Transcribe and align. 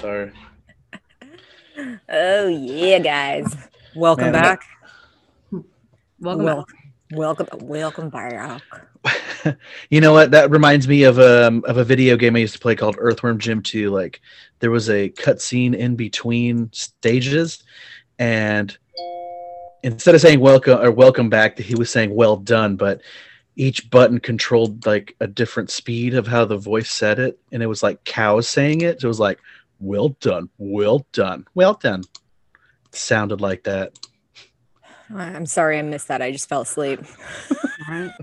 Sorry. 0.00 0.30
Oh 2.08 2.46
yeah, 2.46 3.00
guys. 3.00 3.56
Welcome 3.96 4.30
Man, 4.30 4.32
that- 4.34 4.42
back. 5.50 5.64
Welcome. 6.20 6.44
Wel- 6.44 6.66
welcome, 7.12 7.46
welcome 7.62 8.08
back. 8.08 8.62
you 9.90 10.00
know 10.00 10.12
what? 10.12 10.30
That 10.30 10.52
reminds 10.52 10.86
me 10.86 11.02
of 11.02 11.18
a 11.18 11.60
of 11.64 11.78
a 11.78 11.84
video 11.84 12.16
game 12.16 12.36
I 12.36 12.38
used 12.38 12.52
to 12.52 12.60
play 12.60 12.76
called 12.76 12.94
Earthworm 12.96 13.40
Jim 13.40 13.60
2. 13.60 13.90
Like 13.90 14.20
there 14.60 14.70
was 14.70 14.88
a 14.88 15.10
cutscene 15.10 15.74
in 15.74 15.96
between 15.96 16.70
stages, 16.72 17.64
and 18.20 18.76
instead 19.82 20.14
of 20.14 20.20
saying 20.20 20.38
welcome 20.38 20.78
or 20.80 20.92
welcome 20.92 21.28
back, 21.28 21.58
he 21.58 21.74
was 21.74 21.90
saying 21.90 22.14
well 22.14 22.36
done, 22.36 22.76
but 22.76 23.00
each 23.56 23.90
button 23.90 24.20
controlled 24.20 24.86
like 24.86 25.16
a 25.18 25.26
different 25.26 25.70
speed 25.70 26.14
of 26.14 26.28
how 26.28 26.44
the 26.44 26.56
voice 26.56 26.92
said 26.92 27.18
it, 27.18 27.36
and 27.50 27.64
it 27.64 27.66
was 27.66 27.82
like 27.82 28.04
cows 28.04 28.48
saying 28.48 28.82
it. 28.82 29.00
So 29.00 29.06
it 29.06 29.08
was 29.08 29.18
like, 29.18 29.40
well 29.80 30.10
done, 30.20 30.48
well 30.58 31.06
done, 31.12 31.46
well 31.54 31.74
done. 31.74 32.04
sounded 32.92 33.40
like 33.40 33.64
that. 33.64 33.98
I'm 35.14 35.46
sorry 35.46 35.78
I 35.78 35.82
missed 35.82 36.08
that. 36.08 36.20
I 36.20 36.32
just 36.32 36.48
fell 36.48 36.62
asleep. 36.62 37.00
Alright. 37.88 38.12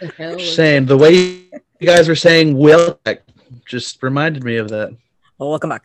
The 0.00 0.38
Saying 0.38 0.86
the 0.86 0.96
way 0.96 1.12
you 1.80 1.86
guys 1.86 2.06
were 2.06 2.14
saying 2.14 2.56
well 2.56 3.00
just 3.66 4.02
reminded 4.02 4.44
me 4.44 4.56
of 4.56 4.68
that. 4.68 4.94
Well, 5.38 5.50
welcome 5.50 5.70
back. 5.70 5.84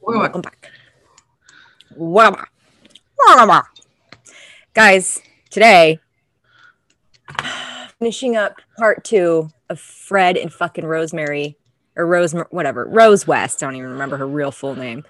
Welcome 0.00 0.20
Welcome 0.20 0.40
back. 0.42 0.70
Welcome 1.94 2.34
back. 2.40 2.50
Welcome 3.18 3.48
back. 3.48 3.66
Guys, 4.74 5.22
today, 5.50 6.00
finishing 7.98 8.36
up 8.36 8.60
part 8.76 9.04
two 9.04 9.50
of 9.70 9.78
Fred 9.78 10.36
and 10.36 10.52
fucking 10.52 10.84
Rosemary, 10.84 11.56
or 11.96 12.06
Rose, 12.06 12.32
whatever, 12.50 12.86
Rose 12.86 13.26
West. 13.26 13.62
I 13.62 13.66
don't 13.66 13.76
even 13.76 13.90
remember 13.90 14.16
her 14.16 14.26
real 14.26 14.50
full 14.50 14.74
name. 14.74 15.04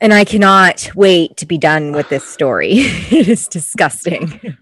And 0.00 0.14
I 0.14 0.24
cannot 0.24 0.90
wait 0.94 1.36
to 1.38 1.46
be 1.46 1.58
done 1.58 1.92
with 1.92 2.08
this 2.08 2.24
story. 2.24 2.70
it 2.72 3.28
is 3.28 3.46
disgusting. 3.48 4.56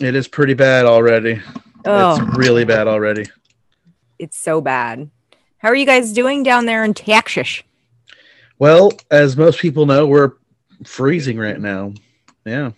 It 0.00 0.14
is 0.14 0.28
pretty 0.28 0.54
bad 0.54 0.84
already. 0.86 1.40
Oh, 1.86 2.16
It's 2.22 2.36
really 2.36 2.64
bad 2.64 2.86
already. 2.86 3.24
it's 4.18 4.38
so 4.38 4.60
bad. 4.60 5.10
How 5.58 5.68
are 5.68 5.74
you 5.74 5.86
guys 5.86 6.12
doing 6.12 6.42
down 6.42 6.66
there 6.66 6.84
in 6.84 6.94
Texas? 6.94 7.62
Well, 8.58 8.92
as 9.10 9.36
most 9.36 9.58
people 9.60 9.86
know, 9.86 10.06
we're 10.06 10.32
freezing 10.84 11.38
right 11.38 11.58
now. 11.58 11.94
Yeah. 12.44 12.72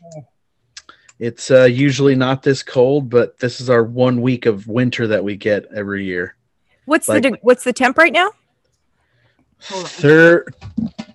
It's 1.18 1.50
uh, 1.50 1.64
usually 1.64 2.14
not 2.14 2.42
this 2.42 2.62
cold, 2.62 3.10
but 3.10 3.38
this 3.38 3.60
is 3.60 3.68
our 3.70 3.84
one 3.84 4.20
week 4.22 4.46
of 4.46 4.66
winter 4.66 5.06
that 5.08 5.22
we 5.22 5.36
get 5.36 5.66
every 5.74 6.04
year. 6.04 6.36
What's 6.84 7.08
Like- 7.08 7.22
the 7.22 7.30
de- 7.32 7.38
what's 7.42 7.64
the 7.64 7.72
temp 7.72 7.96
right 7.98 8.12
now? 8.12 8.30
Hold. 9.68 9.88
Thir- 9.88 10.46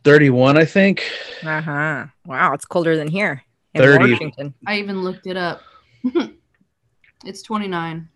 31, 0.04 0.58
I 0.58 0.64
think. 0.66 1.04
Uh 1.44 1.62
huh. 1.62 2.06
Wow, 2.26 2.54
it's 2.54 2.64
colder 2.66 2.96
than 2.96 3.08
here 3.10 3.44
in 3.74 3.82
30. 3.82 4.12
Washington. 4.14 4.54
I 4.66 4.78
even 4.80 5.02
looked 5.04 5.28
it 5.28 5.36
up. 5.36 5.62
it's 7.26 7.42
29. 7.42 8.08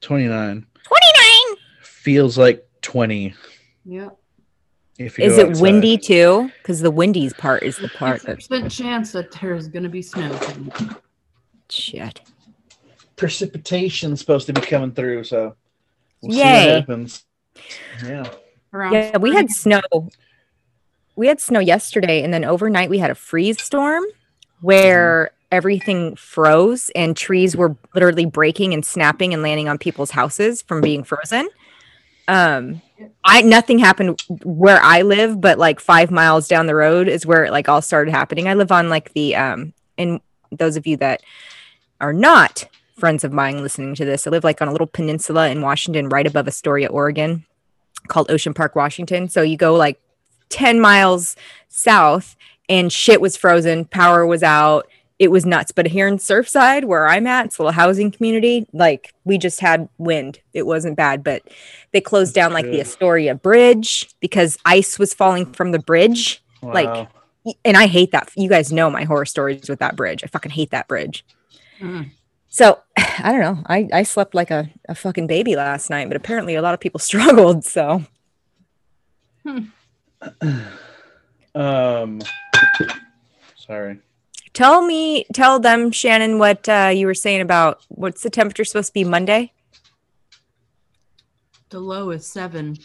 29. 0.00 0.66
29. 0.84 1.56
Feels 1.82 2.38
like 2.38 2.64
20. 2.82 3.34
Yep. 3.86 4.16
If 4.98 5.18
you 5.18 5.24
Is 5.24 5.38
it 5.38 5.48
outside. 5.48 5.62
windy 5.62 5.98
too? 5.98 6.50
Because 6.58 6.80
the 6.80 6.90
windies 6.92 7.32
part 7.32 7.64
is 7.64 7.76
the 7.78 7.88
part 7.88 8.22
that 8.22 8.36
Percent 8.36 8.70
chance 8.70 9.10
that 9.12 9.32
there's 9.32 9.66
gonna 9.66 9.88
be 9.88 10.02
snow. 10.02 10.30
shit. 11.68 12.20
Precipitation's 13.16 14.20
supposed 14.20 14.46
to 14.46 14.52
be 14.52 14.60
coming 14.60 14.92
through, 14.92 15.24
so 15.24 15.56
we'll 16.24 16.32
see 16.32 16.38
Yay. 16.38 16.66
what 16.66 16.80
happens. 16.80 17.24
Yeah. 18.04 18.28
Yeah, 18.72 19.18
we 19.18 19.34
had 19.34 19.50
snow. 19.50 19.80
We 21.16 21.28
had 21.28 21.40
snow 21.40 21.60
yesterday, 21.60 22.22
and 22.22 22.34
then 22.34 22.44
overnight 22.44 22.90
we 22.90 22.98
had 22.98 23.10
a 23.10 23.14
freeze 23.14 23.62
storm 23.62 24.04
where 24.60 25.30
everything 25.52 26.16
froze 26.16 26.90
and 26.96 27.16
trees 27.16 27.56
were 27.56 27.76
literally 27.94 28.26
breaking 28.26 28.74
and 28.74 28.84
snapping 28.84 29.32
and 29.32 29.42
landing 29.42 29.68
on 29.68 29.78
people's 29.78 30.10
houses 30.10 30.62
from 30.62 30.80
being 30.80 31.04
frozen. 31.04 31.48
Um, 32.26 32.82
I 33.22 33.42
nothing 33.42 33.78
happened 33.78 34.20
where 34.42 34.80
I 34.80 35.02
live, 35.02 35.40
but 35.40 35.58
like 35.58 35.78
five 35.78 36.10
miles 36.10 36.48
down 36.48 36.66
the 36.66 36.74
road 36.74 37.06
is 37.06 37.26
where 37.26 37.44
it 37.44 37.52
like 37.52 37.68
all 37.68 37.82
started 37.82 38.10
happening. 38.10 38.48
I 38.48 38.54
live 38.54 38.72
on 38.72 38.88
like 38.88 39.12
the 39.12 39.36
um, 39.36 39.72
and 39.98 40.20
those 40.50 40.76
of 40.76 40.86
you 40.86 40.96
that 40.96 41.22
are 42.00 42.12
not 42.12 42.68
friends 42.96 43.24
of 43.24 43.32
mine 43.32 43.62
listening 43.62 43.94
to 43.96 44.04
this, 44.04 44.26
I 44.26 44.30
live 44.30 44.44
like 44.44 44.62
on 44.62 44.68
a 44.68 44.72
little 44.72 44.86
peninsula 44.86 45.48
in 45.48 45.60
Washington, 45.60 46.08
right 46.08 46.26
above 46.26 46.46
Astoria, 46.46 46.88
Oregon 46.88 47.44
called 48.08 48.30
Ocean 48.30 48.54
Park, 48.54 48.76
Washington. 48.76 49.28
So 49.28 49.42
you 49.42 49.56
go 49.56 49.74
like 49.74 50.00
10 50.50 50.80
miles 50.80 51.36
south 51.68 52.36
and 52.68 52.92
shit 52.92 53.20
was 53.20 53.36
frozen, 53.36 53.84
power 53.84 54.26
was 54.26 54.42
out. 54.42 54.88
It 55.18 55.30
was 55.30 55.46
nuts. 55.46 55.70
But 55.70 55.86
here 55.86 56.08
in 56.08 56.16
Surfside, 56.16 56.84
where 56.84 57.06
I'm 57.06 57.26
at, 57.26 57.46
it's 57.46 57.58
a 57.58 57.62
little 57.62 57.72
housing 57.72 58.10
community, 58.10 58.66
like 58.72 59.14
we 59.24 59.38
just 59.38 59.60
had 59.60 59.88
wind. 59.96 60.40
It 60.52 60.66
wasn't 60.66 60.96
bad, 60.96 61.22
but 61.22 61.42
they 61.92 62.00
closed 62.00 62.34
down 62.34 62.52
like 62.52 62.64
the. 62.64 62.80
Astoria 62.80 63.34
Bridge 63.34 64.10
because 64.20 64.58
ice 64.64 64.98
was 64.98 65.14
falling 65.14 65.52
from 65.52 65.70
the 65.70 65.78
bridge. 65.78 66.42
Like, 66.62 67.08
And 67.64 67.76
I 67.76 67.86
hate 67.86 68.10
that. 68.10 68.30
You 68.36 68.48
guys 68.48 68.72
know 68.72 68.90
my 68.90 69.04
horror 69.04 69.26
stories 69.26 69.68
with 69.68 69.78
that 69.78 69.96
bridge. 69.96 70.24
I 70.24 70.26
fucking 70.26 70.50
hate 70.50 70.70
that 70.70 70.88
bridge. 70.88 71.24
Mm. 71.78 72.10
So 72.54 72.78
I 72.96 73.32
don't 73.32 73.40
know. 73.40 73.62
I, 73.66 73.88
I 73.92 74.02
slept 74.04 74.32
like 74.32 74.52
a, 74.52 74.70
a 74.88 74.94
fucking 74.94 75.26
baby 75.26 75.56
last 75.56 75.90
night, 75.90 76.06
but 76.06 76.16
apparently 76.16 76.54
a 76.54 76.62
lot 76.62 76.72
of 76.72 76.78
people 76.78 77.00
struggled. 77.10 77.64
So 77.64 78.04
Um, 81.56 82.20
sorry. 83.56 83.98
tell 84.52 84.82
me, 84.82 85.24
tell 85.34 85.58
them, 85.60 85.90
Shannon, 85.90 86.38
what 86.38 86.68
uh, 86.68 86.92
you 86.94 87.06
were 87.06 87.14
saying 87.14 87.40
about 87.40 87.80
what's 87.88 88.22
the 88.22 88.30
temperature 88.30 88.64
supposed 88.64 88.88
to 88.88 88.94
be 88.94 89.04
Monday? 89.04 89.52
The 91.70 91.80
low 91.80 92.10
is 92.10 92.24
seven. 92.24 92.78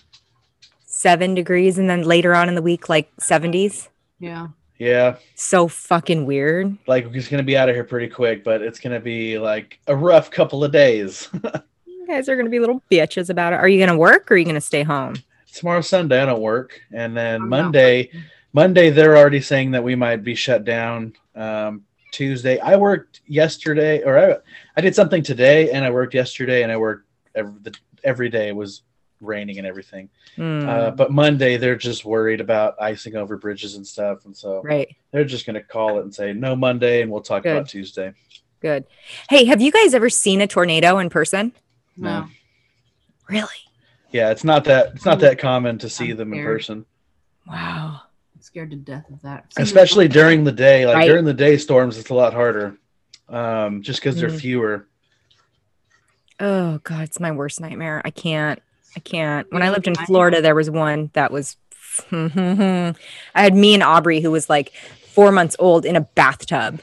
Seven 0.86 1.36
degrees. 1.36 1.78
And 1.78 1.90
then 1.90 2.04
later 2.04 2.34
on 2.36 2.50
in 2.50 2.56
the 2.56 2.62
week, 2.62 2.90
like 2.90 3.16
70s. 3.18 3.88
Yeah. 4.20 4.48
Yeah, 4.80 5.18
So 5.36 5.68
fucking 5.68 6.26
weird. 6.26 6.76
like 6.88 7.06
we're 7.06 7.12
just 7.14 7.30
gonna 7.30 7.44
be 7.44 7.58
out 7.58 7.68
of 7.70 7.76
here 7.76 7.84
pretty 7.84 8.08
quick, 8.08 8.44
but 8.46 8.62
it's 8.62 8.80
gonna 8.80 9.00
be 9.02 9.38
like 9.38 9.78
a 9.88 9.96
rough 9.96 10.32
couple 10.32 10.64
of 10.64 10.72
days. 10.72 11.30
You 11.86 12.16
guys 12.16 12.28
are 12.28 12.34
going 12.36 12.48
to 12.48 12.50
be 12.50 12.58
little 12.60 12.82
bitches 12.90 13.30
about 13.30 13.54
it. 13.54 13.58
Are 13.58 13.68
you 13.68 13.78
going 13.78 13.92
to 13.92 13.96
work 13.96 14.32
or 14.32 14.34
are 14.34 14.38
you 14.38 14.44
going 14.44 14.56
to 14.56 14.62
stay 14.62 14.82
home? 14.82 15.14
Tomorrow 15.54 15.82
Sunday 15.82 16.20
I 16.20 16.26
don't 16.26 16.42
work, 16.42 16.82
and 16.92 17.16
then 17.16 17.44
I'm 17.44 17.50
Monday. 17.50 18.10
Monday 18.52 18.90
they're 18.90 19.16
already 19.16 19.42
saying 19.42 19.70
that 19.72 19.84
we 19.84 19.94
might 19.94 20.24
be 20.24 20.34
shut 20.34 20.66
down. 20.66 21.14
Um, 21.36 21.84
Tuesday 22.12 22.58
I 22.62 22.78
worked 22.78 23.22
yesterday, 23.28 24.02
or 24.02 24.18
I, 24.18 24.38
I 24.76 24.82
did 24.82 24.96
something 24.96 25.22
today, 25.22 25.70
and 25.70 25.86
I 25.86 25.92
worked 25.92 26.16
yesterday, 26.16 26.64
and 26.64 26.72
I 26.72 26.78
worked 26.78 27.06
every, 27.36 27.54
the, 27.62 27.76
every 28.04 28.30
day. 28.30 28.48
It 28.48 28.56
was 28.56 28.82
raining 29.22 29.58
and 29.58 29.68
everything. 29.68 30.10
Hmm, 30.36 30.68
Uh, 30.68 30.92
but 30.92 31.12
Monday 31.12 31.58
they're 31.58 31.76
just 31.76 32.06
worried 32.06 32.42
about 32.42 32.76
icing 32.82 33.16
over 33.16 33.38
bridges 33.38 33.76
and 33.76 33.86
stuff, 33.86 34.26
and 34.26 34.36
so 34.36 34.62
right. 34.64 34.96
they're 35.12 35.26
just 35.26 35.46
gonna 35.46 35.64
call 35.64 36.00
it 36.00 36.04
and 36.04 36.14
say 36.14 36.34
no 36.34 36.56
Monday, 36.56 37.02
and 37.02 37.12
we'll 37.12 37.22
talk 37.22 37.44
Good. 37.44 37.56
about 37.56 37.70
Tuesday. 37.70 38.14
Good. 38.62 38.86
Hey, 39.30 39.46
have 39.46 39.62
you 39.62 39.72
guys 39.72 39.94
ever 39.94 40.10
seen 40.10 40.42
a 40.42 40.48
tornado 40.48 41.00
in 41.00 41.10
person? 41.10 41.54
No. 41.98 42.28
Really? 43.30 43.48
Yeah, 44.12 44.32
it's 44.32 44.44
not 44.44 44.64
that 44.66 44.94
it's 44.96 45.06
not 45.06 45.20
that 45.20 45.38
common 45.40 45.78
to 45.80 45.90
see 45.90 46.12
I'm 46.12 46.18
them 46.18 46.34
in 46.34 46.44
person, 46.44 46.86
Wow. 47.48 48.02
I'm 48.36 48.42
scared 48.42 48.72
to 48.72 48.78
death 48.78 49.10
of 49.10 49.22
that. 49.24 49.46
especially 49.58 50.08
during 50.08 50.44
the 50.44 50.52
day. 50.52 50.86
Like 50.86 50.96
Right. 50.96 51.08
during 51.08 51.26
the 51.26 51.34
day 51.34 51.58
storms, 51.58 51.98
it's 51.98 52.10
a 52.10 52.14
lot 52.14 52.34
harder, 52.34 52.78
um, 53.28 53.82
just 53.82 54.00
because 54.00 54.20
they're 54.20 54.30
Mm. 54.30 54.40
fewer. 54.40 54.88
Oh 56.40 56.80
god, 56.84 57.04
it's 57.04 57.20
my 57.20 57.32
worst 57.32 57.60
nightmare. 57.60 58.02
I 58.06 58.12
can't. 58.12 58.62
I 58.96 59.00
can't. 59.00 59.52
When 59.52 59.62
I 59.62 59.70
lived 59.70 59.88
in 59.88 59.96
Florida, 59.96 60.42
there 60.42 60.56
was 60.56 60.70
one 60.70 61.10
that 61.14 61.32
was. 61.32 61.56
I 62.12 62.94
had 63.36 63.54
me 63.56 63.74
and 63.74 63.84
Aubrey, 63.84 64.22
who 64.22 64.32
was 64.32 64.50
like 64.50 64.74
four 65.14 65.32
months 65.32 65.56
old, 65.60 65.86
in 65.86 65.96
a 65.96 66.02
bathtub 66.02 66.82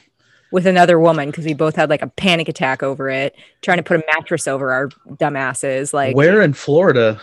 with 0.51 0.65
another 0.67 0.99
woman 0.99 1.29
because 1.29 1.45
we 1.45 1.53
both 1.53 1.75
had 1.75 1.89
like 1.89 2.01
a 2.01 2.07
panic 2.07 2.47
attack 2.47 2.81
over 2.83 3.09
it, 3.09 3.35
trying 3.61 3.77
to 3.77 3.83
put 3.83 3.99
a 3.99 4.03
mattress 4.13 4.47
over 4.47 4.71
our 4.71 4.89
dumbasses. 5.07 5.93
Like 5.93 6.15
Where 6.15 6.41
in 6.41 6.53
Florida? 6.53 7.19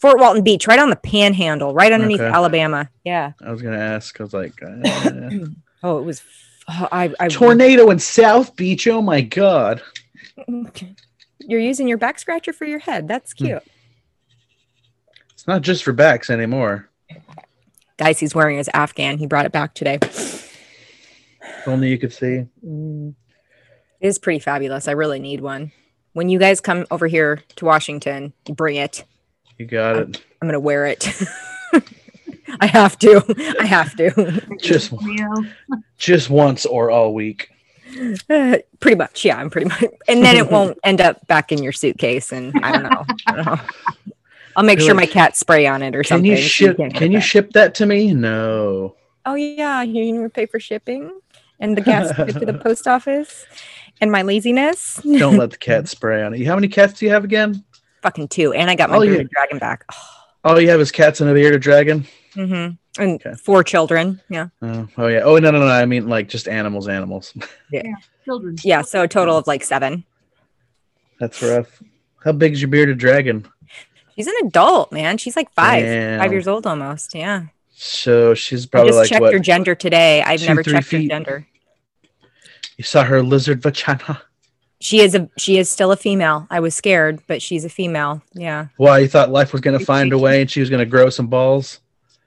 Fort 0.00 0.18
Walton 0.20 0.42
Beach, 0.44 0.66
right 0.66 0.78
on 0.78 0.90
the 0.90 0.96
Panhandle, 0.96 1.74
right 1.74 1.92
underneath 1.92 2.20
Okay. 2.20 2.32
Alabama. 2.32 2.88
Yeah. 3.04 3.32
I 3.44 3.50
was 3.50 3.62
gonna 3.62 3.78
ask. 3.78 4.18
I 4.20 4.24
was 4.24 4.32
like, 4.34 4.60
uh, 4.62 5.30
Oh, 5.82 5.98
it 5.98 6.02
was. 6.02 6.22
oh, 6.68 6.88
I, 6.90 7.12
I 7.20 7.28
tornado 7.28 7.90
in 7.90 7.98
South 7.98 8.54
Beach. 8.56 8.86
Oh 8.88 9.02
my 9.02 9.20
god! 9.20 9.82
You're 11.40 11.60
using 11.60 11.88
your 11.88 11.98
back 11.98 12.18
scratcher 12.18 12.52
for 12.52 12.64
your 12.64 12.78
head. 12.78 13.08
That's 13.08 13.32
Hmm. 13.38 13.44
cute. 13.46 13.62
Not 15.48 15.62
just 15.62 15.82
for 15.82 15.94
backs 15.94 16.28
anymore. 16.28 16.90
Guys, 17.96 18.20
he's 18.20 18.34
wearing 18.34 18.58
his 18.58 18.68
Afghan. 18.74 19.16
He 19.16 19.26
brought 19.26 19.46
it 19.46 19.50
back 19.50 19.72
today. 19.72 19.98
If 20.02 21.66
only 21.66 21.88
you 21.88 21.98
could 21.98 22.12
see. 22.12 22.44
Mm. 22.64 23.14
It 23.98 24.06
is 24.06 24.18
pretty 24.18 24.40
fabulous. 24.40 24.86
I 24.88 24.92
really 24.92 25.18
need 25.18 25.40
one. 25.40 25.72
When 26.12 26.28
you 26.28 26.38
guys 26.38 26.60
come 26.60 26.86
over 26.90 27.06
here 27.06 27.40
to 27.56 27.64
Washington, 27.64 28.34
bring 28.44 28.76
it. 28.76 29.04
You 29.56 29.64
got 29.64 29.96
it. 29.96 30.22
I'm 30.42 30.48
gonna 30.48 30.60
wear 30.60 30.84
it. 30.84 31.08
I 32.60 32.66
have 32.66 32.98
to. 32.98 33.56
I 33.58 33.64
have 33.64 33.96
to. 33.96 34.42
Just- 34.60 34.92
Just 35.96 36.28
once 36.28 36.66
or 36.66 36.90
all 36.90 37.14
week. 37.14 37.48
Uh, 38.28 38.58
pretty 38.80 38.96
much, 38.96 39.24
yeah. 39.24 39.38
I'm 39.38 39.48
pretty 39.48 39.68
much, 39.68 39.82
and 40.08 40.22
then 40.22 40.36
it 40.36 40.50
won't 40.50 40.78
end 40.84 41.00
up 41.00 41.26
back 41.26 41.50
in 41.52 41.62
your 41.62 41.72
suitcase, 41.72 42.32
and 42.32 42.52
I 42.62 42.72
don't 42.72 42.82
know. 42.82 43.04
I 43.26 43.32
don't 43.34 43.46
know. 43.46 43.60
I'll 44.56 44.64
make 44.64 44.78
You're 44.78 44.86
sure 44.88 44.94
like, 44.94 45.08
my 45.08 45.12
cat 45.12 45.36
spray 45.36 45.66
on 45.66 45.82
it 45.82 45.94
or 45.94 46.02
Can 46.02 46.08
something. 46.08 46.30
you 46.30 46.36
ship? 46.36 46.76
can't 46.76 46.94
Can 46.94 47.12
you 47.12 47.18
back. 47.18 47.26
ship 47.26 47.50
that 47.52 47.74
to 47.76 47.86
me? 47.86 48.12
No. 48.14 48.96
Oh 49.26 49.34
yeah, 49.34 49.82
you 49.82 50.12
need 50.12 50.22
to 50.22 50.28
pay 50.30 50.46
for 50.46 50.58
shipping 50.58 51.20
and 51.60 51.76
the 51.76 51.80
gas 51.80 52.08
to 52.16 52.46
the 52.46 52.54
post 52.64 52.86
office, 52.86 53.44
and 54.00 54.10
my 54.12 54.22
laziness. 54.22 55.00
Don't 55.04 55.36
let 55.36 55.50
the 55.50 55.56
cat 55.58 55.88
spray 55.88 56.22
on 56.22 56.32
it. 56.34 56.44
How 56.46 56.54
many 56.54 56.68
cats 56.68 56.94
do 56.98 57.04
you 57.06 57.10
have 57.12 57.24
again? 57.24 57.64
Fucking 58.02 58.28
two, 58.28 58.52
and 58.52 58.70
I 58.70 58.74
got 58.76 58.90
my 58.90 58.96
Oh, 58.96 59.02
yeah. 59.02 59.10
bearded 59.10 59.30
dragon 59.30 59.58
back. 59.58 59.84
All 60.44 60.60
you 60.60 60.70
have 60.70 60.80
is 60.80 60.92
cats 60.92 61.20
and 61.20 61.28
a 61.28 61.34
bearded 61.34 61.60
dragon. 61.60 62.06
Mm-hmm. 62.34 63.02
And 63.02 63.20
Okay. 63.20 63.34
four 63.34 63.62
children. 63.64 64.20
Yeah, 64.28 64.48
Oh, 64.62 64.88
oh 64.98 65.06
yeah. 65.08 65.20
Oh 65.20 65.36
no, 65.38 65.50
no, 65.50 65.58
no. 65.60 65.66
I 65.66 65.84
mean 65.84 66.08
like 66.08 66.28
just 66.28 66.48
animals, 66.48 66.88
animals. 66.88 67.34
Yeah, 67.72 67.82
Children. 68.24 68.56
yeah. 68.64 68.82
So 68.82 69.02
a 69.02 69.08
total 69.08 69.36
of 69.36 69.46
like 69.46 69.62
seven. 69.64 70.04
That's 71.20 71.42
rough. 71.42 71.82
How 72.24 72.32
big 72.32 72.52
is 72.54 72.62
your 72.62 72.68
bearded 72.70 72.98
dragon? 72.98 73.46
She's 74.18 74.26
an 74.26 74.34
adult, 74.42 74.90
man. 74.90 75.16
She's 75.16 75.36
like 75.36 75.48
five, 75.52 75.84
Damn. 75.84 76.18
five 76.18 76.32
years 76.32 76.48
old 76.48 76.66
almost. 76.66 77.14
Yeah. 77.14 77.44
So 77.70 78.34
she's 78.34 78.66
I 78.66 78.68
probably 78.68 78.88
just 78.88 78.98
like 78.98 79.08
checked 79.08 79.22
what? 79.22 79.32
her 79.32 79.38
gender 79.38 79.76
today. 79.76 80.22
I've 80.22 80.40
two, 80.40 80.46
never 80.46 80.64
checked 80.64 80.90
her 80.90 81.02
gender. 81.02 81.46
You 82.76 82.82
saw 82.82 83.04
her 83.04 83.22
lizard 83.22 83.62
vagina. 83.62 84.20
She 84.80 85.00
is 85.00 85.14
a 85.14 85.30
she 85.38 85.56
is 85.56 85.68
still 85.68 85.92
a 85.92 85.96
female. 85.96 86.48
I 86.50 86.58
was 86.58 86.74
scared, 86.74 87.20
but 87.28 87.40
she's 87.40 87.64
a 87.64 87.68
female. 87.68 88.20
Yeah. 88.32 88.66
Why 88.76 88.98
you 88.98 89.08
thought 89.08 89.30
life 89.30 89.52
was 89.52 89.60
gonna 89.60 89.78
find 89.78 90.12
a 90.12 90.18
way 90.18 90.40
and 90.40 90.50
she 90.50 90.58
was 90.58 90.68
gonna 90.68 90.84
grow 90.84 91.10
some 91.10 91.28
balls? 91.28 91.78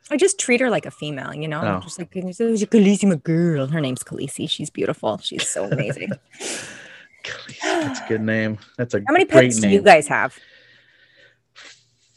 I 0.10 0.16
just 0.16 0.40
treat 0.40 0.62
her 0.62 0.70
like 0.70 0.86
a 0.86 0.92
female, 0.92 1.34
you 1.34 1.50
know. 1.50 1.62
Oh. 1.62 1.82
Just 1.82 2.00
like 2.00 2.10
"Oh, 2.16 2.22
she's 2.28 2.66
Khaleesi, 2.66 3.08
my 3.08 3.16
girl. 3.16 3.68
Her 3.68 3.82
name's 3.82 4.04
Khaleesi. 4.04 4.50
She's 4.50 4.70
beautiful. 4.70 5.18
She's 5.18 5.50
so 5.50 5.66
amazing. 5.66 6.12
That's 7.62 8.00
a 8.00 8.06
good 8.08 8.22
name. 8.22 8.60
That's 8.78 8.94
a 8.94 9.00
How 9.00 9.12
many 9.12 9.26
pets 9.26 9.62
name. 9.62 9.72
do 9.72 9.76
you 9.76 9.82
guys 9.82 10.08
have? 10.08 10.38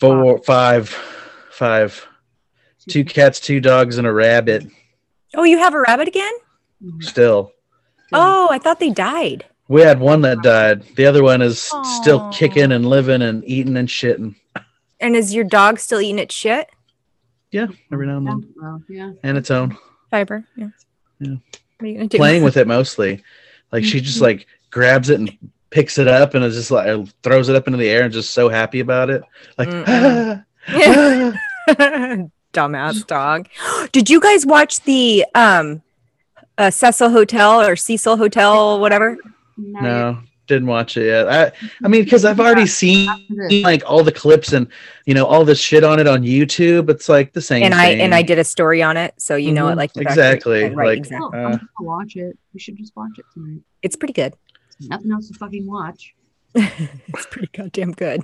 Four, 0.04 0.38
five, 0.42 0.88
five. 1.50 2.06
Two 2.90 3.04
cats, 3.04 3.40
two 3.40 3.60
dogs, 3.60 3.96
and 3.96 4.06
a 4.06 4.12
rabbit. 4.12 4.66
Oh, 5.34 5.44
you 5.44 5.56
have 5.58 5.72
a 5.72 5.80
rabbit 5.80 6.08
again? 6.08 6.32
Still, 7.00 7.52
Oh, 8.12 8.48
I 8.50 8.58
thought 8.58 8.78
they 8.80 8.90
died. 8.90 9.46
we 9.68 9.80
had 9.80 9.98
one 9.98 10.20
that 10.20 10.42
died. 10.42 10.82
The 10.96 11.06
other 11.06 11.22
one 11.22 11.40
is 11.40 11.72
still 12.00 12.28
kicking 12.30 12.70
and 12.70 12.86
living 12.86 13.22
and 13.22 13.42
eating 13.46 13.78
and 13.78 13.88
shitting. 13.88 14.34
And 15.00 15.16
is 15.16 15.34
your 15.34 15.44
dog 15.44 15.78
still 15.80 16.00
eating 16.02 16.18
its 16.18 16.34
shit? 16.34 16.68
Yeah, 17.50 17.68
every 17.90 18.06
now 18.06 18.18
and 18.18 18.26
Yeah, 18.26 18.32
then, 18.34 18.54
well, 18.56 18.82
yeah. 18.88 19.12
and 19.22 19.38
its 19.38 19.50
own. 19.50 19.76
Fiber. 20.10 20.44
Yeah. 20.56 20.68
Yeah. 21.18 21.36
What 21.78 21.82
are 21.82 21.86
you 21.86 21.94
gonna 21.94 22.08
do? 22.08 22.18
Playing 22.18 22.44
with 22.44 22.58
it 22.58 22.66
mostly, 22.66 23.22
like 23.72 23.84
she 23.84 24.00
just 24.00 24.16
mm-hmm. 24.16 24.24
like 24.24 24.46
grabs 24.70 25.08
it 25.08 25.20
and 25.20 25.36
picks 25.74 25.98
it 25.98 26.06
up 26.06 26.34
and 26.34 26.44
is 26.44 26.54
just 26.54 26.70
like 26.70 26.86
throws 27.24 27.48
it 27.48 27.56
up 27.56 27.66
into 27.66 27.76
the 27.76 27.88
air 27.88 28.04
and 28.04 28.12
just 28.12 28.30
so 28.30 28.48
happy 28.48 28.78
about 28.78 29.10
it. 29.10 29.22
Like, 29.58 29.68
ah, 29.72 30.44
Dumbass 32.52 33.04
dog. 33.06 33.48
Did 33.90 34.08
you 34.08 34.20
guys 34.20 34.46
watch 34.46 34.80
the 34.82 35.24
um 35.34 35.82
uh, 36.56 36.70
Cecil 36.70 37.10
Hotel 37.10 37.60
or 37.60 37.74
Cecil 37.74 38.16
Hotel, 38.16 38.78
whatever? 38.78 39.18
no, 39.56 40.18
didn't 40.46 40.68
watch 40.68 40.96
it 40.96 41.06
yet. 41.06 41.28
I, 41.28 41.50
I 41.84 41.88
mean, 41.88 42.04
because 42.04 42.24
I've 42.24 42.38
already 42.38 42.66
seen 42.66 43.08
like 43.64 43.82
all 43.90 44.04
the 44.04 44.12
clips 44.12 44.52
and 44.52 44.68
you 45.06 45.14
know 45.14 45.26
all 45.26 45.44
the 45.44 45.54
shit 45.56 45.82
on 45.82 45.98
it 45.98 46.06
on 46.06 46.22
YouTube. 46.22 46.88
It's 46.90 47.08
like 47.08 47.32
the 47.32 47.40
same. 47.40 47.64
and 47.64 47.74
I 47.74 47.86
thing. 47.86 48.00
and 48.02 48.14
I 48.14 48.22
did 48.22 48.38
a 48.38 48.44
story 48.44 48.82
on 48.82 48.96
it, 48.96 49.14
so 49.18 49.34
you 49.34 49.50
know 49.52 49.66
it 49.68 49.72
Mhm. 49.72 49.76
like 49.78 49.92
the 49.94 50.02
back 50.04 50.12
of- 50.12 50.18
Exactly, 50.18 50.62
right, 50.70 50.86
like- 50.86 50.98
exactly. 50.98 51.28
Oh, 51.32 51.36
Uh, 51.36 51.46
I'm 51.46 51.50
gonna 51.52 51.60
watch 51.80 52.14
it. 52.14 52.38
We 52.52 52.60
should 52.60 52.76
just 52.76 52.94
watch 52.94 53.18
it 53.18 53.24
tonight. 53.34 53.62
It's 53.82 53.96
pretty 53.96 54.12
good. 54.14 54.34
Nothing 54.80 55.12
else 55.12 55.28
to 55.28 55.34
fucking 55.34 55.66
watch. 55.66 56.14
it's 56.54 57.26
pretty 57.30 57.48
goddamn 57.52 57.92
good. 57.92 58.22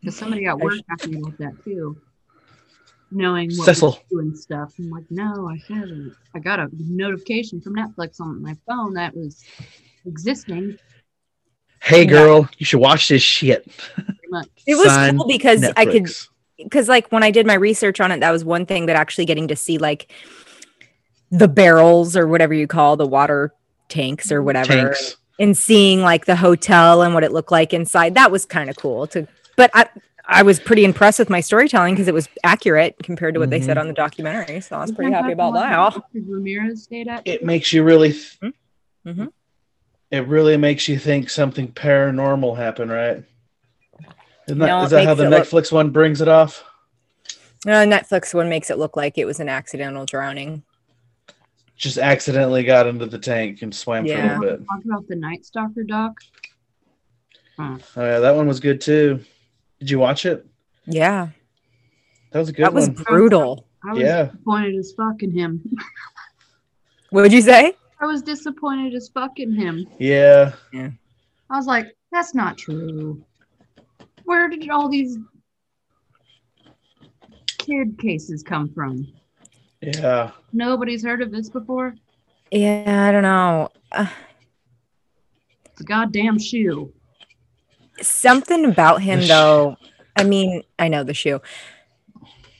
Because 0.00 0.16
somebody 0.16 0.46
at 0.46 0.52
I 0.52 0.54
work 0.54 0.74
asked 0.90 1.06
me 1.06 1.18
about 1.18 1.38
that 1.38 1.64
too. 1.64 1.96
Knowing 3.10 3.56
what 3.56 3.66
Cecil. 3.66 3.98
we're 4.10 4.22
doing 4.22 4.34
stuff. 4.34 4.74
I'm 4.78 4.90
like, 4.90 5.04
no, 5.10 5.48
I 5.48 5.62
haven't. 5.68 6.14
I 6.34 6.38
got 6.38 6.58
a 6.58 6.68
notification 6.72 7.60
from 7.60 7.76
Netflix 7.76 8.20
on 8.20 8.42
my 8.42 8.56
phone 8.66 8.94
that 8.94 9.14
was 9.14 9.44
existing 10.06 10.78
Hey 11.82 12.04
Yeah. 12.04 12.10
girl, 12.10 12.48
you 12.58 12.64
should 12.64 12.78
watch 12.80 13.08
this 13.08 13.22
shit. 13.22 13.66
It 14.66 14.76
was 14.76 14.86
Sign 14.86 15.18
cool 15.18 15.26
because 15.26 15.64
I 15.76 15.84
could 15.84 16.08
because 16.56 16.88
like 16.88 17.10
when 17.10 17.24
I 17.24 17.32
did 17.32 17.44
my 17.44 17.54
research 17.54 18.00
on 18.00 18.12
it, 18.12 18.20
that 18.20 18.30
was 18.30 18.44
one 18.44 18.66
thing 18.66 18.86
that 18.86 18.94
actually 18.94 19.24
getting 19.24 19.48
to 19.48 19.56
see 19.56 19.78
like 19.78 20.10
the 21.30 21.48
barrels 21.48 22.16
or 22.16 22.28
whatever 22.28 22.54
you 22.54 22.68
call 22.68 22.96
the 22.96 23.06
water 23.06 23.52
tanks 23.88 24.30
or 24.30 24.42
whatever 24.42 24.72
tanks. 24.72 25.16
And 25.42 25.58
seeing 25.58 26.00
like 26.00 26.24
the 26.24 26.36
hotel 26.36 27.02
and 27.02 27.12
what 27.14 27.24
it 27.24 27.32
looked 27.32 27.50
like 27.50 27.74
inside. 27.74 28.14
That 28.14 28.30
was 28.30 28.46
kind 28.46 28.70
of 28.70 28.76
cool 28.76 29.06
to 29.08 29.26
but 29.56 29.70
I 29.74 29.88
I 30.24 30.42
was 30.44 30.60
pretty 30.60 30.84
impressed 30.84 31.18
with 31.18 31.28
my 31.28 31.40
storytelling 31.40 31.94
because 31.94 32.06
it 32.08 32.14
was 32.14 32.28
accurate 32.44 32.94
compared 33.02 33.34
to 33.34 33.40
what 33.40 33.50
they 33.50 33.60
said 33.60 33.76
on 33.76 33.88
the 33.88 33.92
documentary. 33.92 34.60
So 34.60 34.76
I 34.76 34.80
was 34.82 34.92
pretty 34.92 35.12
happy 35.12 35.32
about 35.32 35.52
that. 35.54 36.00
Did 36.14 36.24
Ramirez 36.28 36.84
stayed 36.84 37.08
at? 37.08 37.26
It 37.26 37.44
makes 37.44 37.72
you 37.72 37.82
really. 37.82 38.12
Th- 38.12 38.54
Mhm. 39.04 39.32
It 40.12 40.28
really 40.28 40.56
makes 40.56 40.86
you 40.88 40.96
think 40.98 41.28
something 41.28 41.72
paranormal 41.72 42.56
happened, 42.56 42.92
right? 42.92 43.24
Isn't 44.46 44.58
that, 44.60 44.66
No, 44.66 44.82
is 44.84 44.90
that 44.90 45.04
how 45.06 45.14
the 45.14 45.24
it 45.24 45.30
look- 45.30 45.42
Netflix 45.48 45.72
one 45.72 45.90
brings 45.90 46.20
it 46.20 46.28
off? 46.28 46.62
Uh, 47.66 47.82
Netflix 47.86 48.32
one 48.32 48.48
makes 48.48 48.70
it 48.70 48.78
look 48.78 48.96
like 48.96 49.18
it 49.18 49.24
was 49.24 49.40
an 49.40 49.48
accidental 49.48 50.04
drowning. 50.04 50.62
Just 51.82 51.98
accidentally 51.98 52.62
got 52.62 52.86
into 52.86 53.06
the 53.06 53.18
tank 53.18 53.62
and 53.62 53.74
swam 53.74 54.06
Yeah. 54.06 54.14
for 54.14 54.22
a 54.36 54.38
little 54.40 54.58
bit. 54.58 54.66
Talk 54.68 54.84
about 54.84 55.08
the 55.08 55.16
Night 55.16 55.44
Stalker 55.44 55.82
doc. 55.82 56.12
Huh. 57.58 57.78
Oh 57.96 58.04
yeah, 58.04 58.18
that 58.20 58.36
one 58.36 58.46
was 58.46 58.60
good 58.60 58.80
too. 58.80 59.18
Did 59.80 59.90
you 59.90 59.98
watch 59.98 60.24
it? 60.24 60.46
Yeah, 60.86 61.30
That 62.30 62.38
was 62.38 62.48
a 62.50 62.52
good 62.52 62.64
that 62.66 62.72
was 62.72 62.86
one. 62.86 62.94
brutal. 63.02 63.66
I 63.84 63.92
was 63.94 64.00
Yeah. 64.00 64.24
disappointed 64.26 64.76
as 64.76 64.92
fucking 64.96 65.32
him. 65.32 65.60
What 67.10 67.22
would 67.22 67.32
you 67.32 67.42
say? 67.42 67.74
I 68.00 68.06
was 68.06 68.22
disappointed 68.22 68.94
as 68.94 69.08
fucking 69.10 69.52
him. 69.52 69.84
Yeah. 69.98 70.52
Yeah. 70.72 70.90
I 71.50 71.56
was 71.58 71.66
like, 71.66 71.94
that's 72.12 72.32
not 72.34 72.56
true. 72.56 73.22
Where 74.24 74.48
did 74.48 74.70
all 74.70 74.88
these 74.88 75.18
kid 77.58 77.98
cases 77.98 78.42
come 78.42 78.70
from? 78.72 79.06
Yeah. 79.82 80.30
Nobody's 80.52 81.02
heard 81.04 81.20
of 81.22 81.30
this 81.32 81.48
before. 81.50 81.94
Yeah, 82.50 83.06
I 83.08 83.12
don't 83.12 83.22
know. 83.22 83.70
Uh, 83.90 84.06
It's 85.66 85.80
a 85.80 85.84
goddamn 85.84 86.38
shoe. 86.38 86.92
something 88.00 88.64
about 88.64 89.02
him 89.02 89.20
The 89.20 89.24
sh- 89.26 89.28
though 89.28 89.76
i 90.16 90.24
mean 90.24 90.62
i 90.78 90.88
know 90.88 91.04
the 91.04 91.14
shoe 91.14 91.40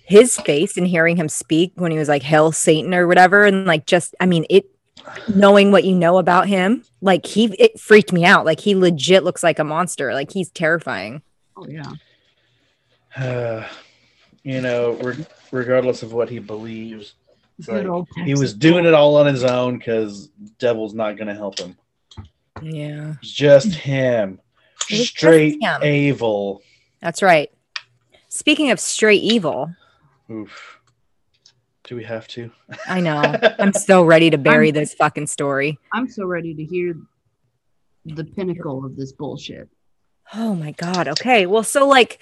his 0.04 0.36
face 0.40 0.76
and 0.76 0.86
hearing 0.86 1.16
him 1.16 1.28
speak 1.28 1.72
when 1.76 1.90
he 1.90 1.98
was 1.98 2.08
like 2.08 2.22
hell 2.22 2.52
satan 2.52 2.94
or 2.94 3.06
whatever 3.06 3.44
and 3.44 3.66
like 3.66 3.86
just 3.86 4.14
i 4.20 4.26
mean 4.26 4.44
it 4.50 4.66
knowing 5.34 5.70
what 5.72 5.84
you 5.84 5.94
know 5.94 6.18
about 6.18 6.46
him 6.48 6.82
like 7.00 7.26
he 7.26 7.46
it 7.58 7.78
freaked 7.80 8.12
me 8.12 8.24
out 8.24 8.44
like 8.46 8.60
he 8.60 8.74
legit 8.74 9.24
looks 9.24 9.42
like 9.42 9.58
a 9.58 9.64
monster 9.64 10.12
like 10.14 10.30
he's 10.32 10.50
terrifying 10.50 11.22
Oh 11.56 11.66
yeah. 11.68 11.92
Uh, 13.16 13.66
you 14.42 14.60
know, 14.62 14.92
re- 14.94 15.26
regardless 15.52 16.02
of 16.02 16.12
what 16.12 16.28
he 16.28 16.40
believes, 16.40 17.14
like 17.68 17.86
he 18.24 18.34
was 18.34 18.52
doing 18.54 18.84
it 18.86 18.94
all 18.94 19.16
on 19.16 19.26
his 19.26 19.44
own 19.44 19.78
because 19.78 20.28
devil's 20.58 20.94
not 20.94 21.16
going 21.16 21.28
to 21.28 21.34
help 21.34 21.58
him. 21.60 21.76
yeah 22.60 23.14
just 23.22 23.72
him, 23.74 24.40
It 24.90 24.90
was 24.90 24.98
just 24.98 25.10
straight 25.10 25.62
him. 25.62 25.82
evil. 25.84 26.62
that's 27.00 27.22
right 27.22 27.52
speaking 28.28 28.70
of 28.72 28.80
straight 28.80 29.22
evil 29.22 29.72
Oof. 30.30 30.78
Do 31.84 31.96
we 31.96 32.04
have 32.04 32.26
to? 32.28 32.50
i 32.88 33.00
know 33.00 33.20
i'm 33.58 33.72
so 33.72 34.02
ready 34.02 34.30
to 34.30 34.38
bury 34.38 34.70
this 34.72 34.94
fucking 34.94 35.26
story 35.26 35.78
I'm 35.92 36.08
so 36.08 36.24
ready 36.24 36.54
to 36.54 36.64
hear 36.64 36.94
the 38.06 38.24
pinnacle 38.24 38.84
of 38.84 38.96
this 38.96 39.12
bullshit. 39.12 39.68
Oh 40.34 40.54
my 40.56 40.72
god. 40.72 41.06
Okay. 41.08 41.46
Well, 41.46 41.62
so 41.62 41.86
like 41.86 42.20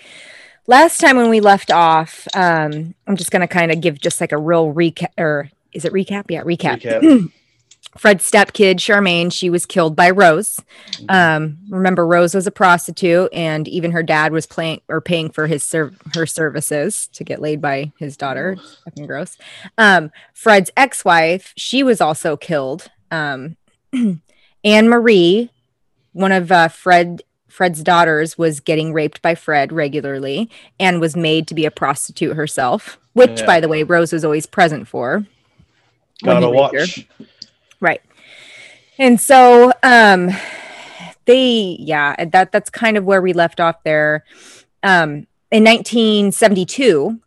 last 0.66 0.98
time 0.98 1.16
when 1.16 1.30
we 1.30 1.40
left 1.40 1.70
off, 1.70 2.26
um, 2.34 2.94
I'm 3.06 3.16
just 3.16 3.30
gonna 3.30 3.48
kind 3.48 3.72
of 3.72 3.80
give 3.80 4.00
just 4.00 4.20
like 4.20 4.32
a 4.32 4.38
real 4.38 4.72
recap 4.72 5.12
or 5.18 5.50
is 5.72 5.84
it 5.84 5.92
recap? 5.92 6.24
Yeah, 6.28 6.42
recap. 6.42 6.82
Recap. 6.82 7.30
Fred's 7.98 8.30
stepkid, 8.30 8.76
Charmaine, 8.76 9.32
she 9.32 9.50
was 9.50 9.66
killed 9.66 9.96
by 9.96 10.10
Rose. 10.10 10.60
Um, 11.08 11.58
remember, 11.68 12.06
Rose 12.06 12.34
was 12.36 12.46
a 12.46 12.52
prostitute, 12.52 13.28
and 13.32 13.66
even 13.66 13.90
her 13.90 14.02
dad 14.04 14.32
was 14.32 14.46
playing 14.46 14.80
or 14.88 15.00
paying 15.00 15.28
for 15.28 15.48
his 15.48 15.64
serv- 15.64 16.00
her 16.14 16.24
services 16.24 17.08
to 17.14 17.24
get 17.24 17.42
laid 17.42 17.60
by 17.60 17.90
his 17.98 18.16
daughter. 18.16 18.56
Fucking 18.84 19.06
gross. 19.06 19.36
Um, 19.76 20.12
Fred's 20.34 20.70
ex-wife, 20.76 21.52
she 21.56 21.82
was 21.82 22.00
also 22.00 22.36
killed. 22.36 22.88
Um, 23.10 23.56
Anne 24.64 24.88
Marie, 24.88 25.50
one 26.12 26.32
of 26.32 26.52
uh, 26.52 26.68
Fred 26.68 27.22
Fred's 27.60 27.82
daughters, 27.82 28.38
was 28.38 28.58
getting 28.58 28.94
raped 28.94 29.20
by 29.20 29.34
Fred 29.34 29.70
regularly 29.70 30.48
and 30.78 30.98
was 30.98 31.14
made 31.14 31.46
to 31.46 31.54
be 31.54 31.66
a 31.66 31.70
prostitute 31.70 32.34
herself. 32.34 32.98
which, 33.12 33.40
Yeah. 33.40 33.44
by 33.44 33.60
the 33.60 33.68
way, 33.68 33.82
Rose 33.82 34.14
was 34.14 34.24
always 34.24 34.46
present 34.46 34.88
for. 34.88 35.26
Gotta 36.24 36.48
watch. 36.48 37.06
Right. 37.80 38.00
And 38.98 39.20
so 39.20 39.74
um 39.82 40.30
they 41.26 41.76
yeah, 41.78 42.24
that 42.24 42.50
that's 42.50 42.70
kind 42.70 42.96
of 42.96 43.04
where 43.04 43.20
we 43.20 43.34
left 43.34 43.60
off 43.60 43.82
there. 43.84 44.24
Um 44.82 45.26
in 45.50 45.62
1972, 45.64 47.20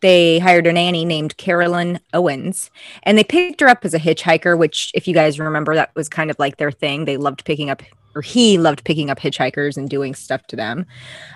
they 0.00 0.38
hired 0.38 0.66
a 0.66 0.72
nanny 0.72 1.04
named 1.04 1.36
Carolyn 1.36 2.00
Owens 2.14 2.70
and 3.02 3.18
they 3.18 3.24
picked 3.24 3.60
her 3.60 3.68
up 3.68 3.84
as 3.84 3.92
a 3.92 3.98
hitchhiker, 3.98 4.56
which 4.56 4.90
if 4.94 5.06
you 5.06 5.12
guys 5.12 5.38
remember 5.38 5.74
that 5.74 5.94
was 5.94 6.08
kind 6.08 6.30
of 6.30 6.38
like 6.38 6.56
their 6.56 6.72
thing. 6.72 7.04
They 7.04 7.18
loved 7.18 7.44
picking 7.44 7.68
up 7.68 7.82
or 8.16 8.22
he 8.22 8.58
loved 8.58 8.82
picking 8.84 9.10
up 9.10 9.20
hitchhikers 9.20 9.76
and 9.76 9.88
doing 9.88 10.14
stuff 10.14 10.46
to 10.48 10.56
them. 10.56 10.86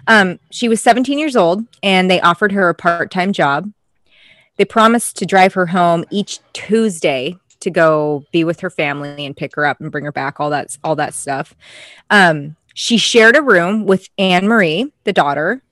Um 0.07 0.41
she 0.51 0.69
was 0.69 0.81
17 0.81 1.19
years 1.19 1.37
old 1.37 1.65
and 1.83 2.11
they 2.11 2.21
offered 2.21 2.53
her 2.53 2.69
a 2.69 2.75
part-time 2.75 3.33
job. 3.33 3.71
They 4.57 4.65
promised 4.65 5.17
to 5.19 5.27
drive 5.27 5.55
her 5.55 5.67
home 5.67 6.05
each 6.11 6.41
Tuesday 6.53 7.37
to 7.61 7.71
go 7.71 8.25
be 8.33 8.45
with 8.45 8.61
her 8.61 8.71
family 8.71 9.25
and 9.25 9.37
pick 9.37 9.55
her 9.55 9.65
up 9.65 9.81
and 9.81 9.93
bring 9.93 10.05
her 10.05 10.13
back 10.13 10.41
all 10.41 10.51
that 10.51 10.77
all 10.83 10.97
that 10.97 11.15
stuff 11.15 11.55
um 12.11 12.57
she 12.75 12.97
shared 12.97 13.37
a 13.37 13.43
room 13.43 13.87
with 13.87 14.09
anne 14.19 14.49
marie 14.49 14.93
the 15.05 15.13
daughter 15.13 15.63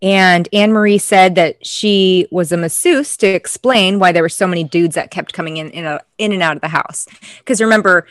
and 0.00 0.48
anne 0.52 0.72
marie 0.72 0.98
said 0.98 1.34
that 1.34 1.64
she 1.66 2.26
was 2.30 2.52
a 2.52 2.56
masseuse 2.56 3.16
to 3.16 3.26
explain 3.26 3.98
why 3.98 4.12
there 4.12 4.22
were 4.22 4.28
so 4.28 4.46
many 4.46 4.64
dudes 4.64 4.94
that 4.94 5.10
kept 5.10 5.32
coming 5.32 5.56
in 5.56 5.70
in, 5.70 5.84
a, 5.84 6.00
in 6.18 6.32
and 6.32 6.42
out 6.42 6.56
of 6.56 6.62
the 6.62 6.68
house 6.68 7.06
because 7.38 7.60
remember 7.60 8.06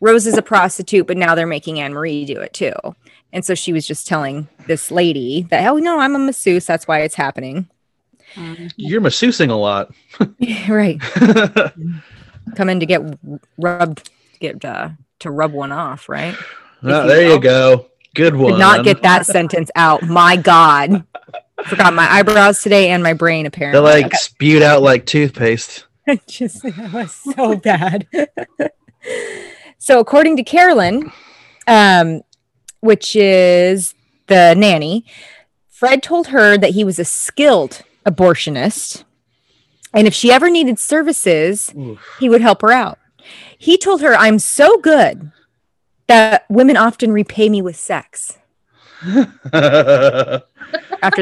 rose 0.00 0.26
is 0.26 0.36
a 0.36 0.42
prostitute 0.42 1.06
but 1.06 1.16
now 1.16 1.34
they're 1.34 1.46
making 1.46 1.80
anne 1.80 1.92
marie 1.92 2.24
do 2.24 2.40
it 2.40 2.52
too. 2.52 2.74
And 3.32 3.44
so 3.44 3.54
she 3.54 3.72
was 3.72 3.86
just 3.86 4.06
telling 4.06 4.48
this 4.66 4.90
lady 4.90 5.42
that 5.50 5.66
oh 5.66 5.76
no 5.76 5.98
i'm 5.98 6.14
a 6.14 6.18
masseuse. 6.18 6.66
That's 6.66 6.86
why 6.86 7.00
it's 7.00 7.14
happening. 7.14 7.68
Um, 8.36 8.68
You're 8.76 9.00
masseusing 9.00 9.50
a 9.50 9.56
lot. 9.56 9.94
right. 10.68 11.00
Come 12.54 12.68
in 12.68 12.80
to 12.80 12.86
get 12.86 13.02
rubbed 13.58 14.10
get 14.40 14.64
uh, 14.64 14.90
to 15.20 15.30
rub 15.30 15.52
one 15.52 15.72
off 15.72 16.08
right? 16.08 16.34
Ah, 16.82 17.02
you 17.02 17.08
there 17.08 17.28
you 17.28 17.40
go. 17.40 17.90
Good 18.14 18.34
one. 18.34 18.52
did 18.52 18.58
not 18.58 18.84
get 18.84 19.02
that 19.02 19.26
sentence 19.26 19.70
out. 19.76 20.02
My 20.02 20.36
god. 20.36 21.04
Forgot 21.66 21.94
my 21.94 22.10
eyebrows 22.10 22.62
today 22.62 22.90
and 22.90 23.02
my 23.02 23.12
brain 23.12 23.46
apparently. 23.46 23.80
They 23.80 24.02
like 24.02 24.14
spewed 24.14 24.62
out 24.62 24.82
like 24.82 25.06
toothpaste. 25.06 25.84
just 26.28 26.62
that 26.62 26.92
was 26.92 27.12
so 27.12 27.56
bad 27.56 28.06
so 29.78 30.00
according 30.00 30.36
to 30.36 30.42
carolyn 30.42 31.10
um 31.66 32.22
which 32.80 33.16
is 33.16 33.94
the 34.26 34.54
nanny 34.54 35.04
fred 35.68 36.02
told 36.02 36.28
her 36.28 36.56
that 36.58 36.70
he 36.70 36.84
was 36.84 36.98
a 36.98 37.04
skilled 37.04 37.82
abortionist 38.06 39.04
and 39.96 40.06
if 40.06 40.12
she 40.12 40.30
ever 40.30 40.50
needed 40.50 40.78
services 40.78 41.72
Oof. 41.76 41.98
he 42.20 42.28
would 42.28 42.42
help 42.42 42.60
her 42.60 42.70
out. 42.70 42.98
He 43.58 43.78
told 43.78 44.02
her, 44.02 44.14
I'm 44.14 44.38
so 44.38 44.78
good 44.78 45.32
that 46.06 46.44
women 46.50 46.76
often 46.76 47.12
repay 47.12 47.48
me 47.48 47.62
with 47.62 47.76
sex 47.76 48.36
after 49.02 50.44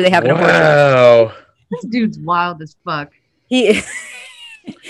they 0.03 0.11
have 0.11 0.25
an 0.25 0.31
abortion. 0.31 0.49
wow. 0.49 1.33
this 1.71 1.85
dude's 1.85 2.19
wild 2.19 2.61
as 2.63 2.77
fuck. 2.85 3.13
He, 3.47 3.81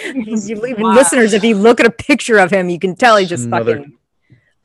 you, 0.05 0.67
even 0.67 0.83
Wow. 0.83 0.95
listeners, 0.95 1.33
if 1.33 1.45
you 1.45 1.55
look 1.57 1.81
at 1.81 1.87
a 1.87 1.91
picture 1.91 2.39
of 2.39 2.51
him, 2.51 2.69
you 2.69 2.79
can 2.79 2.95
tell 2.97 3.17
he 3.17 3.27
just 3.27 3.45
Another- 3.45 3.79
fucking, 3.79 3.99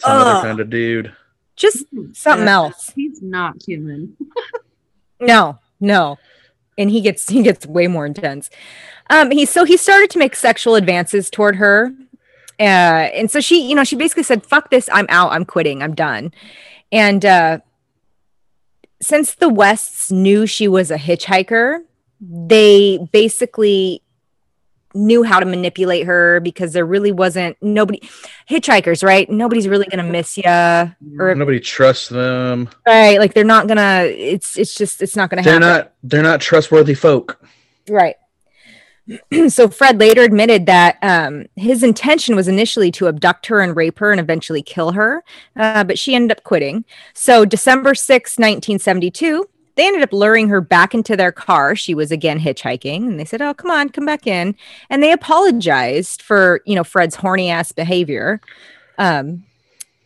another 0.06 0.30
Ugh. 0.32 0.44
kind 0.44 0.60
of 0.60 0.70
dude. 0.70 1.14
just 1.56 1.86
something 2.14 2.46
Yeah, 2.48 2.54
else. 2.54 2.92
He's 2.96 3.22
not 3.22 3.62
human. 3.66 4.16
No, 5.22 5.60
no. 5.82 6.18
And 6.78 6.90
he 6.90 7.02
gets 7.02 7.28
he 7.28 7.44
gets 7.44 7.66
way 7.66 7.88
more 7.88 8.06
intense. 8.06 8.50
Um, 9.10 9.32
he 9.32 9.46
so 9.46 9.66
he 9.66 9.76
started 9.76 10.10
to 10.12 10.18
make 10.18 10.34
sexual 10.34 10.76
advances 10.76 11.30
toward 11.30 11.58
her. 11.58 11.92
Uh, 12.58 12.64
and 13.14 13.30
so 13.30 13.42
she, 13.42 13.68
you 13.68 13.76
know, 13.76 13.84
she 13.84 13.98
basically 13.98 14.24
said, 14.24 14.46
fuck 14.46 14.70
this, 14.70 14.88
I'm 14.94 15.08
out, 15.10 15.34
I'm 15.34 15.44
quitting, 15.44 15.84
I'm 15.84 15.94
done. 15.94 16.32
And 16.94 17.26
uh 17.26 17.60
since 19.02 19.36
the 19.36 19.50
Wests 19.50 20.10
knew 20.12 20.46
she 20.46 20.68
was 20.70 20.90
a 20.92 20.98
hitchhiker, 20.98 21.80
they 22.22 23.00
basically 23.12 24.02
knew 24.94 25.24
how 25.24 25.40
to 25.40 25.46
manipulate 25.46 26.06
her 26.06 26.40
because 26.40 26.74
there 26.74 26.86
really 26.86 27.12
wasn't 27.12 27.56
nobody 27.62 28.00
hitchhikers, 28.50 29.04
right? 29.04 29.30
Nobody's 29.30 29.68
really 29.68 29.86
gonna 29.86 30.04
miss 30.04 30.38
you. 30.38 30.44
Or 30.46 31.36
Nobody 31.36 31.60
trusts 31.60 32.10
them. 32.10 32.70
right, 32.88 33.20
like 33.20 33.34
they're 33.34 33.44
not 33.44 33.68
gonna 33.68 34.04
it's 34.06 34.58
it's 34.58 34.74
just 34.76 35.02
it's 35.02 35.16
not 35.16 35.30
gonna 35.30 35.44
They're 35.44 35.54
happen. 35.54 35.68
not. 35.68 35.94
They're 36.04 36.24
not 36.24 36.42
trustworthy 36.42 36.94
folk. 36.96 37.40
Right. 37.90 38.16
so 39.50 39.68
Fred 39.70 40.00
later 40.00 40.22
admitted 40.22 40.66
that 40.68 40.98
um, 41.02 41.46
his 41.56 41.82
intention 41.84 42.36
was 42.36 42.48
initially 42.48 42.92
to 42.92 43.08
abduct 43.08 43.48
her 43.48 43.60
and 43.60 43.76
rape 43.76 44.00
her 44.00 44.12
and 44.12 44.20
eventually 44.20 44.62
kill 44.62 44.92
her, 44.92 45.24
uh, 45.56 45.84
but 45.84 45.98
she 45.98 46.14
ended 46.16 46.38
up 46.38 46.44
quitting. 46.44 46.86
So 47.14 47.44
December 47.46 47.96
6, 47.96 48.38
1972, 48.38 49.50
they 49.80 49.88
ended 49.88 50.04
up 50.04 50.14
luring 50.14 50.50
her 50.50 50.62
back 50.62 50.94
into 50.94 51.16
their 51.16 51.32
car. 51.32 51.76
She 51.76 51.96
was 51.96 52.12
again 52.12 52.40
hitchhiking, 52.40 53.08
and 53.08 53.20
they 53.20 53.26
said, 53.26 53.42
"Oh, 53.42 53.54
come 53.54 53.72
on, 53.72 53.90
come 53.90 54.06
back 54.06 54.28
in." 54.28 54.56
And 54.90 55.02
they 55.02 55.12
apologized 55.12 56.22
for 56.22 56.62
you 56.66 56.76
know 56.76 56.84
Fred's 56.84 57.16
horny 57.16 57.50
ass 57.50 57.72
behavior. 57.72 58.42
Um, 58.98 59.46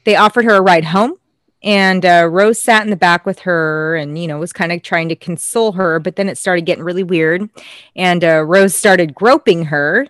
they 0.05 0.15
offered 0.15 0.45
her 0.45 0.55
a 0.55 0.61
ride 0.61 0.85
home 0.85 1.15
and 1.63 2.05
uh, 2.05 2.27
Rose 2.29 2.61
sat 2.61 2.83
in 2.83 2.89
the 2.89 2.95
back 2.95 3.25
with 3.25 3.39
her 3.39 3.95
and 3.95 4.19
you 4.19 4.27
know 4.27 4.37
was 4.37 4.53
kind 4.53 4.71
of 4.71 4.81
trying 4.83 5.09
to 5.09 5.15
console 5.15 5.71
her 5.71 5.99
but 5.99 6.15
then 6.15 6.29
it 6.29 6.37
started 6.37 6.65
getting 6.65 6.83
really 6.83 7.03
weird 7.03 7.49
and 7.95 8.23
uh, 8.23 8.43
Rose 8.43 8.75
started 8.75 9.15
groping 9.15 9.65
her 9.65 10.07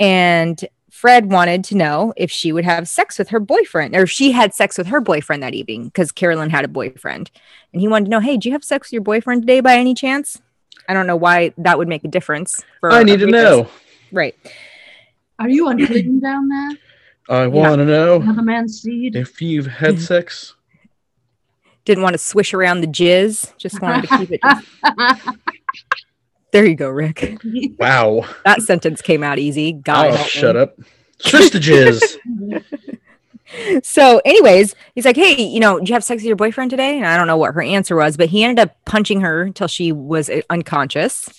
and 0.00 0.64
Fred 0.98 1.30
wanted 1.30 1.62
to 1.62 1.76
know 1.76 2.12
if 2.16 2.28
she 2.28 2.50
would 2.50 2.64
have 2.64 2.88
sex 2.88 3.20
with 3.20 3.28
her 3.28 3.38
boyfriend 3.38 3.94
or 3.94 4.02
if 4.02 4.10
she 4.10 4.32
had 4.32 4.52
sex 4.52 4.76
with 4.76 4.88
her 4.88 5.00
boyfriend 5.00 5.44
that 5.44 5.54
evening 5.54 5.84
because 5.84 6.10
Carolyn 6.10 6.50
had 6.50 6.64
a 6.64 6.68
boyfriend 6.68 7.30
and 7.72 7.80
he 7.80 7.86
wanted 7.86 8.06
to 8.06 8.10
know 8.10 8.18
hey 8.18 8.36
do 8.36 8.48
you 8.48 8.52
have 8.52 8.64
sex 8.64 8.88
with 8.88 8.94
your 8.94 9.02
boyfriend 9.02 9.42
today 9.42 9.60
by 9.60 9.76
any 9.76 9.94
chance 9.94 10.42
I 10.88 10.94
don't 10.94 11.06
know 11.06 11.14
why 11.14 11.52
that 11.56 11.78
would 11.78 11.86
make 11.86 12.02
a 12.02 12.08
difference 12.08 12.64
for 12.80 12.90
I 12.90 13.04
need 13.04 13.20
to 13.20 13.28
a 13.28 13.30
know. 13.30 13.68
right 14.10 14.34
Are 15.38 15.48
you 15.48 15.68
unclean 15.68 16.18
down 16.28 16.48
there? 16.48 16.70
I 17.42 17.46
want 17.46 17.78
to 17.78 17.84
know 17.84 18.20
Another 18.20 18.42
man's 18.42 18.82
seed? 18.82 19.14
if 19.14 19.40
you've 19.40 19.68
had 19.68 20.00
sex. 20.12 20.56
didn't 21.84 22.02
want 22.02 22.14
to 22.14 22.18
swish 22.18 22.52
around 22.52 22.80
the 22.80 22.88
jizz 22.88 23.56
just 23.56 23.80
wanted 23.80 24.08
to 24.08 24.18
keep 24.18 24.30
it 24.32 24.40
there 26.52 26.64
you 26.66 26.74
go 26.74 26.88
Rick 26.88 27.38
Wow. 27.78 28.24
that 28.44 28.62
sentence 28.62 29.02
came 29.02 29.22
out 29.22 29.38
easy 29.38 29.72
God 29.72 30.06
Oh, 30.06 30.10
help 30.10 30.20
me. 30.20 30.28
shut 30.28 30.56
up. 30.56 30.78
Just 31.20 31.52
the 31.52 31.58
jizz. 31.58 32.62
So, 33.82 34.20
anyways, 34.26 34.74
he's 34.94 35.06
like, 35.06 35.16
"Hey, 35.16 35.42
you 35.42 35.58
know, 35.58 35.78
did 35.78 35.88
you 35.88 35.94
have 35.94 36.04
sex 36.04 36.20
with 36.20 36.26
your 36.26 36.36
boyfriend 36.36 36.70
today?" 36.70 36.98
And 36.98 37.06
I 37.06 37.16
don't 37.16 37.26
know 37.26 37.38
what 37.38 37.54
her 37.54 37.62
answer 37.62 37.96
was, 37.96 38.16
but 38.18 38.28
he 38.28 38.44
ended 38.44 38.58
up 38.62 38.76
punching 38.84 39.22
her 39.22 39.40
until 39.42 39.68
she 39.68 39.90
was 39.90 40.28
uh, 40.28 40.42
unconscious. 40.50 41.30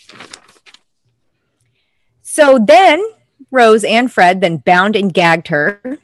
So 2.24 2.58
then 2.60 3.04
Rose 3.52 3.84
and 3.84 4.12
Fred 4.12 4.42
then 4.42 4.58
bound 4.58 4.96
and 4.96 5.14
gagged 5.14 5.50
her. 5.50 6.00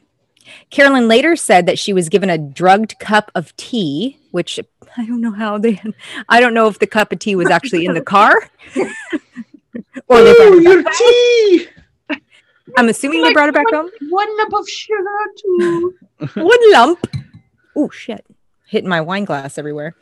Carolyn 0.70 1.08
later 1.08 1.34
said 1.36 1.66
that 1.66 1.78
she 1.78 1.92
was 1.92 2.08
given 2.08 2.30
a 2.30 2.38
drugged 2.38 2.98
cup 2.98 3.30
of 3.34 3.54
tea, 3.56 4.18
which 4.30 4.60
I 4.98 5.04
don't 5.04 5.20
know 5.20 5.32
how 5.32 5.58
they. 5.58 5.80
I 6.28 6.40
don't 6.40 6.54
know 6.54 6.68
if 6.68 6.78
the 6.78 6.86
cup 6.86 7.12
of 7.12 7.18
tea 7.18 7.36
was 7.36 7.50
actually 7.50 7.86
in 7.86 7.94
the 7.94 8.00
car, 8.14 8.34
or 10.08 10.22
they 10.22 10.32
Ooh, 10.32 10.62
your 10.62 10.82
tea. 10.82 11.68
I'm 12.76 12.88
assuming 12.88 13.22
they 13.22 13.32
brought 13.32 13.48
it 13.48 13.54
back 13.54 13.70
home. 13.70 13.90
One 14.10 14.38
lump 14.38 14.54
of 14.54 14.68
sugar 14.68 15.04
too. 15.38 15.94
one 16.34 16.72
lump. 16.72 17.06
Oh 17.74 17.90
shit! 17.90 18.24
Hitting 18.66 18.88
my 18.88 19.00
wine 19.00 19.24
glass 19.24 19.58
everywhere. 19.58 19.94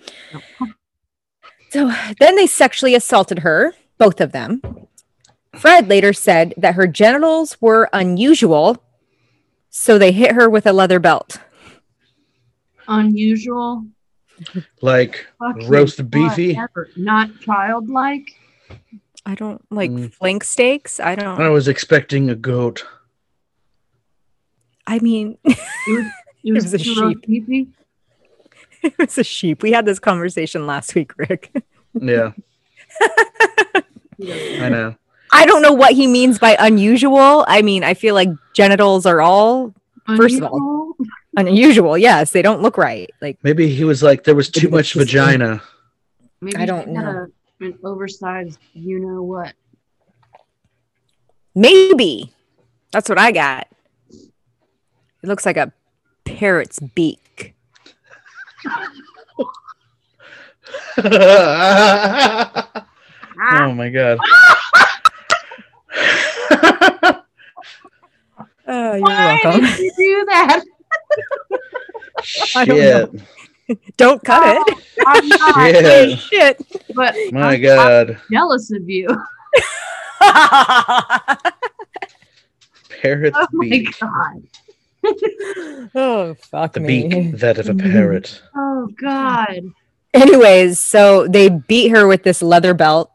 So 1.71 1.93
then 2.21 2.37
they 2.37 2.47
sexually 2.47 2.95
assaulted 2.95 3.41
her, 3.41 3.75
both 3.99 4.21
of 4.21 4.31
them. 4.31 4.63
Fred 5.59 5.89
later 5.89 6.13
said 6.13 6.55
that 6.57 6.77
her 6.77 6.87
genitals 6.87 7.61
were 7.61 7.89
unusual, 7.93 8.83
so 9.71 9.99
they 9.99 10.13
hit 10.13 10.33
her 10.33 10.49
with 10.49 10.67
a 10.67 10.73
leather 10.73 11.01
belt. 11.01 11.41
Unusual. 12.87 13.85
Like 14.81 15.27
Fucking 15.39 15.69
roast 15.69 16.11
beefy. 16.11 16.55
whatever. 16.55 16.89
Not 16.97 17.31
childlike. 17.41 18.31
I 19.27 19.35
don't 19.35 19.63
like 19.71 19.91
Mm. 19.91 20.13
flank 20.13 20.45
steaks. 20.45 21.01
I 21.01 21.15
don't. 21.15 21.41
I 21.41 21.49
was 21.49 21.67
expecting 21.69 22.29
a 22.31 22.35
goat. 22.35 22.85
I 24.87 24.99
mean, 24.99 25.39
It 25.45 25.57
was, 25.87 26.07
it 26.45 26.53
was, 26.53 26.65
was 26.65 26.75
a 26.75 26.79
sheep. 26.79 27.27
beefy. 27.27 27.69
it 28.83 28.99
was 28.99 29.17
a 29.19 29.25
sheep. 29.25 29.63
We 29.63 29.73
had 29.73 29.87
this 29.87 29.99
conversation 29.99 30.67
last 30.67 30.95
week, 30.95 31.13
Rick. 31.17 31.51
Yeah, 32.01 32.33
I 34.61 34.69
know. 34.69 34.95
I 35.33 35.47
don't 35.47 35.63
know 35.63 35.73
what 35.73 35.93
he 35.93 36.07
means 36.07 36.39
by 36.39 36.57
unusual. 36.59 37.45
I 37.49 37.63
mean, 37.63 37.83
I 37.85 37.95
feel 37.95 38.15
like 38.15 38.29
genitals 38.53 39.07
are 39.07 39.21
all 39.21 39.73
First 40.17 40.37
of 40.41 40.45
all, 40.53 40.95
Unusual. 41.37 41.63
unusual. 41.63 41.99
Yes, 41.99 42.31
they 42.33 42.43
don't 42.43 42.63
look 42.63 42.79
right. 42.79 43.11
Like 43.21 43.39
Maybe 43.43 43.69
he 43.69 43.85
was 43.85 44.03
like 44.03 44.25
there 44.25 44.35
was 44.35 44.51
too 44.51 44.69
much 44.69 44.95
vagina. 44.95 45.63
Maybe 46.41 46.57
I 46.57 46.67
don't 46.67 46.89
know. 46.89 47.27
A, 47.61 47.65
An 47.65 47.79
oversized, 47.85 48.59
you 48.73 48.99
know 49.01 49.23
what? 49.23 49.53
Maybe. 51.55 52.33
That's 52.93 53.09
what 53.09 53.19
I 53.19 53.33
got. 53.33 53.69
It 54.11 55.29
looks 55.29 55.47
like 55.47 55.57
a 55.57 55.73
parrot's 56.25 56.79
beak. 56.81 57.55
oh 60.99 62.73
my 63.75 63.91
god. 63.91 64.19
Oh, 68.67 68.95
you're 68.95 69.03
Why 69.03 69.39
welcome. 69.45 69.61
did 69.61 69.79
you 69.79 69.93
do 69.97 70.25
that? 70.31 70.65
I 72.57 72.65
don't 72.65 72.77
Shit. 72.77 73.11
Don't 73.97 74.23
cut 74.23 74.57
it. 74.69 74.79
I'm 75.07 75.29
not, 75.29 75.55
Hey, 75.57 76.17
Shit. 76.31 76.59
shit. 76.59 76.95
but 76.95 77.15
My 77.33 77.55
I'm 77.55 77.63
god. 77.63 78.21
jealous 78.31 78.71
of 78.73 78.89
you. 78.89 79.09
Parrot's 83.01 83.37
Oh 83.41 83.47
my 83.53 83.69
beak. 83.69 83.99
god. 84.01 84.43
oh, 85.95 86.35
fuck 86.35 86.73
The 86.75 86.81
me. 86.81 87.09
beak 87.09 87.37
that 87.39 87.59
of 87.59 87.69
a 87.69 87.75
parrot. 87.75 88.43
Oh 88.55 88.89
god. 89.01 89.61
Anyways, 90.13 90.79
so 90.79 91.27
they 91.27 91.49
beat 91.49 91.89
her 91.89 92.07
with 92.07 92.23
this 92.23 92.41
leather 92.43 92.75
belt, 92.75 93.11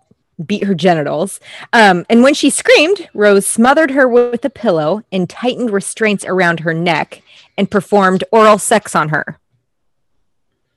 beat 0.46 0.64
her 0.64 0.74
genitals. 0.76 1.40
Um, 1.74 2.06
and 2.10 2.24
when 2.24 2.34
she 2.34 2.50
screamed, 2.50 3.10
Rose 3.14 3.46
smothered 3.46 3.92
her 3.92 4.08
with 4.08 4.44
a 4.46 4.50
pillow 4.50 5.04
and 5.12 5.30
tightened 5.30 5.72
restraints 5.72 6.24
around 6.26 6.62
her 6.62 6.74
neck 6.74 7.22
and 7.58 7.70
performed 7.70 8.24
oral 8.32 8.58
sex 8.58 8.96
on 8.96 9.10
her. 9.10 9.38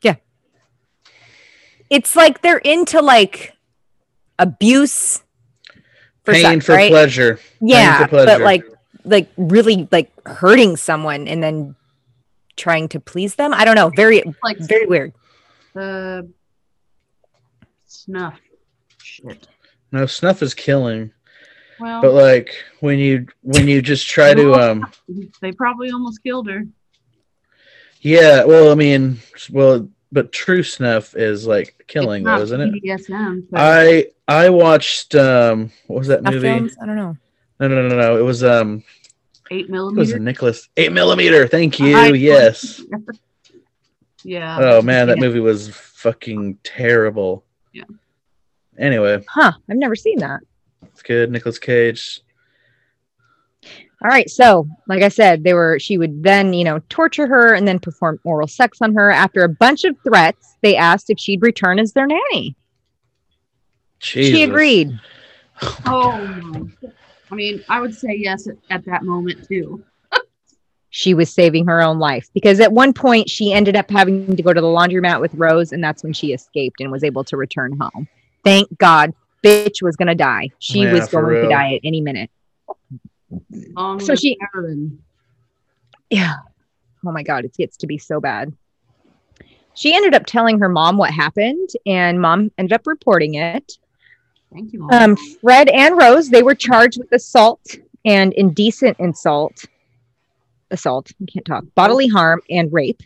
Yeah. 0.02 0.16
It's 1.90 2.16
like 2.16 2.42
they're 2.42 2.58
into 2.58 3.00
like 3.00 3.52
abuse 4.38 5.22
for 6.24 6.34
Pain 6.34 6.42
sex, 6.42 6.66
for 6.66 6.74
right? 6.74 6.90
pleasure. 6.90 7.38
Yeah, 7.60 8.06
for 8.06 8.10
but 8.10 8.24
pleasure. 8.26 8.44
like 8.44 8.64
like 9.04 9.28
really 9.36 9.88
like 9.90 10.10
hurting 10.26 10.76
someone 10.76 11.26
and 11.28 11.42
then 11.42 11.74
trying 12.56 12.88
to 12.88 13.00
please 13.00 13.34
them. 13.36 13.52
I 13.54 13.64
don't 13.64 13.74
know. 13.74 13.90
Very 13.96 14.22
Like 14.42 14.58
very 14.58 14.86
weird. 14.86 15.12
the 15.74 16.28
snuff. 17.86 18.38
Shit. 19.02 19.46
No, 19.92 20.06
snuff 20.06 20.42
is 20.42 20.54
killing. 20.54 21.12
Well, 21.78 22.00
But 22.02 22.12
like 22.12 22.54
when 22.80 22.98
you 22.98 23.26
when 23.42 23.68
you 23.68 23.82
just 23.82 24.08
try 24.08 24.34
to 24.34 24.54
um 24.54 24.86
they 25.40 25.52
probably 25.52 25.90
almost 25.90 26.22
killed 26.22 26.48
her. 26.48 26.64
yeah, 28.00 28.44
well 28.44 28.70
I 28.70 28.74
mean 28.74 29.18
well 29.50 29.88
but 30.12 30.30
true 30.32 30.62
snuff 30.62 31.16
is 31.16 31.46
like 31.46 31.84
killing 31.88 32.22
It's 32.22 32.26
not 32.26 32.36
though, 32.38 32.42
isn't 32.44 32.60
it? 32.60 32.82
BDSM. 32.84 33.46
I 33.54 34.06
I 34.28 34.50
watched 34.50 35.14
um 35.14 35.70
what 35.86 35.98
was 35.98 36.08
that 36.08 36.20
Snuff 36.20 36.34
movie? 36.34 36.48
films? 36.48 36.76
I 36.82 36.86
don't 36.86 36.96
know. 36.96 37.16
No 37.60 37.68
no 37.68 37.88
no 37.88 37.96
no. 37.96 38.18
It 38.18 38.22
was 38.22 38.44
um 38.44 38.84
eight 39.50 39.66
it 39.66 39.70
was 39.70 39.70
millimeter. 39.70 40.18
Nicolas 40.18 40.68
eight 40.76 40.92
millimeter. 40.92 41.46
Thank 41.48 41.78
you. 41.80 41.96
I- 41.96 42.08
yes. 42.12 42.80
Yeah. 44.24 44.56
Oh 44.60 44.82
man, 44.82 45.08
that 45.08 45.16
Yeah. 45.18 45.24
movie 45.24 45.40
was 45.40 45.68
fucking 45.70 46.58
terrible. 46.62 47.44
Yeah. 47.72 47.82
Anyway, 48.78 49.22
Huh. 49.28 49.52
I've 49.70 49.76
never 49.76 49.94
seen 49.96 50.18
that. 50.18 50.40
it's 50.82 51.02
good. 51.02 51.30
Nicolas 51.30 51.58
Cage. 51.58 52.20
All 54.02 54.08
right. 54.10 54.28
So, 54.28 54.66
like 54.88 55.02
I 55.02 55.08
said, 55.08 55.44
they 55.44 55.54
were 55.54 55.78
she 55.78 55.96
would 55.98 56.22
then, 56.24 56.52
you 56.54 56.64
know, 56.64 56.80
torture 56.88 57.26
her 57.28 57.54
and 57.54 57.68
then 57.68 57.78
perform 57.78 58.18
oral 58.24 58.48
sex 58.48 58.78
on 58.82 58.94
her. 58.94 59.10
After 59.10 59.44
a 59.44 59.48
bunch 59.48 59.84
of 59.84 59.94
threats, 60.02 60.56
they 60.62 60.74
asked 60.76 61.08
if 61.10 61.18
she'd 61.20 61.42
return 61.42 61.78
as 61.78 61.92
their 61.92 62.06
nanny. 62.06 62.56
Jesus. 64.00 64.34
She 64.36 64.42
agreed. 64.42 64.90
Oh. 65.86 66.10
my- 66.20 66.90
I 67.30 67.34
mean, 67.34 67.62
I 67.68 67.80
would 67.80 67.94
say 67.94 68.14
yes 68.16 68.46
at, 68.48 68.56
at 68.70 68.84
that 68.86 69.04
moment 69.04 69.46
too. 69.48 69.82
She 70.94 71.14
was 71.14 71.32
saving 71.32 71.64
her 71.68 71.80
own 71.80 71.98
life 71.98 72.28
because 72.34 72.60
at 72.60 72.70
one 72.72 72.92
point 72.92 73.30
she 73.30 73.50
ended 73.54 73.76
up 73.76 73.90
having 73.90 74.36
to 74.36 74.42
go 74.42 74.52
to 74.52 74.60
the 74.60 74.66
laundromat 74.66 75.22
with 75.22 75.32
Rose, 75.36 75.72
and 75.72 75.82
that's 75.82 76.02
when 76.02 76.12
she 76.12 76.34
escaped 76.34 76.82
and 76.82 76.92
was 76.92 77.02
able 77.02 77.24
to 77.24 77.36
return 77.38 77.78
home. 77.80 78.06
Thank 78.44 78.76
God, 78.78 79.12
bitch 79.44 79.82
was 79.82 79.96
gonna 79.96 80.14
die. 80.14 80.50
She 80.58 80.82
Yeah, 80.82 80.92
was 80.92 81.08
for 81.08 81.22
going 81.22 81.42
to 81.42 81.48
die 81.48 81.74
at 81.74 81.80
any 81.84 82.00
minute. 82.00 82.30
Long 83.74 84.00
So 84.00 84.14
she- 84.14 84.36
Carolyn. 84.52 85.02
Yeah. 86.10 86.34
Oh 87.06 87.12
my 87.12 87.22
God, 87.22 87.44
it 87.44 87.54
gets 87.56 87.76
to 87.78 87.86
be 87.86 87.98
so 87.98 88.20
bad. 88.20 88.52
She 89.74 89.94
ended 89.94 90.14
up 90.14 90.26
telling 90.26 90.58
her 90.60 90.68
mom 90.68 90.98
what 90.98 91.10
happened, 91.10 91.70
and 91.86 92.20
mom 92.20 92.50
ended 92.58 92.72
up 92.74 92.86
reporting 92.86 93.34
it. 93.34 93.72
Thank 94.52 94.72
you. 94.72 94.80
Mom. 94.80 94.92
Um, 94.92 95.16
Fred 95.40 95.68
and 95.70 95.96
Rose, 95.96 96.28
they 96.28 96.42
were 96.42 96.54
charged 96.54 96.98
with 96.98 97.10
assault 97.12 97.76
and 98.04 98.34
indecent 98.34 98.98
insult, 99.00 99.64
assault, 100.70 101.10
I 101.22 101.24
can't 101.32 101.46
talk, 101.46 101.64
bodily 101.74 102.06
harm 102.08 102.42
and 102.50 102.70
rape. 102.72 103.00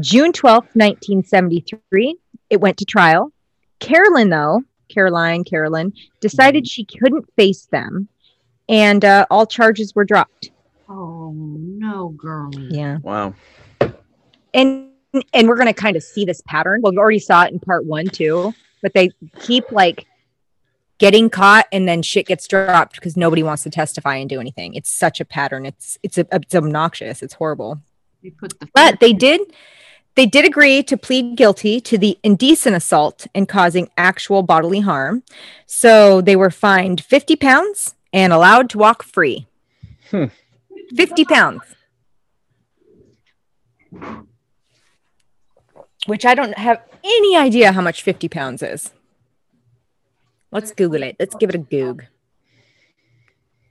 June 0.00 0.32
twelfth, 0.32 0.70
1973, 0.74 2.16
it 2.50 2.60
went 2.60 2.76
to 2.78 2.84
trial. 2.84 3.32
Carolyn, 3.80 4.30
though, 4.30 4.62
Caroline, 4.88 5.44
Carolyn, 5.44 5.92
decided 6.20 6.66
she 6.66 6.84
couldn't 6.84 7.26
face 7.36 7.66
them, 7.66 8.08
and 8.68 9.04
uh, 9.04 9.26
all 9.30 9.46
charges 9.46 9.94
were 9.94 10.04
dropped. 10.04 10.50
oh 10.88 11.32
no, 11.34 12.08
girl. 12.10 12.50
Yeah. 12.54 12.98
Wow. 13.02 13.34
and 14.52 14.90
and 15.32 15.48
we're 15.48 15.56
going 15.56 15.68
to 15.68 15.72
kind 15.74 15.96
of 15.96 16.02
see 16.02 16.24
this 16.24 16.40
pattern 16.44 16.80
well 16.82 16.90
we 16.92 16.98
already 16.98 17.20
saw 17.20 17.44
it 17.44 17.52
in 17.52 17.60
part 17.60 17.84
one 17.84 18.06
too 18.06 18.52
but 18.82 18.94
they 18.94 19.10
keep 19.40 19.70
like 19.70 20.06
getting 20.98 21.30
caught 21.30 21.66
and 21.70 21.86
then 21.86 22.02
shit 22.02 22.26
gets 22.26 22.48
dropped 22.48 22.96
because 22.96 23.16
nobody 23.16 23.40
wants 23.40 23.62
to 23.62 23.70
testify 23.70 24.16
and 24.16 24.28
do 24.28 24.40
anything 24.40 24.74
it's 24.74 24.90
such 24.90 25.20
a 25.20 25.24
pattern 25.24 25.66
it's 25.66 25.98
it's 26.02 26.18
it's 26.18 26.54
obnoxious 26.54 27.22
it's 27.22 27.34
horrible 27.34 27.80
You 28.22 28.32
put 28.32 28.58
the 28.58 28.68
but 28.74 28.98
they 28.98 29.12
did 29.12 29.40
they 30.16 30.26
did 30.26 30.44
agree 30.44 30.82
to 30.84 30.96
plead 30.96 31.36
guilty 31.36 31.80
to 31.80 31.98
the 31.98 32.18
indecent 32.22 32.76
assault 32.76 33.26
and 33.34 33.48
causing 33.48 33.90
actual 33.96 34.42
bodily 34.42 34.80
harm. 34.80 35.22
So 35.66 36.20
they 36.20 36.36
were 36.36 36.50
fined 36.50 37.02
50 37.02 37.36
pounds 37.36 37.94
and 38.12 38.32
allowed 38.32 38.70
to 38.70 38.78
walk 38.78 39.02
free. 39.02 39.46
Hmm. 40.10 40.26
50 40.94 41.24
pounds. 41.24 41.62
Which 46.06 46.24
i 46.26 46.34
don't 46.34 46.56
have 46.58 46.82
any 47.02 47.36
idea 47.36 47.72
how 47.72 47.80
much 47.80 48.02
50 48.02 48.28
pounds 48.28 48.62
is. 48.62 48.92
Let's 50.52 50.70
google 50.72 51.02
it. 51.02 51.16
Let's 51.18 51.34
give 51.34 51.48
it 51.48 51.54
a 51.56 51.58
goog. 51.58 52.04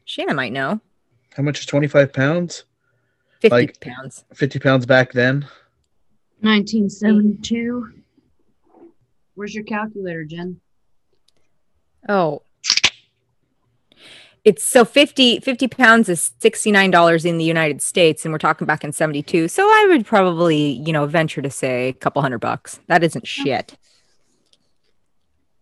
Shanna 0.05 0.33
might 0.33 0.51
know. 0.51 0.81
How 1.35 1.43
much 1.43 1.59
is 1.59 1.65
25 1.65 2.11
pounds? 2.11 2.65
50 3.39 3.49
Like- 3.55 3.79
pounds. 3.79 4.25
50 4.33 4.59
pounds 4.59 4.85
back 4.85 5.13
then? 5.13 5.47
1972. 6.43 7.93
Where's 9.35 9.55
your 9.55 9.63
calculator, 9.63 10.25
Jen? 10.25 10.59
Oh. 12.07 12.43
It's 14.43 14.61
so 14.63 14.83
50, 14.83 15.39
50 15.39 15.67
pounds 15.69 16.09
is 16.09 16.31
$69 16.41 17.23
in 17.25 17.37
the 17.37 17.45
United 17.45 17.81
States, 17.81 18.25
and 18.25 18.33
we're 18.33 18.39
talking 18.39 18.67
back 18.67 18.83
in 18.83 18.91
72. 18.91 19.47
So 19.47 19.63
I 19.63 19.85
would 19.89 20.05
probably, 20.05 20.73
you 20.85 20.91
know, 20.91 21.05
venture 21.05 21.41
to 21.41 21.49
say 21.49 21.87
a 21.87 21.93
couple 21.93 22.21
hundred 22.21 22.39
bucks. 22.39 22.79
That 22.87 23.03
isn't 23.05 23.25
shit. 23.25 23.77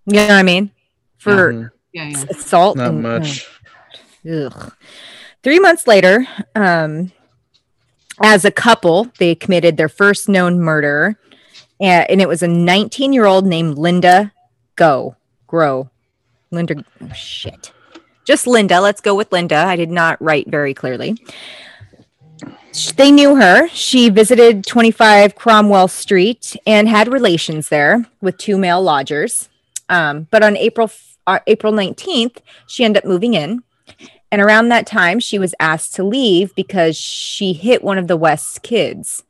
You 0.07 0.15
know 0.15 0.27
what 0.29 0.31
I 0.31 0.41
mean? 0.43 0.71
For 1.19 1.53
Mhm. 1.53 1.71
Yeah, 1.93 2.07
yeah. 2.09 2.17
s- 2.31 2.51
Not 2.51 2.77
and- 2.77 3.03
much. 3.03 3.47
Ugh. 4.29 4.73
Three 5.43 5.59
months 5.59 5.85
later, 5.85 6.25
um, 6.55 7.11
as 8.23 8.45
a 8.45 8.51
couple, 8.51 9.09
they 9.17 9.35
committed 9.35 9.77
their 9.77 9.89
first 9.89 10.29
known 10.29 10.59
murder, 10.59 11.17
and, 11.79 12.21
it 12.21 12.27
was 12.27 12.43
a 12.43 12.47
19 12.47 13.13
year 13.13 13.25
old 13.25 13.45
named 13.45 13.77
Linda 13.77 14.31
Go 14.75 15.15
Grow. 15.47 15.89
Linda, 16.51 16.83
oh, 17.01 17.13
shit. 17.13 17.71
Just 18.25 18.45
Linda. 18.45 18.79
Let's 18.79 19.01
go 19.01 19.15
with 19.15 19.31
Linda. 19.31 19.55
I 19.55 19.75
did 19.75 19.89
not 19.89 20.21
write 20.21 20.47
very 20.47 20.73
clearly. 20.73 21.17
They 22.95 23.11
knew 23.11 23.35
her. 23.35 23.67
She 23.69 24.09
visited 24.09 24.65
25 24.65 25.35
Cromwell 25.35 25.87
Street 25.87 26.55
and 26.65 26.87
had 26.87 27.11
relations 27.11 27.69
there 27.69 28.05
with 28.21 28.37
two 28.37 28.57
male 28.57 28.81
lodgers. 28.81 29.49
Um, 29.89 30.27
but 30.31 30.43
on 30.43 30.55
April 30.55 30.89
uh, 31.27 31.39
April 31.47 31.73
19th, 31.73 32.37
she 32.67 32.83
ended 32.83 33.03
up 33.03 33.09
moving 33.09 33.33
in. 33.33 33.63
And 34.31 34.41
around 34.41 34.69
that 34.69 34.87
time, 34.87 35.19
she 35.19 35.37
was 35.39 35.53
asked 35.59 35.93
to 35.95 36.03
leave 36.03 36.55
because 36.55 36.95
she 36.95 37.51
hit 37.53 37.83
one 37.83 37.97
of 37.97 38.07
the 38.07 38.17
West's 38.17 38.59
kids. 38.59 39.23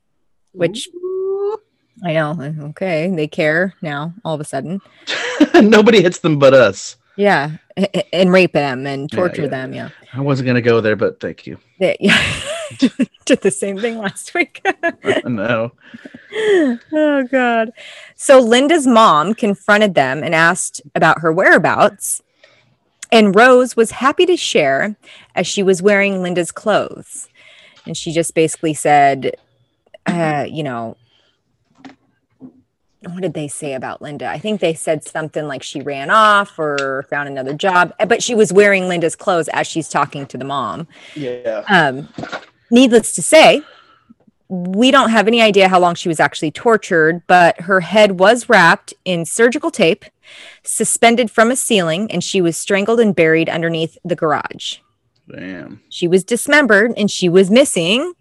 Which- 0.53 0.87
Ooh. 0.95 1.57
I 2.03 2.13
know. 2.13 2.31
Uh, 2.39 2.65
okay. 2.69 3.11
They 3.13 3.27
care 3.27 3.73
now 3.81 4.13
all 4.25 4.33
of 4.35 4.41
a 4.41 4.43
sudden. 4.45 4.81
Nobody 5.55 6.01
hits 6.01 6.19
them 6.19 6.39
but 6.39 6.53
us. 6.53 6.97
Yeah. 7.15 7.57
And 8.13 8.31
rape 8.31 8.53
them 8.53 8.87
and 8.87 9.09
Yeah, 9.11 9.15
torture 9.19 9.43
yeah, 9.43 9.47
them. 9.49 9.73
Yeah. 9.73 9.89
I 10.13 10.21
wasn't 10.21 10.45
going 10.45 10.55
to 10.55 10.61
go 10.61 10.81
there, 10.81 10.95
but 10.95 11.19
thank 11.19 11.45
you. 11.45 11.57
They- 11.79 11.97
yeah. 11.99 12.21
Did 13.25 13.41
the 13.41 13.51
same 13.51 13.77
thing 13.79 13.97
last 13.97 14.33
week. 14.33 14.65
no. 15.25 15.73
oh 16.33 17.27
god. 17.29 17.71
So 18.15 18.39
Linda's 18.39 18.87
mom 18.87 19.33
confronted 19.33 19.93
them 19.93 20.23
and 20.23 20.33
asked 20.33 20.81
about 20.95 21.19
her 21.19 21.31
whereabouts. 21.33 22.23
And 23.11 23.35
Rose 23.35 23.75
was 23.75 23.91
happy 23.91 24.25
to 24.25 24.37
share 24.37 24.95
as 25.35 25.45
she 25.45 25.63
was 25.63 25.81
wearing 25.81 26.21
Linda's 26.21 26.51
clothes. 26.51 27.27
And 27.85 27.97
she 27.97 28.11
just 28.11 28.33
basically 28.33 28.73
said, 28.73 29.35
uh, 30.05 30.45
you 30.47 30.63
know, 30.63 30.95
what 33.03 33.21
did 33.21 33.33
they 33.33 33.47
say 33.47 33.73
about 33.73 34.01
Linda? 34.01 34.27
I 34.27 34.37
think 34.37 34.61
they 34.61 34.75
said 34.75 35.03
something 35.03 35.47
like 35.47 35.63
she 35.63 35.81
ran 35.81 36.11
off 36.11 36.57
or 36.59 37.05
found 37.09 37.27
another 37.27 37.53
job, 37.53 37.93
but 38.07 38.21
she 38.21 38.35
was 38.35 38.53
wearing 38.53 38.87
Linda's 38.87 39.15
clothes 39.15 39.47
as 39.49 39.65
she's 39.65 39.89
talking 39.89 40.27
to 40.27 40.37
the 40.37 40.45
mom. 40.45 40.87
Yeah. 41.15 41.63
Um, 41.67 42.07
needless 42.69 43.13
to 43.15 43.23
say, 43.23 43.63
we 44.49 44.91
don't 44.91 45.09
have 45.09 45.27
any 45.27 45.41
idea 45.41 45.67
how 45.67 45.79
long 45.79 45.95
she 45.95 46.09
was 46.09 46.19
actually 46.19 46.51
tortured, 46.51 47.23
but 47.25 47.59
her 47.61 47.79
head 47.79 48.19
was 48.19 48.49
wrapped 48.49 48.93
in 49.05 49.25
surgical 49.25 49.71
tape, 49.71 50.05
suspended 50.63 51.31
from 51.31 51.51
a 51.51 51.55
ceiling, 51.55 52.11
and 52.11 52.23
she 52.23 52.41
was 52.41 52.57
strangled 52.57 52.99
and 52.99 53.15
buried 53.15 53.49
underneath 53.49 53.97
the 54.03 54.15
garage. 54.15 54.77
Damn. 55.29 55.81
She 55.89 56.07
was 56.07 56.23
dismembered 56.23 56.93
and 56.97 57.09
she 57.09 57.29
was 57.29 57.49
missing 57.49 58.13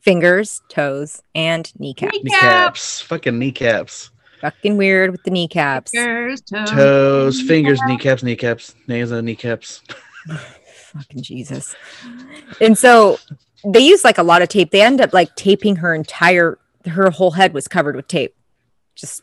fingers, 0.00 0.62
toes, 0.68 1.22
and 1.34 1.72
kneecaps. 1.78 2.18
Kneecaps. 2.22 3.02
Fucking 3.02 3.38
kneecaps. 3.38 4.10
Fucking 4.40 4.76
weird 4.76 5.10
with 5.10 5.22
the 5.24 5.30
kneecaps. 5.30 5.92
Fingers, 5.92 6.40
toes, 6.42 6.70
Toes, 6.70 7.40
fingers, 7.42 7.80
kneecaps, 7.86 8.22
kneecaps, 8.22 8.74
nails 8.86 9.10
and 9.10 9.26
kneecaps. 9.26 9.82
Fucking 10.92 11.22
Jesus. 11.22 11.74
And 12.60 12.76
so 12.76 13.18
they 13.64 13.80
used 13.80 14.04
like 14.04 14.18
a 14.18 14.22
lot 14.22 14.42
of 14.42 14.48
tape. 14.48 14.70
They 14.70 14.82
end 14.82 15.00
up 15.00 15.12
like 15.12 15.34
taping 15.36 15.76
her 15.76 15.94
entire, 15.94 16.58
her 16.86 17.10
whole 17.10 17.32
head 17.32 17.54
was 17.54 17.66
covered 17.66 17.96
with 17.96 18.08
tape. 18.08 18.34
Just, 18.94 19.22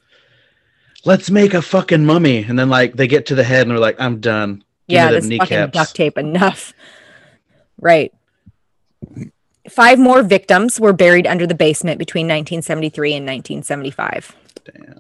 Let's 1.06 1.30
make 1.30 1.54
a 1.54 1.62
fucking 1.62 2.06
mummy. 2.06 2.44
And 2.44 2.58
then 2.58 2.70
like 2.70 2.94
they 2.94 3.08
get 3.08 3.26
to 3.28 3.36
the 3.36 3.44
head 3.44 3.64
and 3.64 3.72
they're 3.72 3.80
like, 3.80 4.00
I'm 4.00 4.20
done. 4.20 4.64
Give 4.88 4.96
yeah, 4.96 5.12
this 5.12 5.30
fucking 5.30 5.70
duct 5.72 5.96
tape 5.96 6.18
enough. 6.18 6.74
Right. 7.80 8.14
Five 9.70 10.00
more 10.00 10.24
victims 10.24 10.80
were 10.80 10.94
buried 10.94 11.28
under 11.28 11.48
the 11.48 11.56
basement 11.56 12.00
between 12.00 12.26
1973 12.26 13.14
and 13.14 13.26
1975. 13.26 14.36
Damn. 14.66 15.00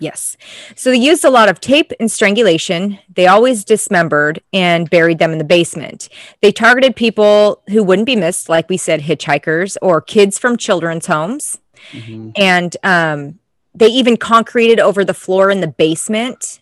Yes. 0.00 0.36
So 0.74 0.90
they 0.90 0.96
used 0.96 1.24
a 1.24 1.30
lot 1.30 1.48
of 1.48 1.60
tape 1.60 1.92
and 2.00 2.10
strangulation. 2.10 2.98
They 3.14 3.26
always 3.26 3.64
dismembered 3.64 4.42
and 4.52 4.90
buried 4.90 5.18
them 5.18 5.32
in 5.32 5.38
the 5.38 5.44
basement. 5.44 6.08
They 6.42 6.52
targeted 6.52 6.96
people 6.96 7.62
who 7.68 7.82
wouldn't 7.82 8.06
be 8.06 8.16
missed, 8.16 8.48
like 8.48 8.68
we 8.68 8.76
said, 8.76 9.02
hitchhikers 9.02 9.76
or 9.80 10.00
kids 10.00 10.38
from 10.38 10.56
children's 10.56 11.06
homes. 11.06 11.58
Mhm. 11.92 12.32
And 12.36 12.76
um, 12.82 13.38
they 13.74 13.88
even 13.88 14.16
concreted 14.16 14.78
over 14.78 15.04
the 15.04 15.14
floor 15.14 15.50
in 15.50 15.60
the 15.60 15.68
basement 15.68 16.60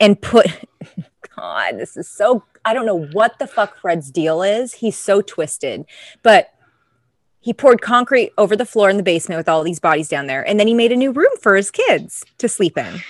and 0.00 0.20
put, 0.20 0.46
God, 1.36 1.78
this 1.78 1.96
is 1.96 2.08
so, 2.08 2.44
I 2.64 2.74
don't 2.74 2.86
know 2.86 3.06
what 3.06 3.38
the 3.38 3.46
fuck 3.46 3.78
Fred's 3.78 4.10
deal 4.10 4.42
is. 4.42 4.74
He's 4.74 4.96
so 4.96 5.20
twisted, 5.20 5.84
but 6.22 6.50
he 7.40 7.52
poured 7.52 7.80
concrete 7.80 8.32
over 8.38 8.54
the 8.56 8.66
floor 8.66 8.88
in 8.88 8.96
the 8.96 9.02
basement 9.02 9.38
with 9.38 9.48
all 9.48 9.64
these 9.64 9.80
bodies 9.80 10.08
down 10.08 10.26
there. 10.26 10.46
And 10.46 10.58
then 10.58 10.68
he 10.68 10.74
made 10.74 10.92
a 10.92 10.96
new 10.96 11.12
room 11.12 11.32
for 11.40 11.56
his 11.56 11.70
kids 11.70 12.24
to 12.38 12.48
sleep 12.48 12.78
in. 12.78 13.00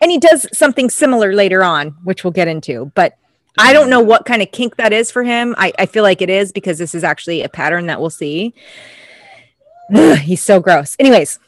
And 0.00 0.10
he 0.10 0.18
does 0.18 0.46
something 0.56 0.90
similar 0.90 1.34
later 1.34 1.62
on, 1.62 1.90
which 2.04 2.24
we'll 2.24 2.32
get 2.32 2.48
into. 2.48 2.90
But 2.94 3.16
I 3.58 3.72
don't 3.72 3.90
know 3.90 4.00
what 4.00 4.24
kind 4.24 4.42
of 4.42 4.50
kink 4.50 4.76
that 4.76 4.92
is 4.92 5.10
for 5.10 5.22
him. 5.22 5.54
I, 5.58 5.72
I 5.78 5.86
feel 5.86 6.02
like 6.02 6.22
it 6.22 6.30
is 6.30 6.52
because 6.52 6.78
this 6.78 6.94
is 6.94 7.04
actually 7.04 7.42
a 7.42 7.48
pattern 7.48 7.86
that 7.86 8.00
we'll 8.00 8.10
see. 8.10 8.54
Ugh, 9.94 10.18
he's 10.22 10.42
so 10.42 10.60
gross. 10.60 10.96
Anyways, 10.98 11.38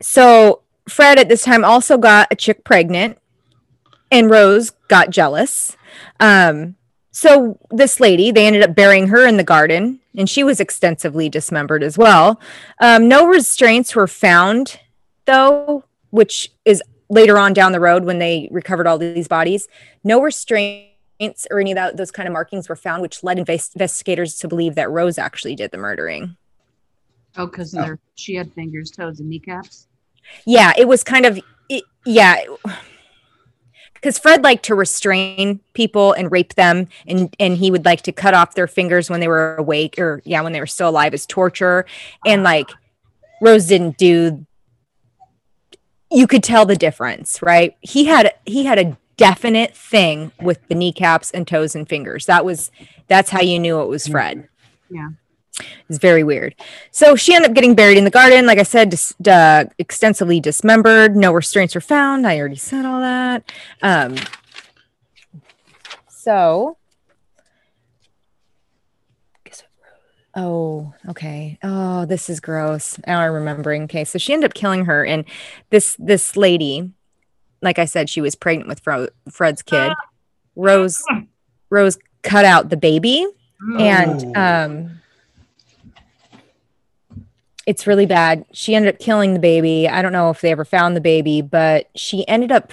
so 0.00 0.62
Fred 0.88 1.18
at 1.18 1.28
this 1.28 1.42
time 1.42 1.64
also 1.64 1.98
got 1.98 2.28
a 2.30 2.36
chick 2.36 2.64
pregnant, 2.64 3.18
and 4.10 4.30
Rose 4.30 4.70
got 4.88 5.10
jealous. 5.10 5.76
Um, 6.20 6.76
so 7.10 7.58
this 7.70 7.98
lady, 7.98 8.30
they 8.30 8.46
ended 8.46 8.62
up 8.62 8.74
burying 8.74 9.08
her 9.08 9.26
in 9.26 9.36
the 9.36 9.44
garden, 9.44 10.00
and 10.16 10.28
she 10.28 10.44
was 10.44 10.60
extensively 10.60 11.28
dismembered 11.28 11.82
as 11.82 11.96
well. 11.96 12.40
Um, 12.80 13.08
no 13.08 13.26
restraints 13.26 13.94
were 13.96 14.06
found, 14.06 14.78
though, 15.24 15.84
which 16.10 16.52
is 16.64 16.82
later 17.08 17.38
on 17.38 17.52
down 17.52 17.72
the 17.72 17.80
road 17.80 18.04
when 18.04 18.18
they 18.18 18.48
recovered 18.50 18.86
all 18.86 18.98
these 18.98 19.28
bodies. 19.28 19.66
No 20.04 20.20
restraints 20.20 21.46
or 21.50 21.58
any 21.60 21.72
of 21.72 21.76
that, 21.76 21.96
those 21.96 22.10
kind 22.10 22.26
of 22.28 22.32
markings 22.34 22.68
were 22.68 22.76
found, 22.76 23.00
which 23.00 23.24
led 23.24 23.38
invest- 23.38 23.74
investigators 23.74 24.36
to 24.38 24.48
believe 24.48 24.74
that 24.74 24.90
Rose 24.90 25.16
actually 25.18 25.56
did 25.56 25.70
the 25.70 25.78
murdering. 25.78 26.36
Oh, 27.36 27.46
because 27.46 27.74
Oh. 27.74 27.96
she 28.14 28.34
had 28.34 28.52
fingers, 28.52 28.90
toes, 28.90 29.20
and 29.20 29.28
kneecaps. 29.28 29.85
Yeah, 30.44 30.72
it 30.76 30.88
was 30.88 31.02
kind 31.02 31.26
of 31.26 31.40
it, 31.68 31.84
yeah. 32.04 32.42
Because 33.94 34.18
Fred 34.18 34.44
liked 34.44 34.64
to 34.66 34.74
restrain 34.74 35.60
people 35.74 36.12
and 36.12 36.30
rape 36.30 36.54
them, 36.54 36.88
and 37.06 37.34
and 37.40 37.56
he 37.56 37.70
would 37.70 37.84
like 37.84 38.02
to 38.02 38.12
cut 38.12 38.34
off 38.34 38.54
their 38.54 38.68
fingers 38.68 39.10
when 39.10 39.20
they 39.20 39.28
were 39.28 39.56
awake, 39.56 39.98
or 39.98 40.22
yeah, 40.24 40.40
when 40.42 40.52
they 40.52 40.60
were 40.60 40.66
still 40.66 40.90
alive 40.90 41.14
as 41.14 41.26
torture. 41.26 41.86
And 42.24 42.42
like 42.42 42.70
Rose 43.40 43.66
didn't 43.66 43.98
do. 43.98 44.46
You 46.10 46.26
could 46.26 46.44
tell 46.44 46.66
the 46.66 46.76
difference, 46.76 47.42
right? 47.42 47.76
He 47.80 48.04
had 48.04 48.34
he 48.44 48.64
had 48.64 48.78
a 48.78 48.96
definite 49.16 49.76
thing 49.76 50.30
with 50.40 50.66
the 50.68 50.74
kneecaps 50.74 51.30
and 51.32 51.46
toes 51.46 51.74
and 51.74 51.88
fingers. 51.88 52.26
That 52.26 52.44
was 52.44 52.70
that's 53.08 53.30
how 53.30 53.40
you 53.40 53.58
knew 53.58 53.80
it 53.80 53.88
was 53.88 54.06
Fred. 54.06 54.48
Yeah. 54.90 55.08
It's 55.88 55.98
very 55.98 56.22
weird. 56.22 56.54
So 56.90 57.16
she 57.16 57.34
ended 57.34 57.50
up 57.50 57.54
getting 57.54 57.74
buried 57.74 57.96
in 57.98 58.04
the 58.04 58.10
garden. 58.10 58.46
Like 58.46 58.58
I 58.58 58.62
said, 58.62 58.90
dis- 58.90 59.14
uh, 59.26 59.64
extensively 59.78 60.40
dismembered. 60.40 61.16
No 61.16 61.32
restraints 61.32 61.74
were 61.74 61.80
found. 61.80 62.26
I 62.26 62.38
already 62.38 62.56
said 62.56 62.84
all 62.84 63.00
that. 63.00 63.50
Um, 63.82 64.16
so, 66.08 66.76
oh, 70.34 70.92
okay. 71.08 71.58
Oh, 71.62 72.04
this 72.04 72.28
is 72.28 72.40
gross. 72.40 72.98
Now 73.06 73.20
I'm 73.20 73.32
remembering. 73.32 73.84
Okay, 73.84 74.04
so 74.04 74.18
she 74.18 74.32
ended 74.32 74.50
up 74.50 74.54
killing 74.54 74.84
her, 74.86 75.04
and 75.04 75.24
this 75.70 75.96
this 75.98 76.36
lady, 76.36 76.90
like 77.62 77.78
I 77.78 77.84
said, 77.84 78.10
she 78.10 78.20
was 78.20 78.34
pregnant 78.34 78.68
with 78.68 78.80
Fro- 78.80 79.08
Fred's 79.30 79.62
kid. 79.62 79.92
Rose 80.56 81.02
Rose 81.70 81.98
cut 82.22 82.44
out 82.44 82.70
the 82.70 82.76
baby 82.76 83.26
and 83.78 84.36
um 84.36 84.95
it's 87.66 87.86
really 87.86 88.06
bad 88.06 88.44
she 88.52 88.74
ended 88.74 88.94
up 88.94 89.00
killing 89.00 89.34
the 89.34 89.40
baby 89.40 89.88
i 89.88 90.00
don't 90.00 90.12
know 90.12 90.30
if 90.30 90.40
they 90.40 90.50
ever 90.52 90.64
found 90.64 90.96
the 90.96 91.00
baby 91.00 91.42
but 91.42 91.88
she 91.96 92.26
ended 92.28 92.50
up 92.52 92.72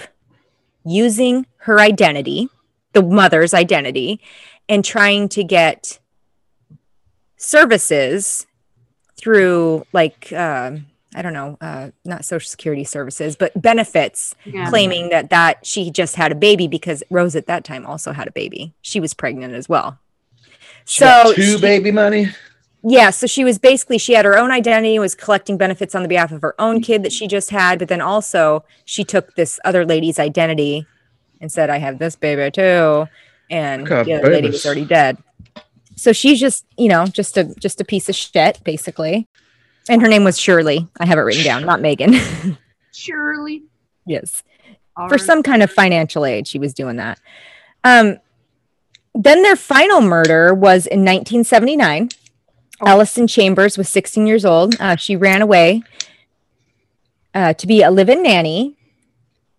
using 0.86 1.46
her 1.58 1.80
identity 1.80 2.48
the 2.92 3.02
mother's 3.02 3.52
identity 3.52 4.20
and 4.68 4.84
trying 4.84 5.28
to 5.28 5.42
get 5.44 5.98
services 7.36 8.46
through 9.16 9.84
like 9.92 10.32
um 10.32 10.86
i 11.14 11.22
don't 11.22 11.32
know 11.32 11.56
uh 11.60 11.90
not 12.04 12.24
social 12.24 12.48
security 12.48 12.84
services 12.84 13.36
but 13.36 13.50
benefits 13.60 14.34
Yeah. 14.44 14.68
claiming 14.68 15.10
that 15.10 15.30
that 15.30 15.64
she 15.66 15.90
just 15.90 16.16
had 16.16 16.32
a 16.32 16.34
baby 16.34 16.68
because 16.68 17.02
rose 17.10 17.36
at 17.36 17.46
that 17.46 17.64
time 17.64 17.86
also 17.86 18.12
had 18.12 18.28
a 18.28 18.32
baby 18.32 18.74
she 18.82 19.00
was 19.00 19.14
pregnant 19.14 19.54
as 19.54 19.68
well 19.68 19.98
She 20.84 21.00
so 21.00 21.32
two 21.34 21.42
she- 21.56 21.60
baby 21.60 21.90
money. 21.90 22.28
Yeah, 22.86 23.10
so 23.10 23.26
she 23.26 23.44
was 23.44 23.58
basically 23.58 23.98
she 23.98 24.12
had 24.12 24.24
her 24.24 24.36
own 24.36 24.50
identity, 24.50 24.98
was 24.98 25.14
collecting 25.14 25.56
benefits 25.56 25.94
on 25.94 26.02
the 26.02 26.08
behalf 26.08 26.32
of 26.32 26.42
her 26.42 26.54
own 26.60 26.80
kid 26.80 27.02
that 27.02 27.12
she 27.12 27.26
just 27.26 27.50
had, 27.50 27.78
but 27.78 27.88
then 27.88 28.00
also 28.00 28.64
she 28.84 29.04
took 29.04 29.34
this 29.34 29.58
other 29.64 29.84
lady's 29.86 30.18
identity 30.18 30.86
and 31.40 31.50
said, 31.50 31.70
"I 31.70 31.78
have 31.78 31.98
this 31.98 32.14
baby 32.16 32.50
too," 32.50 33.08
and 33.50 33.86
God, 33.86 34.06
the 34.06 34.14
other 34.14 34.28
lady 34.28 34.42
babies. 34.42 34.52
was 34.52 34.66
already 34.66 34.84
dead. 34.84 35.18
So 35.96 36.12
she's 36.12 36.38
just, 36.40 36.66
you 36.76 36.88
know, 36.88 37.06
just 37.06 37.36
a 37.36 37.44
just 37.54 37.80
a 37.80 37.84
piece 37.84 38.08
of 38.08 38.14
shit, 38.14 38.60
basically. 38.64 39.28
And 39.88 40.02
her 40.02 40.08
name 40.08 40.24
was 40.24 40.38
Shirley. 40.38 40.88
I 40.98 41.06
have 41.06 41.18
it 41.18 41.22
written 41.22 41.44
down, 41.44 41.64
not 41.64 41.80
Megan. 41.80 42.14
Shirley. 42.92 43.62
yes 44.06 44.42
All 44.96 45.08
for 45.08 45.18
some 45.18 45.42
kind 45.42 45.62
of 45.62 45.70
financial 45.70 46.24
aid 46.24 46.46
she 46.46 46.58
was 46.60 46.72
doing 46.72 46.96
that 46.96 47.18
um 47.82 48.18
then 49.14 49.42
their 49.42 49.56
final 49.56 50.00
murder 50.00 50.54
was 50.54 50.86
in 50.86 51.00
1979 51.00 52.10
Oh. 52.86 52.90
allison 52.90 53.26
chambers 53.26 53.76
was 53.78 53.88
16 53.88 54.26
years 54.26 54.44
old 54.44 54.78
uh, 54.80 54.96
she 54.96 55.16
ran 55.16 55.42
away 55.42 55.82
uh, 57.34 57.52
to 57.54 57.66
be 57.66 57.82
a 57.82 57.90
live-in 57.90 58.22
nanny 58.22 58.76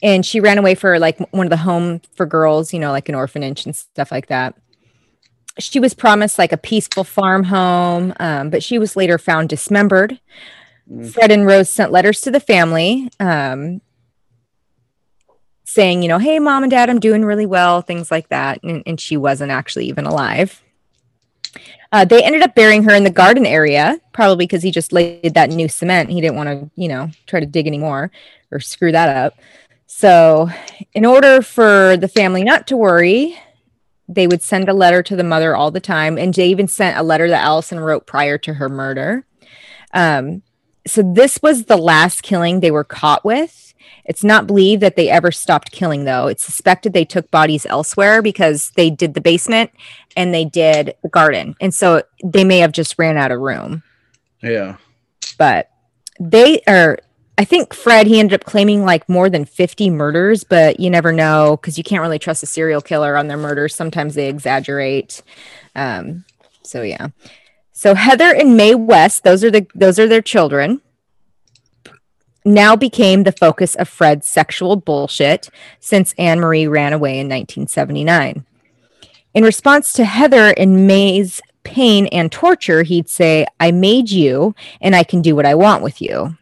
and 0.04 0.26
she 0.26 0.40
ran 0.40 0.58
away 0.58 0.76
for 0.76 1.00
like 1.00 1.20
one 1.34 1.46
of 1.46 1.50
the 1.50 1.58
home 1.58 2.02
for 2.16 2.26
girls 2.26 2.74
you 2.74 2.80
know 2.80 2.92
like 2.92 3.10
an 3.10 3.16
orphanage 3.16 3.66
and 3.66 3.76
stuff 3.76 4.12
like 4.12 4.28
that 4.28 4.56
she 5.58 5.80
was 5.80 5.94
promised 5.94 6.38
like 6.38 6.52
a 6.52 6.58
peaceful 6.58 7.04
farm 7.04 7.46
home 7.46 8.14
um, 8.20 8.50
but 8.50 8.62
she 8.62 8.78
was 8.78 8.96
later 8.96 9.18
found 9.18 9.50
dismembered 9.50 10.20
Mm. 10.88 11.12
fred 11.12 11.32
and 11.32 11.48
rose 11.48 11.68
sent 11.68 11.92
letters 11.92 12.22
to 12.22 12.30
the 12.30 12.40
family 12.40 13.10
um, 13.20 13.82
saying, 15.64 16.04
you 16.04 16.08
know, 16.08 16.20
hey, 16.20 16.38
mom 16.38 16.62
and 16.64 16.70
dad, 16.70 16.92
I'm 16.92 17.00
doing 17.00 17.26
really 17.26 17.48
well, 17.48 17.82
things 17.82 18.12
like 18.12 18.30
that. 18.30 18.64
And, 18.64 18.84
and 18.86 19.00
she 19.00 19.18
wasn't 19.18 19.52
actually 19.52 19.88
even 19.88 20.06
alive. 20.06 20.62
Uh, 21.96 22.04
they 22.04 22.22
ended 22.22 22.42
up 22.42 22.54
burying 22.56 22.84
her 22.84 22.94
in 22.94 23.06
the 23.06 23.10
garden 23.10 23.46
area, 23.46 23.98
probably 24.12 24.46
because 24.46 24.62
he 24.62 24.70
just 24.70 24.92
laid 24.92 25.34
that 25.34 25.50
new 25.50 25.70
cement. 25.70 26.10
He 26.10 26.20
didn't 26.20 26.36
want 26.36 26.50
to, 26.50 26.70
you 26.76 26.90
know, 26.90 27.10
try 27.26 27.40
to 27.40 27.46
dig 27.46 27.68
anymore 27.68 28.12
or 28.52 28.60
screw 28.60 28.92
that 28.92 29.16
up. 29.16 29.40
So, 29.88 30.50
in 30.94 31.06
order 31.06 31.42
for 31.42 31.96
the 31.96 32.10
family 32.10 32.44
not 32.44 32.68
to 32.68 32.76
worry, 32.76 33.40
they 34.10 34.28
would 34.28 34.42
send 34.42 34.68
a 34.68 34.74
letter 34.74 35.02
to 35.04 35.16
the 35.16 35.24
mother 35.24 35.56
all 35.56 35.72
the 35.72 35.80
time. 35.80 36.18
And 36.18 36.34
they 36.34 36.50
even 36.50 36.68
sent 36.68 36.98
a 36.98 37.02
letter 37.02 37.30
that 37.30 37.46
Allison 37.46 37.80
wrote 37.80 38.06
prior 38.06 38.38
to 38.40 38.56
her 38.56 38.68
murder. 38.68 39.26
Um, 39.94 40.42
so, 40.86 41.02
this 41.02 41.40
was 41.42 41.64
the 41.64 41.78
last 41.78 42.24
killing 42.24 42.60
they 42.60 42.72
were 42.72 42.84
caught 42.84 43.24
with. 43.24 43.65
It's 44.06 44.24
not 44.24 44.48
believed 44.48 44.82
that 44.84 44.96
they 44.96 45.10
ever 45.10 45.32
stopped 45.32 45.72
killing, 45.72 46.06
though. 46.06 46.28
It's 46.28 46.44
suspected 46.44 46.94
they 46.94 47.06
took 47.06 47.30
bodies 47.32 47.66
elsewhere 47.66 48.22
because 48.22 48.72
they 48.76 48.90
did 48.90 49.14
the 49.14 49.22
basement 49.22 49.72
and 50.16 50.34
they 50.34 50.46
did 50.46 50.96
the 51.02 51.10
garden. 51.10 51.56
And 51.60 51.74
so 51.74 52.04
they 52.24 52.44
may 52.44 52.60
have 52.60 52.72
just 52.72 52.98
ran 53.00 53.18
out 53.18 53.32
of 53.32 53.40
room. 53.40 53.84
Yeah. 54.44 54.78
But 55.38 55.70
they 56.20 56.62
are, 56.68 57.00
I 57.38 57.46
think 57.46 57.74
Fred, 57.74 58.06
he 58.08 58.20
ended 58.20 58.40
up 58.40 58.46
claiming 58.46 58.86
like 58.86 59.10
more 59.10 59.30
than 59.30 59.44
50 59.44 59.90
murders, 59.90 60.44
but 60.44 60.80
you 60.80 60.90
never 60.90 61.12
know 61.12 61.58
because 61.58 61.78
you 61.78 61.84
can't 61.84 62.02
really 62.02 62.20
trust 62.20 62.44
a 62.44 62.48
serial 62.48 62.82
killer 62.82 63.18
on 63.18 63.28
their 63.28 63.38
murders. 63.38 63.76
Sometimes 63.76 64.14
they 64.14 64.30
exaggerate. 64.30 65.24
Um, 65.76 66.26
so, 66.62 66.84
yeah. 66.84 67.08
So 67.74 67.94
Heather 67.94 68.34
and 68.34 68.56
Mae 68.56 68.74
West, 68.76 69.24
those 69.24 69.44
are 69.44 69.52
the 69.52 69.68
those 69.76 70.00
are 70.00 70.08
their 70.08 70.22
children 70.22 70.82
now 72.46 72.76
became 72.76 73.24
the 73.24 73.32
focus 73.32 73.76
of 73.76 73.90
Fred's 73.90 74.28
sexual 74.28 74.76
bullshit 74.76 75.50
since 75.80 76.14
Anne 76.18 76.40
Marie 76.40 76.68
ran 76.68 76.94
away 76.94 77.14
in 77.14 77.28
1979. 77.28 78.46
In 79.34 79.44
response 79.44 79.92
to 79.94 80.06
Heather 80.06 80.54
and 80.56 80.88
Mae's 80.88 81.42
pain 81.64 82.06
and 82.08 82.32
torture, 82.32 82.84
he'd 82.84 83.10
say, 83.10 83.46
I 83.60 83.72
made 83.72 84.10
you 84.10 84.56
and 84.80 84.96
I 84.96 85.04
can 85.04 85.22
do 85.22 85.36
what 85.36 85.46
I 85.46 85.56
want 85.56 85.84
with 85.84 86.02
you. 86.02 86.38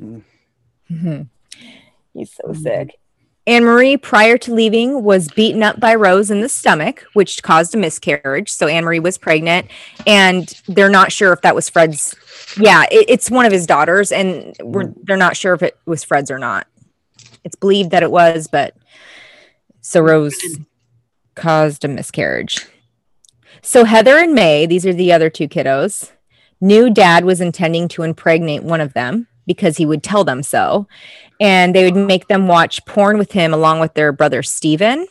Mm. 0.00 0.22
Mm-hmm. 0.90 1.22
He's 2.14 2.32
so 2.32 2.52
sick. 2.52 2.98
Anne 3.46 3.64
Marie, 3.64 3.96
prior 3.96 4.38
to 4.38 4.54
leaving, 4.54 5.02
was 5.02 5.28
beaten 5.28 5.64
up 5.64 5.80
by 5.80 5.96
Rose 5.96 6.30
in 6.30 6.42
the 6.42 6.48
stomach, 6.48 7.04
which 7.12 7.42
caused 7.42 7.74
a 7.74 7.78
miscarriage. 7.78 8.48
So 8.48 8.68
Anne 8.68 8.84
Marie 8.84 9.00
was 9.00 9.18
pregnant, 9.18 9.66
and 10.06 10.48
they're 10.68 10.88
not 10.88 11.10
sure 11.10 11.32
if 11.32 11.40
that 11.40 11.54
was 11.54 11.68
Fred's 11.68 12.14
yeah, 12.56 12.84
it, 12.90 13.06
it's 13.08 13.30
one 13.30 13.46
of 13.46 13.52
his 13.52 13.66
daughters, 13.66 14.12
and 14.12 14.56
we're 14.62 14.84
Mm. 14.84 14.94
they're 15.04 15.16
not 15.16 15.36
sure 15.36 15.54
if 15.54 15.62
it 15.62 15.76
was 15.86 16.04
Fred's 16.04 16.30
or 16.30 16.38
not. 16.38 16.66
It's 17.44 17.56
believed 17.56 17.90
that 17.90 18.02
it 18.02 18.10
was, 18.10 18.46
but 18.46 18.74
so 19.80 20.00
Rose 20.00 20.38
caused 21.34 21.84
a 21.84 21.88
miscarriage. 21.88 22.66
So 23.62 23.84
Heather 23.84 24.16
and 24.18 24.34
Mae, 24.34 24.66
these 24.66 24.86
are 24.86 24.92
the 24.92 25.12
other 25.12 25.30
two 25.30 25.48
kiddos, 25.48 26.10
knew 26.60 26.90
dad 26.90 27.24
was 27.24 27.40
intending 27.40 27.88
to 27.88 28.02
impregnate 28.02 28.62
one 28.62 28.80
of 28.80 28.92
them 28.92 29.26
because 29.46 29.76
he 29.76 29.86
would 29.86 30.02
tell 30.02 30.24
them 30.24 30.42
so. 30.42 30.86
And 31.40 31.74
they 31.74 31.84
would 31.84 31.96
make 31.96 32.28
them 32.28 32.46
watch 32.46 32.84
porn 32.86 33.18
with 33.18 33.32
him 33.32 33.52
along 33.52 33.80
with 33.80 33.94
their 33.94 34.12
brother 34.12 34.42
Stephen. 34.42 35.06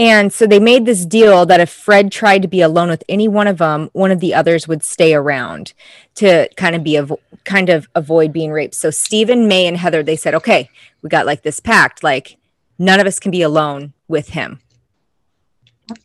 And 0.00 0.32
so 0.32 0.46
they 0.46 0.58
made 0.60 0.86
this 0.86 1.04
deal 1.04 1.44
that 1.44 1.60
if 1.60 1.68
Fred 1.68 2.10
tried 2.10 2.40
to 2.40 2.48
be 2.48 2.62
alone 2.62 2.88
with 2.88 3.04
any 3.06 3.28
one 3.28 3.46
of 3.46 3.58
them, 3.58 3.90
one 3.92 4.10
of 4.10 4.20
the 4.20 4.32
others 4.32 4.66
would 4.66 4.82
stay 4.82 5.12
around 5.12 5.74
to 6.14 6.48
kind 6.56 6.74
of 6.74 6.82
be 6.82 6.92
avo- 6.92 7.20
kind 7.44 7.68
of 7.68 7.86
avoid 7.94 8.32
being 8.32 8.50
raped. 8.50 8.74
So 8.74 8.90
Stephen, 8.90 9.46
Mae, 9.46 9.66
and 9.66 9.76
Heather, 9.76 10.02
they 10.02 10.16
said, 10.16 10.34
okay, 10.34 10.70
we 11.02 11.10
got 11.10 11.26
like 11.26 11.42
this 11.42 11.60
pact, 11.60 12.02
like 12.02 12.38
none 12.78 12.98
of 12.98 13.06
us 13.06 13.20
can 13.20 13.30
be 13.30 13.42
alone 13.42 13.92
with 14.08 14.30
him. 14.30 14.60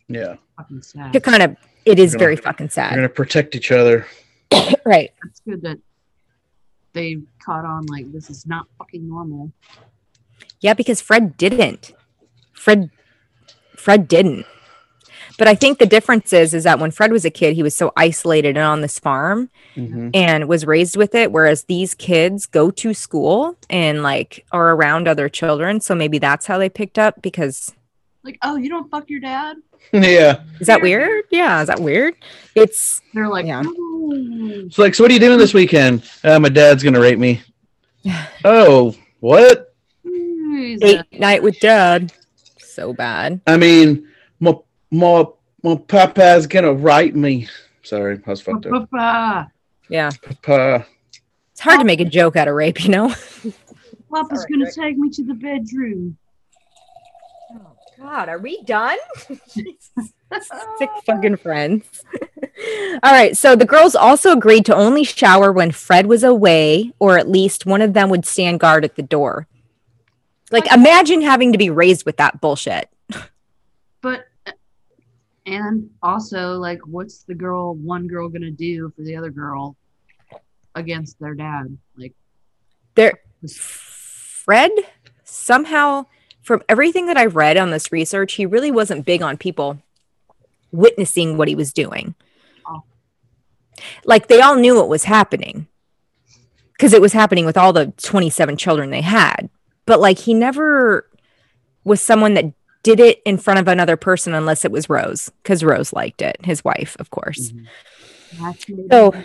Yeah. 0.08 0.36
Fucking 0.58 0.82
sad. 0.82 1.14
To 1.14 1.20
kind 1.20 1.42
of, 1.42 1.56
it 1.86 1.98
is 1.98 2.12
gonna- 2.12 2.18
very 2.22 2.36
fucking 2.36 2.68
sad. 2.68 2.90
We're 2.90 2.96
gonna 2.98 3.08
protect 3.08 3.54
each 3.56 3.72
other. 3.72 4.06
right? 4.84 5.10
It's 5.26 5.40
good 5.40 5.62
that 5.62 5.78
they 6.92 7.16
caught 7.42 7.64
on 7.64 7.86
like 7.86 8.12
this 8.12 8.28
is 8.28 8.46
not 8.46 8.66
fucking 8.76 9.08
normal. 9.08 9.52
Yeah, 10.60 10.74
because 10.74 11.00
Fred 11.00 11.38
didn't. 11.38 11.92
Fred, 12.52 12.90
Fred 13.86 14.08
didn't. 14.08 14.44
But 15.38 15.46
I 15.46 15.54
think 15.54 15.78
the 15.78 15.86
difference 15.86 16.32
is, 16.32 16.54
is 16.54 16.64
that 16.64 16.80
when 16.80 16.90
Fred 16.90 17.12
was 17.12 17.24
a 17.24 17.30
kid, 17.30 17.54
he 17.54 17.62
was 17.62 17.72
so 17.72 17.92
isolated 17.96 18.56
and 18.56 18.66
on 18.66 18.80
this 18.80 18.98
farm 18.98 19.48
Mhm. 19.76 20.10
and 20.12 20.48
was 20.48 20.66
raised 20.66 20.96
with 20.96 21.14
it. 21.14 21.30
Whereas 21.30 21.62
these 21.64 21.94
kids 21.94 22.46
go 22.46 22.72
to 22.72 22.92
school 22.92 23.56
and 23.70 24.02
like 24.02 24.44
are 24.50 24.72
around 24.74 25.06
other 25.06 25.28
children. 25.28 25.78
So 25.80 25.94
maybe 25.94 26.18
that's 26.18 26.46
how 26.46 26.58
they 26.58 26.68
picked 26.68 26.98
up 26.98 27.22
because 27.22 27.72
Like, 28.24 28.38
oh, 28.42 28.56
you 28.56 28.68
don't 28.68 28.90
fuck 28.90 29.08
your 29.08 29.20
dad? 29.20 29.58
yeah. 29.92 30.40
is 30.58 30.66
that 30.66 30.82
weird? 30.82 31.22
Yeah, 31.30 31.60
is 31.60 31.68
that 31.68 31.78
weird? 31.78 32.14
It's 32.56 33.00
They're 33.14 33.28
like, 33.28 33.46
Yeah. 33.46 33.62
"Oh." 33.64 34.10
It's 34.66 34.78
like, 34.78 34.96
so 34.96 35.04
what 35.04 35.12
are 35.12 35.14
you 35.14 35.20
doing 35.20 35.38
this 35.38 35.54
weekend? 35.54 36.02
Uh, 36.24 36.40
my 36.40 36.48
dad's 36.48 36.82
gonna 36.82 36.98
rape 36.98 37.20
me. 37.20 37.40
Oh, 38.44 38.96
what? 39.20 39.72
He's 40.02 40.80
date 40.80 41.02
night 41.12 41.42
with 41.44 41.60
dad. 41.60 42.12
So 42.76 42.92
bad. 42.92 43.40
I 43.46 43.56
mean, 43.56 44.06
my 44.38 44.54
my 44.90 45.24
my 45.62 45.76
papa's 45.76 46.46
gonna 46.46 46.74
rape 46.74 47.14
me. 47.14 47.48
Sorry, 47.82 48.20
I 48.26 48.30
was 48.30 48.42
fucked 48.42 48.66
up. 48.66 48.90
Papa. 48.90 49.50
Yeah. 49.88 50.10
Papa. 50.22 50.86
It's 51.52 51.60
hard 51.60 51.78
to 51.78 51.86
make 51.86 52.00
a 52.00 52.04
joke 52.04 52.36
out 52.36 52.48
of 52.48 52.54
rape, 52.54 52.84
you 52.84 52.90
know? 52.90 53.08
Papa's 54.12 54.40
Sorry, 54.42 54.52
gonna 54.52 54.64
Rick. 54.66 54.74
take 54.74 54.98
me 54.98 55.08
to 55.08 55.24
the 55.24 55.32
bedroom. 55.32 56.18
Oh 57.54 57.72
God, 57.98 58.28
are 58.28 58.40
we 58.40 58.62
done? 58.64 58.98
Sick 59.48 60.90
fucking 61.06 61.36
friends. 61.36 62.04
All 63.02 63.10
right. 63.10 63.34
So 63.34 63.56
the 63.56 63.64
girls 63.64 63.94
also 63.94 64.32
agreed 64.32 64.66
to 64.66 64.76
only 64.76 65.02
shower 65.02 65.50
when 65.50 65.70
Fred 65.70 66.08
was 66.08 66.22
away, 66.22 66.92
or 66.98 67.16
at 67.16 67.26
least 67.26 67.64
one 67.64 67.80
of 67.80 67.94
them 67.94 68.10
would 68.10 68.26
stand 68.26 68.60
guard 68.60 68.84
at 68.84 68.96
the 68.96 69.02
door. 69.02 69.46
Like, 70.50 70.70
imagine 70.72 71.22
having 71.22 71.52
to 71.52 71.58
be 71.58 71.70
raised 71.70 72.06
with 72.06 72.18
that 72.18 72.40
bullshit. 72.40 72.88
But 74.00 74.26
and 75.46 75.90
also 76.02 76.58
like 76.58 76.80
what's 76.86 77.22
the 77.22 77.34
girl 77.34 77.74
one 77.74 78.08
girl 78.08 78.28
gonna 78.28 78.50
do 78.50 78.92
for 78.96 79.02
the 79.02 79.16
other 79.16 79.30
girl 79.30 79.76
against 80.74 81.18
their 81.18 81.34
dad? 81.34 81.76
Like 81.96 82.14
There, 82.94 83.20
Fred 83.48 84.72
somehow, 85.24 86.06
from 86.42 86.62
everything 86.68 87.06
that 87.06 87.16
I've 87.16 87.36
read 87.36 87.56
on 87.56 87.70
this 87.70 87.92
research, 87.92 88.34
he 88.34 88.46
really 88.46 88.70
wasn't 88.70 89.06
big 89.06 89.22
on 89.22 89.36
people 89.36 89.78
witnessing 90.72 91.36
what 91.36 91.48
he 91.48 91.54
was 91.54 91.72
doing. 91.72 92.14
Oh. 92.66 92.82
Like 94.04 94.28
they 94.28 94.40
all 94.40 94.56
knew 94.56 94.76
what 94.76 94.88
was 94.88 95.04
happening 95.04 95.66
because 96.72 96.92
it 96.92 97.00
was 97.00 97.12
happening 97.12 97.46
with 97.46 97.56
all 97.56 97.72
the 97.72 97.92
27 97.96 98.56
children 98.56 98.90
they 98.90 99.00
had. 99.00 99.48
But 99.86 100.00
like 100.00 100.18
he 100.18 100.34
never 100.34 101.08
was 101.84 102.02
someone 102.02 102.34
that 102.34 102.52
did 102.82 103.00
it 103.00 103.20
in 103.24 103.38
front 103.38 103.58
of 103.58 103.66
another 103.68 103.96
person 103.96 104.34
unless 104.34 104.64
it 104.64 104.70
was 104.70 104.88
Rose 104.88 105.30
because 105.42 105.64
Rose 105.64 105.92
liked 105.92 106.22
it, 106.22 106.36
his 106.44 106.64
wife, 106.64 106.96
of 107.00 107.10
course. 107.10 107.52
that's 108.40 108.68
maybe- 108.68 108.88
So 108.90 109.24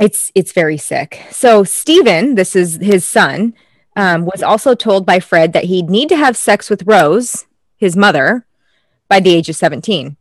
it's 0.00 0.30
it's 0.34 0.52
very 0.52 0.76
sick. 0.76 1.20
So 1.30 1.64
Stephen, 1.64 2.34
this 2.36 2.54
is 2.56 2.76
his 2.76 3.04
son, 3.04 3.54
um, 3.96 4.24
was 4.26 4.42
also 4.42 4.74
told 4.74 5.04
by 5.06 5.20
Fred 5.20 5.52
that 5.52 5.64
he'd 5.64 5.88
need 5.90 6.08
to 6.10 6.16
have 6.16 6.36
sex 6.36 6.68
with 6.70 6.82
Rose, 6.86 7.46
his 7.76 7.96
mother, 7.96 8.44
by 9.08 9.20
the 9.20 9.34
age 9.34 9.48
of 9.48 9.56
17. 9.56 10.16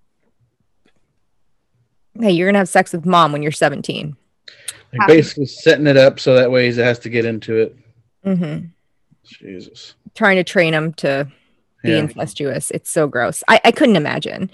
Hey, 2.20 2.32
you're 2.32 2.48
gonna 2.48 2.60
have 2.60 2.70
sex 2.70 2.94
with 2.94 3.06
mom 3.06 3.32
when 3.32 3.42
you're 3.42 3.52
17. 3.52 4.16
Like 4.96 5.08
basically 5.08 5.48
setting 5.48 5.88
it 5.88 5.98
up 5.98 6.20
so 6.20 6.36
that 6.36 6.52
way 6.52 6.72
he 6.72 6.80
has 6.80 7.00
to 7.00 7.10
get 7.10 7.26
into 7.26 7.58
it. 7.58 7.76
hmm 8.24 8.58
Jesus. 9.24 9.96
Trying 10.16 10.38
to 10.38 10.44
train 10.44 10.74
him 10.74 10.94
to 10.96 11.28
be 11.84 11.92
Yeah. 11.92 11.98
incestuous. 12.00 12.72
It's 12.72 12.90
so 12.90 13.08
gross. 13.08 13.44
I, 13.48 13.60
I 13.66 13.72
couldn't 13.72 13.96
imagine. 13.96 14.50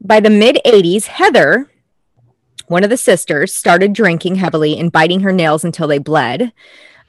By 0.00 0.20
the 0.20 0.30
mid 0.30 0.58
80s, 0.64 1.06
Heather, 1.06 1.70
one 2.66 2.84
of 2.84 2.90
the 2.90 2.96
sisters, 2.96 3.52
started 3.52 3.92
drinking 3.92 4.36
heavily 4.36 4.78
and 4.78 4.92
biting 4.92 5.20
her 5.20 5.32
nails 5.32 5.64
until 5.64 5.88
they 5.88 5.98
bled. 5.98 6.52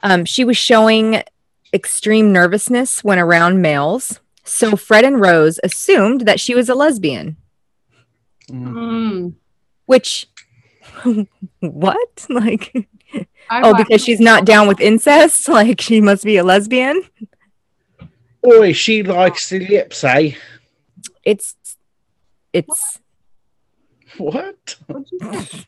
Um, 0.02 0.24
she 0.24 0.44
was 0.44 0.56
showing 0.56 1.22
extreme 1.72 2.32
nervousness 2.32 3.04
when 3.04 3.18
around 3.18 3.60
males. 3.62 4.20
So 4.44 4.74
Fred 4.74 5.04
and 5.04 5.20
Rose 5.20 5.60
assumed 5.62 6.22
that 6.22 6.40
she 6.40 6.54
was 6.54 6.68
a 6.68 6.74
lesbian, 6.74 7.36
Mm. 8.50 8.72
Mm. 8.72 9.34
which, 9.86 10.26
what? 11.60 12.26
Like, 12.30 12.72
I 12.74 12.86
oh, 13.50 13.74
because 13.76 14.02
she's 14.02 14.20
not 14.20 14.44
down 14.44 14.68
with 14.68 14.80
incest? 14.80 15.48
Like, 15.48 15.80
she 15.80 16.00
must 16.00 16.24
be 16.24 16.36
a 16.36 16.44
lesbian? 16.44 17.02
Boy, 18.42 18.72
she 18.72 19.02
likes 19.02 19.50
the 19.50 19.60
lips, 19.60 20.04
eh? 20.04 20.32
It's, 21.24 21.56
it's, 22.52 22.98
What? 24.16 24.76
What'd 24.86 25.08
you 25.10 25.18
say? 25.42 25.66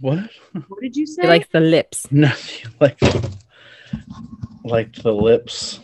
What? 0.00 0.30
What 0.68 0.80
did 0.80 0.96
you 0.96 1.06
say? 1.06 1.22
she 1.22 1.28
likes 1.28 1.48
the 1.50 1.60
lips. 1.60 2.06
Nothing 2.10 2.72
like 2.80 3.00
like 4.64 4.92
the 4.96 5.12
lips. 5.12 5.80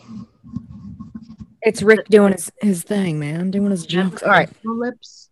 It's 1.61 1.81
Rick 1.81 2.07
doing 2.07 2.33
his, 2.33 2.51
his 2.61 2.83
thing, 2.83 3.19
man, 3.19 3.51
doing 3.51 3.71
his 3.71 3.85
jokes. 3.85 4.23
All 4.23 4.29
right. 4.29 4.49
The 4.63 4.71
lips. 4.71 5.29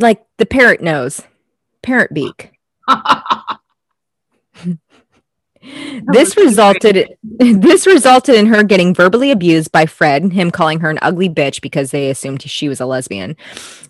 like 0.00 0.24
the 0.38 0.46
parrot 0.46 0.80
nose, 0.80 1.22
parrot 1.86 2.12
beak. 2.12 2.52
this 6.12 6.36
resulted 6.36 7.16
this 7.38 7.86
resulted 7.86 8.34
in 8.34 8.46
her 8.46 8.62
getting 8.62 8.94
verbally 8.94 9.30
abused 9.30 9.72
by 9.72 9.86
Fred, 9.86 10.32
him 10.32 10.50
calling 10.50 10.80
her 10.80 10.90
an 10.90 10.98
ugly 11.02 11.28
bitch 11.28 11.60
because 11.60 11.90
they 11.90 12.10
assumed 12.10 12.42
she 12.42 12.68
was 12.68 12.80
a 12.80 12.86
lesbian. 12.86 13.36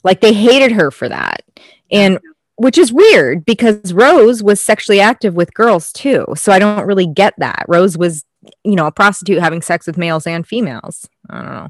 Like 0.03 0.21
they 0.21 0.33
hated 0.33 0.73
her 0.73 0.91
for 0.91 1.09
that. 1.09 1.43
And 1.91 2.19
which 2.57 2.79
is 2.79 2.93
weird 2.93 3.45
because 3.45 3.93
Rose 3.93 4.43
was 4.43 4.61
sexually 4.61 5.01
active 5.01 5.35
with 5.35 5.53
girls 5.55 5.93
too. 5.93 6.25
So 6.37 6.53
I 6.53 6.59
don't 6.59 6.87
really 6.87 7.07
get 7.07 7.35
that. 7.39 7.67
Rose 7.69 7.99
was, 7.99 8.25
you 8.65 8.77
know, 8.77 8.87
a 8.87 8.93
prostitute 8.93 9.41
having 9.41 9.61
sex 9.61 9.87
with 9.87 9.99
males 9.99 10.27
and 10.27 10.47
females. 10.47 11.09
I 11.29 11.43
don't 11.43 11.53
know. 11.53 11.69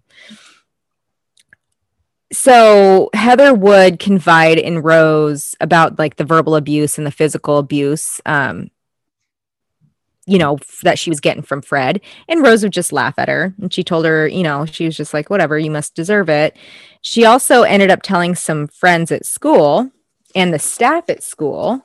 So 2.32 3.10
Heather 3.14 3.54
would 3.54 3.98
confide 3.98 4.58
in 4.58 4.80
Rose 4.80 5.54
about 5.60 5.98
like 5.98 6.16
the 6.16 6.24
verbal 6.24 6.56
abuse 6.56 6.98
and 6.98 7.06
the 7.06 7.12
physical 7.12 7.58
abuse. 7.58 8.20
Um, 8.26 8.70
you 10.26 10.38
know, 10.38 10.54
f- 10.56 10.80
that 10.82 10.98
she 10.98 11.08
was 11.08 11.20
getting 11.20 11.42
from 11.42 11.62
Fred. 11.62 12.00
And 12.28 12.42
Rose 12.42 12.64
would 12.64 12.72
just 12.72 12.92
laugh 12.92 13.14
at 13.16 13.28
her. 13.28 13.54
And 13.60 13.72
she 13.72 13.84
told 13.84 14.04
her, 14.04 14.26
you 14.26 14.42
know, 14.42 14.66
she 14.66 14.84
was 14.84 14.96
just 14.96 15.14
like, 15.14 15.30
whatever, 15.30 15.56
you 15.56 15.70
must 15.70 15.94
deserve 15.94 16.28
it. 16.28 16.56
She 17.00 17.24
also 17.24 17.62
ended 17.62 17.90
up 17.90 18.02
telling 18.02 18.34
some 18.34 18.66
friends 18.66 19.12
at 19.12 19.24
school 19.24 19.90
and 20.34 20.52
the 20.52 20.58
staff 20.58 21.08
at 21.08 21.22
school, 21.22 21.84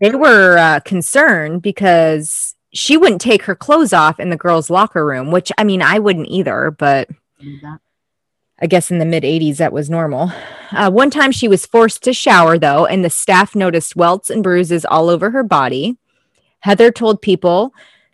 they 0.00 0.10
were 0.10 0.58
uh, 0.58 0.80
concerned 0.80 1.62
because 1.62 2.54
she 2.74 2.96
wouldn't 2.96 3.22
take 3.22 3.42
her 3.44 3.56
clothes 3.56 3.94
off 3.94 4.20
in 4.20 4.28
the 4.28 4.36
girls' 4.36 4.70
locker 4.70 5.04
room, 5.04 5.30
which 5.30 5.50
I 5.56 5.64
mean, 5.64 5.80
I 5.80 5.98
wouldn't 5.98 6.28
either, 6.28 6.70
but 6.70 7.08
I 8.60 8.66
guess 8.66 8.90
in 8.90 8.98
the 8.98 9.04
mid 9.04 9.22
80s 9.22 9.58
that 9.58 9.72
was 9.72 9.88
normal. 9.88 10.32
Uh, 10.72 10.90
one 10.90 11.10
time 11.10 11.30
she 11.30 11.48
was 11.48 11.66
forced 11.66 12.02
to 12.04 12.12
shower, 12.12 12.58
though, 12.58 12.86
and 12.86 13.04
the 13.04 13.10
staff 13.10 13.54
noticed 13.54 13.96
welts 13.96 14.30
and 14.30 14.42
bruises 14.42 14.84
all 14.84 15.08
over 15.08 15.30
her 15.30 15.44
body. 15.44 15.96
Heather 16.60 16.90
told 16.90 17.22
people 17.22 17.72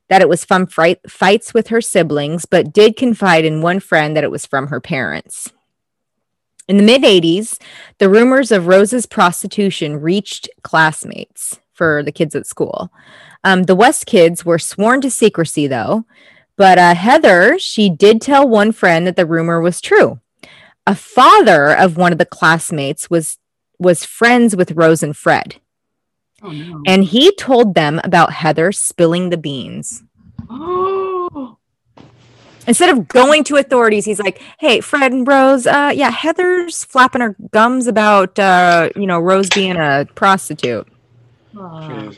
that 0.08 0.20
it 0.20 0.28
was 0.28 0.44
from 0.44 0.66
fright- 0.66 1.10
fights 1.10 1.54
with 1.54 1.68
her 1.68 1.80
siblings, 1.80 2.44
but 2.44 2.72
did 2.72 2.96
confide 2.96 3.44
in 3.44 3.62
one 3.62 3.80
friend 3.80 4.14
that 4.16 4.24
it 4.24 4.30
was 4.30 4.44
from 4.44 4.68
her 4.68 4.80
parents. 4.80 5.50
In 6.68 6.76
the 6.76 6.82
mid 6.82 7.02
80s, 7.02 7.58
the 7.98 8.10
rumors 8.10 8.52
of 8.52 8.66
Rose's 8.66 9.06
prostitution 9.06 10.00
reached 10.00 10.48
classmates 10.62 11.58
for 11.72 12.02
the 12.02 12.12
kids 12.12 12.34
at 12.34 12.46
school. 12.46 12.90
Um, 13.42 13.64
the 13.64 13.74
West 13.74 14.06
kids 14.06 14.44
were 14.44 14.58
sworn 14.58 15.00
to 15.02 15.10
secrecy, 15.10 15.66
though. 15.66 16.04
But 16.56 16.78
uh, 16.78 16.94
Heather, 16.94 17.58
she 17.58 17.90
did 17.90 18.20
tell 18.22 18.48
one 18.48 18.72
friend 18.72 19.06
that 19.06 19.16
the 19.16 19.26
rumor 19.26 19.60
was 19.60 19.80
true. 19.80 20.20
A 20.86 20.94
father 20.94 21.74
of 21.76 21.96
one 21.96 22.12
of 22.12 22.18
the 22.18 22.26
classmates 22.26 23.08
was 23.08 23.38
was 23.78 24.04
friends 24.04 24.54
with 24.54 24.72
Rose 24.72 25.02
and 25.02 25.16
Fred, 25.16 25.56
Oh 26.42 26.50
no. 26.50 26.82
and 26.86 27.04
he 27.04 27.34
told 27.34 27.74
them 27.74 28.00
about 28.04 28.32
Heather 28.32 28.70
spilling 28.72 29.30
the 29.30 29.36
beans. 29.36 30.02
Oh, 30.50 31.56
Instead 32.66 32.88
of 32.96 33.08
going 33.08 33.44
to 33.44 33.56
authorities, 33.56 34.04
he's 34.06 34.20
like, 34.20 34.40
"Hey, 34.58 34.80
Fred 34.80 35.12
and 35.12 35.26
Rose, 35.26 35.66
uh, 35.66 35.92
yeah, 35.94 36.10
Heather's 36.10 36.82
flapping 36.84 37.20
her 37.20 37.36
gums 37.50 37.86
about, 37.86 38.38
uh, 38.38 38.88
you 38.96 39.06
know, 39.06 39.20
Rose 39.20 39.48
being 39.50 39.76
a 39.76 40.06
prostitute." 40.14 40.86
Jeez. 41.54 42.16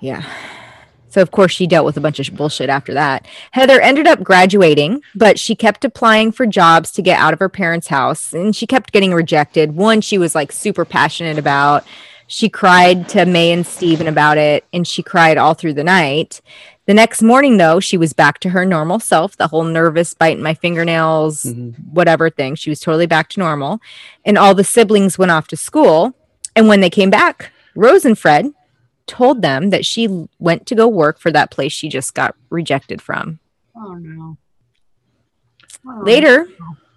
Yeah. 0.00 0.24
So 1.14 1.22
of 1.22 1.30
course 1.30 1.52
she 1.52 1.68
dealt 1.68 1.86
with 1.86 1.96
a 1.96 2.00
bunch 2.00 2.18
of 2.18 2.34
bullshit 2.34 2.68
after 2.68 2.92
that. 2.94 3.24
Heather 3.52 3.80
ended 3.80 4.08
up 4.08 4.24
graduating, 4.24 5.00
but 5.14 5.38
she 5.38 5.54
kept 5.54 5.84
applying 5.84 6.32
for 6.32 6.44
jobs 6.44 6.90
to 6.90 7.02
get 7.02 7.20
out 7.20 7.32
of 7.32 7.38
her 7.38 7.48
parents' 7.48 7.86
house 7.86 8.32
and 8.32 8.54
she 8.54 8.66
kept 8.66 8.90
getting 8.90 9.14
rejected. 9.14 9.76
One 9.76 10.00
she 10.00 10.18
was 10.18 10.34
like 10.34 10.50
super 10.50 10.84
passionate 10.84 11.38
about. 11.38 11.84
She 12.26 12.48
cried 12.48 13.08
to 13.10 13.26
Mae 13.26 13.52
and 13.52 13.64
Stephen 13.64 14.08
about 14.08 14.38
it 14.38 14.64
and 14.72 14.88
she 14.88 15.04
cried 15.04 15.38
all 15.38 15.54
through 15.54 15.74
the 15.74 15.84
night. 15.84 16.40
The 16.86 16.94
next 16.94 17.22
morning 17.22 17.58
though, 17.58 17.78
she 17.78 17.96
was 17.96 18.12
back 18.12 18.40
to 18.40 18.48
her 18.50 18.64
normal 18.66 18.98
self, 18.98 19.36
the 19.36 19.46
whole 19.46 19.62
nervous 19.62 20.14
biting 20.14 20.42
my 20.42 20.54
fingernails, 20.54 21.44
Mhm. 21.44 21.74
whatever 21.92 22.28
thing. 22.28 22.56
She 22.56 22.70
was 22.70 22.80
totally 22.80 23.06
back 23.06 23.28
to 23.30 23.40
normal. 23.40 23.78
And 24.24 24.36
all 24.36 24.52
the 24.56 24.64
siblings 24.64 25.16
went 25.16 25.30
off 25.30 25.46
to 25.48 25.56
school. 25.56 26.12
And 26.56 26.66
when 26.66 26.80
they 26.80 26.90
came 26.90 27.08
back, 27.10 27.52
Rose 27.76 28.04
and 28.04 28.18
Fred 28.18 28.52
told 29.06 29.42
them 29.42 29.70
that 29.70 29.84
she 29.84 30.28
went 30.38 30.66
to 30.66 30.74
go 30.74 30.88
work 30.88 31.18
for 31.18 31.30
that 31.30 31.50
place 31.50 31.72
she 31.72 31.88
just 31.88 32.14
got 32.14 32.34
rejected 32.50 33.02
from. 33.02 33.38
Oh 33.76 33.94
no. 33.94 34.36
Oh, 35.86 36.00
Later, 36.02 36.46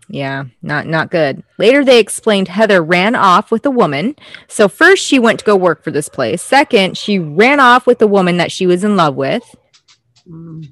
yeah, 0.08 0.46
not 0.62 0.88
not 0.88 1.12
good. 1.12 1.44
Later 1.58 1.84
they 1.84 2.00
explained 2.00 2.48
Heather 2.48 2.82
ran 2.82 3.16
off 3.16 3.52
with 3.52 3.66
a 3.66 3.72
woman. 3.72 4.16
So 4.48 4.70
first 4.70 5.04
she 5.06 5.20
went 5.20 5.40
to 5.40 5.46
go 5.46 5.56
work 5.56 5.84
for 5.84 5.92
this 5.92 6.08
place. 6.08 6.42
Second, 6.42 6.98
she 6.98 7.20
ran 7.20 7.60
off 7.60 7.86
with 7.86 8.00
the 8.00 8.08
woman 8.08 8.38
that 8.38 8.52
she 8.52 8.66
was 8.66 8.84
in 8.86 8.96
love 8.96 9.16
with. 9.16 9.44
mm, 10.30 10.72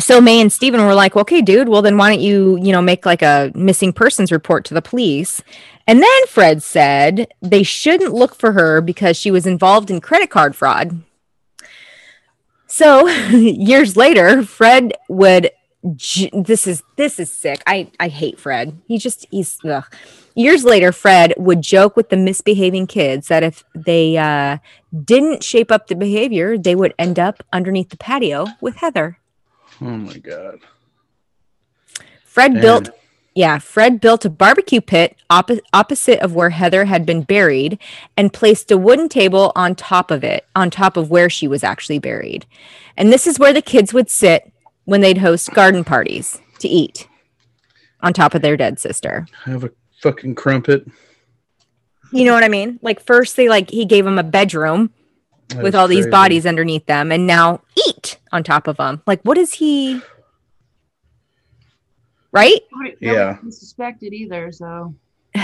So 0.00 0.20
Mae 0.20 0.40
and 0.40 0.52
Stephen 0.52 0.84
were 0.84 0.94
like, 0.94 1.14
"Okay, 1.14 1.40
dude, 1.40 1.68
well 1.68 1.82
then 1.82 1.96
why 1.96 2.10
don't 2.10 2.20
you, 2.24 2.58
you 2.60 2.72
know, 2.72 2.82
make 2.82 3.06
like 3.06 3.22
a 3.22 3.52
missing 3.54 3.92
persons 3.92 4.32
report 4.32 4.64
to 4.64 4.74
the 4.74 4.82
police?" 4.82 5.40
And 5.86 6.02
then 6.02 6.26
Fred 6.28 6.62
said 6.62 7.28
they 7.42 7.62
shouldn't 7.62 8.14
look 8.14 8.34
for 8.34 8.52
her 8.52 8.80
because 8.80 9.16
she 9.16 9.30
was 9.30 9.46
involved 9.46 9.90
in 9.90 10.00
credit 10.00 10.30
card 10.30 10.56
fraud. 10.56 11.02
So, 12.66 13.06
years 13.28 13.96
later, 13.96 14.42
Fred 14.42 14.94
would. 15.08 15.50
This 16.32 16.66
is 16.66 16.82
this 16.96 17.20
is 17.20 17.30
sick. 17.30 17.62
I 17.66 17.90
I 18.00 18.08
hate 18.08 18.40
Fred. 18.40 18.80
He 18.88 18.96
just 18.96 19.26
he's 19.30 19.58
ugh. 19.66 19.84
Years 20.34 20.64
later, 20.64 20.90
Fred 20.92 21.34
would 21.36 21.60
joke 21.60 21.94
with 21.94 22.08
the 22.08 22.16
misbehaving 22.16 22.86
kids 22.86 23.28
that 23.28 23.42
if 23.42 23.62
they 23.74 24.16
uh, 24.16 24.58
didn't 25.04 25.44
shape 25.44 25.70
up 25.70 25.86
the 25.86 25.94
behavior, 25.94 26.56
they 26.56 26.74
would 26.74 26.94
end 26.98 27.18
up 27.18 27.44
underneath 27.52 27.90
the 27.90 27.98
patio 27.98 28.46
with 28.60 28.76
Heather. 28.76 29.18
Oh 29.80 29.84
my 29.84 30.16
god. 30.16 30.60
Fred 32.24 32.54
Damn. 32.54 32.62
built 32.62 32.90
yeah, 33.34 33.58
Fred 33.58 34.00
built 34.00 34.24
a 34.24 34.30
barbecue 34.30 34.80
pit 34.80 35.16
oppo- 35.28 35.60
opposite 35.72 36.20
of 36.20 36.34
where 36.34 36.50
Heather 36.50 36.84
had 36.84 37.04
been 37.04 37.22
buried 37.22 37.78
and 38.16 38.32
placed 38.32 38.70
a 38.70 38.78
wooden 38.78 39.08
table 39.08 39.50
on 39.56 39.74
top 39.74 40.12
of 40.12 40.22
it, 40.22 40.46
on 40.54 40.70
top 40.70 40.96
of 40.96 41.10
where 41.10 41.28
she 41.28 41.48
was 41.48 41.64
actually 41.64 41.98
buried. 41.98 42.46
And 42.96 43.12
this 43.12 43.26
is 43.26 43.38
where 43.38 43.52
the 43.52 43.62
kids 43.62 43.92
would 43.92 44.08
sit 44.08 44.52
when 44.84 45.00
they'd 45.00 45.18
host 45.18 45.50
garden 45.52 45.82
parties 45.82 46.40
to 46.60 46.68
eat 46.68 47.08
on 48.00 48.12
top 48.12 48.34
of 48.34 48.42
their 48.42 48.56
dead 48.56 48.78
sister. 48.78 49.26
Have 49.44 49.64
a 49.64 49.70
fucking 50.00 50.36
crumpet. 50.36 50.86
You 52.12 52.24
know 52.24 52.34
what 52.34 52.44
I 52.44 52.48
mean? 52.48 52.78
Like 52.82 53.00
first 53.00 53.34
they 53.34 53.48
like 53.48 53.70
he 53.70 53.84
gave 53.84 54.04
them 54.04 54.18
a 54.18 54.22
bedroom 54.22 54.92
That 55.48 55.62
with 55.62 55.74
all 55.74 55.88
these 55.88 56.06
bodies 56.06 56.46
underneath 56.46 56.86
them 56.86 57.10
and 57.10 57.26
now 57.26 57.62
eat 57.88 58.18
on 58.30 58.44
top 58.44 58.68
of 58.68 58.76
them. 58.76 59.02
Like 59.06 59.22
what 59.22 59.38
is 59.38 59.54
he 59.54 60.00
Right? 62.34 62.60
nobody- 62.72 62.96
Yeah. 63.00 63.12
nobody 63.12 63.38
can 63.40 63.52
suspect 63.52 64.02
either. 64.02 64.50
So 64.52 64.94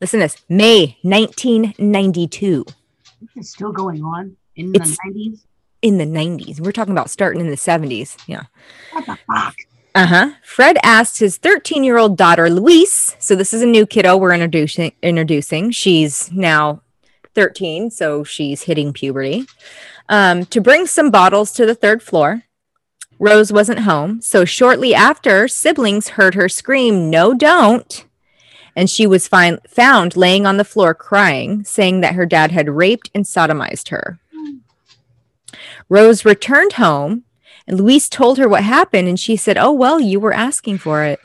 Listen 0.00 0.20
to 0.20 0.24
this. 0.24 0.36
May 0.48 0.96
1992 1.02 2.64
it's 3.36 3.50
still 3.50 3.72
going 3.72 4.02
on 4.02 4.36
in 4.56 4.74
It's- 4.74 4.90
the 4.90 4.98
nineties. 5.04 5.46
in 5.82 5.98
the 5.98 6.04
90s. 6.04 6.60
We're 6.60 6.72
talking 6.72 6.92
about 6.92 7.10
starting 7.10 7.40
in 7.40 7.48
the 7.48 7.56
70s. 7.56 8.16
Yeah. 8.26 8.42
What 8.92 9.06
the 9.06 9.18
fuck? 9.32 9.54
Uh 9.94 10.06
huh. 10.06 10.30
Fred 10.42 10.76
asked 10.82 11.18
his 11.20 11.36
13 11.38 11.84
year 11.84 11.96
old 11.98 12.16
daughter, 12.16 12.50
Louise. 12.50 13.14
So 13.18 13.34
this 13.36 13.54
is 13.54 13.62
a 13.62 13.66
new 13.66 13.86
kiddo 13.86 14.16
we're 14.16 14.32
introducing. 14.34 14.92
Introducing. 15.02 15.70
She's 15.70 16.30
now 16.32 16.82
13, 17.34 17.90
so 17.90 18.24
she's 18.24 18.62
hitting 18.62 18.92
puberty. 18.92 19.46
Um, 20.08 20.44
to 20.46 20.60
bring 20.60 20.86
some 20.86 21.10
bottles 21.10 21.52
to 21.52 21.64
the 21.66 21.74
third 21.74 22.02
floor. 22.02 22.42
Rose 23.18 23.52
wasn't 23.52 23.80
home, 23.80 24.20
so 24.20 24.44
shortly 24.44 24.94
after, 24.94 25.48
siblings 25.48 26.08
heard 26.10 26.34
her 26.34 26.48
scream, 26.48 27.10
"No, 27.10 27.34
don't!" 27.34 28.04
And 28.76 28.90
she 28.90 29.06
was 29.06 29.28
fin- 29.28 29.60
found 29.68 30.16
laying 30.16 30.46
on 30.46 30.56
the 30.56 30.64
floor 30.64 30.94
crying, 30.94 31.64
saying 31.64 32.00
that 32.00 32.14
her 32.14 32.26
dad 32.26 32.50
had 32.50 32.68
raped 32.68 33.10
and 33.14 33.24
sodomized 33.24 33.90
her. 33.90 34.18
Rose 35.88 36.24
returned 36.24 36.74
home 36.74 37.24
and 37.66 37.78
Louise 37.78 38.08
told 38.08 38.38
her 38.38 38.48
what 38.48 38.62
happened, 38.62 39.08
and 39.08 39.18
she 39.18 39.36
said, 39.36 39.56
Oh, 39.56 39.72
well, 39.72 39.98
you 39.98 40.20
were 40.20 40.32
asking 40.32 40.78
for 40.78 41.02
it. 41.02 41.18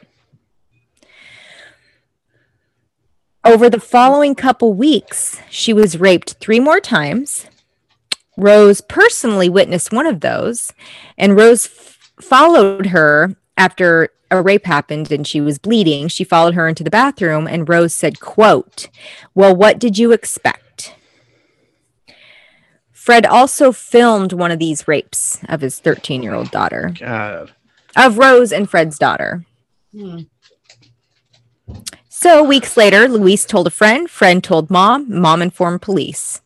Over 3.44 3.70
the 3.70 3.80
following 3.80 4.36
couple 4.36 4.74
weeks, 4.74 5.40
she 5.50 5.74
was 5.74 6.00
raped 6.00 6.36
three 6.40 6.60
more 6.60 6.80
times. 6.80 7.48
Rose 8.40 8.82
personally 8.82 9.50
witnessed 9.50 9.92
one 9.92 10.06
of 10.08 10.22
those, 10.22 10.74
and 11.18 11.36
Rose 11.36 11.66
f- 11.66 12.12
followed 12.22 12.88
her 12.88 13.36
after 13.58 14.10
a 14.32 14.42
rape 14.42 14.66
happened 14.66 15.12
and 15.12 15.26
she 15.28 15.42
was 15.42 15.58
bleeding. 15.58 16.08
She 16.08 16.24
followed 16.24 16.54
her 16.54 16.68
into 16.68 16.84
the 16.84 16.90
bathroom, 16.90 17.48
and 17.48 17.68
Rose 17.68 17.94
said, 17.94 18.20
quote, 18.20 18.88
Well, 19.36 19.56
what 19.56 19.80
did 19.80 19.98
you 19.98 20.12
expect? 20.12 20.96
Fred 22.92 23.26
also 23.26 23.72
filmed 23.72 24.34
one 24.34 24.52
of 24.52 24.60
these 24.60 24.88
rapes 24.88 25.40
of 25.50 25.62
his 25.62 25.80
13 25.80 26.22
year 26.22 26.34
old 26.34 26.52
daughter, 26.52 26.94
God. 27.00 27.52
of 27.96 28.18
Rose 28.18 28.52
and 28.52 28.70
Fred's 28.70 29.00
daughter. 29.00 29.46
Hmm. 29.92 30.20
So, 32.08 32.44
weeks 32.44 32.76
later, 32.76 33.08
Louise 33.08 33.46
told 33.46 33.66
a 33.66 33.72
friend, 33.72 34.10
friend 34.10 34.44
told 34.44 34.70
mom, 34.70 35.20
mom 35.20 35.42
informed 35.42 35.82
police. 35.82 36.42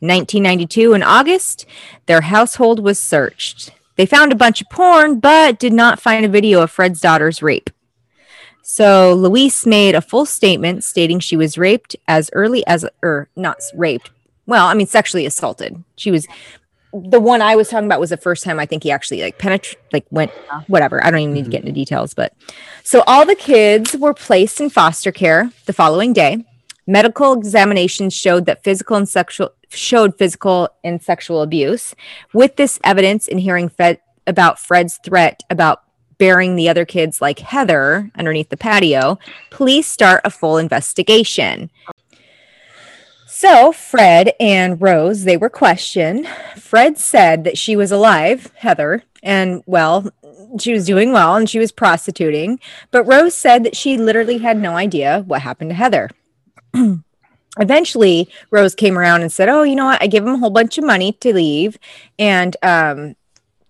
1992, 0.00 0.94
in 0.94 1.02
August, 1.02 1.66
their 2.06 2.22
household 2.22 2.80
was 2.80 2.98
searched. 2.98 3.72
They 3.96 4.06
found 4.06 4.32
a 4.32 4.36
bunch 4.36 4.60
of 4.60 4.70
porn, 4.70 5.18
but 5.18 5.58
did 5.58 5.72
not 5.72 6.00
find 6.00 6.24
a 6.24 6.28
video 6.28 6.62
of 6.62 6.70
Fred's 6.70 7.00
daughter's 7.00 7.42
rape. 7.42 7.70
So, 8.62 9.14
Louise 9.14 9.66
made 9.66 9.94
a 9.94 10.00
full 10.00 10.26
statement 10.26 10.84
stating 10.84 11.20
she 11.20 11.36
was 11.36 11.58
raped 11.58 11.96
as 12.06 12.30
early 12.32 12.66
as, 12.66 12.84
or 13.02 13.28
not 13.34 13.58
raped, 13.74 14.10
well, 14.48 14.66
I 14.66 14.74
mean, 14.74 14.86
sexually 14.86 15.26
assaulted. 15.26 15.84
She 15.96 16.10
was 16.10 16.26
the 16.92 17.20
one 17.20 17.42
I 17.42 17.54
was 17.54 17.68
talking 17.68 17.84
about 17.84 18.00
was 18.00 18.10
the 18.10 18.16
first 18.16 18.42
time 18.42 18.58
I 18.58 18.64
think 18.64 18.82
he 18.82 18.90
actually 18.90 19.20
like 19.20 19.38
penetrated, 19.38 19.78
like 19.92 20.06
went, 20.10 20.30
whatever. 20.68 21.04
I 21.04 21.10
don't 21.10 21.20
even 21.20 21.34
need 21.34 21.44
to 21.44 21.50
get 21.50 21.60
mm-hmm. 21.60 21.68
into 21.68 21.80
details, 21.80 22.14
but 22.14 22.32
so 22.82 23.04
all 23.06 23.26
the 23.26 23.34
kids 23.34 23.94
were 23.94 24.14
placed 24.14 24.58
in 24.58 24.70
foster 24.70 25.12
care 25.12 25.50
the 25.66 25.74
following 25.74 26.14
day. 26.14 26.46
Medical 26.88 27.34
examinations 27.34 28.14
showed 28.14 28.46
that 28.46 28.64
physical 28.64 28.96
and 28.96 29.06
sexual 29.06 29.50
showed 29.68 30.16
physical 30.16 30.70
and 30.82 31.02
sexual 31.02 31.42
abuse. 31.42 31.94
With 32.32 32.56
this 32.56 32.80
evidence 32.82 33.28
and 33.28 33.38
hearing 33.38 33.68
Fred 33.68 34.00
about 34.26 34.58
Fred's 34.58 34.98
threat 35.04 35.42
about 35.50 35.82
burying 36.16 36.56
the 36.56 36.70
other 36.70 36.86
kids 36.86 37.20
like 37.20 37.40
Heather 37.40 38.10
underneath 38.16 38.48
the 38.48 38.56
patio, 38.56 39.18
police 39.50 39.86
start 39.86 40.22
a 40.24 40.30
full 40.30 40.56
investigation. 40.56 41.68
So 43.26 43.70
Fred 43.70 44.32
and 44.40 44.80
Rose, 44.80 45.24
they 45.24 45.36
were 45.36 45.50
questioned. 45.50 46.26
Fred 46.56 46.96
said 46.96 47.44
that 47.44 47.58
she 47.58 47.76
was 47.76 47.92
alive, 47.92 48.50
Heather, 48.56 49.02
and 49.22 49.62
well, 49.66 50.10
she 50.58 50.72
was 50.72 50.86
doing 50.86 51.12
well 51.12 51.36
and 51.36 51.50
she 51.50 51.58
was 51.58 51.70
prostituting. 51.70 52.58
But 52.90 53.04
Rose 53.04 53.34
said 53.34 53.62
that 53.64 53.76
she 53.76 53.98
literally 53.98 54.38
had 54.38 54.56
no 54.58 54.74
idea 54.74 55.22
what 55.26 55.42
happened 55.42 55.68
to 55.68 55.76
Heather. 55.76 56.08
Eventually, 57.58 58.28
Rose 58.50 58.74
came 58.74 58.96
around 58.96 59.22
and 59.22 59.32
said, 59.32 59.48
"Oh, 59.48 59.62
you 59.62 59.74
know 59.74 59.86
what? 59.86 60.02
I 60.02 60.06
gave 60.06 60.22
him 60.22 60.34
a 60.34 60.38
whole 60.38 60.50
bunch 60.50 60.78
of 60.78 60.84
money 60.84 61.12
to 61.12 61.34
leave, 61.34 61.78
and 62.18 62.56
um, 62.62 63.16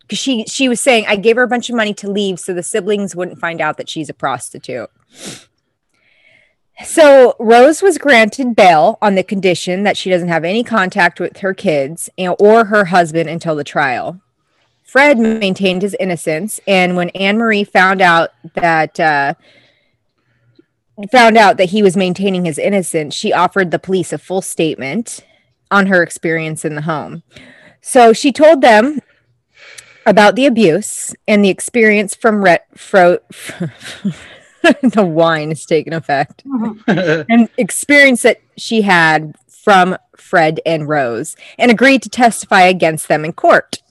because 0.03 0.19
she 0.19 0.45
she 0.45 0.69
was 0.69 0.81
saying 0.81 1.05
I 1.09 1.17
gave 1.17 1.37
her 1.37 1.43
a 1.43 1.49
bunch 1.49 1.71
of 1.71 1.77
money 1.77 1.95
to 1.95 2.11
leave 2.11 2.39
so 2.39 2.53
the 2.53 2.63
siblings 2.63 3.17
wouldn't 3.17 3.41
find 3.41 3.61
out 3.61 3.77
that 3.79 3.89
she's 3.89 4.11
a 4.11 4.15
prostitute." 4.15 4.91
So 6.85 7.35
Rose 7.41 7.83
was 7.83 7.99
granted 7.99 8.55
bail 8.55 8.99
on 9.03 9.17
the 9.17 9.25
condition 9.25 9.83
that 9.83 9.97
she 9.97 10.11
doesn't 10.11 10.29
have 10.29 10.45
any 10.45 10.63
contact 10.63 11.19
with 11.19 11.39
her 11.39 11.53
kids 11.53 12.09
and, 12.17 12.37
or 12.39 12.67
her 12.67 12.87
husband 12.87 13.29
until 13.29 13.57
the 13.57 13.65
trial. 13.65 14.21
Fred 14.85 15.19
maintained 15.19 15.83
his 15.83 15.97
innocence, 16.01 16.61
and 16.67 16.97
when 16.97 17.11
Anne 17.11 17.37
Marie 17.37 17.65
found 17.65 18.01
out 18.01 18.31
that 18.55 18.99
uh, 18.99 19.35
found 21.11 21.37
out 21.37 21.57
that 21.59 21.71
he 21.71 21.83
was 21.83 21.97
maintaining 21.97 22.45
his 22.45 22.59
innocence, 22.59 23.15
she 23.15 23.33
offered 23.33 23.71
the 23.71 23.79
police 23.79 24.13
a 24.13 24.19
full 24.19 24.43
statement 24.43 25.25
on 25.71 25.87
her 25.87 26.03
experience 26.03 26.65
in 26.65 26.75
the 26.75 26.83
home. 26.83 27.23
So 27.81 28.13
she 28.13 28.33
told 28.33 28.61
them 28.61 29.01
about 30.07 30.35
the 30.37 30.47
abuse 30.47 31.15
and 31.27 31.45
the 31.45 31.51
experience 31.51 32.15
from 32.15 32.43
Ret- 32.43 32.67
Fro- 32.77 33.19
the 34.83 35.05
wine 35.05 35.53
is 35.53 35.65
taking 35.65 35.93
effect 35.93 36.43
and 36.87 37.49
experience 37.57 38.23
that 38.23 38.41
she 38.57 38.83
had 38.83 39.35
from 39.51 39.97
Fred 40.17 40.61
and 40.67 40.89
Rose 40.89 41.37
and 41.59 41.71
agreed 41.71 42.03
to 42.03 42.09
testify 42.09 42.63
against 42.63 43.09
them 43.09 43.25
in 43.25 43.33
court, 43.33 43.83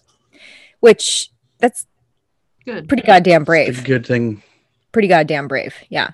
which 0.80 1.30
that's 1.60 1.86
Good. 2.66 2.88
pretty 2.88 3.04
goddamn 3.04 3.44
brave. 3.44 3.84
good 3.84 4.06
thing. 4.06 4.42
Pretty 4.92 5.08
goddamn 5.08 5.48
brave. 5.48 5.76
Yeah. 5.90 6.12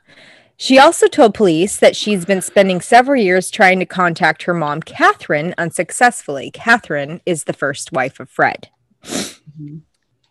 She 0.58 0.78
also 0.80 1.08
told 1.08 1.34
police 1.34 1.78
that 1.78 1.96
she's 1.96 2.26
been 2.26 2.42
spending 2.42 2.80
several 2.80 3.22
years 3.22 3.50
trying 3.52 3.80
to 3.80 3.86
contact 3.86 4.44
her 4.44 4.54
mom, 4.54 4.82
Catherine, 4.82 5.54
unsuccessfully. 5.58 6.52
Catherine 6.52 7.22
is 7.26 7.44
the 7.46 7.54
first 7.54 7.92
wife 7.92 8.20
of 8.20 8.30
Fred. 8.30 8.70
Mhm. 9.04 9.82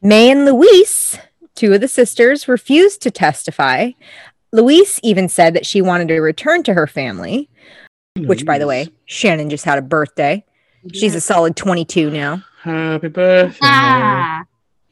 Mae 0.01 0.31
and 0.31 0.45
Louise, 0.45 1.19
two 1.55 1.73
of 1.75 1.81
the 1.81 1.89
sisters, 1.89 2.49
refused 2.49 3.03
to 3.03 3.11
testify. 3.11 3.91
Louise 4.53 4.99
even 5.03 5.29
said 5.29 5.55
that 5.55 5.67
she 5.67 5.83
wanted 5.83 6.09
to 6.09 6.21
return 6.21 6.63
to 6.65 6.75
her 6.75 6.87
family, 6.87 7.49
which, 8.17 8.45
by 8.47 8.59
the 8.59 8.67
way, 8.67 8.89
Shannon 9.07 9.51
just 9.51 9.65
had 9.65 9.79
a 9.79 9.83
birthday. 9.83 10.45
She's 10.93 11.15
a 11.15 11.21
solid 11.21 11.57
22 11.57 12.11
now. 12.11 12.43
Happy 12.63 13.09
birthday. 13.09 13.59
ah, 13.63 14.43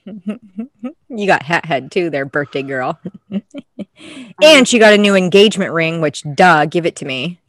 you 1.09 1.27
got 1.27 1.43
hat 1.43 1.65
head 1.65 1.91
too, 1.91 2.11
there, 2.11 2.25
birthday 2.25 2.63
girl. 2.63 2.99
and 4.43 4.67
she 4.67 4.79
got 4.79 4.93
a 4.93 4.99
new 4.99 5.15
engagement 5.15 5.73
ring, 5.73 6.01
which, 6.01 6.25
duh, 6.35 6.67
give 6.67 6.87
it 6.87 6.97
to 6.97 7.05
me. 7.05 7.41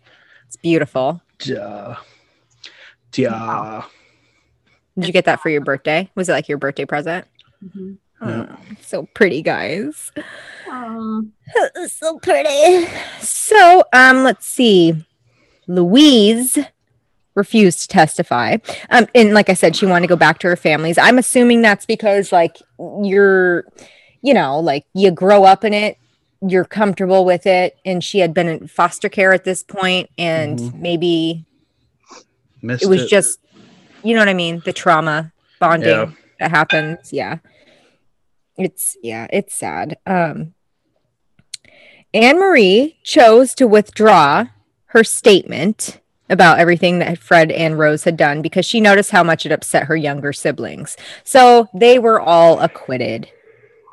It's 0.47 0.57
beautiful. 0.57 1.21
Duh. 1.39 1.95
Duh. 3.11 3.81
Did 4.97 5.07
you 5.07 5.13
get 5.13 5.25
that 5.25 5.41
for 5.41 5.49
your 5.49 5.61
birthday? 5.61 6.09
Was 6.15 6.29
it 6.29 6.33
like 6.33 6.49
your 6.49 6.57
birthday 6.57 6.85
present? 6.85 7.25
mhm. 7.63 7.97
Yeah. 8.21 8.45
Oh, 8.49 8.57
so 8.81 9.07
pretty, 9.15 9.41
guys. 9.41 10.11
Aw. 10.69 11.21
so 11.87 12.19
pretty. 12.19 12.87
So, 13.19 13.83
um, 13.93 14.23
let's 14.23 14.45
see. 14.45 14.93
Louise 15.67 16.59
refused 17.36 17.82
to 17.82 17.88
testify. 17.88 18.57
Um, 18.89 19.07
and 19.15 19.34
like 19.34 19.49
I 19.49 19.53
said, 19.53 19.75
she 19.75 19.86
wanted 19.86 20.01
to 20.03 20.07
go 20.07 20.15
back 20.15 20.39
to 20.39 20.47
her 20.47 20.55
families. 20.55 20.97
I'm 20.97 21.17
assuming 21.17 21.61
that's 21.61 21.86
because 21.86 22.32
like 22.32 22.57
you're, 23.03 23.65
you 24.21 24.34
know, 24.34 24.59
like 24.59 24.86
you 24.93 25.11
grow 25.11 25.43
up 25.43 25.63
in 25.63 25.73
it, 25.73 25.97
you're 26.41 26.65
comfortable 26.65 27.23
with 27.23 27.45
it, 27.45 27.77
and 27.86 28.03
she 28.03 28.19
had 28.19 28.34
been 28.34 28.47
in 28.47 28.67
foster 28.67 29.09
care 29.09 29.32
at 29.32 29.43
this 29.43 29.63
point, 29.63 30.09
and 30.17 30.57
Mhm. 30.59 30.73
maybe 30.79 31.45
Missed 32.61 32.84
it 32.84 32.88
was 32.88 33.07
just, 33.07 33.39
you 34.03 34.13
know 34.15 34.21
what 34.21 34.27
I 34.29 34.34
mean, 34.34 34.61
the 34.65 34.73
trauma 34.73 35.32
bonding 35.59 35.89
Yeah. 35.89 36.11
that 36.39 36.49
happens. 36.51 37.13
Yeah, 37.13 37.38
it's 38.57 38.97
yeah, 39.01 39.27
it's 39.32 39.53
sad. 39.55 39.97
Um, 40.05 40.53
Anne 42.13 42.39
Marie 42.39 42.97
chose 43.03 43.53
to 43.55 43.67
withdraw 43.67 44.45
her 44.88 45.03
statement 45.03 46.00
about 46.32 46.59
everything 46.59 46.99
that 46.99 47.19
Fred 47.19 47.51
and 47.51 47.77
Rose 47.77 48.05
had 48.05 48.17
done 48.17 48.41
because 48.41 48.65
she 48.65 48.82
noticed 48.82 49.11
how 49.11 49.23
much 49.23 49.45
it 49.45 49.51
upset 49.51 49.84
her 49.84 49.95
younger 49.95 50.34
siblings. 50.34 50.97
So 51.23 51.67
they 51.73 51.99
were 51.99 52.19
all 52.19 52.59
acquitted. 52.59 53.29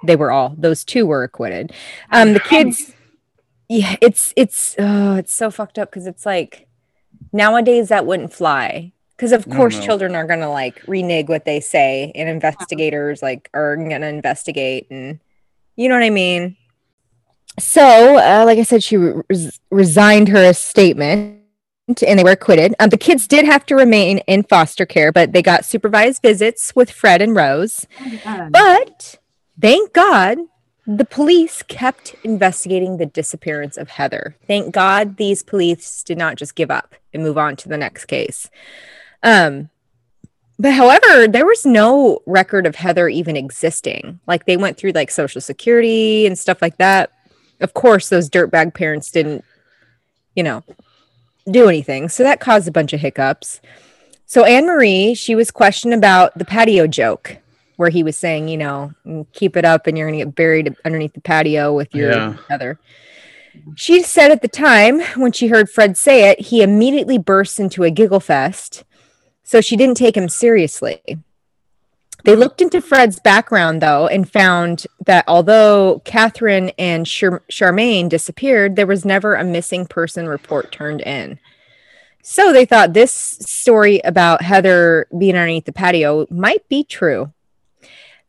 They 0.04 0.16
were 0.16 0.30
all 0.30 0.54
those 0.56 0.84
two 0.84 1.04
were 1.04 1.24
acquitted. 1.24 1.72
Um, 2.10 2.32
the 2.32 2.40
kids, 2.40 2.94
yeah, 3.68 3.96
it's 4.00 4.32
it's 4.36 4.76
oh, 4.78 5.16
it's 5.16 5.34
so 5.34 5.50
fucked 5.50 5.78
up 5.78 5.90
because 5.90 6.06
it's 6.06 6.24
like 6.24 6.68
nowadays 7.32 7.88
that 7.88 8.06
wouldn't 8.06 8.32
fly 8.32 8.92
because 9.16 9.32
of 9.32 9.48
course 9.50 9.76
no. 9.76 9.84
children 9.84 10.14
are 10.14 10.24
gonna 10.24 10.50
like 10.50 10.80
renege 10.86 11.28
what 11.28 11.44
they 11.44 11.58
say 11.58 12.12
and 12.14 12.28
investigators 12.28 13.20
like 13.20 13.50
are 13.52 13.76
gonna 13.76 14.06
investigate 14.06 14.86
and 14.90 15.18
you 15.74 15.88
know 15.88 15.96
what 15.96 16.04
I 16.04 16.10
mean. 16.10 16.56
So, 17.58 18.18
uh, 18.18 18.44
like 18.46 18.58
I 18.58 18.62
said, 18.62 18.84
she 18.84 18.96
res- 18.96 19.58
resigned 19.70 20.28
her 20.28 20.52
statement 20.52 21.37
and 21.88 22.18
they 22.18 22.24
were 22.24 22.30
acquitted. 22.30 22.74
Um, 22.78 22.90
the 22.90 22.98
kids 22.98 23.26
did 23.26 23.44
have 23.46 23.64
to 23.66 23.74
remain 23.74 24.18
in 24.26 24.42
foster 24.42 24.84
care, 24.84 25.10
but 25.10 25.32
they 25.32 25.42
got 25.42 25.64
supervised 25.64 26.22
visits 26.22 26.74
with 26.76 26.90
Fred 26.90 27.22
and 27.22 27.34
Rose. 27.34 27.86
God. 28.24 28.52
But 28.52 29.16
thank 29.60 29.92
God 29.92 30.38
the 30.86 31.04
police 31.04 31.62
kept 31.62 32.14
investigating 32.24 32.96
the 32.96 33.06
disappearance 33.06 33.76
of 33.76 33.90
Heather. 33.90 34.36
Thank 34.46 34.74
God 34.74 35.16
these 35.16 35.42
police 35.42 36.02
did 36.02 36.18
not 36.18 36.36
just 36.36 36.54
give 36.54 36.70
up 36.70 36.94
and 37.12 37.22
move 37.22 37.38
on 37.38 37.56
to 37.56 37.68
the 37.68 37.76
next 37.76 38.06
case. 38.06 38.48
Um, 39.22 39.70
but 40.58 40.72
however, 40.72 41.28
there 41.28 41.46
was 41.46 41.64
no 41.64 42.20
record 42.26 42.66
of 42.66 42.74
Heather 42.74 43.08
even 43.08 43.36
existing. 43.36 44.20
Like 44.26 44.44
they 44.44 44.56
went 44.56 44.76
through 44.76 44.92
like 44.92 45.10
social 45.10 45.40
security 45.40 46.26
and 46.26 46.38
stuff 46.38 46.60
like 46.60 46.78
that. 46.78 47.12
Of 47.60 47.74
course, 47.74 48.08
those 48.08 48.28
dirtbag 48.28 48.74
parents 48.74 49.10
didn't, 49.10 49.44
you 50.34 50.42
know, 50.42 50.64
do 51.52 51.68
anything. 51.68 52.08
So 52.08 52.22
that 52.22 52.40
caused 52.40 52.68
a 52.68 52.72
bunch 52.72 52.92
of 52.92 53.00
hiccups. 53.00 53.60
So 54.26 54.44
Anne 54.44 54.66
Marie, 54.66 55.14
she 55.14 55.34
was 55.34 55.50
questioned 55.50 55.94
about 55.94 56.36
the 56.38 56.44
patio 56.44 56.86
joke 56.86 57.38
where 57.76 57.90
he 57.90 58.02
was 58.02 58.16
saying, 58.16 58.48
you 58.48 58.56
know, 58.58 58.92
"Mm, 59.06 59.26
keep 59.32 59.56
it 59.56 59.64
up 59.64 59.86
and 59.86 59.96
you're 59.96 60.08
going 60.08 60.18
to 60.18 60.24
get 60.24 60.34
buried 60.34 60.74
underneath 60.84 61.12
the 61.14 61.20
patio 61.20 61.72
with 61.74 61.94
your 61.94 62.10
Yeah. 62.12 62.36
Heather. 62.48 62.78
She 63.74 64.02
said 64.02 64.30
at 64.30 64.42
the 64.42 64.48
time 64.48 65.00
when 65.16 65.32
she 65.32 65.48
heard 65.48 65.70
Fred 65.70 65.96
say 65.96 66.30
it, 66.30 66.40
he 66.40 66.62
immediately 66.62 67.18
burst 67.18 67.58
into 67.58 67.84
a 67.84 67.90
giggle 67.90 68.20
fest. 68.20 68.84
So 69.42 69.60
she 69.60 69.76
didn't 69.76 69.96
take 69.96 70.16
him 70.16 70.28
seriously. 70.28 71.00
They 72.24 72.36
looked 72.36 72.60
into 72.60 72.80
Fred's 72.80 73.20
background, 73.20 73.80
though, 73.80 74.06
and 74.06 74.30
found 74.30 74.86
that 75.06 75.24
although 75.28 76.02
Catherine 76.04 76.70
and 76.78 77.06
Char- 77.06 77.44
Charmaine 77.50 78.08
disappeared, 78.08 78.76
there 78.76 78.86
was 78.86 79.04
never 79.04 79.34
a 79.34 79.44
missing 79.44 79.86
person 79.86 80.28
report 80.28 80.72
turned 80.72 81.00
in. 81.00 81.38
So 82.22 82.52
they 82.52 82.64
thought 82.64 82.92
this 82.92 83.12
story 83.12 84.00
about 84.04 84.42
Heather 84.42 85.06
being 85.16 85.36
underneath 85.36 85.64
the 85.64 85.72
patio 85.72 86.26
might 86.28 86.68
be 86.68 86.84
true. 86.84 87.32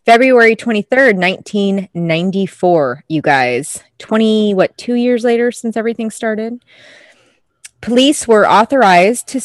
February 0.05 0.55
23rd, 0.55 1.15
1994, 1.17 3.03
you 3.07 3.21
guys. 3.21 3.83
20, 3.97 4.53
what, 4.53 4.77
two 4.77 4.95
years 4.95 5.23
later 5.23 5.51
since 5.51 5.75
everything 5.75 6.09
started? 6.09 6.63
Police 7.81 8.27
were 8.27 8.47
authorized 8.47 9.27
to 9.29 9.41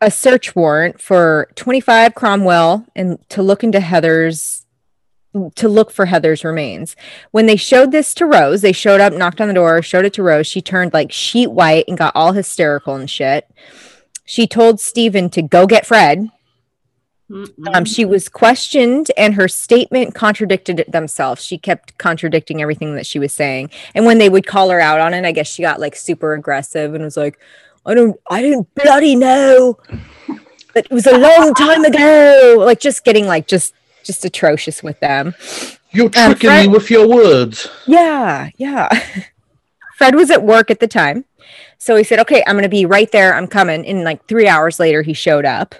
a 0.00 0.10
search 0.10 0.54
warrant 0.54 1.00
for 1.00 1.48
25 1.54 2.14
Cromwell 2.14 2.86
and 2.94 3.18
to 3.30 3.42
look 3.42 3.64
into 3.64 3.80
Heather's 3.80 4.62
to 5.54 5.68
look 5.68 5.90
for 5.90 6.06
Heather's 6.06 6.44
remains. 6.44 6.96
When 7.30 7.44
they 7.44 7.56
showed 7.56 7.92
this 7.92 8.14
to 8.14 8.24
Rose, 8.24 8.62
they 8.62 8.72
showed 8.72 9.02
up, 9.02 9.12
knocked 9.12 9.40
on 9.40 9.48
the 9.48 9.54
door, 9.54 9.82
showed 9.82 10.06
it 10.06 10.14
to 10.14 10.22
Rose. 10.22 10.46
She 10.46 10.62
turned 10.62 10.94
like 10.94 11.12
sheet 11.12 11.50
white 11.50 11.84
and 11.88 11.98
got 11.98 12.16
all 12.16 12.32
hysterical 12.32 12.94
and 12.94 13.08
shit. 13.08 13.46
She 14.24 14.46
told 14.46 14.80
Stephen 14.80 15.28
to 15.30 15.42
go 15.42 15.66
get 15.66 15.84
Fred. 15.84 16.30
Um, 17.74 17.84
she 17.84 18.04
was 18.04 18.28
questioned 18.28 19.10
and 19.16 19.34
her 19.34 19.48
statement 19.48 20.14
contradicted 20.14 20.84
themselves. 20.88 21.44
She 21.44 21.58
kept 21.58 21.98
contradicting 21.98 22.62
everything 22.62 22.94
that 22.94 23.06
she 23.06 23.18
was 23.18 23.32
saying. 23.32 23.70
And 23.94 24.06
when 24.06 24.18
they 24.18 24.28
would 24.28 24.46
call 24.46 24.70
her 24.70 24.80
out 24.80 25.00
on 25.00 25.12
it, 25.12 25.24
I 25.24 25.32
guess 25.32 25.48
she 25.48 25.62
got 25.62 25.80
like 25.80 25.96
super 25.96 26.34
aggressive 26.34 26.94
and 26.94 27.02
was 27.04 27.16
like, 27.16 27.38
I 27.86 27.94
don't, 27.94 28.18
I 28.30 28.42
don't 28.42 28.72
bloody 28.74 29.16
know. 29.16 29.78
But 30.74 30.84
it 30.86 30.90
was 30.90 31.06
a 31.06 31.16
long 31.16 31.54
time 31.54 31.84
ago. 31.84 32.56
Like 32.58 32.80
just 32.80 33.04
getting 33.04 33.26
like 33.26 33.46
just, 33.46 33.72
just 34.04 34.24
atrocious 34.24 34.82
with 34.82 35.00
them. 35.00 35.34
You're 35.92 36.06
Um, 36.06 36.10
tricking 36.10 36.48
Fred- 36.50 36.66
me 36.66 36.72
with 36.72 36.90
your 36.90 37.08
words. 37.08 37.68
Yeah, 37.86 38.50
yeah. 38.58 38.88
Fred 39.96 40.14
was 40.14 40.30
at 40.30 40.42
work 40.42 40.70
at 40.70 40.80
the 40.80 40.86
time. 40.88 41.24
So 41.78 41.96
he 41.96 42.04
said, 42.04 42.18
Okay, 42.20 42.42
I'm 42.46 42.54
going 42.54 42.64
to 42.64 42.68
be 42.68 42.84
right 42.84 43.10
there. 43.12 43.34
I'm 43.34 43.46
coming. 43.46 43.86
And 43.86 44.04
like 44.04 44.26
three 44.28 44.46
hours 44.48 44.78
later, 44.78 45.00
he 45.02 45.14
showed 45.14 45.44
up 45.46 45.74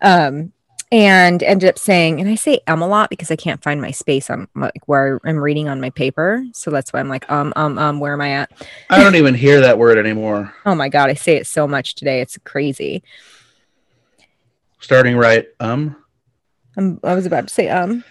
um, 0.00 0.52
and 0.90 1.42
ended 1.42 1.68
up 1.68 1.78
saying, 1.78 2.20
and 2.20 2.28
I 2.28 2.34
say 2.34 2.60
um 2.66 2.82
a 2.82 2.88
lot 2.88 3.10
because 3.10 3.30
I 3.30 3.36
can't 3.36 3.62
find 3.62 3.80
my 3.80 3.90
space 3.90 4.30
on 4.30 4.48
like 4.54 4.86
where 4.86 5.20
I'm 5.24 5.38
reading 5.38 5.68
on 5.68 5.80
my 5.80 5.90
paper. 5.90 6.44
So 6.52 6.70
that's 6.70 6.92
why 6.92 7.00
I'm 7.00 7.08
like, 7.08 7.30
um, 7.30 7.52
um, 7.56 7.78
um, 7.78 8.00
where 8.00 8.12
am 8.12 8.20
I 8.20 8.30
at? 8.32 8.50
I 8.90 9.02
don't 9.02 9.14
even 9.16 9.34
hear 9.34 9.60
that 9.60 9.78
word 9.78 9.98
anymore. 9.98 10.54
Oh 10.66 10.74
my 10.74 10.90
God, 10.90 11.08
I 11.08 11.14
say 11.14 11.36
it 11.36 11.46
so 11.46 11.66
much 11.66 11.94
today. 11.94 12.20
It's 12.20 12.36
crazy. 12.44 13.02
Starting 14.80 15.16
right. 15.16 15.46
Um. 15.60 15.96
I'm, 16.76 17.00
I 17.02 17.14
was 17.14 17.26
about 17.26 17.48
to 17.48 17.54
say, 17.54 17.68
um, 17.68 18.04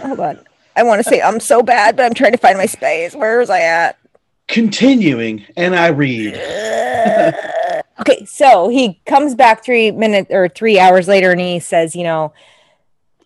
hold 0.00 0.20
on. 0.20 0.38
I 0.76 0.84
want 0.84 1.02
to 1.02 1.08
say 1.08 1.20
um 1.20 1.40
so 1.40 1.62
bad, 1.62 1.96
but 1.96 2.06
I'm 2.06 2.14
trying 2.14 2.32
to 2.32 2.38
find 2.38 2.56
my 2.56 2.66
space. 2.66 3.14
Where 3.14 3.38
was 3.38 3.50
I 3.50 3.60
at? 3.60 3.98
Continuing, 4.46 5.44
and 5.56 5.74
I 5.74 5.88
read. 5.88 6.34
okay, 8.00 8.24
so 8.24 8.68
he 8.68 9.00
comes 9.06 9.34
back 9.34 9.64
three 9.64 9.90
minutes 9.90 10.30
or 10.30 10.48
three 10.48 10.78
hours 10.78 11.08
later 11.08 11.30
and 11.30 11.40
he 11.40 11.58
says, 11.58 11.96
you 11.96 12.04
know, 12.04 12.32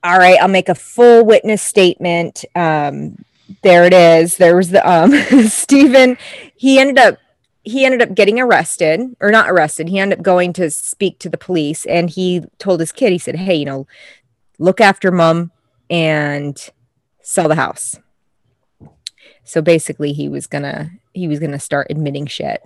all 0.04 0.18
right, 0.18 0.40
I'll 0.40 0.48
make 0.48 0.68
a 0.68 0.74
full 0.74 1.24
witness 1.24 1.62
statement. 1.62 2.44
Um, 2.54 3.24
there 3.62 3.84
it 3.84 3.92
is. 3.92 4.36
There 4.36 4.56
was 4.56 4.70
the 4.70 4.88
um 4.88 5.12
Stephen. 5.48 6.16
He 6.56 6.78
ended 6.78 6.98
up 6.98 7.18
he 7.64 7.84
ended 7.84 8.02
up 8.02 8.14
getting 8.14 8.40
arrested 8.40 9.14
or 9.20 9.30
not 9.30 9.48
arrested. 9.48 9.88
He 9.88 9.98
ended 9.98 10.18
up 10.18 10.24
going 10.24 10.52
to 10.54 10.70
speak 10.70 11.18
to 11.20 11.28
the 11.28 11.38
police 11.38 11.86
and 11.86 12.10
he 12.10 12.42
told 12.58 12.80
his 12.80 12.90
kid, 12.90 13.12
he 13.12 13.18
said, 13.18 13.36
Hey, 13.36 13.54
you 13.54 13.64
know, 13.64 13.86
look 14.58 14.80
after 14.80 15.12
mom 15.12 15.52
and 15.88 16.58
sell 17.20 17.48
the 17.48 17.54
house. 17.54 17.96
So 19.44 19.62
basically 19.62 20.12
he 20.12 20.28
was 20.28 20.46
gonna 20.46 20.90
he 21.12 21.28
was 21.28 21.38
gonna 21.38 21.60
start 21.60 21.88
admitting 21.90 22.26
shit. 22.26 22.62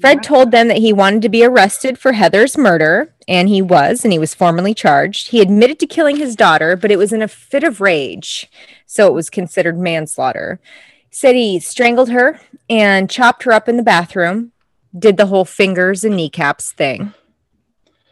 Fred 0.00 0.22
told 0.22 0.50
them 0.50 0.68
that 0.68 0.78
he 0.78 0.92
wanted 0.92 1.22
to 1.22 1.28
be 1.28 1.44
arrested 1.44 1.98
for 1.98 2.12
Heather's 2.12 2.56
murder, 2.56 3.14
and 3.26 3.48
he 3.48 3.62
was, 3.62 4.04
and 4.04 4.12
he 4.12 4.18
was 4.18 4.34
formally 4.34 4.74
charged. 4.74 5.28
He 5.28 5.40
admitted 5.40 5.78
to 5.80 5.86
killing 5.86 6.16
his 6.16 6.36
daughter, 6.36 6.76
but 6.76 6.90
it 6.90 6.96
was 6.96 7.12
in 7.12 7.22
a 7.22 7.28
fit 7.28 7.64
of 7.64 7.80
rage, 7.80 8.50
so 8.86 9.06
it 9.06 9.14
was 9.14 9.30
considered 9.30 9.78
manslaughter. 9.78 10.60
He 11.10 11.16
said 11.16 11.34
he 11.34 11.58
strangled 11.58 12.10
her 12.10 12.40
and 12.70 13.10
chopped 13.10 13.42
her 13.44 13.52
up 13.52 13.68
in 13.68 13.76
the 13.76 13.82
bathroom, 13.82 14.52
did 14.96 15.16
the 15.16 15.26
whole 15.26 15.44
fingers 15.44 16.04
and 16.04 16.16
kneecaps 16.16 16.72
thing. 16.72 17.12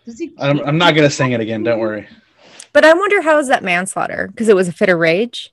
He 0.04 0.32
I'm, 0.38 0.60
I'm 0.60 0.78
not 0.78 0.94
gonna 0.94 1.10
sing 1.10 1.32
it 1.32 1.40
again. 1.40 1.62
Don't 1.62 1.80
worry. 1.80 2.06
But 2.72 2.84
I 2.84 2.92
wonder 2.92 3.22
how 3.22 3.38
is 3.38 3.48
that 3.48 3.64
manslaughter? 3.64 4.28
Because 4.28 4.48
it 4.48 4.54
was 4.54 4.68
a 4.68 4.72
fit 4.72 4.88
of 4.88 4.98
rage. 4.98 5.52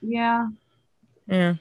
Yeah. 0.00 0.48
Yeah. 1.26 1.54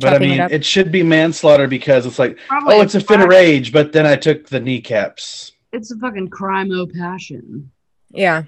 But 0.00 0.08
I 0.08 0.12
Chopping 0.12 0.30
it 0.30 0.38
mean, 0.38 0.48
it, 0.50 0.64
should 0.64 0.92
be 0.92 1.02
manslaughter 1.02 1.66
because 1.66 2.06
it's 2.06 2.18
like, 2.18 2.38
Probably 2.48 2.76
oh, 2.76 2.82
it's 2.82 2.94
a 2.94 3.00
fit 3.00 3.20
of 3.20 3.28
rage, 3.28 3.72
but 3.72 3.92
then 3.92 4.06
I 4.06 4.16
took 4.16 4.48
the 4.48 4.60
kneecaps. 4.60 5.52
It's 5.72 5.90
a 5.90 5.96
fucking 5.96 6.28
crime 6.28 6.70
o 6.70 6.86
passion. 6.86 7.70
Yeah. 8.10 8.44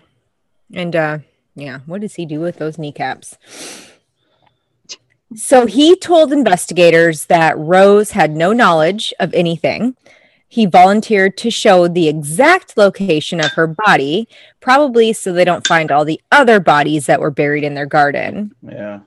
And 0.75 0.95
uh 0.95 1.19
yeah, 1.55 1.81
what 1.87 2.01
does 2.01 2.15
he 2.15 2.27
do 2.27 2.41
with 2.41 2.57
those 2.57 2.79
kneecaps? 2.79 3.37
So 5.35 5.67
he 5.67 5.97
told 5.97 6.33
investigators 6.33 7.27
that 7.27 7.59
Rose 7.59 8.13
had 8.13 8.35
no 8.35 8.53
knowledge 8.53 9.13
of 9.21 9.35
anything. 9.35 9.95
He 10.49 10.65
volunteered 10.65 11.37
to 11.39 11.51
show 11.51 11.89
the 11.89 12.09
exact 12.09 12.79
location 12.79 13.39
of 13.39 13.53
her 13.53 13.67
body, 13.67 14.27
probably 14.61 15.13
so 15.13 15.33
they 15.33 15.45
don't 15.45 15.67
find 15.67 15.93
all 15.93 16.07
the 16.07 16.21
other 16.33 16.59
bodies 16.59 17.05
that 17.07 17.21
were 17.21 17.31
buried 17.31 17.65
in 17.65 17.75
their 17.75 17.87
garden. 17.87 18.55
Yeah. 18.63 19.01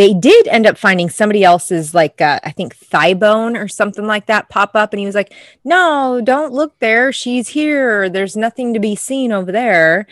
They 0.00 0.14
did 0.14 0.48
end 0.48 0.66
up 0.66 0.78
finding 0.78 1.10
somebody 1.10 1.44
else's, 1.44 1.92
like, 1.92 2.22
uh, 2.22 2.40
I 2.42 2.52
think 2.52 2.74
thigh 2.74 3.12
bone 3.12 3.54
or 3.54 3.68
something 3.68 4.06
like 4.06 4.24
that 4.28 4.48
pop 4.48 4.74
up. 4.74 4.94
And 4.94 4.98
he 4.98 5.04
was 5.04 5.14
like, 5.14 5.34
No, 5.62 6.22
don't 6.24 6.54
look 6.54 6.78
there. 6.78 7.12
She's 7.12 7.48
here. 7.48 8.08
There's 8.08 8.34
nothing 8.34 8.72
to 8.72 8.80
be 8.80 8.96
seen 8.96 9.30
over 9.30 9.52
there. 9.52 10.06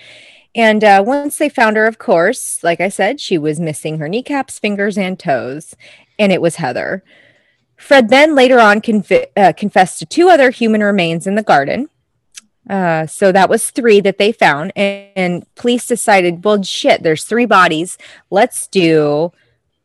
And 0.55 0.85
uh, 0.85 1.03
once 1.07 1.39
they 1.39 1.49
found 1.49 1.79
her, 1.79 1.87
of 1.87 1.97
course, 1.97 2.63
like 2.63 2.83
I 2.83 2.91
said, 2.91 3.19
she 3.19 3.39
was 3.39 3.59
missing 3.59 3.97
her 3.97 4.11
kneecaps, 4.11 4.59
fingers, 4.59 4.99
and 4.99 5.19
toes. 5.19 5.75
And 6.19 6.33
it 6.33 6.43
was 6.43 6.57
Heather. 6.57 7.03
Fred 7.79 8.11
then 8.11 8.35
later 8.35 8.61
on 8.61 8.83
uh, 9.39 9.55
confessed 9.57 10.01
to 10.01 10.05
two 10.05 10.29
other 10.29 10.51
human 10.51 10.83
remains 10.83 11.27
in 11.27 11.35
the 11.35 11.43
garden. 11.43 11.89
Uh, 12.69 13.07
so 13.07 13.33
that 13.33 13.49
was 13.49 13.71
three 13.71 14.03
that 14.03 14.19
they 14.19 14.33
found. 14.33 14.71
And, 14.77 15.09
and 15.17 15.55
police 15.55 15.87
decided, 15.87 16.45
well, 16.45 16.63
shit, 16.63 17.03
there's 17.03 17.25
three 17.25 17.47
bodies. 17.47 17.97
Let's 18.29 18.67
do 18.67 19.33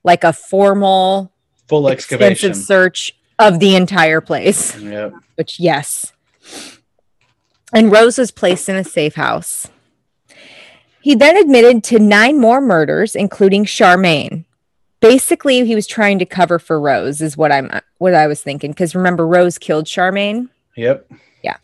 like 0.03 0.23
a 0.23 0.33
formal, 0.33 1.31
Full 1.67 1.87
excavation. 1.89 2.53
search 2.53 3.15
of 3.39 3.59
the 3.59 3.75
entire 3.75 4.21
place 4.21 4.77
Yep. 4.79 5.13
which 5.35 5.59
yes. 5.59 6.11
And 7.73 7.91
Rose 7.91 8.17
was 8.17 8.31
placed 8.31 8.69
in 8.69 8.75
a 8.75 8.83
safe 8.83 9.15
house. 9.15 9.67
He 11.01 11.15
then 11.15 11.35
admitted 11.35 11.83
to 11.85 11.99
nine 11.99 12.39
more 12.39 12.61
murders, 12.61 13.15
including 13.15 13.65
Charmaine. 13.65 14.45
Basically, 15.01 15.65
he 15.65 15.75
was 15.75 15.87
trying 15.87 16.19
to 16.19 16.25
cover 16.25 16.59
for 16.59 16.79
Rose, 16.79 17.19
is 17.21 17.35
what 17.35 17.51
I'm 17.51 17.69
what 17.97 18.13
I 18.13 18.27
was 18.27 18.41
thinking. 18.41 18.71
Because 18.71 18.95
remember, 18.95 19.27
Rose 19.27 19.57
killed 19.57 19.85
Charmaine. 19.85 20.49
Yep. 20.77 21.11
Yeah. 21.43 21.57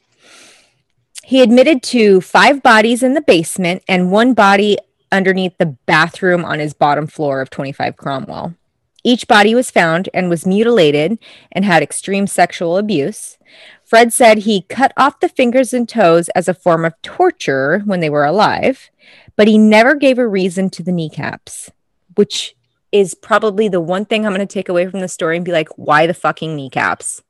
He 1.24 1.42
admitted 1.42 1.84
to 1.84 2.20
five 2.22 2.62
bodies 2.64 3.02
in 3.04 3.14
the 3.14 3.22
basement 3.22 3.84
and 3.88 4.12
one 4.12 4.34
body 4.34 4.78
underneath 5.12 5.58
the 5.58 5.78
bathroom 5.86 6.46
on 6.46 6.60
his 6.60 6.74
bottom 6.74 7.08
floor 7.08 7.42
of 7.42 7.50
25 7.50 7.98
Cromwell. 7.98 8.56
Each 9.04 9.28
body 9.28 9.56
was 9.56 9.72
found 9.72 10.10
and 10.14 10.30
was 10.30 10.46
mutilated 10.46 11.20
and 11.52 11.64
had 11.64 11.82
extreme 11.82 12.28
sexual 12.28 12.78
abuse. 12.78 13.38
Fred 13.86 14.12
said 14.12 14.40
he 14.40 14.64
cut 14.64 14.92
off 14.98 15.20
the 15.20 15.30
fingers 15.30 15.74
and 15.74 15.88
toes 15.88 16.30
as 16.30 16.48
a 16.48 16.54
form 16.54 16.86
of 16.86 17.02
torture 17.02 17.80
when 17.86 18.02
they 18.02 18.10
were 18.10 18.26
alive, 18.26 18.90
but 19.36 19.48
he 19.48 19.58
never 19.58 19.96
gave 19.96 20.20
a 20.20 20.28
reason 20.28 20.70
to 20.72 20.84
the 20.84 20.92
kneecaps, 20.92 21.72
which 22.16 22.56
is 22.92 23.14
probably 23.14 23.68
the 23.68 23.82
one 23.82 24.06
thing 24.06 24.26
I'm 24.26 24.34
going 24.34 24.46
to 24.46 24.54
take 24.54 24.70
away 24.70 24.88
from 24.88 25.00
the 25.00 25.08
story 25.08 25.38
and 25.38 25.46
be 25.46 25.52
like, 25.52 25.70
why 25.78 26.06
the 26.06 26.14
fucking 26.14 26.56
kneecaps? 26.56 27.24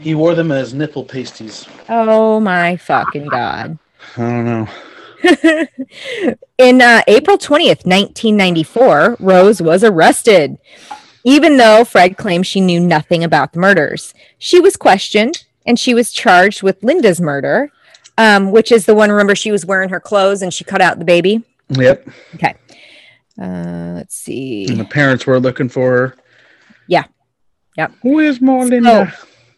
He 0.00 0.14
wore 0.14 0.34
them 0.34 0.52
as 0.52 0.72
nipple 0.72 1.04
pasties. 1.04 1.66
Oh 1.88 2.40
my 2.40 2.76
fucking 2.76 3.26
God. 3.26 3.78
I 4.16 4.20
don't 4.20 4.44
know. 4.44 4.68
In 6.58 6.80
uh, 6.80 7.02
April 7.06 7.38
20th, 7.38 7.84
1994, 7.84 9.16
Rose 9.20 9.60
was 9.62 9.82
arrested, 9.82 10.58
even 11.24 11.56
though 11.56 11.84
Fred 11.84 12.16
claimed 12.16 12.46
she 12.46 12.60
knew 12.60 12.80
nothing 12.80 13.24
about 13.24 13.52
the 13.52 13.60
murders. 13.60 14.14
She 14.38 14.60
was 14.60 14.76
questioned 14.76 15.44
and 15.66 15.78
she 15.78 15.94
was 15.94 16.12
charged 16.12 16.62
with 16.62 16.82
Linda's 16.82 17.20
murder, 17.20 17.70
um, 18.18 18.52
which 18.52 18.70
is 18.70 18.86
the 18.86 18.94
one, 18.94 19.10
remember, 19.10 19.34
she 19.34 19.50
was 19.50 19.66
wearing 19.66 19.88
her 19.88 20.00
clothes 20.00 20.42
and 20.42 20.52
she 20.52 20.64
cut 20.64 20.80
out 20.80 20.98
the 20.98 21.04
baby. 21.04 21.42
Yep. 21.70 22.08
Okay. 22.34 22.54
Uh, 23.40 23.92
let's 23.94 24.14
see. 24.14 24.66
And 24.68 24.78
the 24.78 24.84
parents 24.84 25.26
were 25.26 25.40
looking 25.40 25.68
for 25.68 25.90
her. 25.90 26.16
Yeah. 26.86 27.04
Yep. 27.76 27.92
Where's 28.02 28.38
Marlinda? 28.38 29.12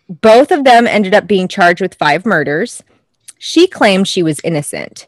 Both 0.09 0.53
of 0.53 0.65
them 0.65 0.87
ended 0.87 1.15
up 1.15 1.27
being 1.27 1.49
charged 1.49 1.81
with 1.81 1.95
five 1.95 2.25
murders. 2.25 2.83
She 3.39 3.67
claimed 3.67 4.09
she 4.09 4.23
was 4.23 4.41
innocent. 4.45 5.07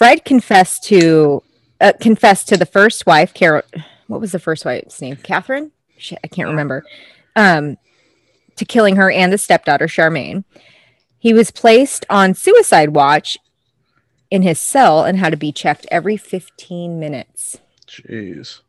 Fred 0.00 0.24
confessed 0.24 0.84
to 0.84 1.42
uh, 1.78 1.92
confessed 2.00 2.48
to 2.48 2.56
the 2.56 2.64
first 2.64 3.04
wife, 3.04 3.34
Carol. 3.34 3.60
What 4.06 4.18
was 4.18 4.32
the 4.32 4.38
first 4.38 4.64
wife's 4.64 5.02
name? 5.02 5.16
Catherine. 5.16 5.72
Shit, 5.98 6.18
I 6.24 6.26
can't 6.26 6.48
remember. 6.48 6.86
Um, 7.36 7.76
to 8.56 8.64
killing 8.64 8.96
her 8.96 9.10
and 9.10 9.30
the 9.30 9.36
stepdaughter, 9.36 9.88
Charmaine. 9.88 10.44
He 11.18 11.34
was 11.34 11.50
placed 11.50 12.06
on 12.08 12.32
suicide 12.32 12.94
watch 12.94 13.36
in 14.30 14.40
his 14.40 14.58
cell 14.58 15.04
and 15.04 15.18
had 15.18 15.32
to 15.32 15.36
be 15.36 15.52
checked 15.52 15.86
every 15.90 16.16
15 16.16 16.98
minutes. 16.98 17.58
Jeez. 17.86 18.60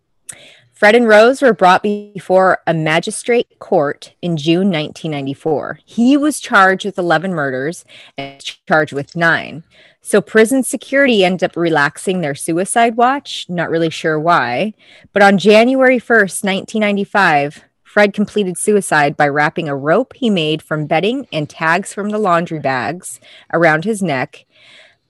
Fred 0.73 0.95
and 0.95 1.07
Rose 1.07 1.41
were 1.41 1.53
brought 1.53 1.81
before 1.81 2.59
a 2.67 2.73
magistrate 2.73 3.59
court 3.59 4.15
in 4.21 4.35
June 4.35 4.69
1994. 4.69 5.79
He 5.85 6.17
was 6.17 6.41
charged 6.41 6.83
with 6.83 6.97
11 6.97 7.33
murders 7.33 7.85
and 8.17 8.43
charged 8.67 8.91
with 8.91 9.15
nine. 9.15 9.63
So 10.01 10.19
prison 10.19 10.63
security 10.63 11.23
ended 11.23 11.43
up 11.51 11.55
relaxing 11.55 12.21
their 12.21 12.35
suicide 12.35 12.97
watch. 12.97 13.45
Not 13.47 13.69
really 13.69 13.89
sure 13.89 14.19
why. 14.19 14.73
But 15.13 15.21
on 15.21 15.37
January 15.37 15.99
1st, 15.99 16.43
1995, 16.43 17.63
Fred 17.83 18.13
completed 18.13 18.57
suicide 18.57 19.15
by 19.15 19.27
wrapping 19.27 19.69
a 19.69 19.75
rope 19.75 20.13
he 20.15 20.29
made 20.29 20.61
from 20.61 20.87
bedding 20.87 21.27
and 21.31 21.49
tags 21.49 21.93
from 21.93 22.09
the 22.09 22.17
laundry 22.17 22.59
bags 22.59 23.19
around 23.53 23.85
his 23.85 24.01
neck 24.01 24.45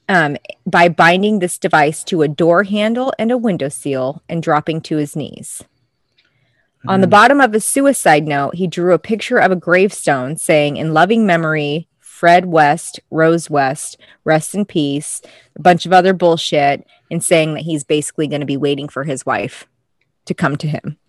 um, 0.10 0.36
by 0.66 0.90
binding 0.90 1.40
this 1.40 1.58
device 1.58 2.04
to 2.06 2.22
a 2.22 2.28
door 2.28 2.64
handle 2.64 3.14
and 3.18 3.32
a 3.32 3.38
window 3.38 3.70
seal 3.70 4.22
and 4.28 4.44
dropping 4.44 4.82
to 4.82 4.98
his 4.98 5.16
knees. 5.16 5.64
On 6.88 7.00
the 7.02 7.08
Mm. 7.08 7.12
bottom 7.12 7.40
of 7.40 7.54
his 7.54 7.64
suicide 7.64 8.28
note, 8.28 8.56
he 8.56 8.66
drew 8.66 8.94
a 8.94 9.00
picture 9.00 9.38
of 9.38 9.52
a 9.52 9.56
gravestone 9.56 10.36
saying, 10.36 10.78
In 10.78 10.94
loving 10.94 11.28
memory, 11.28 11.88
Fred 12.22 12.46
West, 12.46 13.00
Rose 13.10 13.50
West, 13.50 13.98
rest 14.26 14.54
in 14.54 14.64
peace, 14.64 15.24
a 15.56 15.60
bunch 15.60 15.88
of 15.88 15.92
other 15.92 16.14
bullshit, 16.14 16.86
and 17.10 17.24
saying 17.24 17.56
that 17.56 17.64
he's 17.64 17.84
basically 17.84 18.28
going 18.28 18.42
to 18.42 18.46
be 18.46 18.58
waiting 18.58 18.88
for 18.88 19.04
his 19.06 19.26
wife 19.26 19.68
to 20.26 20.36
come 20.36 20.56
to 20.58 20.68
him. 20.68 21.00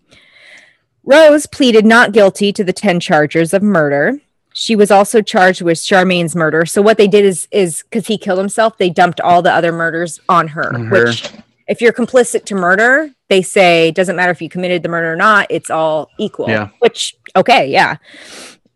Rose 1.03 1.45
pleaded 1.45 1.85
not 1.85 2.13
guilty 2.13 2.51
to 2.53 2.63
the 2.63 2.73
10 2.73 2.99
charges 2.99 3.53
of 3.53 3.61
murder. 3.61 4.21
She 4.53 4.75
was 4.75 4.89
also 4.89 5.21
charged 5.21 5.61
with 5.61 5.79
Charmaine's 5.79 6.35
murder. 6.35 6.65
So 6.65 6.81
what 6.81 6.97
they 6.97 7.07
did 7.07 7.25
is 7.25 7.47
is 7.51 7.83
because 7.83 8.07
he 8.07 8.17
killed 8.17 8.39
himself, 8.39 8.79
they 8.79 8.89
dumped 8.89 9.21
all 9.21 9.43
the 9.43 9.53
other 9.53 9.71
murders 9.71 10.19
on 10.29 10.47
her. 10.47 10.73
On 10.73 10.87
her. 10.87 11.05
Which, 11.05 11.29
if 11.67 11.79
you're 11.79 11.93
complicit 11.93 12.45
to 12.45 12.55
murder, 12.55 13.11
they 13.29 13.43
say 13.43 13.89
it 13.89 13.95
doesn't 13.95 14.15
matter 14.15 14.31
if 14.31 14.41
you 14.41 14.49
committed 14.49 14.81
the 14.81 14.89
murder 14.89 15.13
or 15.13 15.15
not. 15.15 15.45
It's 15.51 15.69
all 15.69 16.09
equal. 16.17 16.49
Yeah. 16.49 16.69
Which 16.79 17.15
okay, 17.35 17.67
yeah. 17.67 17.97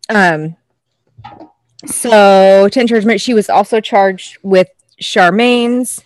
Um. 0.08 0.54
So 1.88 2.68
ten 2.70 2.86
charges. 2.86 3.20
She 3.20 3.34
was 3.34 3.48
also 3.48 3.80
charged 3.80 4.38
with 4.42 4.68
Charmaine's 5.00 6.04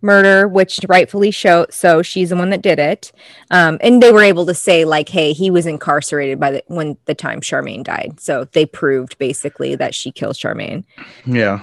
murder, 0.00 0.46
which 0.46 0.78
rightfully 0.86 1.30
show 1.30 1.66
so 1.70 2.02
she's 2.02 2.30
the 2.30 2.36
one 2.36 2.50
that 2.50 2.62
did 2.62 2.78
it. 2.78 3.10
Um, 3.50 3.78
and 3.80 4.02
they 4.02 4.12
were 4.12 4.22
able 4.22 4.46
to 4.46 4.54
say 4.54 4.84
like, 4.84 5.08
hey, 5.08 5.32
he 5.32 5.50
was 5.50 5.66
incarcerated 5.66 6.38
by 6.38 6.52
the 6.52 6.64
when 6.68 6.96
the 7.06 7.14
time 7.14 7.40
Charmaine 7.40 7.82
died. 7.82 8.20
So 8.20 8.44
they 8.52 8.66
proved 8.66 9.18
basically 9.18 9.74
that 9.76 9.94
she 9.94 10.12
killed 10.12 10.36
Charmaine. 10.36 10.84
Yeah. 11.26 11.62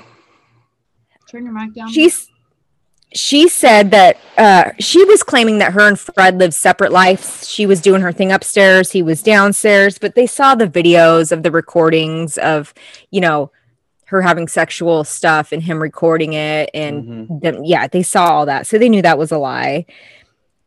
Turn 1.29 1.45
your 1.45 1.53
mic 1.53 1.73
down. 1.73 1.89
She's 1.91 2.27
she 3.13 3.49
said 3.49 3.91
that 3.91 4.17
uh, 4.37 4.71
she 4.79 5.03
was 5.03 5.21
claiming 5.21 5.57
that 5.59 5.73
her 5.73 5.87
and 5.87 5.99
Fred 5.99 6.37
lived 6.37 6.53
separate 6.53 6.91
lives. 6.91 7.47
She 7.47 7.65
was 7.65 7.81
doing 7.81 8.01
her 8.01 8.11
thing 8.11 8.31
upstairs, 8.31 8.91
he 8.91 9.03
was 9.03 9.21
downstairs, 9.21 9.97
but 9.97 10.15
they 10.15 10.25
saw 10.25 10.55
the 10.55 10.67
videos 10.67 11.31
of 11.31 11.43
the 11.43 11.51
recordings 11.51 12.37
of, 12.37 12.73
you 13.11 13.19
know, 13.19 13.51
her 14.11 14.21
having 14.21 14.47
sexual 14.47 15.05
stuff 15.05 15.53
and 15.53 15.63
him 15.63 15.81
recording 15.81 16.33
it 16.33 16.69
and 16.73 17.29
Mhm. 17.29 17.41
them, 17.41 17.63
yeah, 17.63 17.87
they 17.87 18.03
saw 18.03 18.27
all 18.27 18.45
that. 18.45 18.67
So 18.67 18.77
they 18.77 18.89
knew 18.89 19.01
that 19.01 19.17
was 19.17 19.31
a 19.31 19.37
lie. 19.37 19.85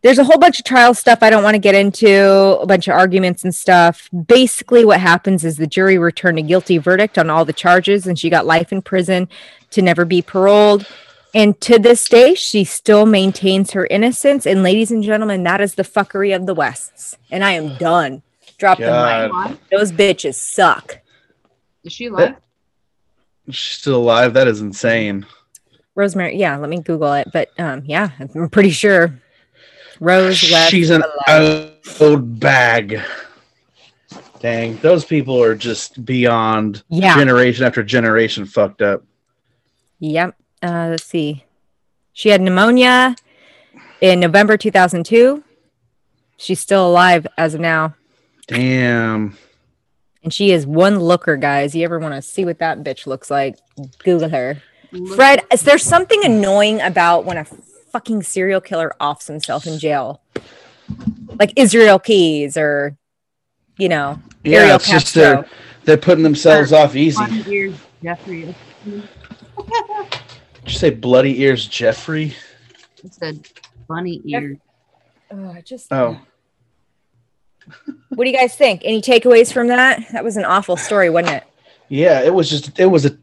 There's 0.03 0.19
a 0.19 0.25
whole 0.25 0.39
bunch 0.39 0.59
of 0.59 0.65
trial 0.65 0.95
stuff 0.95 1.19
I 1.23 1.31
don't 1.31 1.43
want 1.43 1.55
to 1.55 1.59
get 1.59 1.75
into, 1.75 2.59
a 2.59 2.67
bunch 2.67 2.89
of 2.89 2.95
arguments 2.95 3.45
and 3.45 3.55
stuff. 3.55 4.09
Basically, 4.27 4.85
what 4.85 5.01
happens 5.01 5.45
is 5.45 5.57
the 5.57 5.67
jury 5.67 5.99
returned 5.99 6.39
a 6.39 6.43
guilty 6.43 6.79
verdict 6.79 7.19
on 7.19 7.31
all 7.31 7.45
the 7.45 7.53
charges, 7.53 8.07
and 8.07 8.19
she 8.19 8.31
got 8.31 8.47
life 8.47 8.73
in 8.73 8.83
prison 8.83 9.29
to 9.71 9.83
never 9.83 10.05
be 10.05 10.21
paroled. 10.21 10.87
And 11.35 11.61
to 11.63 11.79
this 11.79 12.09
day, 12.09 12.35
she 12.35 12.65
still 12.65 13.07
maintains 13.07 13.73
her 13.73 13.87
innocence. 13.87 14.47
And 14.47 14.63
ladies 14.63 14.91
and 14.91 15.03
gentlemen, 15.03 15.43
that 15.45 15.61
is 15.61 15.75
the 15.75 15.83
fuckery 15.83 16.35
of 16.35 16.47
the 16.47 16.55
Wests. 16.55 17.17
And 17.31 17.43
I 17.45 17.53
am 17.53 17.77
done. 17.77 18.23
Drop 18.57 18.79
the 18.79 18.85
God. 18.85 19.51
mic. 19.51 19.69
Those 19.71 19.91
bitches 19.91 20.35
suck. 20.35 21.01
Is 21.83 21.93
she 21.93 22.07
alive? 22.07 22.37
She's 23.51 23.79
still 23.79 23.97
alive. 23.97 24.35
That 24.35 24.49
is 24.49 24.61
insane. 24.61 25.27
Rosemary, 25.95 26.37
yeah, 26.37 26.57
let 26.57 26.71
me 26.71 26.81
Google 26.81 27.13
it. 27.15 27.29
But 27.33 27.51
um, 27.59 27.83
yeah, 27.87 28.11
I'm 28.19 28.49
pretty 28.51 28.71
sure. 28.71 29.21
Rose. 30.01 30.37
She's 30.37 30.91
an 30.91 31.03
alive. 31.29 31.73
old 32.01 32.41
bag. 32.41 33.01
Dang, 34.41 34.77
those 34.79 35.05
people 35.05 35.43
are 35.43 35.55
just 35.55 36.05
beyond 36.05 36.83
yeah. 36.91 37.17
generation 37.17 37.65
after 37.65 37.83
generation 37.83 38.45
fucked 38.45 38.83
up. 38.83 39.03
Yep. 40.01 40.37
Uh, 40.63 40.89
let's 40.91 41.05
see. 41.05 41.45
She 42.13 42.29
had 42.29 42.43
pneumonia 42.43 43.17
in 44.01 44.21
November 44.21 44.57
2002. 44.57 45.43
She's 46.37 46.61
still 46.61 46.87
alive 46.87 47.27
as 47.39 47.55
of 47.55 47.61
now. 47.61 47.95
Damn. 48.47 49.39
And 50.25 50.33
she 50.33 50.51
is 50.53 50.67
one 50.67 50.99
looker, 51.01 51.37
guys. 51.37 51.75
You 51.75 51.85
ever 51.85 51.99
want 51.99 52.15
to 52.15 52.23
see 52.23 52.45
what 52.47 52.59
that 52.59 52.83
bitch 52.83 53.07
looks 53.07 53.31
like? 53.31 53.59
Google 54.03 54.31
her. 54.31 54.63
Fred, 55.15 55.43
is 55.53 55.63
there 55.63 55.77
something 55.77 56.25
annoying 56.25 56.81
about 56.81 57.27
when 57.27 57.37
a 57.37 57.45
fucking 57.45 58.23
serial 58.23 58.61
killer 58.63 58.95
offs 58.99 59.27
himself 59.27 59.67
in 59.67 59.79
jail? 59.79 60.23
Like 61.39 61.53
Israel 61.57 61.99
Keyes 61.99 62.57
or, 62.57 62.97
you 63.77 63.89
know, 63.89 64.19
Yeah, 64.45 64.61
Ariel 64.61 64.77
it's 64.77 64.89
just 64.89 65.15
Castro. 65.15 65.23
they're 65.23 65.49
they're 65.85 65.97
putting 65.99 66.25
themselves 66.25 66.73
off 66.73 66.97
easy. 66.97 67.17
Funny 67.17 67.45
ears, 67.49 67.77
Jeffrey. 68.03 68.55
Did 68.87 69.03
you 70.67 70.73
say 70.73 70.91
bloody 70.91 71.43
ears, 71.43 71.67
Jeffrey? 71.67 72.35
It 73.03 73.13
said 73.13 73.47
bunny 73.89 74.23
ears. 74.25 74.57
Oh, 75.31 75.51
I 75.51 75.61
just. 75.61 75.93
Oh. 75.93 76.19
What 78.15 78.25
do 78.25 78.31
you 78.31 78.37
guys 78.37 78.55
think? 78.57 78.83
Any 78.85 79.01
takeaways 79.01 79.53
from 79.53 79.69
that? 79.69 80.05
That 80.13 80.25
was 80.25 80.37
an 80.37 80.45
awful 80.45 80.77
story, 80.77 81.11
wasn't 81.11 81.37
it? 81.37 81.45
Yeah, 81.89 82.21
it 82.21 82.33
was 82.33 82.49
just 82.49 82.79
it 82.79 82.87
was 82.87 83.07
a 83.07 83.17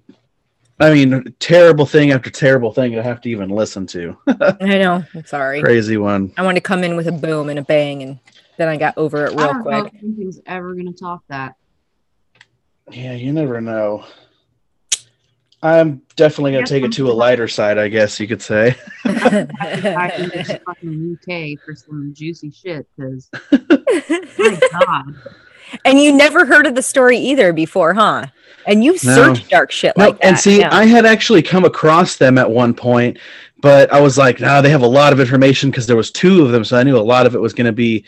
I 0.82 0.92
mean, 0.92 1.36
terrible 1.40 1.86
thing 1.86 2.12
after 2.12 2.32
terrible 2.32 2.74
thing 2.74 2.94
to 2.94 3.04
have 3.04 3.22
to 3.22 3.30
even 3.30 3.50
listen 3.50 3.86
to. 3.88 4.18
I 4.28 4.80
know. 4.80 5.04
I'm 5.14 5.26
sorry. 5.26 5.62
Crazy 5.62 5.98
one. 5.98 6.34
I 6.38 6.42
wanted 6.42 6.56
to 6.56 6.68
come 6.68 6.84
in 6.84 6.96
with 6.96 7.08
a 7.08 7.12
boom 7.12 7.50
and 7.50 7.60
a 7.60 7.62
bang, 7.62 8.02
and 8.02 8.20
then 8.58 8.68
I 8.68 8.78
got 8.78 8.98
over 8.98 9.28
it 9.28 9.36
real 9.36 9.36
quick. 9.36 9.40
I 9.40 9.46
real 9.46 9.54
don't 9.54 9.64
know 9.66 9.82
quick. 9.82 9.94
if 9.94 10.04
anything's 10.04 10.40
ever 10.48 10.74
gonna 10.74 10.94
top 10.94 11.22
that. 11.28 11.56
Yeah, 12.92 13.14
you 13.14 13.32
never 13.32 13.62
know. 13.62 14.06
I'm 15.64 16.02
definitely 16.16 16.54
gonna 16.54 16.66
take 16.66 16.84
it 16.84 16.92
to 16.94 17.10
a 17.10 17.14
lighter 17.14 17.48
side, 17.48 17.78
I 17.78 17.88
guess 17.88 18.20
you 18.20 18.28
could 18.28 18.42
say. 18.42 18.76
I 19.06 20.12
can 20.16 20.32
just 20.32 20.58
fucking 20.66 21.18
UK 21.18 21.60
for 21.64 21.76
some 21.76 22.14
juicy 22.16 22.50
shit 22.52 22.88
because 22.96 23.30
my 23.52 24.60
god, 24.72 25.16
and 25.86 26.00
you 26.00 26.12
never 26.12 26.46
heard 26.46 26.66
of 26.66 26.76
the 26.76 26.82
story 26.82 27.18
either 27.18 27.54
before, 27.54 27.94
huh? 27.94 28.26
And 28.68 28.84
you've 28.84 29.00
searched 29.00 29.50
dark 29.50 29.72
shit 29.72 29.98
No, 29.98 30.06
like 30.06 30.20
that. 30.20 30.26
and 30.26 30.38
see, 30.40 30.60
yeah. 30.60 30.70
I 30.76 30.86
had 30.86 31.06
actually 31.06 31.42
come 31.42 31.66
across 31.66 32.18
them 32.18 32.38
at 32.38 32.50
one 32.50 32.74
point, 32.74 33.18
but 33.60 33.92
I 33.92 34.00
was 34.00 34.18
like, 34.18 34.40
no, 34.40 34.62
they 34.62 34.70
have 34.70 34.84
a 34.84 34.88
lot 34.88 35.14
of 35.14 35.20
information 35.20 35.72
because 35.72 35.88
there 35.88 35.96
was 35.96 36.12
two 36.12 36.44
of 36.44 36.52
them, 36.52 36.64
so 36.64 36.78
I 36.78 36.84
knew 36.84 36.98
a 36.98 37.00
lot 37.00 37.26
of 37.26 37.34
it 37.34 37.42
was 37.42 37.54
going 37.54 37.66
to 37.66 37.72
be, 37.72 38.06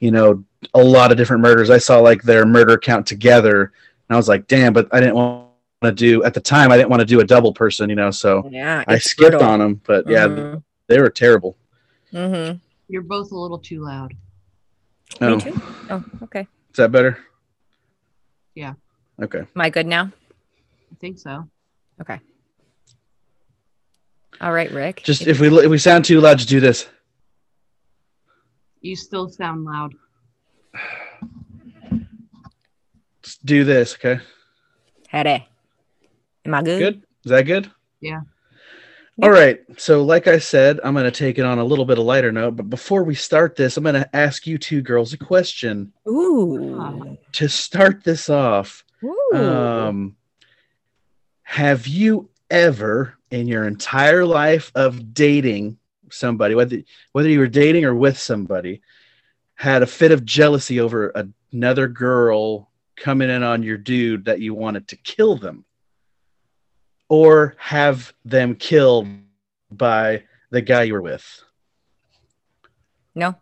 you 0.00 0.10
know, 0.10 0.44
a 0.74 0.82
lot 0.82 1.10
of 1.10 1.16
different 1.16 1.42
murders. 1.42 1.70
I 1.70 1.78
saw 1.78 2.00
like 2.00 2.22
their 2.22 2.44
murder 2.44 2.76
count 2.76 3.06
together, 3.06 3.72
and 4.08 4.14
I 4.14 4.16
was 4.16 4.28
like, 4.28 4.46
damn, 4.46 4.72
but 4.74 4.88
I 4.92 5.00
didn't 5.00 5.14
want 5.14 5.43
to 5.86 5.92
do 5.92 6.22
at 6.24 6.34
the 6.34 6.40
time. 6.40 6.70
I 6.72 6.76
didn't 6.76 6.90
want 6.90 7.00
to 7.00 7.06
do 7.06 7.20
a 7.20 7.24
double 7.24 7.52
person, 7.52 7.88
you 7.90 7.96
know, 7.96 8.10
so 8.10 8.48
yeah, 8.50 8.84
I 8.86 8.98
skipped 8.98 9.32
brutal. 9.32 9.48
on 9.48 9.58
them. 9.58 9.80
But 9.84 10.08
yeah, 10.08 10.26
Mhm. 10.26 10.62
they 10.88 11.00
were 11.00 11.10
terrible. 11.10 11.56
Mm-hmm. 12.12 12.58
you're 12.88 13.02
both 13.02 13.32
a 13.32 13.36
little 13.36 13.58
too 13.58 13.82
loud. 13.84 14.14
Oh, 15.20 15.36
Me 15.36 15.42
too. 15.42 15.62
Oh, 15.90 16.04
okay. 16.22 16.40
is 16.70 16.76
that 16.76 16.92
better? 16.92 17.18
Yeah. 18.54 18.74
Okay. 19.20 19.40
Am 19.40 19.60
I 19.60 19.70
good 19.70 19.86
now? 19.86 20.12
I 20.92 20.94
think 21.00 21.18
so. 21.18 21.48
Okay. 22.00 22.20
All 24.40 24.52
right, 24.52 24.70
Rick. 24.70 25.02
Just 25.04 25.26
if 25.26 25.40
we 25.40 25.48
if 25.64 25.70
we 25.70 25.78
sound 25.78 26.04
too 26.04 26.20
loud, 26.20 26.38
just 26.38 26.48
do 26.50 26.60
this. 26.60 26.86
You 28.80 28.94
still 28.96 29.28
sound 29.28 29.64
loud. 29.64 29.94
Just 33.22 33.44
do 33.46 33.64
this, 33.64 33.94
okay? 33.94 34.20
Hede. 35.10 35.44
Am 36.44 36.54
I 36.54 36.62
good? 36.62 36.78
Good. 36.78 37.02
Is 37.24 37.30
that 37.30 37.42
good? 37.42 37.70
Yeah. 38.00 38.20
All 39.22 39.30
right. 39.30 39.60
So, 39.78 40.02
like 40.02 40.26
I 40.26 40.38
said, 40.38 40.80
I'm 40.82 40.92
going 40.92 41.04
to 41.04 41.10
take 41.10 41.38
it 41.38 41.44
on 41.44 41.58
a 41.58 41.64
little 41.64 41.84
bit 41.84 41.98
of 41.98 42.04
lighter 42.04 42.32
note. 42.32 42.56
But 42.56 42.68
before 42.68 43.04
we 43.04 43.14
start 43.14 43.54
this, 43.54 43.76
I'm 43.76 43.84
going 43.84 43.94
to 43.94 44.16
ask 44.16 44.46
you 44.46 44.58
two 44.58 44.82
girls 44.82 45.12
a 45.12 45.18
question 45.18 45.92
Ooh. 46.08 47.16
to 47.32 47.48
start 47.48 48.02
this 48.02 48.28
off. 48.28 48.84
Ooh. 49.04 49.30
Um, 49.34 50.16
have 51.42 51.86
you 51.86 52.28
ever, 52.50 53.14
in 53.30 53.46
your 53.46 53.66
entire 53.66 54.24
life 54.24 54.72
of 54.74 55.14
dating 55.14 55.78
somebody, 56.10 56.54
whether 56.54 56.82
whether 57.12 57.28
you 57.28 57.38
were 57.38 57.46
dating 57.46 57.84
or 57.84 57.94
with 57.94 58.18
somebody, 58.18 58.82
had 59.54 59.82
a 59.82 59.86
fit 59.86 60.10
of 60.10 60.24
jealousy 60.24 60.80
over 60.80 61.12
another 61.52 61.86
girl 61.86 62.70
coming 62.96 63.30
in 63.30 63.42
on 63.42 63.62
your 63.62 63.76
dude 63.76 64.24
that 64.24 64.40
you 64.40 64.54
wanted 64.54 64.88
to 64.88 64.96
kill 64.96 65.36
them, 65.36 65.64
or 67.08 67.54
have 67.58 68.12
them 68.24 68.54
killed 68.54 69.06
by 69.70 70.22
the 70.50 70.60
guy 70.62 70.82
you 70.84 70.94
were 70.94 71.02
with? 71.02 71.42
No. 73.14 73.36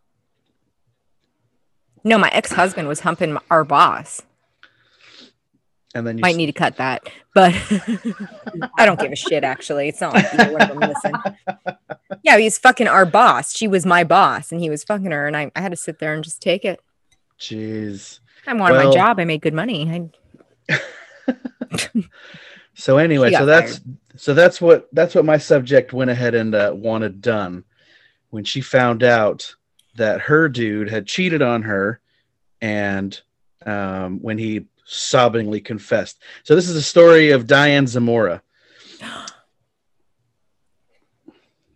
No, 2.04 2.18
my 2.18 2.28
ex 2.32 2.52
husband 2.52 2.88
was 2.88 3.00
humping 3.00 3.38
our 3.50 3.64
boss. 3.64 4.22
And 5.94 6.06
then 6.06 6.16
you 6.16 6.22
Might 6.22 6.36
need 6.36 6.46
to 6.46 6.52
cut 6.52 6.76
that, 6.78 7.06
but 7.34 7.54
I 8.78 8.86
don't 8.86 8.98
give 8.98 9.12
a 9.12 9.16
shit. 9.16 9.44
Actually, 9.44 9.88
it's 9.88 10.00
not 10.00 10.14
like 10.14 10.32
either 10.32 10.52
one 10.52 10.62
of 10.62 10.68
them 10.68 10.78
listen. 10.78 11.12
Yeah, 12.22 12.38
he's 12.38 12.56
fucking 12.56 12.88
our 12.88 13.04
boss. 13.04 13.54
She 13.54 13.68
was 13.68 13.84
my 13.84 14.02
boss, 14.02 14.50
and 14.52 14.60
he 14.60 14.70
was 14.70 14.84
fucking 14.84 15.10
her, 15.10 15.26
and 15.26 15.36
I, 15.36 15.52
I 15.54 15.60
had 15.60 15.70
to 15.70 15.76
sit 15.76 15.98
there 15.98 16.14
and 16.14 16.24
just 16.24 16.40
take 16.40 16.64
it. 16.64 16.80
Jeez. 17.38 18.20
I 18.46 18.54
wanted 18.54 18.76
Well- 18.76 18.88
my 18.88 18.94
job. 18.94 19.20
I 19.20 19.24
made 19.26 19.42
good 19.42 19.52
money. 19.52 20.10
I, 20.70 20.78
So 22.74 22.98
anyway, 22.98 23.28
She 23.28 23.32
got 23.32 23.40
so 23.40 23.46
that's 23.46 23.80
so 24.16 24.34
that's 24.34 24.60
what 24.60 24.88
that's 24.92 25.14
what 25.14 25.24
my 25.24 25.38
subject 25.38 25.92
went 25.92 26.10
ahead 26.10 26.34
and 26.34 26.54
uh, 26.54 26.72
wanted 26.74 27.20
done 27.20 27.64
when 28.30 28.44
she 28.44 28.60
found 28.60 29.02
out 29.02 29.54
that 29.96 30.22
her 30.22 30.48
dude 30.48 30.88
had 30.88 31.06
cheated 31.06 31.42
on 31.42 31.62
her, 31.62 32.00
and 32.60 33.20
um, 33.66 34.20
when 34.20 34.38
he 34.38 34.66
sobbingly 34.86 35.64
confessed. 35.64 36.22
So 36.44 36.54
this 36.54 36.68
is 36.68 36.76
a 36.76 36.82
story 36.82 37.30
of 37.30 37.46
Diane 37.46 37.86
Zamora. 37.86 38.42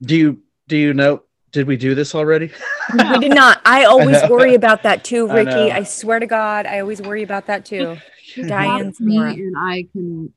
Do 0.02 0.16
you 0.16 0.42
do 0.68 0.76
you 0.76 0.94
know? 0.94 1.22
Did 1.52 1.66
we 1.66 1.76
do 1.76 1.94
this 1.94 2.14
already? 2.14 2.50
we 2.92 3.18
did 3.18 3.34
not. 3.34 3.60
I 3.64 3.84
always 3.86 4.22
worry 4.28 4.54
about 4.54 4.82
that 4.82 5.04
too, 5.04 5.26
Ricky. 5.26 5.50
know. 5.50 5.70
I, 5.70 5.84
swear 5.84 6.18
to 6.18 6.26
God, 6.26 6.66
I 6.66 6.80
always 6.80 7.00
worry 7.00 7.22
about 7.22 7.46
that 7.46 7.64
too. 7.64 7.96
Talk 8.34 8.46
Diane 8.46 8.92
to 8.92 9.02
me 9.02 9.14
Zamora. 9.14 9.32
and 9.32 9.56
I 9.56 9.86
can 9.92 10.34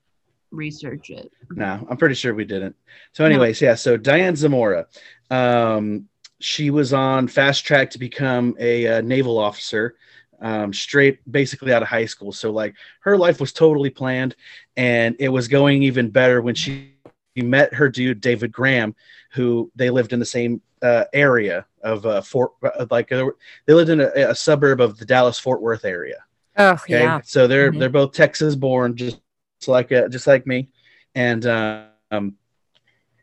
research 0.52 1.10
it. 1.10 1.32
No, 1.50 1.86
I'm 1.89 1.97
pretty 1.97 2.16
sure 2.16 2.34
we 2.34 2.45
didn't. 2.45 2.76
So, 3.12 3.26
anyways, 3.26 3.62
yeah. 3.62 3.76
So 3.76 3.97
Diane 3.97 4.36
Zamora, 4.36 4.88
um, 5.30 6.08
she 6.39 6.70
was 6.70 6.93
on 6.93 7.28
fast 7.28 7.66
track 7.66 7.89
to 7.91 8.00
become 8.00 8.56
a, 8.60 8.88
uh 8.88 9.02
naval 9.02 9.38
officer, 9.38 9.95
um, 10.41 10.74
straight 10.74 11.20
basically 11.30 11.74
out 11.74 11.82
of 11.82 11.88
high 11.89 12.06
school. 12.06 12.32
So, 12.32 12.52
like, 12.52 12.76
her 13.02 13.18
life 13.18 13.39
was 13.39 13.52
totally 13.52 13.89
planned, 13.89 14.36
and 14.78 15.16
it 15.20 15.30
was 15.30 15.47
going 15.47 15.84
even 15.84 16.10
better 16.10 16.41
when 16.41 16.56
she 16.56 16.93
met 17.36 17.74
her 17.74 17.89
dude 17.89 18.22
David 18.22 18.52
Graham, 18.52 18.95
who 19.32 19.72
they 19.76 19.89
lived 19.89 20.14
in 20.14 20.20
the 20.20 20.26
same 20.26 20.62
uh, 20.82 21.06
area 21.14 21.66
of 21.84 22.06
uh, 22.06 22.22
Fort, 22.22 22.52
uh, 22.64 22.86
like 22.89 23.12
uh, 23.12 23.26
they 23.66 23.74
lived 23.74 23.89
in 23.89 24.00
a, 24.02 24.10
a 24.30 24.36
suburb 24.36 24.82
of 24.82 24.97
the 24.97 25.06
Dallas 25.06 25.39
Fort 25.39 25.62
Worth 25.62 25.86
area. 25.86 26.24
Oh 26.58 26.72
Okay, 26.84 26.91
yeah. 27.04 27.22
so 27.24 27.47
they're 27.47 27.72
Mhm. 27.72 27.80
they're 27.80 27.89
both 27.89 28.14
Texas 28.14 28.56
born, 28.56 28.95
just 28.95 29.20
like 29.68 29.91
uh, 29.91 30.07
just 30.07 30.28
like 30.28 30.47
me, 30.47 30.70
and 31.16 31.45
um, 31.45 32.36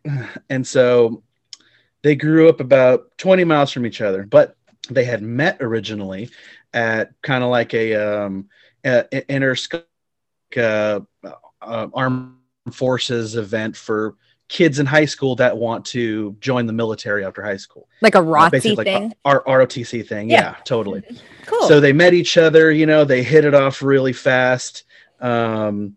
and 0.50 0.66
so 0.66 1.22
they 2.02 2.14
grew 2.14 2.48
up 2.48 2.60
about 2.60 3.16
twenty 3.18 3.44
miles 3.44 3.72
from 3.72 3.86
each 3.86 4.00
other, 4.00 4.24
but 4.24 4.56
they 4.90 5.04
had 5.04 5.22
met 5.22 5.56
originally 5.60 6.30
at 6.72 7.10
kind 7.22 7.42
of 7.42 7.50
like 7.50 7.74
a 7.74 7.94
um, 7.94 8.48
a, 8.84 9.04
a- 9.12 9.32
inter 9.34 9.56
uh, 10.56 11.00
uh, 11.62 11.88
armed 11.94 12.34
forces 12.72 13.36
event 13.36 13.76
for 13.76 14.14
kids 14.48 14.78
in 14.78 14.86
high 14.86 15.04
school 15.04 15.34
that 15.34 15.56
want 15.56 15.84
to 15.84 16.36
join 16.38 16.66
the 16.66 16.72
military 16.72 17.24
after 17.24 17.42
high 17.42 17.56
school. 17.56 17.88
Like 18.00 18.14
a 18.14 18.18
Uh, 18.18 18.22
ROTC 18.22 18.50
basically 18.52 18.76
like 18.76 18.86
thing. 18.86 19.12
our 19.24 19.42
ROTC 19.42 20.06
thing. 20.06 20.30
Yeah. 20.30 20.36
yeah 20.36 20.56
totally. 20.64 21.02
cool. 21.46 21.66
So 21.66 21.80
they 21.80 21.92
met 21.92 22.14
each 22.14 22.36
other, 22.38 22.70
you 22.70 22.86
know, 22.86 23.04
they 23.04 23.24
hit 23.24 23.44
it 23.44 23.54
off 23.54 23.82
really 23.82 24.12
fast. 24.12 24.84
Um, 25.20 25.96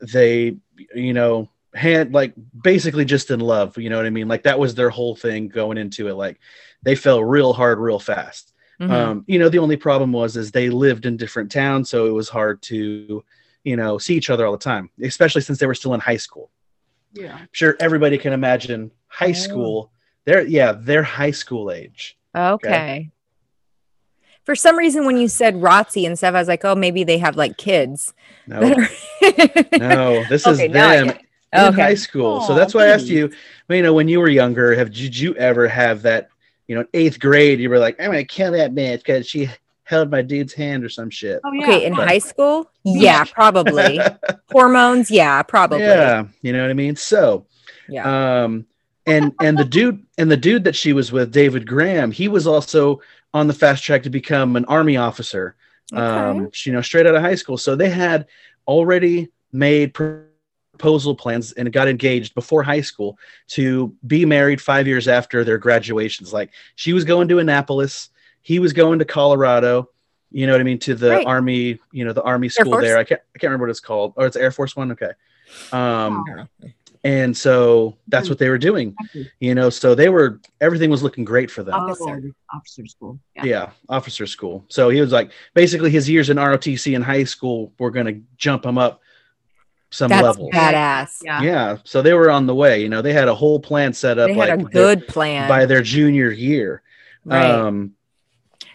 they, 0.00 0.56
you 0.94 1.12
know, 1.12 1.48
hand 1.74 2.12
like 2.14 2.32
basically 2.62 3.04
just 3.04 3.30
in 3.30 3.40
love, 3.40 3.76
you 3.76 3.90
know 3.90 3.96
what 3.96 4.06
I 4.06 4.10
mean? 4.10 4.28
Like 4.28 4.44
that 4.44 4.58
was 4.58 4.74
their 4.74 4.90
whole 4.90 5.14
thing 5.14 5.48
going 5.48 5.76
into 5.78 6.08
it. 6.08 6.14
Like 6.14 6.38
they 6.82 6.94
fell 6.94 7.22
real 7.22 7.52
hard, 7.52 7.78
real 7.78 7.98
fast. 7.98 8.52
Mhm. 8.80 8.90
Um, 8.90 9.24
you 9.26 9.38
know, 9.38 9.48
the 9.48 9.58
only 9.58 9.76
problem 9.76 10.12
was 10.12 10.36
is 10.36 10.50
they 10.50 10.68
lived 10.70 11.06
in 11.06 11.16
different 11.16 11.50
towns, 11.50 11.88
so 11.90 12.06
it 12.06 12.10
was 12.12 12.28
hard 12.28 12.60
to, 12.62 13.24
you 13.64 13.76
know, 13.76 13.98
see 13.98 14.14
each 14.16 14.28
other 14.30 14.44
all 14.46 14.52
the 14.52 14.58
time, 14.58 14.90
especially 15.02 15.40
since 15.42 15.58
they 15.58 15.66
were 15.66 15.74
still 15.74 15.94
in 15.94 16.00
high 16.00 16.16
school. 16.18 16.50
Yeah. 17.12 17.36
I'm 17.36 17.48
sure 17.52 17.76
everybody 17.80 18.18
can 18.18 18.32
imagine 18.34 18.90
high 19.08 19.30
Oh. 19.30 19.32
school. 19.32 19.92
They're 20.26 20.42
yeah, 20.46 20.72
they're 20.78 21.02
high 21.02 21.30
school 21.30 21.70
age. 21.70 22.18
okay. 22.34 23.10
For 24.46 24.54
some 24.54 24.76
reason, 24.78 25.04
when 25.04 25.18
you 25.18 25.28
said 25.28 25.56
ROTC 25.56 26.06
and 26.06 26.16
stuff, 26.16 26.34
I 26.34 26.38
was 26.38 26.48
like, 26.48 26.64
oh, 26.64 26.74
maybe 26.74 27.04
they 27.04 27.18
have 27.18 27.36
like 27.36 27.58
kids. 27.58 28.14
No, 28.46 28.60
are- 28.62 28.88
no, 29.78 30.24
this 30.28 30.46
is 30.46 30.58
now 30.70 30.88
I 30.88 30.96
them 30.98 31.08
in 31.10 31.60
Okay. 31.60 31.82
high 31.82 31.94
school. 31.94 32.40
so 32.42 32.54
that's 32.54 32.72
why 32.72 32.84
I 32.84 32.88
asked 32.88 33.06
you, 33.06 33.30
you 33.68 33.82
know, 33.82 33.92
when 33.92 34.08
you 34.08 34.20
were 34.20 34.28
younger, 34.28 34.74
have 34.74 34.92
did 34.92 35.18
you 35.18 35.34
ever 35.34 35.66
have 35.68 36.02
that, 36.02 36.28
you 36.68 36.74
know, 36.76 36.82
in 36.82 36.88
eighth 36.94 37.18
grade, 37.20 37.58
you 37.60 37.68
were 37.68 37.78
like, 37.78 37.96
I'm 38.00 38.06
gonna 38.06 38.24
kill 38.24 38.52
that 38.52 38.72
bitch 38.74 38.98
because 38.98 39.26
she 39.26 39.48
held 39.84 40.10
my 40.10 40.22
dude's 40.22 40.52
hand 40.52 40.84
or 40.84 40.88
some 40.88 41.10
shit. 41.10 41.40
Oh 41.44 41.52
yeah. 41.52 41.62
Okay, 41.64 41.84
in 41.86 41.94
But- 41.94 42.08
high 42.08 42.18
school, 42.18 42.70
yeah, 42.84 43.24
probably. 43.32 44.00
Hormones, 44.52 45.10
yeah, 45.10 45.42
probably. 45.42 45.80
yeah, 45.80 46.24
you 46.42 46.52
know 46.52 46.62
what 46.62 46.70
I 46.70 46.74
mean? 46.74 46.94
So 46.96 47.46
Yeah. 47.88 48.42
um 48.44 48.66
and 49.06 49.32
and 49.40 49.56
the 49.58 49.64
dude 49.64 50.04
and 50.18 50.30
the 50.30 50.36
dude 50.36 50.64
that 50.64 50.76
she 50.76 50.92
was 50.92 51.10
with, 51.12 51.32
David 51.32 51.66
Graham, 51.66 52.10
he 52.10 52.28
was 52.28 52.46
also 52.46 53.00
on 53.36 53.46
the 53.50 53.54
fast 53.62 53.80
track 53.84 54.02
to 54.04 54.10
become 54.20 54.56
an 54.60 54.64
army 54.78 54.96
officer. 55.08 55.44
um 55.92 56.36
you 56.64 56.72
know 56.74 56.82
straight 56.88 57.06
out 57.08 57.14
of 57.18 57.22
high 57.22 57.38
school. 57.42 57.58
So 57.66 57.70
they 57.76 57.90
had 57.90 58.26
already 58.66 59.16
made 59.52 59.88
proposal 59.94 61.14
plans 61.22 61.52
and 61.56 61.72
got 61.78 61.86
engaged 61.94 62.34
before 62.34 62.62
high 62.72 62.82
school 62.90 63.10
to 63.56 63.94
be 64.14 64.20
married 64.36 64.60
five 64.60 64.86
years 64.90 65.06
after 65.18 65.44
their 65.44 65.58
graduations. 65.66 66.32
Like 66.38 66.50
she 66.82 66.92
was 66.96 67.04
going 67.12 67.28
to 67.28 67.38
annapolis 67.44 67.94
he 68.50 68.58
was 68.64 68.72
going 68.72 68.98
to 69.00 69.04
colorado 69.04 69.88
you 70.38 70.46
know 70.46 70.52
what 70.54 70.60
i 70.60 70.64
mean 70.70 70.78
to 70.88 70.94
the 70.94 71.10
Right. 71.16 71.26
army 71.26 71.60
you 71.96 72.04
know 72.06 72.12
the 72.12 72.22
army 72.32 72.48
school 72.48 72.72
there. 72.86 72.96
I 73.02 73.04
can't 73.04 73.20
i 73.34 73.38
can't 73.38 73.48
remember 73.50 73.66
what 73.66 73.70
it's 73.76 73.86
called. 73.90 74.10
Or 74.16 74.26
it's 74.28 74.36
air 74.44 74.52
force 74.56 74.74
one? 74.80 74.90
Okay. 74.92 75.12
Um 75.72 76.12
Wow. 76.26 76.48
And 77.14 77.36
so 77.36 77.96
that's 78.08 78.28
what 78.30 78.38
they 78.38 78.48
were 78.48 78.58
doing 78.68 78.88
you 79.46 79.54
know 79.54 79.68
so 79.70 79.94
they 79.94 80.08
were 80.08 80.40
everything 80.60 80.90
was 80.90 81.02
looking 81.02 81.24
great 81.32 81.50
for 81.50 81.62
them 81.62 81.74
Officer. 81.74 82.32
Officer 82.54 82.86
school. 82.86 83.18
Yeah. 83.36 83.44
yeah, 83.44 83.70
officer 83.88 84.26
school. 84.26 84.64
So 84.68 84.88
he 84.94 85.00
was 85.00 85.12
like, 85.12 85.30
basically, 85.54 85.90
his 85.90 86.08
years 86.08 86.30
in 86.30 86.36
ROTC 86.38 86.94
in 86.94 87.02
high 87.02 87.24
school 87.24 87.72
were 87.78 87.90
going 87.90 88.06
to 88.06 88.16
jump 88.36 88.64
him 88.64 88.78
up 88.78 89.00
some 89.90 90.08
That's 90.08 90.22
levels. 90.22 90.50
badass. 90.52 91.10
Yeah. 91.22 91.42
Yeah, 91.42 91.76
so 91.84 92.02
they 92.02 92.14
were 92.14 92.30
on 92.30 92.46
the 92.46 92.54
way. 92.54 92.80
You 92.82 92.88
know, 92.88 93.02
they 93.02 93.12
had 93.12 93.28
a 93.28 93.34
whole 93.34 93.60
plan 93.60 93.92
set 93.92 94.18
up 94.18 94.28
They 94.28 94.34
like 94.34 94.48
had 94.50 94.60
a 94.60 94.64
their- 94.64 94.70
good 94.72 95.08
plan. 95.08 95.48
by 95.48 95.66
their 95.66 95.82
junior 95.82 96.30
year. 96.30 96.82
right. 97.24 97.50
Um, 97.50 97.92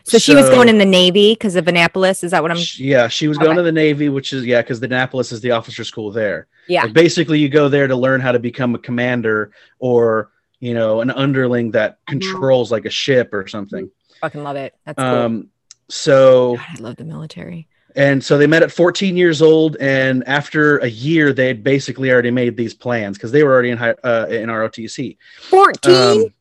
so 0.04 0.18
she 0.18 0.36
was 0.36 0.50
going 0.50 0.70
in 0.70 0.78
the 0.78 0.86
Navy 0.86 1.34
because 1.34 1.56
of 1.56 1.68
Annapolis. 1.68 2.24
Is 2.24 2.32
that 2.32 2.42
what 2.42 2.52
I'm? 2.52 2.58
yeah, 2.78 3.08
she 3.08 3.28
was 3.28 3.38
going 3.38 3.58
to 3.58 3.64
the 3.64 3.72
Navy, 3.72 4.10
which 4.10 4.34
is 4.34 4.46
yeah, 4.46 4.62
because 4.62 4.80
the 4.80 4.88
Annapolis 4.88 5.32
is 5.32 5.42
the 5.42 5.52
officer 5.52 5.84
school 5.84 6.12
there. 6.12 6.48
Yeah. 6.68 6.84
Like, 6.84 6.94
basically, 6.94 7.40
you 7.40 7.50
go 7.50 7.70
there 7.70 7.88
to 7.88 7.96
learn 7.96 8.22
how 8.22 8.32
to 8.32 8.40
become 8.40 8.76
a 8.76 8.80
commander 8.80 9.52
or 9.80 10.32
you 10.60 10.74
know 10.74 11.02
an 11.02 11.12
underling 11.12 11.72
that 11.72 12.00
controls 12.08 12.72
like 12.72 12.86
a 12.86 12.90
ship 12.90 13.34
or 13.34 13.48
something. 13.48 13.90
Fucking 14.22 14.44
love 14.44 14.56
it. 14.56 14.76
That's 14.86 14.98
cool. 14.98 15.06
Um, 15.06 15.50
so 15.90 16.56
God, 16.58 16.66
I 16.78 16.82
love 16.82 16.96
the 16.96 17.06
military. 17.06 17.68
And 17.96 18.24
so 18.24 18.38
they 18.38 18.48
met 18.48 18.64
at 18.64 18.72
14 18.72 19.18
years 19.18 19.42
old, 19.42 19.76
and 19.78 20.26
after 20.28 20.78
a 20.78 20.88
year, 20.88 21.34
they 21.34 21.48
had 21.48 21.64
basically 21.64 22.12
already 22.12 22.32
made 22.32 22.56
these 22.56 22.74
plans 22.74 23.18
because 23.18 23.32
they 23.32 23.44
were 23.44 23.52
already 23.52 23.70
in 23.70 23.78
high, 23.78 23.96
uh, 24.04 24.28
in 24.30 24.50
ROTC. 24.50 25.18
14? 25.42 25.94
Um, 25.94 26.34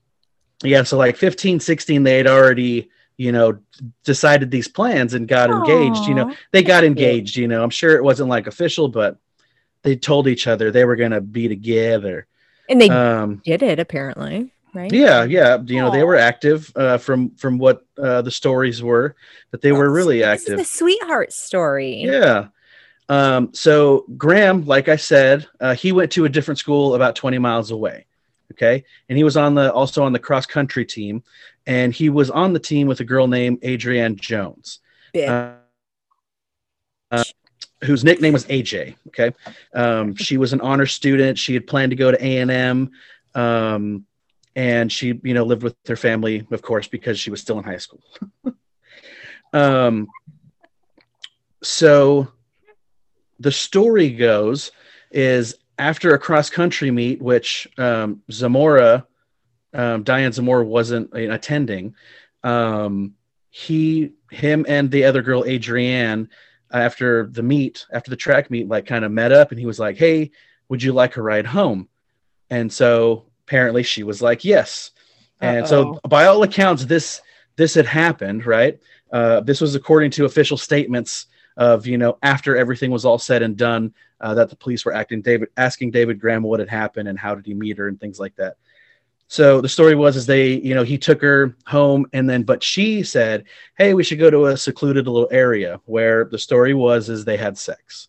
yeah, 0.63 0.83
so 0.83 0.97
like 0.97 1.17
15, 1.17 1.59
16, 1.59 2.03
they 2.03 2.19
had 2.19 2.27
already, 2.27 2.91
you 3.21 3.33
know, 3.33 3.59
decided 4.03 4.51
these 4.51 4.67
plans 4.67 5.13
and 5.13 5.29
got 5.29 5.51
engaged. 5.51 6.09
You 6.09 6.15
know, 6.15 6.35
they 6.53 6.63
got 6.63 6.85
engaged. 6.85 7.37
You 7.37 7.49
know, 7.49 7.63
I'm 7.63 7.69
sure 7.71 7.95
it 7.97 8.03
wasn't 8.03 8.31
like 8.31 8.47
official, 8.47 8.89
but 8.89 9.19
they 9.83 9.95
told 9.95 10.27
each 10.27 10.47
other 10.47 10.71
they 10.71 10.87
were 10.87 10.97
going 10.97 11.11
to 11.11 11.21
be 11.21 11.47
together. 11.47 12.27
And 12.71 12.81
they 12.81 12.89
Um, 12.89 13.43
did 13.45 13.63
it 13.63 13.79
apparently, 13.79 14.55
right? 14.73 14.91
yeah, 14.91 15.25
yeah, 15.25 15.59
you 15.67 15.81
know, 15.81 15.91
they 15.91 16.03
were 16.03 16.17
active 16.17 16.73
uh, 16.75 16.97
from 16.97 17.31
from 17.37 17.59
what 17.59 17.85
uh, 17.99 18.23
the 18.23 18.31
stories 18.31 18.83
were, 18.83 19.17
but 19.51 19.61
they 19.61 19.73
were 19.73 19.91
really 19.91 20.21
this 20.21 20.27
active. 20.27 20.61
is 20.61 20.67
the 20.71 20.77
sweetheart 20.77 21.33
story. 21.33 22.03
Yeah. 22.03 22.49
Um, 23.11 23.51
so 23.53 24.07
Graham, 24.17 24.65
like 24.65 24.89
I 24.89 24.97
said, 24.97 25.47
uh, 25.61 25.75
he 25.75 25.93
went 25.93 26.13
to 26.13 26.25
a 26.25 26.29
different 26.29 26.59
school 26.59 26.95
about 26.95 27.17
20 27.17 27.39
miles 27.39 27.71
away. 27.71 28.07
Okay. 28.53 28.85
And 29.09 29.17
he 29.19 29.25
was 29.25 29.37
on 29.37 29.55
the 29.55 29.73
also 29.73 30.03
on 30.05 30.13
the 30.13 30.19
cross 30.19 30.47
country 30.47 30.85
team. 30.85 31.23
And 31.67 31.93
he 31.93 32.09
was 32.09 32.31
on 32.31 32.53
the 32.53 32.59
team 32.59 32.87
with 32.87 33.01
a 33.01 33.05
girl 33.05 33.27
named 33.27 33.65
Adrienne 33.65 34.17
Jones, 34.17 34.81
uh, 35.15 35.53
uh, 37.11 37.25
whose 37.85 38.03
nickname 38.05 38.33
was 38.33 38.47
AJ. 38.47 38.97
Okay. 39.09 39.33
Um, 39.75 40.17
she 40.17 40.37
was 40.37 40.53
an 40.53 40.61
honor 40.61 40.87
student. 40.87 41.39
She 41.39 41.55
had 41.55 41.67
planned 41.67 41.91
to 41.91 41.97
go 41.97 42.11
to 42.11 42.25
A&M. 42.25 42.91
Um, 43.35 44.07
and 44.57 44.91
she, 44.91 45.21
you 45.23 45.35
know, 45.35 45.45
lived 45.45 45.63
with 45.63 45.77
her 45.87 45.97
family, 45.97 46.47
of 46.51 46.63
course, 46.63 46.89
because 46.89 47.19
she 47.19 47.31
was 47.31 47.41
still 47.41 47.59
in 47.59 47.65
high 47.65 47.77
school. 47.77 48.03
um, 49.53 50.09
so 51.63 52.29
the 53.39 53.53
story 53.53 54.11
goes 54.11 54.73
is 55.11 55.57
after 55.79 56.15
a 56.15 56.19
cross 56.19 56.51
country 56.51 56.91
meet, 56.91 57.23
which 57.23 57.69
um, 57.79 58.23
Zamora 58.31 59.07
um, 59.75 60.03
Diane 60.03 60.33
Zamora 60.33 60.65
wasn't 60.65 61.13
uh, 61.15 61.31
attending, 61.31 61.95
um, 62.43 63.15
he, 63.51 64.13
him, 64.31 64.65
and 64.69 64.91
the 64.91 65.05
other 65.05 65.23
girl, 65.23 65.45
Adrienne, 65.45 66.29
after 66.73 67.27
the 67.27 67.43
meet, 67.43 67.87
after 67.93 68.11
the 68.11 68.17
track 68.17 68.51
meet, 68.51 68.69
like 68.69 68.87
kind 68.87 69.05
of 69.05 69.11
met 69.13 69.33
up, 69.33 69.51
and 69.51 69.59
he 69.59 69.67
was 69.67 69.79
like, 69.79 69.97
"Hey, 69.97 70.31
would 70.69 70.83
you 70.83 70.93
like 70.93 71.17
a 71.17 71.23
ride 71.23 71.47
home?" 71.47 71.89
And 72.49 72.73
so 72.73 73.27
apparently 73.47 73.83
she 73.83 74.03
was 74.03 74.23
like, 74.23 74.45
"Yes." 74.45 74.93
And 75.41 75.67
so, 75.67 75.95
Uh-oh. 75.95 76.09
by 76.09 76.27
all 76.27 76.43
accounts, 76.43 76.85
this 76.85 77.21
this 77.57 77.75
had 77.75 77.87
happened, 77.87 78.47
right? 78.47 78.79
Uh, 79.13 79.41
this 79.41 79.61
was 79.61 79.75
according 79.75 80.11
to 80.13 80.25
official 80.25 80.57
statements 80.57 81.27
of 81.57 81.87
you 81.87 81.99
know 81.99 82.19
after 82.23 82.57
everything 82.57 82.91
was 82.91 83.05
all 83.05 83.19
said 83.19 83.43
and 83.43 83.57
done 83.57 83.93
uh, 84.21 84.35
that 84.35 84.49
the 84.49 84.57
police 84.57 84.85
were 84.85 84.95
acting 84.95 85.21
David 85.23 85.49
asking 85.57 85.91
David 85.91 86.21
Graham 86.21 86.43
what 86.43 86.61
had 86.61 86.69
happened 86.69 87.09
and 87.09 87.19
how 87.19 87.35
did 87.35 87.47
he 87.47 87.55
meet 87.55 87.79
her 87.79 87.89
and 87.89 87.99
things 87.99 88.21
like 88.21 88.37
that. 88.37 88.57
So 89.33 89.61
the 89.61 89.69
story 89.69 89.95
was 89.95 90.17
is 90.17 90.27
they 90.27 90.55
you 90.55 90.75
know 90.75 90.83
he 90.83 90.99
took 90.99 91.23
her 91.23 91.55
home 91.65 92.05
and 92.13 92.29
then 92.29 92.43
but 92.43 92.65
she 92.65 93.05
said 93.05 93.45
hey 93.79 93.95
we 93.95 94.03
should 94.03 94.19
go 94.19 94.29
to 94.29 94.47
a 94.47 94.57
secluded 94.57 95.07
little 95.07 95.29
area 95.31 95.81
where 95.85 96.25
the 96.25 96.37
story 96.39 96.75
was 96.75 97.09
is 97.09 97.25
they 97.25 97.37
had 97.37 97.57
sex. 97.57 98.09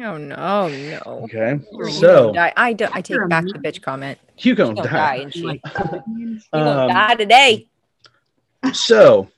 Oh 0.00 0.16
no, 0.18 0.66
no. 0.68 1.02
Okay, 1.24 1.60
You're 1.72 1.88
so 1.90 2.32
gonna 2.32 2.32
die. 2.32 2.52
I 2.56 2.72
do, 2.72 2.86
I 2.92 3.00
take 3.00 3.28
back 3.28 3.44
the 3.44 3.60
bitch 3.60 3.80
comment. 3.80 4.18
you 4.38 4.50
She's 4.50 4.56
gonna 4.56 4.74
gonna 4.74 4.88
die. 4.88 5.16
die, 5.18 5.22
and 5.22 5.32
she, 5.32 5.42
Like, 5.44 5.60
she 5.64 6.40
gonna 6.52 6.82
Um, 6.82 6.88
die 6.88 7.14
today. 7.14 7.68
so 8.72 9.28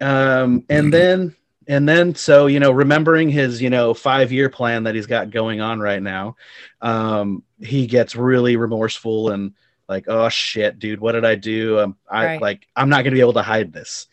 um 0.00 0.64
and 0.70 0.90
then 0.90 1.36
and 1.68 1.86
then 1.86 2.14
so 2.14 2.46
you 2.46 2.60
know 2.60 2.70
remembering 2.70 3.28
his 3.28 3.60
you 3.60 3.68
know 3.68 3.92
five 3.92 4.32
year 4.32 4.48
plan 4.48 4.84
that 4.84 4.94
he's 4.94 5.06
got 5.06 5.30
going 5.30 5.60
on 5.60 5.80
right 5.80 6.02
now 6.02 6.34
um 6.80 7.42
he 7.60 7.86
gets 7.86 8.16
really 8.16 8.56
remorseful 8.56 9.30
and 9.32 9.52
like 9.88 10.04
oh 10.08 10.28
shit 10.28 10.78
dude 10.78 11.00
what 11.00 11.12
did 11.12 11.24
i 11.24 11.34
do? 11.34 11.78
Um, 11.80 11.96
i 12.10 12.24
Right. 12.26 12.40
like 12.40 12.66
i'm 12.76 12.88
not 12.88 13.02
gonna 13.04 13.14
be 13.14 13.20
able 13.20 13.32
to 13.34 13.42
hide 13.42 13.72
this. 13.72 14.06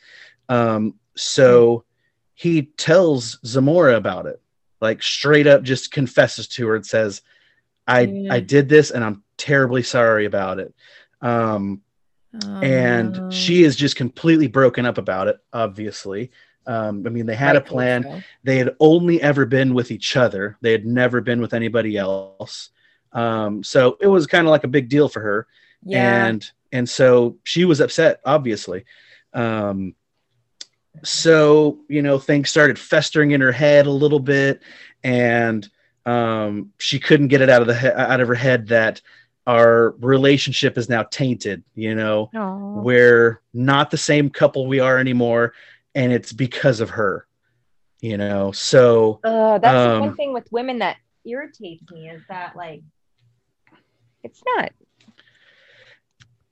Um 0.49 0.95
so 1.15 1.83
he 2.33 2.63
tells 2.63 3.39
zamora 3.45 3.95
about 3.95 4.25
it 4.25 4.41
like 4.81 5.01
straight 5.01 5.47
up 5.47 5.63
just 5.63 5.91
confesses 5.91 6.47
to 6.49 6.67
her 6.67 6.75
and 6.75 6.85
says 6.85 7.21
i 7.87 8.01
i 8.31 8.39
did 8.39 8.67
this 8.69 8.91
and 8.91 9.03
i'm 9.03 9.23
terribly 9.37 9.83
sorry 9.83 10.25
about 10.25 10.59
it. 10.59 10.73
Um 11.21 11.81
Oh, 12.35 12.59
and 12.63 13.31
she 13.31 13.63
is 13.63 13.75
just 13.75 13.95
completely 13.95 14.47
broken 14.47 14.87
up 14.87 14.97
about 14.97 15.27
it 15.27 15.37
obviously. 15.53 16.31
Um, 16.65 17.03
i 17.05 17.09
mean 17.09 17.27
they 17.27 17.35
had 17.35 17.55
a 17.55 17.61
plan. 17.61 18.01
so. 18.03 18.21
they 18.43 18.57
had 18.57 18.75
only 18.79 19.21
ever 19.21 19.45
been 19.45 19.75
with 19.75 19.91
each 19.91 20.17
other. 20.17 20.57
They 20.61 20.71
had 20.71 20.83
never 20.83 21.21
been 21.21 21.41
with 21.41 21.53
anybody 21.53 21.95
else. 21.95 22.69
Um, 23.11 23.63
so 23.63 23.97
it 24.01 24.07
was 24.07 24.25
kind 24.25 24.47
of 24.47 24.51
like 24.51 24.63
a 24.63 24.67
big 24.67 24.89
deal 24.89 25.09
for 25.09 25.19
her 25.19 25.45
Yeah. 25.85 26.25
and 26.27 26.51
and 26.71 26.89
so 26.89 27.37
she 27.43 27.65
was 27.65 27.79
upset 27.81 28.19
obviously 28.25 28.85
um, 29.33 29.95
so 31.03 31.79
you 31.89 32.01
know 32.01 32.19
things 32.19 32.49
started 32.49 32.77
festering 32.79 33.31
in 33.31 33.41
her 33.41 33.51
head 33.51 33.85
a 33.85 33.91
little 33.91 34.19
bit 34.19 34.61
and 35.03 35.67
um, 36.05 36.71
she 36.79 36.99
couldn't 36.99 37.29
get 37.29 37.41
it 37.41 37.49
out 37.49 37.61
of 37.61 37.67
the 37.67 37.77
he- 37.77 37.87
out 37.87 38.19
of 38.21 38.27
her 38.27 38.35
head 38.35 38.67
that 38.67 39.01
our 39.45 39.91
relationship 39.99 40.77
is 40.77 40.87
now 40.89 41.03
tainted 41.03 41.63
you 41.75 41.95
know 41.95 42.29
Aw. 42.35 42.81
we're 42.81 43.41
not 43.53 43.91
the 43.91 43.97
same 43.97 44.29
couple 44.29 44.67
we 44.67 44.79
are 44.79 44.97
anymore 44.97 45.53
and 45.95 46.11
it's 46.13 46.31
because 46.31 46.79
of 46.79 46.89
her 46.91 47.27
you 47.99 48.17
know 48.17 48.51
so 48.51 49.19
Uh, 49.23 49.57
that's 49.57 49.73
the 49.73 49.95
Um, 49.95 49.99
one 50.01 50.15
thing 50.15 50.33
with 50.33 50.47
women 50.51 50.79
that 50.79 50.97
irritates 51.25 51.83
me 51.91 52.09
is 52.09 52.21
that 52.29 52.55
like 52.55 52.81
it's 54.23 54.41
not. 54.55 54.71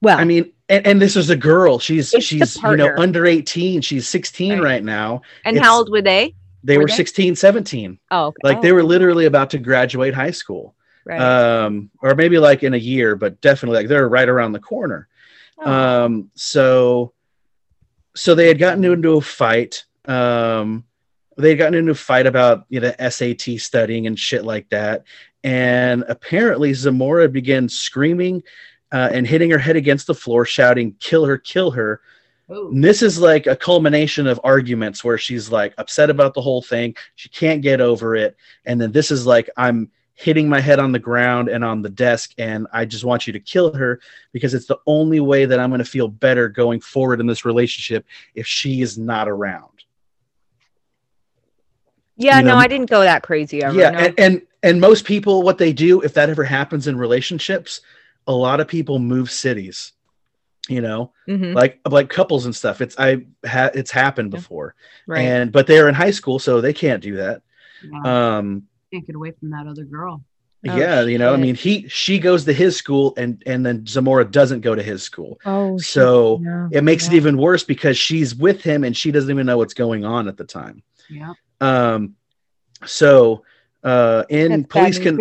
Well, 0.02 0.18
i 0.18 0.24
mean 0.24 0.52
and, 0.70 0.88
and 0.88 1.02
this 1.02 1.18
is 1.18 1.30
a 1.30 1.36
girl. 1.36 1.80
She's 1.80 2.12
she's 2.22 2.56
you 2.64 2.76
know 2.78 2.94
under 2.98 3.26
18 3.26 3.82
she's 3.82 4.08
16 4.08 4.54
Right. 4.54 4.62
right 4.64 4.84
now. 4.84 5.22
And 5.44 5.58
it's- 5.58 5.68
how 5.68 5.78
old 5.78 5.92
were 5.92 6.02
they? 6.02 6.34
they 6.64 6.78
Were 6.78 6.84
were 6.84 6.88
they? 6.88 6.96
16 6.96 7.36
17 7.36 8.00
Oh, 8.10 8.28
okay. 8.28 8.38
like 8.44 8.58
oh, 8.58 8.62
they 8.62 8.72
were 8.72 8.84
literally 8.84 9.26
about 9.26 9.50
to 9.50 9.58
graduate 9.58 10.14
high 10.14 10.32
school. 10.32 10.76
Right. 11.04 11.20
um 11.20 11.90
or 12.02 12.14
maybe 12.16 12.38
like 12.38 12.64
in 12.64 12.74
a 12.74 12.78
year 12.78 13.16
but 13.16 13.42
definitely 13.42 13.80
like 13.80 13.88
they're 13.90 14.08
right 14.08 14.30
around 14.30 14.52
the 14.54 14.60
corner. 14.60 15.08
Oh, 15.58 15.72
um 16.06 16.32
so 16.36 17.14
so 18.16 18.34
they 18.36 18.48
had 18.48 18.60
gotten 18.60 18.84
into 18.86 19.18
a 19.18 19.22
fight. 19.22 19.84
Um 20.06 20.86
they 21.38 21.50
had 21.50 21.58
gotten 21.58 21.74
into 21.76 21.92
a 21.92 21.96
fight 21.96 22.28
about 22.28 22.66
you 22.70 22.80
know 22.80 22.94
sat 23.10 23.42
studying 23.60 24.08
and 24.08 24.18
shit 24.18 24.46
like 24.46 24.70
that. 24.70 25.04
And 25.44 26.06
apparently 26.08 26.74
zamora 26.74 27.28
began 27.28 27.68
screaming 27.68 28.44
uh, 28.92 29.10
and 29.12 29.26
hitting 29.26 29.50
her 29.50 29.58
head 29.58 29.76
against 29.76 30.08
the 30.08 30.16
floor 30.16 30.46
shouting 30.46 30.96
kill 31.00 31.26
her 31.26 31.38
kill 31.38 31.72
her. 31.72 32.02
And 32.50 32.84
this 32.84 33.02
is 33.02 33.18
like 33.18 33.48
a 33.48 33.56
culmination 33.56 34.28
of 34.28 34.40
arguments 34.44 35.06
where 35.06 35.18
she's 35.18 35.50
like 35.50 35.74
upset 35.78 36.10
about 36.10 36.34
the 36.34 36.42
whole 36.42 36.62
thing. 36.62 36.96
She 37.16 37.30
can't 37.30 37.62
get 37.62 37.80
over 37.80 38.14
it. 38.16 38.36
And 38.66 38.80
then 38.80 38.92
this 38.92 39.12
is 39.12 39.26
like 39.26 39.50
i'm 39.58 39.90
hitting 40.22 40.48
my 40.48 40.60
head 40.60 40.78
on 40.78 40.92
the 40.92 41.00
ground 41.00 41.50
and 41.50 41.64
on 41.64 41.82
the 41.82 41.90
desk 41.90 42.32
and 42.38 42.68
i 42.74 42.86
just 42.86 43.04
want 43.04 43.26
you 43.26 43.34
to 43.34 43.40
kill 43.40 43.74
her 43.74 44.00
because 44.34 44.54
it's 44.54 44.68
the 44.68 44.78
only 44.86 45.20
way 45.20 45.46
that 45.46 45.60
i'm 45.60 45.72
going 45.72 45.80
to 45.80 45.86
feel 45.86 46.08
better 46.08 46.48
going 46.48 46.80
forward 46.80 47.20
in 47.20 47.26
this 47.26 47.44
relationship 47.44 48.06
if 48.36 48.46
she 48.46 48.82
is 48.82 48.98
not 48.98 49.28
around. 49.28 49.70
Yeah, 52.18 52.40
you 52.40 52.46
no, 52.46 52.56
I 52.56 52.68
didn't 52.68 52.90
go 52.90 53.02
that 53.02 53.24
crazy 53.24 53.64
ever. 53.64 53.78
yeah 53.78 53.90
no. 53.90 54.00
and, 54.00 54.20
and 54.20 54.42
and 54.62 54.82
most 54.82 55.06
people 55.06 55.42
what 55.42 55.58
they 55.58 55.74
do 55.74 56.02
if 56.02 56.14
that 56.14 56.30
ever 56.30 56.44
happens 56.44 56.88
in 56.88 56.98
relationships 56.98 57.82
a 58.28 58.34
lot 58.34 58.60
of 58.60 58.68
people 58.68 59.00
move 59.00 59.30
cities 59.32 59.94
you 60.70 60.80
know 60.82 61.12
Mhm, 61.28 61.56
like 61.56 61.80
like 61.90 62.10
couples 62.10 62.46
and 62.46 62.56
stuff. 62.56 62.82
It's 62.82 62.96
i 63.00 63.26
ha- 63.46 63.72
it's 63.74 63.90
happened 63.92 64.32
Yeah. 64.32 64.40
before. 64.40 64.76
Right. 65.08 65.22
and 65.22 65.52
but 65.52 65.66
they're 65.66 65.90
in 65.90 65.96
high 65.96 66.12
school 66.12 66.38
so 66.40 66.62
they 66.62 66.74
can't 66.74 67.02
do 67.02 67.16
that. 67.18 67.42
Yeah, 67.84 68.38
um 68.38 68.64
can't 68.94 69.06
get 69.08 69.16
away 69.16 69.32
from 69.40 69.50
that 69.52 69.66
other 69.68 69.84
girl. 69.86 70.24
Oh, 70.68 70.78
yeah 70.78 71.02
you 71.02 71.18
know 71.18 71.34
i 71.34 71.38
mean 71.38 71.56
he 71.56 71.88
she 71.88 72.20
goes 72.20 72.46
to 72.46 72.54
his 72.54 72.78
school 72.78 73.16
and 73.18 73.42
and 73.48 73.66
then 73.66 73.88
zamora 73.88 74.24
doesn't 74.24 74.62
go 74.62 74.76
to 74.76 74.84
his 74.84 75.02
school. 75.02 75.40
Oh, 75.44 75.80
so 75.80 76.38
no, 76.40 76.70
it 76.72 76.84
makes 76.84 77.08
it 77.08 77.14
even 77.14 77.36
worse 77.38 77.64
because 77.64 77.98
she's 77.98 78.36
with 78.36 78.62
him 78.62 78.84
and 78.84 78.96
she 78.96 79.10
doesn't 79.12 79.32
even 79.32 79.48
know 79.48 79.58
what's 79.58 79.74
going 79.74 80.06
on 80.06 80.28
at 80.28 80.38
the 80.38 80.46
time. 80.46 80.84
Yeah. 81.10 81.34
um 81.60 82.16
so 82.86 83.44
uh 83.84 84.24
in 84.30 84.68
That's 84.68 84.68
police 84.68 85.00
con- 85.00 85.18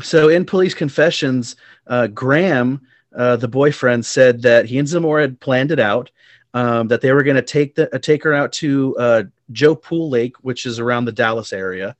so 0.00 0.28
in 0.28 0.44
police 0.44 0.74
confessions 0.74 1.56
uh 1.88 2.06
graham 2.08 2.80
uh 3.16 3.36
the 3.36 3.48
boyfriend 3.48 4.04
said 4.04 4.42
that 4.42 4.66
he 4.66 4.78
and 4.78 4.88
zamora 4.88 5.22
had 5.22 5.40
planned 5.40 5.70
it 5.70 5.80
out 5.80 6.10
um 6.54 6.88
that 6.88 7.00
they 7.00 7.12
were 7.12 7.22
going 7.22 7.36
to 7.36 7.42
take 7.42 7.74
the 7.74 7.92
uh, 7.94 7.98
take 7.98 8.22
her 8.22 8.32
out 8.34 8.52
to 8.52 8.96
uh 8.98 9.22
joe 9.52 9.74
pool 9.74 10.08
lake 10.08 10.36
which 10.42 10.66
is 10.66 10.78
around 10.78 11.04
the 11.04 11.12
dallas 11.12 11.52
area 11.52 11.96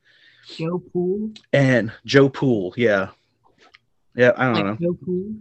Joe 0.56 0.78
Pool. 0.78 1.30
and 1.52 1.92
Joe 2.06 2.30
Pool. 2.30 2.72
Yeah, 2.76 3.08
yeah. 4.14 4.32
I 4.36 4.46
don't 4.46 4.54
Like 4.54 4.64
know 4.64 4.76
Joe 4.80 4.98
Pool. 5.04 5.34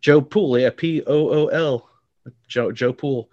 Joe 0.00 0.20
Pool. 0.22 0.58
Yeah, 0.58 0.70
P 0.74 1.02
O 1.06 1.28
O 1.28 1.46
L. 1.48 1.88
Joe 2.48 2.72
Joe 2.72 2.92
Pool. 2.94 3.28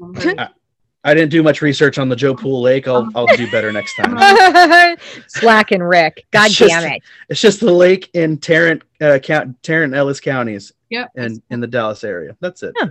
Okay. 0.00 0.36
I 1.02 1.14
didn't 1.14 1.30
do 1.30 1.42
much 1.42 1.62
research 1.62 1.98
on 1.98 2.08
the 2.10 2.16
Joe 2.16 2.34
Pool 2.34 2.60
Lake. 2.60 2.86
I'll 2.86 3.08
I'll 3.14 3.26
do 3.36 3.50
better 3.50 3.72
next 3.72 3.94
time. 3.96 4.16
Slack 5.28 5.72
and 5.72 5.86
Rick. 5.88 6.26
God 6.30 6.46
It's 6.46 6.56
just- 6.56 6.70
damn 6.70 6.92
it. 6.92 7.02
It's 7.28 7.40
just 7.40 7.60
the 7.60 7.72
lake 7.72 8.10
in 8.14 8.36
Tarrant, 8.38 8.82
uh, 9.00 9.18
count, 9.18 9.62
Tarrant 9.62 9.94
Ellis 9.94 10.20
counties, 10.20 10.72
Yep. 10.90 11.10
and 11.16 11.42
in 11.50 11.60
the 11.60 11.66
Dallas 11.66 12.04
area. 12.04 12.36
That's 12.40 12.62
it. 12.62 12.74
Huh. 12.78 12.88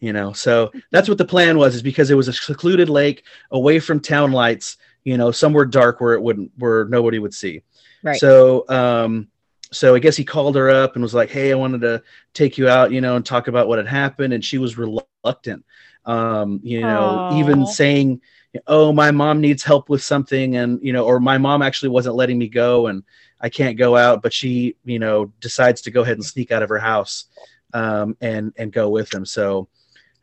You 0.00 0.14
know, 0.14 0.32
so 0.32 0.72
that's 0.90 1.08
what 1.10 1.18
the 1.18 1.24
plan 1.26 1.58
was. 1.58 1.74
Is 1.74 1.82
because 1.82 2.10
it 2.10 2.14
was 2.14 2.28
a 2.28 2.32
secluded 2.32 2.88
lake 2.88 3.24
away 3.50 3.78
from 3.78 4.00
town 4.00 4.32
lights. 4.32 4.78
You 5.04 5.16
know, 5.18 5.30
somewhere 5.30 5.64
dark 5.66 6.00
where 6.00 6.14
it 6.14 6.22
wouldn't, 6.22 6.52
where 6.58 6.84
nobody 6.86 7.18
would 7.18 7.32
see. 7.34 7.62
Right. 8.02 8.18
So, 8.18 8.66
um, 8.68 9.28
so 9.72 9.94
I 9.94 9.98
guess 9.98 10.16
he 10.16 10.24
called 10.24 10.56
her 10.56 10.70
up 10.70 10.94
and 10.94 11.02
was 11.02 11.14
like, 11.14 11.28
"Hey, 11.30 11.52
I 11.52 11.54
wanted 11.54 11.82
to 11.82 12.02
take 12.34 12.56
you 12.58 12.68
out, 12.68 12.92
you 12.92 13.00
know, 13.02 13.16
and 13.16 13.24
talk 13.24 13.48
about 13.48 13.68
what 13.68 13.78
had 13.78 13.86
happened." 13.86 14.32
And 14.32 14.42
she 14.44 14.56
was 14.58 14.78
reluctant. 14.78 15.64
Um, 16.04 16.60
you 16.62 16.80
know, 16.80 17.28
even 17.32 17.66
saying, 17.66 18.20
"Oh, 18.66 18.92
my 18.92 19.10
mom 19.10 19.40
needs 19.40 19.62
help 19.62 19.88
with 19.88 20.02
something," 20.02 20.56
and 20.56 20.78
you 20.82 20.92
know, 20.92 21.04
or 21.04 21.20
my 21.20 21.38
mom 21.38 21.62
actually 21.62 21.90
wasn't 21.90 22.16
letting 22.16 22.38
me 22.38 22.48
go, 22.48 22.86
and 22.86 23.02
I 23.40 23.48
can't 23.48 23.76
go 23.78 23.96
out, 23.96 24.22
but 24.22 24.32
she, 24.32 24.76
you 24.84 24.98
know, 24.98 25.32
decides 25.40 25.82
to 25.82 25.90
go 25.90 26.02
ahead 26.02 26.16
and 26.16 26.24
sneak 26.24 26.50
out 26.52 26.62
of 26.62 26.68
her 26.68 26.78
house, 26.78 27.26
um, 27.74 28.16
and 28.20 28.52
and 28.56 28.72
go 28.72 28.88
with 28.88 29.12
him. 29.12 29.24
So, 29.26 29.68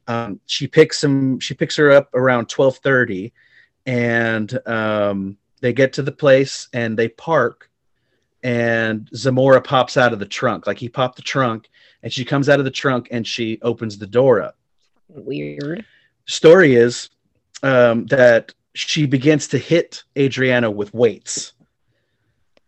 um, 0.08 0.40
she 0.46 0.68
picks 0.68 1.04
him. 1.04 1.40
She 1.40 1.54
picks 1.54 1.76
her 1.76 1.92
up 1.92 2.14
around 2.14 2.50
twelve 2.50 2.78
thirty, 2.78 3.34
and 3.86 4.60
um, 4.68 5.38
they 5.62 5.74
get 5.74 5.94
to 5.94 6.02
the 6.02 6.12
place 6.12 6.68
and 6.74 6.98
they 6.98 7.10
park 7.10 7.70
and 8.44 9.10
Zamora 9.16 9.62
pops 9.62 9.98
out 9.98 10.14
of 10.14 10.20
the 10.20 10.26
trunk. 10.26 10.68
Like 10.68 10.78
he 10.78 10.90
popped 10.90 11.16
the 11.16 11.22
trunk 11.22 11.70
and 12.04 12.14
she 12.14 12.24
comes 12.24 12.50
out 12.50 12.60
of 12.60 12.66
the 12.66 12.72
trunk 12.72 13.08
and 13.12 13.26
she 13.26 13.60
opens 13.62 13.98
the 13.98 14.08
door 14.08 14.42
up. 14.42 14.58
Weird. 15.10 15.86
Story 16.26 16.76
is 16.76 17.10
um, 17.64 18.06
that 18.08 18.54
she 18.74 19.06
begins 19.06 19.48
to 19.50 19.58
hit 19.58 20.04
Adriana 20.18 20.70
with 20.70 20.94
weights. 20.94 21.54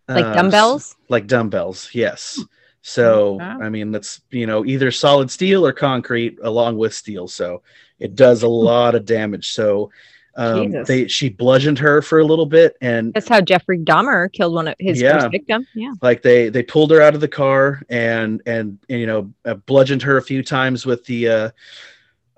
Like 0.08 0.24
Um, 0.24 0.34
dumbbells? 0.34 0.96
Like 1.08 1.26
dumbbells, 1.26 1.90
yes. 1.92 2.40
So 2.82 3.32
Wow. 3.34 3.58
I 3.60 3.68
mean, 3.68 3.90
that's 3.92 4.22
you 4.30 4.46
know 4.46 4.64
either 4.64 4.90
solid 4.90 5.30
steel 5.30 5.66
or 5.66 5.72
concrete 5.72 6.38
along 6.42 6.78
with 6.78 6.94
steel. 6.94 7.28
So 7.28 7.62
it 7.98 8.14
does 8.14 8.42
a 8.42 8.48
lot 8.48 8.94
of 8.94 9.04
damage. 9.04 9.50
So 9.52 9.90
um, 10.36 10.72
they 10.84 11.06
she 11.06 11.28
bludgeoned 11.28 11.78
her 11.80 12.00
for 12.00 12.20
a 12.20 12.24
little 12.24 12.46
bit, 12.46 12.76
and 12.80 13.12
That's 13.12 13.28
how 13.28 13.40
Jeffrey 13.42 13.78
Dahmer 13.78 14.32
killed 14.32 14.54
one 14.54 14.68
of 14.68 14.76
his 14.78 15.00
Yeah. 15.00 15.18
first 15.20 15.32
victim. 15.32 15.66
Yeah. 15.74 15.92
like 16.00 16.22
they 16.22 16.48
they 16.48 16.62
pulled 16.62 16.90
her 16.92 17.02
out 17.02 17.14
of 17.14 17.20
the 17.20 17.28
car 17.28 17.82
and 17.90 18.40
and, 18.46 18.78
and 18.88 19.00
you 19.00 19.06
know 19.06 19.30
uh, 19.44 19.54
bludgeoned 19.54 20.02
her 20.02 20.16
a 20.16 20.22
few 20.22 20.42
times 20.42 20.86
with 20.86 21.04
the 21.04 21.28
uh, 21.28 21.50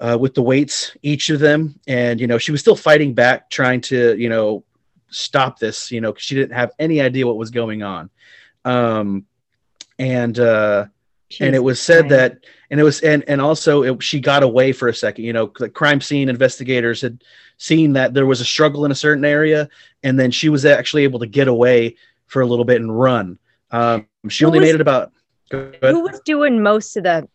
uh, 0.05 0.19
with 0.21 0.35
the 0.35 0.43
weights 0.43 0.97
each 1.03 1.31
of 1.31 1.39
them. 1.41 1.79
And 1.87 2.21
you 2.21 2.27
know 2.27 2.39
she 2.39 2.53
was 2.53 2.61
still 2.61 2.77
fighting 2.77 3.15
back 3.15 3.49
trying 3.51 3.81
to 3.83 4.17
you 4.19 4.29
know 4.29 4.65
stop 5.11 5.59
this 5.59 5.91
you 5.93 6.01
know 6.01 6.13
'cause 6.13 6.23
she 6.23 6.35
didn't 6.35 6.57
have 6.57 6.71
any 6.79 7.01
idea 7.01 7.27
what 7.27 7.37
was 7.37 7.51
going 7.51 7.83
on. 7.83 8.11
Um 8.65 9.27
and 9.99 10.39
uh 10.39 10.87
and 11.41 11.55
it 11.55 11.63
was 11.63 11.81
said 11.81 12.09
Christ. 12.09 12.11
that 12.17 12.39
and 12.71 12.81
it 12.81 12.83
was 12.83 13.01
and 13.01 13.23
and 13.29 13.41
also 13.41 13.83
it, 13.83 14.03
she 14.03 14.21
got 14.21 14.43
away 14.43 14.73
for 14.73 14.89
a 14.89 14.95
second. 14.95 15.25
You 15.25 15.33
know 15.33 15.53
the 15.59 15.69
crime 15.69 16.01
scene 16.01 16.29
investigators 16.29 17.01
had 17.01 17.23
seen 17.59 17.93
that 17.95 18.13
there 18.15 18.27
was 18.27 18.41
a 18.41 18.45
struggle 18.45 18.85
in 18.85 18.91
a 18.91 18.95
certain 19.07 19.25
area 19.25 19.69
and 20.03 20.19
then 20.19 20.31
she 20.31 20.49
was 20.49 20.65
actually 20.65 21.05
able 21.05 21.21
to 21.21 21.27
get 21.27 21.47
away 21.49 21.95
for 22.27 22.43
a 22.43 22.47
little 22.47 22.65
bit 22.65 22.81
and 22.81 22.99
run. 22.99 23.39
Um 23.71 24.09
she 24.29 24.45
Who 24.45 24.49
only 24.49 24.59
was- 24.61 24.67
made 24.69 24.75
it 24.75 24.81
about 24.81 25.13
who 25.51 26.01
was 26.01 26.21
doing 26.25 26.63
most 26.63 26.97
of 26.97 27.05
the 27.05 27.29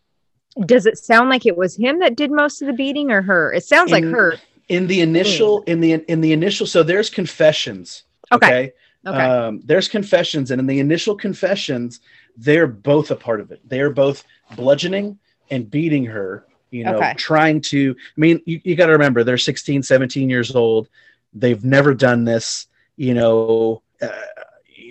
does 0.66 0.86
it 0.86 0.98
sound 0.98 1.28
like 1.30 1.46
it 1.46 1.56
was 1.56 1.76
him 1.76 2.00
that 2.00 2.16
did 2.16 2.30
most 2.30 2.62
of 2.62 2.66
the 2.66 2.72
beating 2.74 3.10
or 3.10 3.22
her? 3.22 3.52
It 3.52 3.64
sounds 3.64 3.90
like 3.92 4.04
her. 4.04 4.36
in 4.68 4.86
the 4.86 5.00
initial 5.00 5.62
in 5.62 5.80
the 5.80 5.92
in 6.08 6.20
the 6.20 6.32
initial 6.32 6.66
so 6.66 6.82
there's 6.82 7.08
confessions 7.08 8.04
okay. 8.32 8.46
okay, 8.46 8.72
okay. 9.06 9.24
Um 9.24 9.60
there's 9.64 9.88
confessions 9.88 10.50
and 10.50 10.60
in 10.60 10.66
the 10.66 10.78
initial 10.80 11.14
confessions 11.16 12.00
they're 12.36 12.66
both 12.66 13.10
a 13.10 13.16
part 13.16 13.40
of 13.40 13.50
it. 13.50 13.60
They're 13.68 13.90
both 13.90 14.24
bludgeoning 14.56 15.18
and 15.50 15.70
beating 15.70 16.04
her 16.06 16.44
you 16.70 16.84
know 16.84 16.96
Okay. 16.98 17.14
trying 17.16 17.60
to 17.62 17.96
i 17.98 18.20
mean 18.20 18.40
you, 18.44 18.60
you 18.64 18.76
got 18.76 18.86
to 18.86 18.92
remember 18.92 19.24
they're 19.24 19.38
16 19.38 19.82
17 19.82 20.28
years 20.28 20.54
old. 20.54 20.88
They've 21.32 21.64
never 21.64 21.94
done 21.94 22.24
this 22.24 22.66
you 22.96 23.14
know 23.14 23.82
uh, 24.02 24.08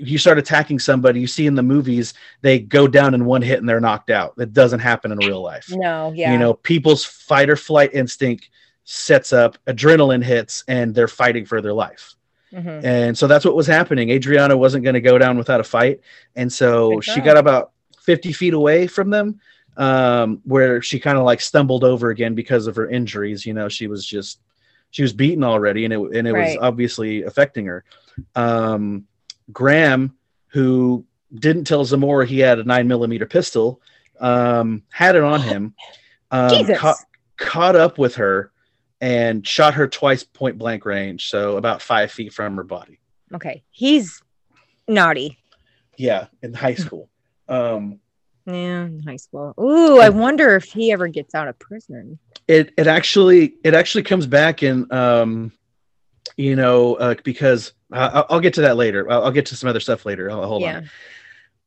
you 0.04 0.18
start 0.18 0.38
attacking 0.38 0.80
somebody 0.80 1.20
you 1.20 1.28
see 1.28 1.48
in 1.48 1.56
the 1.56 1.64
movies 1.64 2.14
they 2.42 2.60
go 2.60 2.88
down 2.88 3.14
in 3.14 3.26
one 3.26 3.42
hit 3.42 3.60
and 3.60 3.68
they're 3.68 3.80
knocked 3.80 4.10
out. 4.10 4.36
That 4.38 4.54
doesn't 4.54 4.80
happen 4.80 5.12
in 5.12 5.18
real 5.20 5.42
life. 5.42 5.68
No 5.70 6.12
yeah. 6.16 6.32
You 6.32 6.38
know 6.38 6.54
people's 6.54 7.04
fight 7.06 7.50
or 7.50 7.56
flight 7.56 7.94
instinct 7.94 8.50
sets 8.84 9.34
up 9.34 9.58
adrenaline 9.68 10.24
hits 10.24 10.64
and 10.68 10.96
they're 10.96 11.08
fighting 11.08 11.46
for 11.46 11.62
their 11.62 11.74
life. 11.74 12.14
Mhm. 12.54 12.82
and 12.86 13.18
so 13.18 13.28
that's 13.28 13.44
what 13.44 13.58
was 13.58 13.68
happening. 13.68 14.10
Adriana 14.10 14.56
wasn't 14.56 14.82
going 14.86 14.94
to 14.94 15.02
go 15.02 15.18
down 15.18 15.38
without 15.38 15.60
a 15.60 15.66
fight. 15.66 16.00
And 16.38 16.52
so 16.52 17.02
she 17.02 17.20
got 17.20 17.36
about 17.36 17.72
50 18.04 18.32
feet 18.32 18.54
away 18.54 18.88
from 18.88 19.10
them 19.10 19.42
um, 19.76 20.40
where 20.46 20.82
she 20.82 20.98
kind 20.98 21.18
of 21.18 21.26
like 21.26 21.42
stumbled 21.42 21.84
over 21.84 22.10
again 22.10 22.36
because 22.36 22.66
of 22.68 22.78
her 22.78 22.88
injuries. 22.90 23.46
You 23.46 23.54
know 23.54 23.68
she 23.68 23.88
was 23.88 24.06
just 24.06 24.40
she 24.92 25.02
was 25.02 25.12
beaten 25.12 25.44
already 25.44 25.84
and 25.84 25.94
it, 25.94 26.00
and 26.00 26.28
it 26.28 26.32
was 26.32 26.58
obviously 26.62 27.24
affecting 27.24 27.66
her. 27.66 27.84
Um, 28.36 29.06
graham 29.52 30.16
who 30.48 31.06
didn't 31.34 31.66
tell 31.66 31.86
zamora 31.86 32.26
he 32.26 32.40
had 32.40 32.60
a 32.60 32.64
nine 32.64 32.88
millimeter 32.88 33.26
pistol 33.26 33.82
um, 34.20 34.84
had 34.92 35.16
it 35.16 35.24
on 35.24 35.42
him 35.42 35.74
um, 36.32 36.50
Jesus. 36.50 36.78
caught, 36.78 36.98
caught 37.38 37.76
up 37.76 37.98
with 37.98 38.16
her 38.16 38.52
and 39.02 39.46
shot 39.48 39.76
her 39.76 39.88
twice 39.88 40.24
point 40.24 40.58
blank 40.58 40.86
range. 40.86 41.30
So 41.30 41.58
about 41.58 41.82
five 41.82 42.12
feet 42.12 42.34
from 42.34 42.56
her 42.58 42.64
body. 42.64 43.00
Okay. 43.34 43.64
He's 43.72 44.22
naughty. 44.88 45.38
Yeah 45.98 46.28
in 46.42 46.54
high 46.54 46.76
school. 46.76 47.10
Um, 47.48 48.00
yeah 48.46 48.86
in 48.86 49.04
high 49.06 49.18
school. 49.18 49.54
Ooh 49.60 50.00
i 50.00 50.10
wonder 50.10 50.56
if 50.56 50.66
he 50.66 50.92
ever 50.92 51.08
gets 51.08 51.36
out 51.36 51.48
of 51.48 51.58
prison. 51.60 52.20
It 52.48 52.74
it 52.78 52.88
actually 52.88 53.56
it 53.64 53.74
actually 53.74 54.04
comes 54.04 54.26
back 54.26 54.64
in 54.64 54.92
um 54.92 55.52
you 56.36 56.56
know 56.56 56.96
uh, 56.96 57.16
because 57.24 57.74
I, 57.92 58.08
I'll- 58.08 58.26
I'll 58.30 58.40
get 58.40 58.54
to 58.56 58.62
that 58.62 58.78
later. 58.78 59.10
I'll, 59.10 59.26
I'll 59.26 59.32
get 59.32 59.46
to 59.48 59.56
some 59.56 59.70
other 59.70 59.80
stuff 59.80 60.06
later. 60.06 60.30
Hold- 60.30 60.46
hold 60.46 60.62
yeah. 60.64 60.78
On 60.78 60.90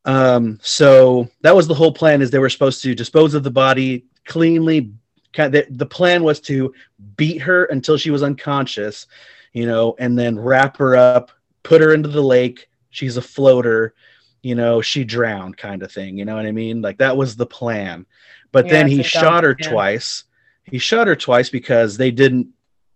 um 0.07 0.59
so 0.63 1.29
that 1.43 1.55
was 1.55 1.69
the 1.69 1.75
whole 1.75 1.93
plan 1.93 2.23
is 2.23 2.31
they 2.31 2.39
were 2.39 2.49
supposed 2.49 2.83
to 2.83 2.95
dispose 2.95 3.35
of 3.35 3.43
the 3.43 3.51
body 3.51 4.07
cleanly. 4.25 4.93
Kind 5.33 5.53
the, 5.55 5.67
the 5.71 5.87
plan 5.87 6.25
was 6.25 6.41
to 6.43 6.73
beat 7.17 7.39
her 7.43 7.67
until 7.67 7.97
she 7.97 8.11
was 8.11 8.23
unconscious 8.23 9.07
you 9.53 9.67
know 9.67 9.95
and 9.99 10.19
then 10.19 10.39
wrap 10.39 10.77
her 10.79 10.97
up 10.97 11.31
put 11.63 11.81
her 11.83 11.93
into 11.95 12.09
the 12.09 12.23
lake. 12.23 12.69
She's 12.91 13.17
a 13.19 13.23
floater 13.23 13.95
you 14.43 14.55
know 14.55 14.81
she 14.81 15.05
drowned 15.05 15.59
kind 15.59 15.83
of 15.83 15.93
thing. 15.93 16.17
You 16.17 16.25
know 16.25 16.35
what 16.35 16.47
i 16.47 16.53
mean? 16.53 16.81
Like 16.81 16.99
that 16.99 17.17
was 17.17 17.37
the 17.37 17.47
plan. 17.47 18.07
But 18.53 18.67
Yeah, 18.67 18.73
then 18.73 18.89
he 18.89 19.03
shot 19.03 19.45
her 19.45 19.55
plan. 19.55 19.71
twice. 19.71 20.25
He 20.65 20.79
shot 20.79 21.07
her 21.09 21.17
twice 21.17 21.51
because 21.51 21.97
they 21.99 22.11
didn't 22.11 22.49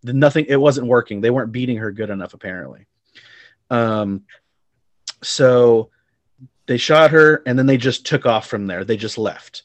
nothing 0.05 0.47
it 0.49 0.61
wasn't 0.61 0.87
working. 0.87 1.21
They 1.21 1.31
weren't 1.31 1.53
beating 1.53 1.79
her 1.79 1.91
good 1.91 2.11
enough 2.11 2.35
apparently. 2.35 2.87
Um 3.71 4.23
so 5.23 5.91
they 6.67 6.77
shot 6.77 7.11
her 7.11 7.43
and 7.47 7.59
then 7.59 7.67
they 7.67 7.77
just 7.77 8.07
took 8.07 8.27
off 8.27 8.47
from 8.47 8.67
there. 8.67 8.85
They 8.85 8.97
just 8.97 9.19
left. 9.19 9.63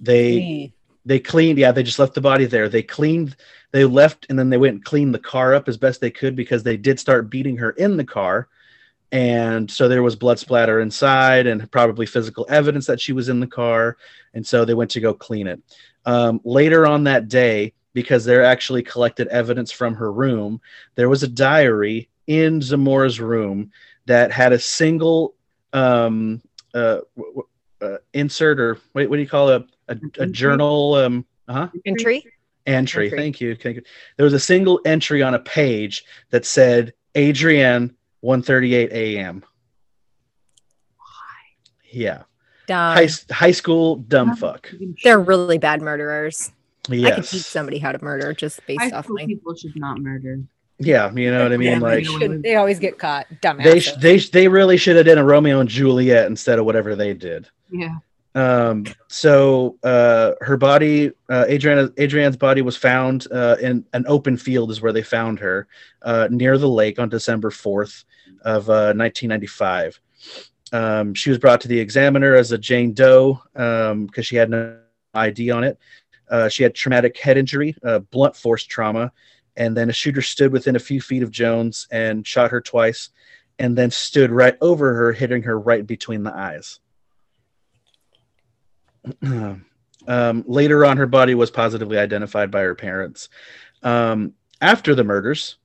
They 0.00 0.72
they 1.04 1.20
cleaned 1.20 1.58
yeah 1.58 1.72
they 1.72 1.82
just 1.82 1.98
left 1.98 2.14
the 2.14 2.20
body 2.20 2.46
there. 2.46 2.68
They 2.68 2.82
cleaned 2.82 3.36
they 3.72 3.84
left 3.84 4.26
and 4.28 4.38
then 4.38 4.50
they 4.50 4.56
went 4.56 4.74
and 4.74 4.84
cleaned 4.84 5.14
the 5.14 5.18
car 5.18 5.54
up 5.54 5.68
as 5.68 5.76
best 5.76 6.00
they 6.00 6.10
could 6.10 6.36
because 6.36 6.62
they 6.62 6.76
did 6.76 6.98
start 7.00 7.30
beating 7.30 7.56
her 7.56 7.70
in 7.70 7.96
the 7.96 8.04
car. 8.04 8.48
And 9.12 9.70
so 9.70 9.88
there 9.88 10.02
was 10.02 10.16
blood 10.16 10.38
splatter 10.38 10.80
inside 10.80 11.46
and 11.46 11.70
probably 11.70 12.06
physical 12.06 12.46
evidence 12.48 12.86
that 12.86 13.00
she 13.00 13.12
was 13.12 13.28
in 13.28 13.38
the 13.38 13.46
car. 13.46 13.96
And 14.32 14.46
so 14.46 14.64
they 14.64 14.74
went 14.74 14.90
to 14.92 15.00
go 15.00 15.14
clean 15.14 15.46
it. 15.46 15.60
Um, 16.04 16.40
later 16.44 16.86
on 16.86 17.04
that 17.04 17.28
day 17.28 17.74
because 17.94 18.24
they're 18.24 18.44
actually 18.44 18.82
collected 18.82 19.26
evidence 19.28 19.72
from 19.72 19.94
her 19.94 20.12
room 20.12 20.60
there 20.94 21.08
was 21.08 21.22
a 21.22 21.28
diary 21.28 22.08
in 22.26 22.60
zamora's 22.60 23.20
room 23.20 23.70
that 24.06 24.30
had 24.30 24.52
a 24.52 24.58
single 24.58 25.34
um, 25.72 26.42
uh, 26.74 27.00
w- 27.16 27.34
w- 27.34 27.48
uh, 27.80 27.98
insert 28.12 28.60
or 28.60 28.78
what, 28.92 29.08
what 29.08 29.16
do 29.16 29.22
you 29.22 29.28
call 29.28 29.48
it? 29.50 29.62
A, 29.88 29.92
a, 29.92 30.22
a 30.22 30.26
journal 30.26 30.94
um, 30.94 31.26
uh-huh, 31.48 31.68
entry 31.84 32.24
entry. 32.66 33.10
Entry. 33.10 33.10
Thank 33.10 33.40
you. 33.40 33.54
Thank 33.54 33.76
you. 33.76 33.82
There 34.16 34.24
was 34.24 34.32
a 34.32 34.40
single 34.40 34.80
entry 34.86 35.22
on 35.22 35.34
a 35.34 35.38
page 35.38 36.04
that 36.30 36.46
said 36.46 36.94
Adrianne 37.14 37.94
1:38 38.24 38.90
a.m. 38.92 39.44
Yeah, 41.90 42.22
Dumb. 42.66 42.96
high, 42.96 43.08
high 43.30 43.52
school 43.52 43.96
dumb 43.96 44.34
fuck. 44.34 44.68
they're 45.04 45.20
really 45.20 45.58
bad 45.58 45.80
murderers 45.80 46.50
i 46.90 47.10
could 47.12 47.24
teach 47.24 47.42
somebody 47.42 47.78
how 47.78 47.92
to 47.92 48.02
murder 48.04 48.32
just 48.32 48.60
High 48.60 48.76
based 48.78 48.94
off 48.94 49.04
school 49.04 49.16
my 49.16 49.26
people 49.26 49.54
should 49.54 49.76
not 49.76 49.98
murder. 50.00 50.40
Yeah, 50.78 51.12
you 51.14 51.30
know 51.30 51.44
what 51.44 51.52
I 51.52 51.56
mean. 51.56 51.70
Yeah, 51.74 51.78
like 51.78 51.98
they 51.98 52.04
Shouldn't- 52.04 52.42
they 52.42 52.56
always 52.56 52.78
get 52.80 52.98
caught 52.98 53.26
dumb 53.40 53.58
they 53.62 53.78
sh- 53.78 53.92
they 53.92 54.18
sh- 54.18 54.30
they 54.30 54.48
really 54.48 54.76
should 54.76 54.96
have 54.96 55.06
done 55.06 55.18
a 55.18 55.24
Romeo 55.24 55.60
and 55.60 55.68
Juliet 55.68 56.26
instead 56.26 56.58
of 56.58 56.64
whatever 56.66 56.96
they 56.96 57.14
did. 57.14 57.48
Yeah. 57.70 57.96
Um, 58.36 58.84
so 59.06 59.78
uh, 59.84 60.32
her 60.40 60.56
body, 60.56 61.12
uh, 61.30 61.44
Adriana, 61.48 61.90
Adrianne's 62.00 62.36
body 62.36 62.62
was 62.62 62.76
found 62.76 63.28
uh, 63.30 63.54
in 63.62 63.84
an 63.92 64.04
open 64.08 64.36
field, 64.36 64.72
is 64.72 64.82
where 64.82 64.92
they 64.92 65.04
found 65.04 65.38
her 65.38 65.68
uh, 66.02 66.26
near 66.32 66.58
the 66.58 66.68
lake 66.68 66.98
on 66.98 67.08
December 67.08 67.50
4th 67.50 68.02
of 68.42 68.68
uh, 68.68 68.92
1995. 68.96 70.00
Um, 70.72 71.14
she 71.14 71.30
was 71.30 71.38
brought 71.38 71.60
to 71.60 71.68
the 71.68 71.78
examiner 71.78 72.34
as 72.34 72.50
a 72.50 72.58
Jane 72.58 72.92
Doe 72.92 73.40
um 73.54 74.06
because 74.06 74.26
she 74.26 74.34
had 74.34 74.50
no 74.50 74.78
ID 75.14 75.52
on 75.52 75.62
it. 75.62 75.78
Uh, 76.28 76.48
she 76.48 76.62
had 76.62 76.74
traumatic 76.74 77.18
head 77.18 77.36
injury, 77.36 77.76
uh, 77.84 77.98
blunt 77.98 78.36
force 78.36 78.64
trauma, 78.64 79.12
and 79.56 79.76
then 79.76 79.90
a 79.90 79.92
shooter 79.92 80.22
stood 80.22 80.52
within 80.52 80.76
a 80.76 80.80
few 80.80 81.00
feet 81.00 81.22
of 81.22 81.30
Jones 81.30 81.86
and 81.90 82.26
shot 82.26 82.50
her 82.50 82.60
twice, 82.60 83.10
and 83.58 83.76
then 83.76 83.90
stood 83.90 84.30
right 84.30 84.56
over 84.60 84.94
her, 84.94 85.12
hitting 85.12 85.42
her 85.42 85.58
right 85.58 85.86
between 85.86 86.22
the 86.22 86.34
eyes. 86.34 86.80
um, 90.08 90.44
later 90.46 90.84
on, 90.84 90.96
her 90.96 91.06
body 91.06 91.34
was 91.34 91.50
positively 91.50 91.98
identified 91.98 92.50
by 92.50 92.62
her 92.62 92.74
parents. 92.74 93.28
Um, 93.82 94.34
after 94.60 94.94
the 94.94 95.04
murders, 95.04 95.56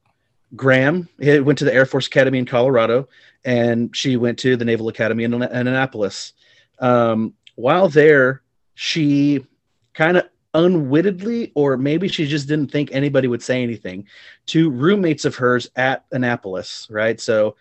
Graham 0.56 1.08
went 1.20 1.58
to 1.60 1.66
the 1.66 1.74
Air 1.74 1.86
Force 1.86 2.08
Academy 2.08 2.40
in 2.40 2.46
Colorado, 2.46 3.08
and 3.46 3.96
she 3.96 4.18
went 4.18 4.40
to 4.40 4.56
the 4.56 4.66
Naval 4.66 4.90
Academy 4.90 5.24
in, 5.24 5.34
in 5.34 5.44
Annapolis. 5.44 6.34
Um, 6.80 7.34
while 7.56 7.90
there, 7.90 8.42
she 8.76 9.46
kind 9.94 10.18
of 10.18 10.30
unwittingly, 10.54 11.52
or 11.56 11.78
maybe 11.78 12.08
she 12.08 12.26
just 12.26 12.48
didn't 12.48 12.72
think 12.72 12.90
anybody 12.92 13.28
would 13.28 13.44
say 13.44 13.62
anything, 13.62 14.08
to 14.48 14.70
roommates 14.70 15.26
of 15.26 15.36
hers 15.36 15.70
at 15.76 16.06
Annapolis, 16.12 16.88
right? 16.90 17.20
So, 17.20 17.56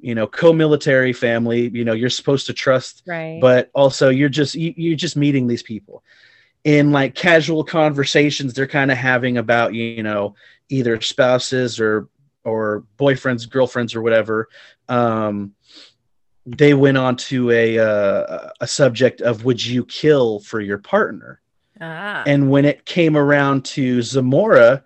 you 0.00 0.14
know, 0.14 0.26
co-military 0.26 1.12
family, 1.12 1.68
you 1.68 1.84
know, 1.84 1.92
you're 1.92 2.10
supposed 2.10 2.46
to 2.46 2.52
trust 2.52 3.02
right. 3.06 3.38
but 3.40 3.70
also 3.74 4.08
you're 4.08 4.28
just 4.28 4.54
you, 4.54 4.74
you're 4.76 4.96
just 4.96 5.16
meeting 5.16 5.46
these 5.46 5.62
people. 5.62 6.02
In 6.64 6.92
like 6.92 7.16
casual 7.16 7.64
conversations 7.64 8.54
they're 8.54 8.68
kind 8.68 8.92
of 8.92 8.96
having 8.96 9.36
about 9.36 9.74
you 9.74 10.02
know 10.04 10.36
either 10.68 11.00
spouses 11.00 11.80
or 11.80 12.08
or 12.44 12.84
boyfriends 12.96 13.50
girlfriends 13.50 13.96
or 13.96 14.02
whatever. 14.02 14.48
Um 14.88 15.54
they 16.46 16.74
went 16.74 16.98
on 16.98 17.16
to 17.16 17.50
a 17.50 17.78
uh, 17.78 18.50
a 18.60 18.66
subject 18.66 19.20
of 19.20 19.44
would 19.44 19.64
you 19.64 19.84
kill 19.84 20.40
for 20.40 20.60
your 20.60 20.78
partner 20.78 21.41
Ah. 21.84 22.22
and 22.26 22.48
when 22.48 22.64
it 22.64 22.84
came 22.84 23.16
around 23.16 23.64
to 23.64 24.02
zamora 24.02 24.84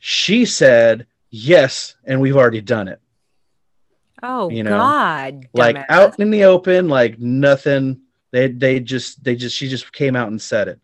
she 0.00 0.44
said 0.44 1.06
yes 1.30 1.94
and 2.04 2.20
we've 2.20 2.36
already 2.36 2.60
done 2.60 2.88
it 2.88 3.00
oh 4.24 4.50
you 4.50 4.64
know, 4.64 4.70
God. 4.70 5.46
like 5.52 5.76
dumbass. 5.76 5.86
out 5.88 6.18
in 6.18 6.30
the 6.30 6.42
open 6.42 6.88
like 6.88 7.20
nothing 7.20 8.00
they 8.32 8.48
they 8.48 8.80
just 8.80 9.22
they 9.22 9.36
just 9.36 9.56
she 9.56 9.68
just 9.68 9.92
came 9.92 10.16
out 10.16 10.26
and 10.26 10.42
said 10.42 10.66
it 10.66 10.80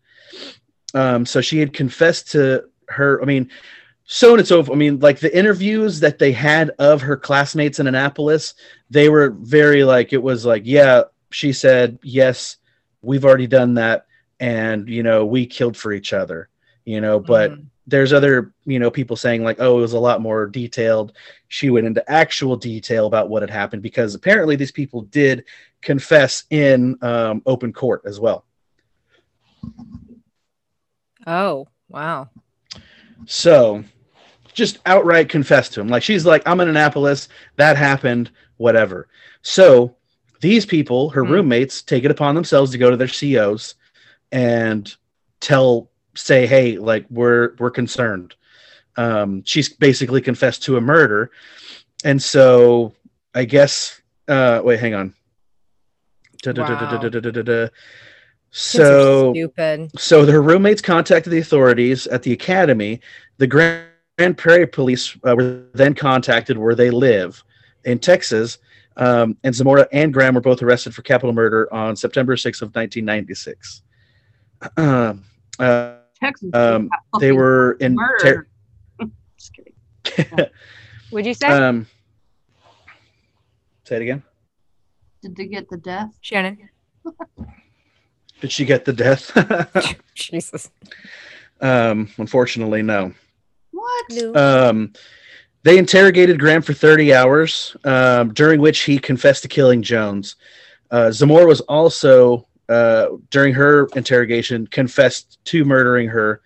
um 0.94 1.26
so 1.26 1.40
she 1.40 1.58
had 1.58 1.72
confessed 1.72 2.30
to 2.30 2.62
her 2.86 3.20
i 3.20 3.24
mean 3.24 3.50
so 4.04 4.36
and 4.36 4.46
so 4.46 4.64
i 4.70 4.76
mean 4.76 5.00
like 5.00 5.18
the 5.18 5.36
interviews 5.36 5.98
that 5.98 6.20
they 6.20 6.30
had 6.30 6.70
of 6.78 7.00
her 7.00 7.16
classmates 7.16 7.80
in 7.80 7.88
annapolis 7.88 8.54
they 8.90 9.08
were 9.08 9.30
very 9.40 9.82
like 9.82 10.12
it 10.12 10.22
was 10.22 10.46
like 10.46 10.62
yeah 10.64 11.02
she 11.30 11.52
said 11.52 11.98
yes 12.04 12.58
we've 13.00 13.24
already 13.24 13.48
done 13.48 13.74
that 13.74 14.06
and 14.42 14.88
you 14.88 15.02
know 15.04 15.24
we 15.24 15.46
killed 15.46 15.76
for 15.76 15.92
each 15.92 16.12
other 16.12 16.48
you 16.84 17.00
know 17.00 17.20
but 17.20 17.52
Mhm. 17.52 17.66
there's 17.86 18.12
other 18.12 18.52
you 18.64 18.78
know 18.80 18.90
people 18.90 19.14
saying 19.16 19.44
like 19.44 19.58
oh 19.60 19.78
it 19.78 19.80
was 19.82 19.92
a 19.92 19.98
lot 19.98 20.20
more 20.20 20.46
detailed 20.46 21.12
she 21.48 21.70
went 21.70 21.86
into 21.86 22.08
actual 22.10 22.56
detail 22.56 23.06
about 23.06 23.28
what 23.30 23.42
had 23.42 23.50
happened 23.50 23.82
because 23.82 24.14
apparently 24.16 24.56
these 24.56 24.72
people 24.72 25.02
did 25.02 25.44
confess 25.80 26.44
in 26.50 26.98
um, 27.02 27.40
open 27.46 27.72
court 27.72 28.02
as 28.04 28.18
well 28.20 28.44
Oh, 31.24 31.68
wow. 31.88 32.28
so 33.26 33.84
just 34.52 34.78
outright 34.86 35.28
confess 35.28 35.68
to 35.68 35.80
him 35.80 35.86
like 35.88 36.02
she's 36.02 36.26
like 36.26 36.42
i'm 36.46 36.58
in 36.60 36.68
annapolis 36.68 37.28
that 37.56 37.76
happened 37.76 38.30
whatever 38.56 39.06
so 39.42 39.94
these 40.40 40.66
people 40.66 41.08
her 41.10 41.24
Hmm. 41.24 41.32
roommates 41.32 41.80
take 41.82 42.02
it 42.04 42.10
upon 42.10 42.34
themselves 42.34 42.72
to 42.72 42.78
go 42.78 42.90
to 42.90 42.96
their 42.96 43.06
COs 43.06 43.76
and 44.32 44.96
tell 45.40 45.90
say 46.14 46.46
hey 46.46 46.78
like 46.78 47.06
we're 47.10 47.54
we're 47.58 47.70
concerned 47.70 48.34
um 48.96 49.42
she's 49.44 49.68
basically 49.68 50.20
confessed 50.20 50.62
to 50.62 50.76
a 50.76 50.80
murder 50.80 51.30
and 52.04 52.22
so 52.22 52.92
i 53.34 53.44
guess 53.44 54.00
uh 54.28 54.60
wait 54.64 54.80
hang 54.80 54.94
on 54.94 55.14
so 58.50 59.32
stupid. 59.32 59.98
so 59.98 60.26
their 60.26 60.42
roommates 60.42 60.82
contacted 60.82 61.32
the 61.32 61.38
authorities 61.38 62.06
at 62.08 62.22
the 62.22 62.32
academy. 62.32 63.00
The 63.38 63.46
Grand 63.46 63.86
Grand 64.18 64.36
Prairie 64.36 64.66
Police 64.66 65.16
uh, 65.24 65.34
were 65.34 65.64
then 65.72 65.94
contacted 65.94 66.58
where 66.58 66.74
they 66.74 66.90
live 66.90 67.42
in 67.84 67.98
Texas. 67.98 68.58
Um, 68.98 69.38
and 69.42 69.54
Zamora 69.54 69.88
and 69.92 70.12
Graham 70.12 70.34
were 70.34 70.42
both 70.42 70.62
arrested 70.62 70.94
for 70.94 71.02
capital 71.02 71.32
murder 71.32 71.72
on 71.72 71.96
September 71.96 72.36
6th 72.36 72.60
of 72.60 72.74
1996. 72.74 73.82
Um, 74.76 75.24
uh, 75.58 75.96
Texas. 76.20 76.50
um, 76.54 76.88
they 77.20 77.32
were 77.32 77.72
in 77.80 77.96
ter- 78.20 78.46
Just 79.36 79.54
kidding. 79.54 80.46
Would 81.10 81.26
you 81.26 81.34
say, 81.34 81.48
um, 81.48 81.86
say 83.84 83.96
it 83.96 84.02
again. 84.02 84.22
Did 85.22 85.36
they 85.36 85.46
get 85.46 85.68
the 85.68 85.76
death? 85.76 86.10
Shannon? 86.20 86.68
Did 88.40 88.50
she 88.50 88.64
get 88.64 88.84
the 88.84 88.92
death? 88.92 89.30
Jesus. 90.14 90.70
um, 91.60 92.08
unfortunately, 92.16 92.82
no. 92.82 93.12
What? 93.70 94.04
No. 94.10 94.34
Um, 94.34 94.92
they 95.62 95.78
interrogated 95.78 96.40
Graham 96.40 96.62
for 96.62 96.72
30 96.72 97.14
hours, 97.14 97.76
um, 97.84 98.32
during 98.32 98.60
which 98.60 98.80
he 98.80 98.98
confessed 98.98 99.42
to 99.42 99.48
killing 99.48 99.80
Jones. 99.82 100.34
Uh, 100.90 101.12
Zamora 101.12 101.46
was 101.46 101.60
also, 101.62 102.46
uh, 102.68 103.08
during 103.30 103.54
her 103.54 103.88
interrogation, 103.94 104.66
confessed 104.66 105.38
to 105.46 105.64
murdering 105.64 106.08
her. 106.08 106.40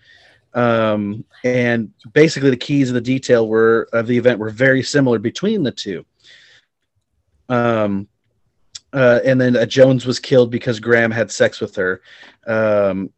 Um, 0.54 1.24
and 1.44 1.92
basically, 2.12 2.50
the 2.50 2.56
keys 2.56 2.88
of 2.88 2.94
the 2.94 3.00
detail 3.00 3.46
were 3.46 3.88
of 3.92 4.06
the 4.06 4.16
event 4.16 4.38
were 4.38 4.50
very 4.50 4.82
similar 4.82 5.18
between 5.18 5.62
the 5.62 5.72
two. 5.72 6.04
Um, 7.48 8.08
uh, 8.92 9.20
and 9.24 9.40
then 9.40 9.56
uh, 9.56 9.66
Jones 9.66 10.06
was 10.06 10.18
killed 10.18 10.50
because 10.50 10.80
Graham 10.80 11.10
had 11.10 11.30
sex 11.30 11.60
with 11.60 11.76
her. 11.76 12.00
Um, 12.46 13.10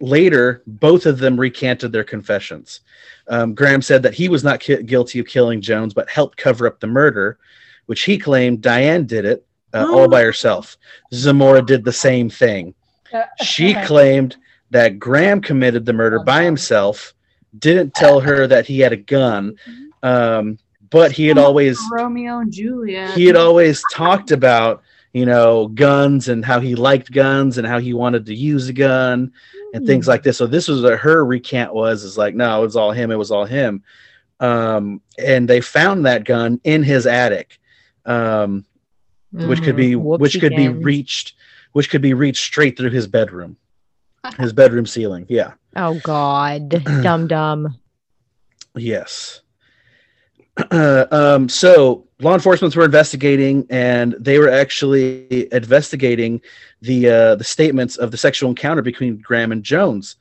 later, 0.00 0.62
both 0.66 1.06
of 1.06 1.18
them 1.18 1.40
recanted 1.40 1.92
their 1.92 2.04
confessions. 2.04 2.80
Um, 3.28 3.54
Graham 3.54 3.82
said 3.82 4.02
that 4.02 4.14
he 4.14 4.28
was 4.28 4.44
not 4.44 4.60
ki- 4.60 4.82
guilty 4.82 5.18
of 5.18 5.26
killing 5.26 5.62
Jones, 5.62 5.94
but 5.94 6.10
helped 6.10 6.36
cover 6.36 6.66
up 6.66 6.80
the 6.80 6.86
murder, 6.86 7.38
which 7.86 8.02
he 8.02 8.18
claimed 8.18 8.60
Diane 8.60 9.06
did 9.06 9.24
it 9.24 9.46
uh, 9.74 9.86
all 9.90 10.08
by 10.08 10.22
herself. 10.22 10.76
Zamora 11.12 11.62
did 11.62 11.84
the 11.84 11.92
same 11.92 12.30
thing. 12.30 12.74
She 13.42 13.74
claimed 13.84 14.36
that 14.70 14.98
Graham 14.98 15.40
committed 15.40 15.86
the 15.86 15.92
murder 15.92 16.20
by 16.20 16.44
himself, 16.44 17.14
didn't 17.58 17.94
tell 17.94 18.20
her 18.20 18.46
that 18.46 18.66
he 18.66 18.80
had 18.80 18.92
a 18.92 18.96
gun, 18.96 19.56
um, 20.02 20.58
but 20.90 21.12
he 21.12 21.26
had 21.26 21.38
always 21.38 21.78
Romeo 21.90 22.38
and 22.38 22.52
Juliet. 22.52 23.14
he 23.16 23.26
had 23.26 23.36
always 23.36 23.82
talked 23.92 24.30
about 24.30 24.82
you 25.12 25.24
know 25.24 25.68
guns 25.68 26.28
and 26.28 26.44
how 26.44 26.60
he 26.60 26.74
liked 26.74 27.10
guns 27.12 27.58
and 27.58 27.66
how 27.66 27.78
he 27.78 27.94
wanted 27.94 28.26
to 28.26 28.34
use 28.34 28.68
a 28.68 28.72
gun 28.72 29.32
and 29.74 29.86
things 29.86 30.06
like 30.06 30.22
this 30.22 30.36
so 30.36 30.46
this 30.46 30.68
was 30.68 30.82
what 30.82 30.98
her 30.98 31.24
recant 31.24 31.72
was 31.72 32.04
is 32.04 32.18
like 32.18 32.34
no 32.34 32.60
it 32.60 32.64
was 32.64 32.76
all 32.76 32.92
him 32.92 33.10
it 33.10 33.16
was 33.16 33.30
all 33.30 33.44
him 33.44 33.82
um, 34.40 35.00
and 35.18 35.48
they 35.48 35.60
found 35.60 36.06
that 36.06 36.24
gun 36.24 36.60
in 36.64 36.82
his 36.82 37.06
attic 37.06 37.58
um, 38.04 38.64
which 39.32 39.62
could 39.62 39.76
be 39.76 39.92
Mm, 39.92 40.18
which 40.18 40.40
could 40.40 40.56
be 40.56 40.68
reached 40.68 41.34
which 41.72 41.90
could 41.90 42.02
be 42.02 42.14
reached 42.14 42.42
straight 42.42 42.76
through 42.76 42.90
his 42.90 43.06
bedroom 43.06 43.56
his 44.38 44.52
bedroom 44.52 44.86
ceiling 44.86 45.26
yeah 45.28 45.52
Oh 45.78 46.00
God, 46.02 46.68
dumb 47.02 47.28
dumb. 47.28 47.78
Yes. 48.74 49.42
um, 50.72 51.48
so 51.48 52.04
law 52.18 52.34
enforcement 52.34 52.74
were 52.74 52.84
investigating, 52.84 53.64
and 53.70 54.16
they 54.18 54.40
were 54.40 54.50
actually 54.50 55.48
investigating 55.52 56.40
the 56.82 57.08
uh, 57.08 57.34
the 57.36 57.44
statements 57.44 57.96
of 57.96 58.10
the 58.10 58.16
sexual 58.16 58.50
encounter 58.50 58.82
between 58.82 59.18
Graham 59.18 59.52
and 59.52 59.62
Jones. 59.62 60.16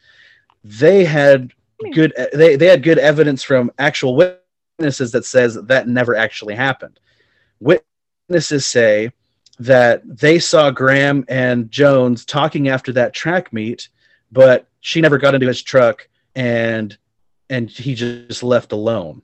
They 0.63 1.03
had 1.03 1.53
good 1.91 2.13
they, 2.33 2.55
they 2.55 2.67
had 2.67 2.83
good 2.83 2.99
evidence 2.99 3.41
from 3.41 3.71
actual 3.79 4.15
witnesses 4.15 5.11
that 5.11 5.25
says 5.25 5.55
that 5.55 5.87
never 5.87 6.15
actually 6.15 6.53
happened. 6.53 6.99
Witnesses 8.27 8.65
say 8.65 9.11
that 9.59 10.01
they 10.05 10.39
saw 10.39 10.69
Graham 10.69 11.25
and 11.27 11.71
Jones 11.71 12.25
talking 12.25 12.67
after 12.67 12.91
that 12.93 13.13
track 13.13 13.53
meet, 13.53 13.89
but 14.31 14.67
she 14.81 15.01
never 15.01 15.17
got 15.17 15.33
into 15.33 15.47
his 15.47 15.61
truck 15.61 16.07
and 16.35 16.97
and 17.49 17.69
he 17.69 17.95
just 17.95 18.43
left 18.43 18.73
alone. 18.73 19.21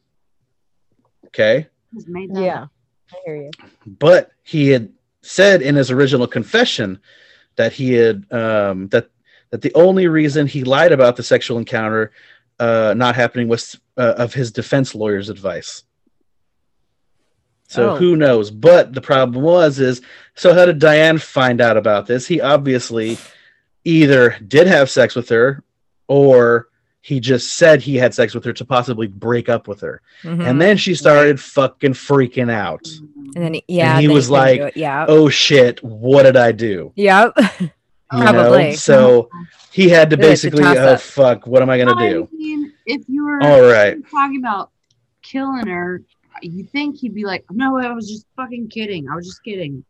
Okay. 1.28 1.68
Made 2.08 2.30
Yeah. 2.34 2.68
I 3.12 3.18
hear 3.26 3.36
you. 3.36 3.52
But 3.86 4.32
he 4.44 4.70
had 4.70 4.90
said 5.22 5.62
in 5.62 5.76
his 5.76 5.92
original 5.92 6.28
confession 6.28 7.00
that 7.58 7.74
he 7.74 7.94
had 7.94 8.26
um, 8.32 8.88
that 8.90 9.10
that 9.50 9.62
the 9.62 9.74
only 9.76 10.08
reason 10.08 10.48
he 10.48 10.64
lied 10.64 10.92
about 10.92 11.16
the 11.16 11.24
sexual 11.24 11.58
encounter 11.58 12.12
uh, 12.60 12.94
not 12.98 13.16
happening 13.16 13.48
was 13.48 13.80
uh, 13.98 14.14
of 14.18 14.34
his 14.34 14.52
defense 14.52 14.96
lawyer's 14.96 15.30
advice. 15.30 15.84
So 17.74 17.92
Oh. 17.92 17.96
who 17.96 18.16
knows? 18.16 18.52
But 18.52 18.94
the 18.94 19.02
problem 19.02 19.44
was 19.44 19.80
is 19.80 20.02
so 20.36 20.54
how 20.54 20.66
did 20.66 20.78
Diane 20.80 21.18
find 21.18 21.60
out 21.60 21.76
about 21.78 22.06
this? 22.08 22.28
He 22.28 22.40
obviously 22.40 23.18
either 23.84 24.36
did 24.48 24.68
have 24.68 24.90
sex 24.90 25.16
with 25.16 25.30
her 25.30 25.64
or 26.08 26.68
he 27.02 27.20
just 27.20 27.56
said 27.58 27.82
he 27.82 27.96
had 27.98 28.14
sex 28.14 28.34
with 28.34 28.46
her 28.46 28.54
to 28.54 28.64
possibly 28.66 29.08
break 29.08 29.50
up 29.50 29.68
with 29.68 29.82
her. 29.82 30.02
Mhm. 30.24 30.46
And 30.48 30.62
then 30.62 30.78
she 30.78 30.94
started 30.96 31.40
fucking 31.40 31.94
freaking 31.94 32.52
out. 32.52 32.88
and 33.36 33.44
then 33.44 33.54
he, 33.56 33.64
yeah, 33.68 34.00
he 34.00 34.06
then 34.06 34.14
was 34.14 34.30
like, 34.30 34.74
do 34.76 34.80
yeah, 34.80 35.06
Oh 35.08 35.28
shit, 35.28 35.84
what 35.84 36.24
did 36.24 36.38
I 36.38 36.52
do? 36.52 36.92
yep. 36.96 37.34
You 38.14 38.20
Probably. 38.20 38.70
know? 38.70 38.76
So 38.76 39.30
he 39.72 39.90
had 39.90 40.12
to 40.12 40.16
Really, 40.18 40.34
it's 40.34 40.44
basically, 40.44 40.64
oh 40.78 40.98
fuck, 40.98 41.48
what 41.48 41.64
am 41.64 41.72
I 41.72 41.80
gonna 41.80 41.96
I 41.96 42.10
do? 42.10 42.30
mean, 42.32 42.72
if 42.86 43.02
you 43.08 43.26
were 43.26 43.42
All 43.42 43.62
right. 43.64 43.98
talking 44.12 44.38
about 44.38 44.70
killing 45.24 45.66
her, 45.66 46.04
you 46.42 46.64
think 46.66 46.98
he'd 46.98 47.14
be 47.14 47.26
like, 47.26 47.46
"No, 47.52 47.78
I 47.78 47.92
was 47.94 48.10
just 48.10 48.26
fucking 48.36 48.70
kidding. 48.70 49.08
I 49.10 49.16
was 49.16 49.26
just 49.28 49.44
kidding." 49.44 49.84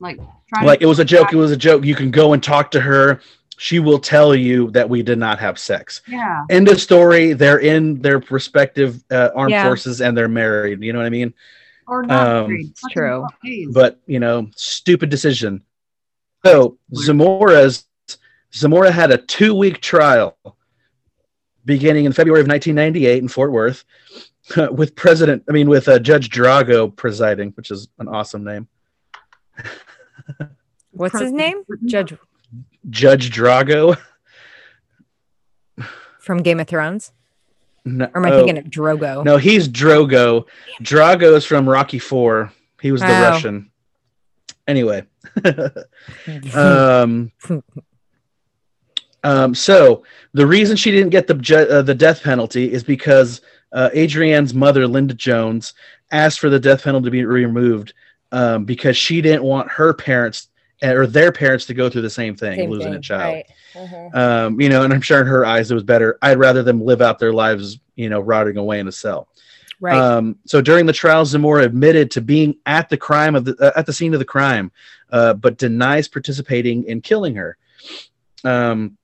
Like, 0.00 0.16
trying 0.48 0.66
Like 0.66 0.78
to 0.80 0.86
it 0.86 0.88
was 0.88 0.98
a 0.98 1.04
joke, 1.04 1.32
it 1.32 1.36
was 1.36 1.50
a 1.52 1.56
joke. 1.56 1.84
You 1.84 1.94
can 1.94 2.10
go 2.10 2.32
and 2.32 2.42
talk 2.42 2.70
to 2.72 2.80
her. 2.80 3.20
She 3.58 3.78
will 3.78 3.98
tell 3.98 4.34
you 4.34 4.70
that 4.70 4.88
we 4.88 5.02
did 5.02 5.18
not 5.18 5.38
have 5.38 5.58
sex. 5.58 6.00
Yeah, 6.08 6.44
End 6.48 6.68
of 6.68 6.80
story. 6.80 7.34
They're 7.34 7.58
in 7.58 8.00
their 8.00 8.18
respective 8.30 9.04
uh, 9.10 9.28
armed 9.36 9.50
Yeah. 9.50 9.64
forces 9.66 10.00
and 10.00 10.16
they're 10.16 10.28
married. 10.28 10.82
You 10.82 10.94
know 10.94 10.98
what 11.00 11.06
I 11.06 11.10
mean? 11.10 11.34
or 11.86 12.02
not. 12.04 12.44
Um. 12.44 12.56
It's 12.58 12.80
true. 12.92 13.26
but 13.72 14.00
you 14.06 14.20
know, 14.20 14.48
stupid 14.56 15.10
decision. 15.10 15.62
So 16.46 16.78
Zamora's 16.94 17.86
Zamora 18.54 18.90
had 18.90 19.10
a 19.10 19.18
two 19.18 19.54
week 19.54 19.80
trial 19.80 20.38
beginning 21.66 22.06
in 22.06 22.12
February 22.12 22.40
of 22.40 22.48
1998 22.48 23.22
in 23.22 23.28
Fort 23.28 23.52
Worth. 23.52 23.84
with 24.70 24.94
President, 24.96 25.44
I 25.48 25.52
mean, 25.52 25.68
with 25.68 25.88
uh, 25.88 25.98
Judge 25.98 26.30
Drago 26.30 26.94
presiding, 26.94 27.50
which 27.52 27.70
is 27.70 27.88
an 27.98 28.08
awesome 28.08 28.44
name. 28.44 28.68
What's 30.92 31.18
his 31.18 31.32
name? 31.32 31.62
Judge 31.84 32.14
Judge 32.88 33.30
Drago. 33.30 33.96
from 36.20 36.42
Game 36.42 36.60
of 36.60 36.66
Thrones. 36.66 37.12
No, 37.84 38.06
Or 38.06 38.18
am 38.18 38.26
I 38.26 38.30
oh, 38.32 38.36
thinking 38.38 38.58
of 38.58 38.64
Drogo? 38.64 39.24
no, 39.24 39.36
he's 39.38 39.68
Drogo. 39.68 40.44
Drago 40.82 41.36
is 41.36 41.44
from 41.44 41.68
Rocky 41.68 41.98
Four. 41.98 42.52
He 42.80 42.92
was 42.92 43.00
the 43.00 43.08
Oh. 43.08 43.22
Russian. 43.22 43.70
Anyway, 44.68 45.04
um, 46.54 47.32
um, 49.24 49.54
so 49.54 50.04
the 50.32 50.46
reason 50.46 50.76
she 50.76 50.90
didn't 50.92 51.10
get 51.10 51.26
the 51.26 51.34
ju- 51.34 51.56
uh, 51.56 51.82
the 51.82 51.94
death 51.94 52.22
penalty 52.22 52.70
is 52.70 52.84
because 52.84 53.40
uh, 53.72 53.90
Adrianne's 53.94 54.54
mother, 54.54 54.86
Linda 54.86 55.14
Jones, 55.14 55.74
asked 56.10 56.40
for 56.40 56.50
the 56.50 56.60
death 56.60 56.84
penalty 56.84 57.06
to 57.06 57.10
be 57.10 57.24
removed 57.24 57.92
um, 58.32 58.64
because 58.64 58.96
she 58.96 59.20
didn't 59.20 59.42
want 59.44 59.70
her 59.70 59.92
parents 59.92 60.48
uh, 60.82 60.94
or 60.94 61.06
their 61.06 61.30
parents 61.32 61.66
to 61.66 61.74
go 61.74 61.88
through 61.90 62.02
the 62.02 62.10
same 62.10 62.34
thing, 62.36 62.58
Same 62.58 62.70
losing 62.70 62.94
a 62.94 63.00
child. 63.00 63.34
right. 63.34 63.46
Mhm. 63.74 64.14
Um, 64.14 64.60
you 64.60 64.68
know, 64.68 64.82
and 64.82 64.92
I'm 64.92 65.00
sure 65.00 65.20
in 65.20 65.26
her 65.26 65.44
eyes 65.44 65.70
it 65.70 65.74
was 65.74 65.84
better. 65.84 66.18
I'd 66.22 66.38
rather 66.38 66.62
them 66.62 66.82
live 66.84 67.00
out 67.00 67.18
their 67.18 67.32
lives, 67.32 67.78
you 67.94 68.08
know, 68.08 68.20
rotting 68.20 68.56
away 68.56 68.80
in 68.80 68.88
a 68.88 68.92
cell. 68.92 69.28
Right. 69.80 69.96
Um, 69.96 70.36
so 70.44 70.60
during 70.60 70.86
the 70.86 70.92
trial, 70.92 71.24
Zamora 71.24 71.64
admitted 71.64 72.10
to 72.12 72.20
being 72.20 72.56
at 72.66 72.88
the 72.88 72.96
crime 72.96 73.34
of 73.34 73.44
the 73.44 73.56
uh, 73.58 73.78
at 73.78 73.86
the 73.86 73.92
scene 73.92 74.12
of 74.12 74.18
the 74.18 74.26
crime, 74.26 74.72
uh, 75.10 75.34
but 75.34 75.56
denies 75.56 76.08
participating 76.08 76.84
in 76.84 77.00
killing 77.00 77.34
her. 77.36 77.56
Um, 78.44 78.96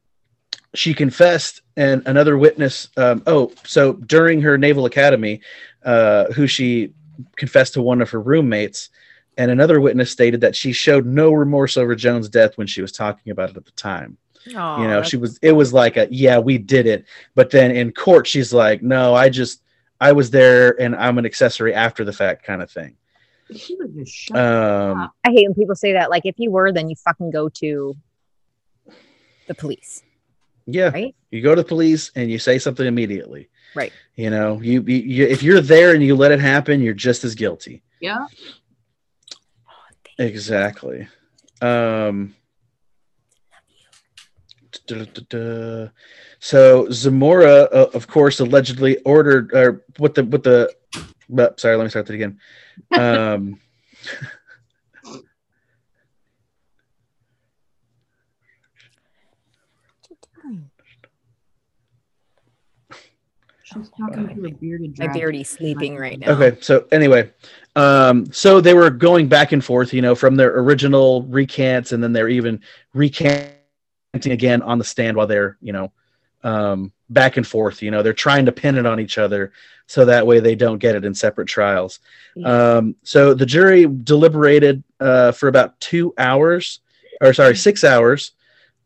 she 0.79 0.95
confessed, 0.95 1.63
and 1.77 2.03
another 2.07 2.39
witness. 2.39 2.89
Um, 2.97 3.23
oh, 3.27 3.53
so 3.65 3.95
during 3.95 4.41
her 4.43 4.59
Naval 4.59 4.87
Academy, 4.87 5.41
uh, 5.85 6.27
who 6.33 6.47
she 6.47 6.93
confessed 7.37 7.75
to 7.75 7.83
one 7.83 8.01
of 8.01 8.11
her 8.11 8.21
roommates, 8.21 8.91
and 9.37 9.51
another 9.51 9.81
witness 9.81 10.11
stated 10.11 10.41
that 10.41 10.57
she 10.57 10.73
showed 10.73 11.07
no 11.07 11.33
remorse 11.33 11.77
over 11.77 11.95
Jones' 11.95 12.29
death 12.29 12.57
when 12.57 12.67
she 12.67 12.83
was 12.83 12.93
talking 12.93 13.31
about 13.31 13.51
it 13.51 13.57
at 13.57 13.65
the 13.65 13.71
time 13.73 14.17
Aw, 14.55 14.81
you 14.81 14.89
know 14.89 15.03
she 15.03 15.17
was 15.17 15.39
it 15.43 15.53
was 15.53 15.73
like 15.73 15.97
a 15.97 16.07
yeah 16.11 16.39
we 16.39 16.57
did 16.57 16.87
it 16.87 17.05
but 17.35 17.51
then 17.51 17.71
in 17.71 17.93
court 17.93 18.27
she's 18.27 18.53
like 18.53 18.81
no 18.81 19.15
i 19.15 19.29
just 19.29 19.63
i 20.01 20.13
was 20.13 20.31
there 20.31 20.81
and 20.81 20.95
i'm 20.95 21.19
an 21.19 21.27
accessory 21.27 21.75
after 21.75 22.05
the 22.05 22.13
fact 22.13 22.45
kind 22.45 22.63
of 22.63 22.71
thing 22.71 22.97
She 23.55 23.75
would 23.77 23.95
just 23.95 24.13
shut 24.13 24.37
um 24.37 25.11
I 25.25 25.31
hate 25.31 25.49
when 25.49 25.55
people 25.55 25.75
say 25.75 25.93
that. 25.95 26.11
Like, 26.11 26.25
if 26.25 26.37
you 26.39 26.51
were, 26.51 26.73
then 26.73 26.89
you 26.89 26.97
fucking 26.97 27.31
go 27.31 27.49
to 27.49 27.97
the 29.49 29.55
police. 29.55 30.03
Yeah 30.67 30.91
Right. 30.91 31.15
you 31.31 31.43
go 31.43 31.55
to 31.55 31.63
the 31.63 31.69
police 31.69 32.11
and 32.17 32.31
you 32.31 32.39
say 32.39 32.59
something 32.59 32.87
immediately 32.87 33.49
Right. 33.75 33.93
you 34.15 34.31
know 34.31 34.61
you, 34.61 34.83
you, 34.83 35.27
if 35.27 35.43
you're 35.43 35.61
there 35.61 35.95
and 35.95 36.03
you 36.03 36.17
let 36.17 36.33
it 36.33 36.41
happen 36.41 36.81
you're 36.81 36.95
just 36.95 37.25
as 37.25 37.35
guilty 37.35 37.83
Yeah. 38.01 38.27
exactly 40.19 41.09
um 41.61 42.35
da-da-da-da. 44.87 45.89
so 46.39 46.89
zamora 46.91 47.63
uh, 47.73 47.91
of 47.95 48.07
course 48.07 48.41
allegedly 48.41 48.99
ordered 48.99 49.53
or 49.55 49.85
what 49.99 50.15
the 50.15 50.25
what 50.25 50.43
the 50.43 50.73
but 51.29 51.59
sorry 51.61 51.77
let 51.77 51.85
me 51.85 51.91
start 51.91 52.07
that 52.07 52.15
again 52.15 52.39
um 52.97 53.59
She's 63.77 63.91
talking 63.91 64.29
to 64.29 64.47
a 64.47 64.51
bearded 64.53 64.91
My 64.99 65.07
dragon. 65.07 65.21
beardy's 65.21 65.49
sleeping 65.49 65.97
right 65.97 66.19
now. 66.19 66.33
Okay, 66.33 66.57
so 66.61 66.87
anyway, 66.93 67.31
um, 67.75 68.31
so 68.33 68.61
they 68.61 68.75
were 68.75 68.91
going 68.91 69.29
back 69.29 69.53
and 69.53 69.65
forth, 69.65 69.93
you 69.93 70.03
know, 70.03 70.15
from 70.15 70.37
their 70.37 70.59
original 70.59 71.23
recants, 71.25 71.93
and 71.93 72.03
then 72.03 72.13
they're 72.13 72.29
even 72.29 72.61
recanting 72.95 73.53
again 74.25 74.63
on 74.63 74.79
the 74.79 74.85
stand 74.85 75.17
while 75.17 75.27
they're, 75.27 75.59
you 75.61 75.73
know, 75.73 75.93
um, 76.43 76.93
back 77.11 77.37
and 77.37 77.47
forth. 77.47 77.83
You 77.83 77.91
know, 77.91 78.03
they're 78.03 78.13
trying 78.13 78.47
to 78.47 78.53
pin 78.53 78.77
it 78.77 78.87
on 78.87 79.01
each 79.01 79.19
other 79.19 79.53
so 79.87 80.05
that 80.05 80.27
way 80.27 80.41
they 80.41 80.55
don't 80.55 80.79
get 80.79 80.95
it 80.95 81.05
in 81.05 81.15
separate 81.15 81.47
trials. 81.47 82.01
Um, 82.45 82.97
so 83.03 83.35
the 83.35 83.47
jury 83.47 83.87
deliberated 83.87 84.83
uh, 85.01 85.33
for 85.33 85.49
about 85.49 85.79
two 85.81 86.15
hours, 86.19 86.81
or 87.21 87.33
sorry, 87.33 87.57
six 87.57 87.85
hours. 87.85 88.33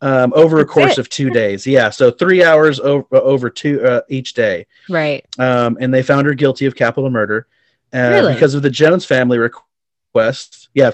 Um, 0.02 0.32
over 0.34 0.60
a 0.60 0.64
course 0.64 0.92
it. 0.92 0.98
of 0.98 1.08
two 1.10 1.28
days, 1.28 1.66
yeah. 1.66 1.90
So 1.90 2.10
three 2.10 2.42
hours 2.42 2.80
over 2.80 3.04
over 3.12 3.50
two 3.50 3.82
uh, 3.84 4.00
each 4.08 4.32
day 4.32 4.66
Right. 4.88 5.26
um, 5.38 5.76
and 5.78 5.92
they 5.92 6.02
found 6.02 6.26
her 6.26 6.32
guilty 6.32 6.64
of 6.64 6.74
capital 6.74 7.10
murder 7.10 7.46
uh, 7.92 8.08
Really? 8.10 8.32
because 8.34 8.54
of 8.54 8.62
the 8.62 8.70
Jones 8.70 9.04
family 9.04 9.36
request. 9.38 10.70
Yeah, 10.74 10.92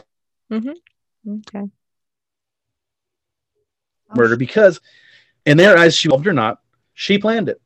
Mm-hmm. 0.52 1.32
Okay. 1.38 1.70
Oh, 4.10 4.14
murder 4.16 4.36
because 4.36 4.80
in 5.44 5.56
their 5.56 5.76
eyes, 5.78 5.96
she 5.96 6.08
loved 6.08 6.26
or 6.26 6.32
not, 6.32 6.60
she 6.94 7.18
planned 7.18 7.48
it. 7.48 7.60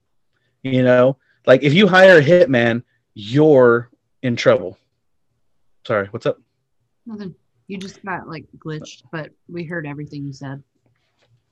You 0.63 0.83
know, 0.83 1.17
like 1.47 1.63
if 1.63 1.73
you 1.73 1.87
hire 1.89 2.19
a 2.19 2.23
hitman, 2.23 2.83
you're 3.15 3.91
in 4.23 4.37
trouble. 4.37 4.77
Sorry, 5.87 6.07
what's 6.11 6.27
up? 6.27 6.39
Nothing. 7.07 7.35
You 7.67 7.79
just 7.79 8.05
got 8.05 8.29
like 8.29 8.45
glitched, 8.59 9.05
but 9.11 9.31
we 9.49 9.65
heard 9.65 9.87
everything 9.87 10.27
you 10.27 10.33
said. 10.35 10.63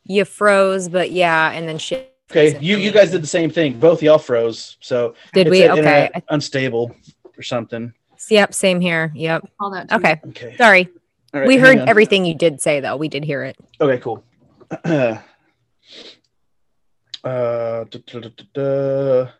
You 0.08 0.24
froze, 0.24 0.88
but 0.88 1.12
yeah, 1.12 1.52
and 1.52 1.68
then 1.68 1.78
shit. 1.78 2.14
Okay, 2.30 2.58
you 2.60 2.76
you 2.78 2.90
guys 2.90 3.10
did 3.10 3.22
the 3.22 3.28
same 3.28 3.50
thing. 3.50 3.78
Both 3.78 4.02
y'all 4.02 4.18
froze. 4.18 4.76
So 4.80 5.14
Did 5.32 5.48
we? 5.48 5.68
Okay. 5.68 6.10
unstable 6.28 6.94
or 7.36 7.42
something. 7.42 7.92
Yep. 8.28 8.52
Same 8.52 8.80
here. 8.80 9.12
Yep. 9.14 9.48
All 9.60 9.70
that. 9.70 9.92
Okay. 9.92 10.20
Okay, 10.28 10.56
Sorry. 10.56 10.88
All 11.32 11.40
right, 11.40 11.46
we 11.46 11.58
heard 11.58 11.78
on. 11.78 11.88
everything 11.88 12.24
you 12.24 12.34
did 12.34 12.60
say, 12.60 12.80
though. 12.80 12.96
We 12.96 13.08
did 13.08 13.22
hear 13.22 13.44
it. 13.44 13.56
Okay, 13.80 13.98
cool. 14.02 14.24
uh, 14.70 15.18
da, 17.22 17.84
da, 17.84 18.20
da, 18.20 18.28
da, 18.28 18.44
da. 18.54 19.30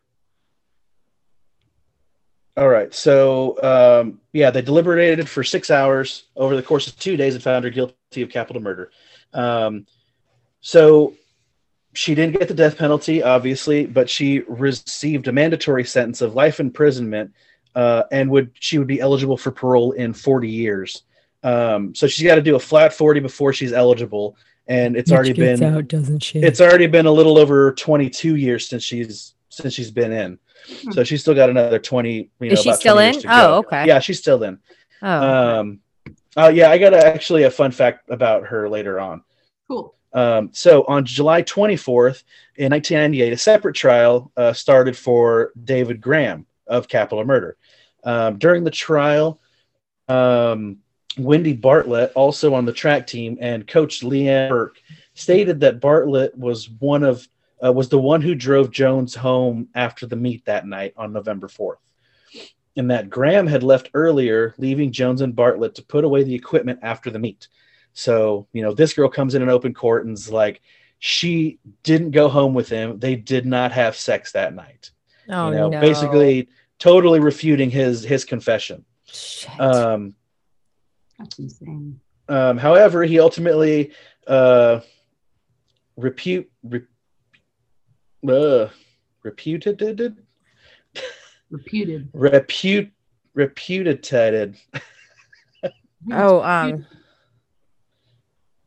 All 2.59 2.69
right. 2.69 2.93
So, 2.93 3.57
um, 3.63 4.21
yeah, 4.33 4.51
they 4.51 4.61
deliberated 4.61 5.29
for 5.29 5.43
six 5.45 5.71
hours 5.71 6.25
over 6.37 6.57
the 6.57 6.63
course 6.63 6.89
of 6.89 6.99
two 6.99 7.17
days 7.17 7.35
and 7.35 7.43
found 7.43 7.65
her 7.65 7.71
guilty 7.71 8.23
of 8.23 8.31
capital 8.31 8.61
murder. 8.61 8.91
Um, 9.33 9.87
so, 10.61 11.15
she 11.95 12.15
didn't 12.15 12.39
get 12.39 12.49
the 12.49 12.55
death 12.55 12.77
penalty, 12.79 13.23
obviously, 13.23 13.85
but 13.87 14.09
she 14.09 14.41
received 14.47 15.27
a 15.27 15.33
mandatory 15.33 15.85
sentence 15.85 16.21
of 16.21 16.35
life 16.35 16.61
imprisonment, 16.61 17.33
uh, 17.75 18.05
and 18.13 18.31
would 18.31 18.51
she 18.55 18.79
would 18.79 18.87
be 18.87 19.01
eligible 19.01 19.37
for 19.37 19.51
parole 19.51 19.93
in 19.93 20.13
40 20.13 20.49
years. 20.49 21.03
Um, 21.43 21.95
so 21.95 22.07
she's 22.07 22.27
got 22.27 22.37
to 22.37 22.43
do 22.43 22.57
a 22.57 22.61
flat 22.61 22.93
40 22.93 23.21
before 23.21 23.53
she's 23.53 23.73
eligible, 23.73 24.37
and 24.67 24.97
it's 24.97 25.11
already 25.11 25.33
been 25.33 25.63
out, 25.63 25.89
doesn't 25.89 26.23
she? 26.23 26.41
it's 26.41 26.61
already 26.61 26.87
been 26.87 27.07
a 27.07 27.11
little 27.11 27.39
over 27.39 27.73
22 27.73 28.37
years 28.37 28.69
since 28.69 28.83
she's 28.85 29.35
since 29.49 29.75
she's 29.75 29.91
been 29.91 30.13
in. 30.13 30.39
So 30.93 31.03
she's 31.05 31.23
still 31.23 31.35
got 31.35 31.51
another 31.51 31.79
20. 31.79 32.31
You 32.41 32.49
know, 32.49 32.53
Is 32.53 32.63
she 32.63 32.73
still 32.75 32.99
in? 32.99 33.15
to 33.15 33.27
go. 33.27 33.29
Oh, 33.33 33.59
okay. 33.59 33.87
Yeah, 33.87 34.01
she's 34.01 34.19
still 34.19 34.43
in. 34.43 34.59
oh, 35.03 35.59
Um, 35.61 35.81
oh 36.37 36.49
yeah, 36.49 36.71
I 36.71 36.79
got 36.79 36.93
a, 36.95 37.05
actually 37.07 37.45
a 37.45 37.51
fun 37.51 37.71
fact 37.71 38.11
about 38.11 38.47
her 38.47 38.69
later 38.69 39.01
on. 39.01 39.23
Cool. 39.69 39.95
Um, 40.13 40.51
so 40.53 40.85
on 40.85 41.05
July 41.05 41.43
24th 41.43 42.25
in 42.57 42.71
1998, 42.73 43.33
a 43.33 43.37
separate 43.37 43.77
trial 43.77 44.33
uh, 44.37 44.53
started 44.53 44.97
for 44.97 45.53
David 45.63 46.01
Graham 46.01 46.47
of 46.67 46.89
capital 46.89 47.25
murder. 47.25 47.57
Um, 48.05 48.39
during 48.39 48.65
the 48.65 48.71
trial, 48.71 49.41
um, 50.09 50.79
Wendy 51.19 51.53
Bartlett, 51.53 52.13
also 52.15 52.55
on 52.55 52.65
the 52.65 52.73
track 52.73 53.07
team, 53.07 53.39
and 53.41 53.67
Coach 53.67 54.01
Leanne 54.03 54.49
Burke 54.49 54.81
stated 55.15 55.61
that 55.61 55.81
Bartlett 55.81 56.37
was 56.37 56.71
one 56.71 57.03
of 57.03 57.27
uh, 57.65 57.73
was 57.73 57.89
the 57.89 57.99
one 57.99 58.23
who 58.23 58.37
drove 58.37 58.71
Jones 58.71 59.17
home 59.17 59.69
after 59.75 60.07
the 60.07 60.15
meet 60.15 60.45
that 60.45 60.65
night 60.65 60.95
on 60.97 61.13
November 61.13 61.49
4th, 61.49 61.79
and 62.77 62.89
that 62.93 63.11
Graham 63.11 63.49
had 63.49 63.65
left 63.65 63.91
earlier, 63.95 64.55
leaving 64.59 64.93
Jones 64.93 65.23
and 65.23 65.35
Bartlett 65.35 65.75
to 65.75 65.83
put 65.83 66.05
away 66.05 66.23
the 66.23 66.37
equipment 66.37 66.79
after 66.83 67.11
the 67.11 67.19
meet. 67.19 67.49
So, 67.99 68.47
you 68.53 68.63
know, 68.63 68.73
this 68.73 68.93
girl 68.93 69.09
comes 69.09 69.35
in 69.35 69.43
an 69.43 69.49
open 69.49 69.75
court 69.75 70.07
and's 70.07 70.31
like, 70.31 70.61
she 71.01 71.59
didn't 71.83 72.13
go 72.13 72.29
home 72.29 72.55
with 72.55 72.69
him. 72.69 73.01
They 73.01 73.17
did 73.17 73.45
not 73.45 73.73
have 73.73 73.97
sex 73.97 74.31
that 74.33 74.55
night. 74.55 74.93
oh 75.29 75.51
you 75.51 75.57
know, 75.57 75.69
no. 75.69 75.81
basically 75.81 76.49
totally 76.79 77.19
refuting 77.19 77.71
his 77.71 78.05
his 78.05 78.25
confession. 78.25 78.85
Shit. 79.05 79.61
Um, 79.61 80.15
That's 81.19 81.41
insane. 81.41 81.99
um, 82.29 82.57
however, 82.57 83.03
he 83.03 83.19
ultimately 83.19 83.91
uh, 84.29 84.79
repute 85.97 86.49
re, 86.63 86.83
uh, 88.29 88.69
reputed 89.25 90.17
Reputed. 91.51 92.11
repute 92.13 92.93
reputed 93.35 94.03
oh, 96.13 96.43
um, 96.43 96.87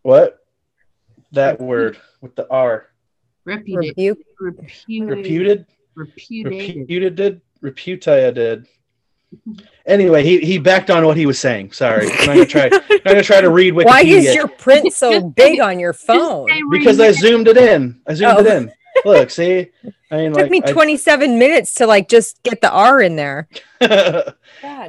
what 0.04 0.40
that 1.32 1.60
word 1.60 1.98
with 2.22 2.36
the 2.36 2.48
R 2.50 2.88
Reputed. 3.46 3.90
rebuke. 3.98 4.20
Reputed. 4.40 5.18
reputed 5.18 5.66
Repudiated. 5.96 6.78
reputed 6.78 7.42
Reputia 7.64 8.34
did. 8.34 8.68
Anyway, 9.86 10.24
he, 10.24 10.40
he 10.40 10.58
backed 10.58 10.90
on 10.90 11.06
what 11.06 11.16
he 11.16 11.26
was 11.26 11.40
saying. 11.40 11.72
Sorry, 11.72 12.06
I'm 12.12 12.26
not 12.26 12.34
gonna 12.34 12.46
try. 12.46 12.66
I'm 12.66 12.72
not 12.90 13.04
gonna 13.06 13.24
try 13.24 13.40
to 13.42 13.50
read 13.50 13.74
Wikipedia 13.74 13.86
Why 13.86 14.02
is 14.02 14.36
your 14.36 14.48
print 14.48 14.92
so 14.94 15.22
big 15.30 15.60
on 15.62 15.80
your 15.80 15.94
phone? 15.94 16.50
Because 16.70 17.00
I 17.00 17.12
zoomed 17.14 17.48
it 17.48 17.58
in. 17.58 18.02
I 18.08 18.14
zoomed 18.14 18.38
Oh. 18.38 18.42
it 18.42 18.48
in. 18.48 18.72
Look, 19.06 19.30
see. 19.30 19.70
I 20.12 20.18
mean, 20.18 20.32
It 20.32 20.34
took 20.34 20.38
like, 20.44 20.52
me 20.52 20.62
I- 20.66 20.72
27 20.72 21.40
minutes 21.40 21.76
to 21.76 21.88
like 21.88 22.10
just 22.10 22.44
get 22.44 22.60
the 22.62 22.70
R 22.72 23.02
in 23.02 23.16
there. 23.16 23.48
God. 23.80 24.34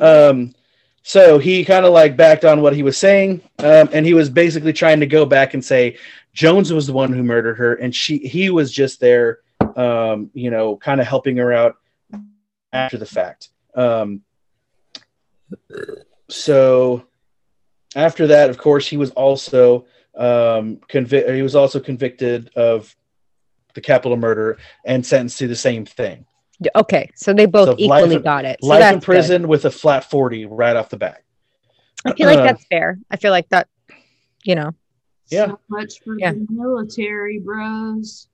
um, 0.01 0.55
so 1.03 1.39
he 1.39 1.65
kind 1.65 1.85
of 1.85 1.93
like 1.93 2.17
backed 2.17 2.45
on 2.45 2.63
what 2.63 2.75
he 2.75 2.83
was 2.83 2.97
saying, 2.97 3.41
um, 3.59 3.89
and 3.93 4.07
he 4.07 4.15
was 4.15 4.31
basically 4.31 4.73
trying 4.73 5.01
to 5.01 5.07
go 5.07 5.27
back 5.27 5.55
and 5.55 5.65
say 5.65 5.97
Jones 6.33 6.73
was 6.73 6.87
the 6.87 6.93
one 6.93 7.13
who 7.13 7.23
murdered 7.23 7.59
her, 7.59 7.75
and 7.75 7.95
she 7.95 8.19
he 8.19 8.51
was 8.51 8.73
just 8.73 9.01
there, 9.01 9.41
um, 9.77 10.31
you 10.33 10.51
know, 10.51 10.77
kind 10.77 11.01
of 11.01 11.07
helping 11.07 11.37
her 11.39 11.53
out 11.53 11.77
after 12.73 12.99
the 12.99 13.07
fact. 13.07 13.49
Um, 13.75 14.23
so 16.29 17.05
after 17.95 18.29
that, 18.29 18.51
of 18.51 18.59
course, 18.59 18.87
he 18.87 18.97
was 18.97 19.11
also 19.11 19.87
um, 20.17 20.77
convi- 20.89 21.35
he 21.35 21.43
was 21.43 21.55
also 21.55 21.81
convicted 21.81 22.51
of 22.55 22.95
the 23.75 23.81
capital 23.81 24.17
murder 24.17 24.59
and 24.85 25.05
sentenced 25.05 25.39
to 25.39 25.49
the 25.49 25.57
same 25.57 25.85
thing. 25.85 26.27
Okay, 26.75 27.11
so 27.15 27.33
they 27.33 27.47
both 27.47 27.69
So 27.71 27.75
equally 27.79 28.17
in- 28.17 28.23
got 28.23 28.45
it. 28.45 28.59
So 28.63 28.69
life 28.69 28.81
that's 28.81 28.93
in 28.95 28.99
good. 29.01 29.05
prison 29.05 29.49
with 29.49 29.65
a 29.65 29.71
flat 29.71 30.05
40 30.09 30.47
right 30.47 30.77
off 30.77 30.89
the 30.91 30.97
bat. 30.97 31.23
I 32.05 32.13
feel 32.15 32.27
like 32.27 32.39
Uh, 32.39 32.45
that's 32.45 32.65
fair. 32.67 32.99
I 33.11 33.17
feel 33.17 33.31
like 33.31 33.49
that, 33.51 33.69
you 34.45 34.55
know. 34.55 34.73
Yeah. 35.31 35.47
So 35.47 35.61
much 35.69 36.01
for 36.05 36.19
Yeah. 36.19 36.33
the 36.33 36.47
military, 36.51 37.39
bros. 37.39 38.29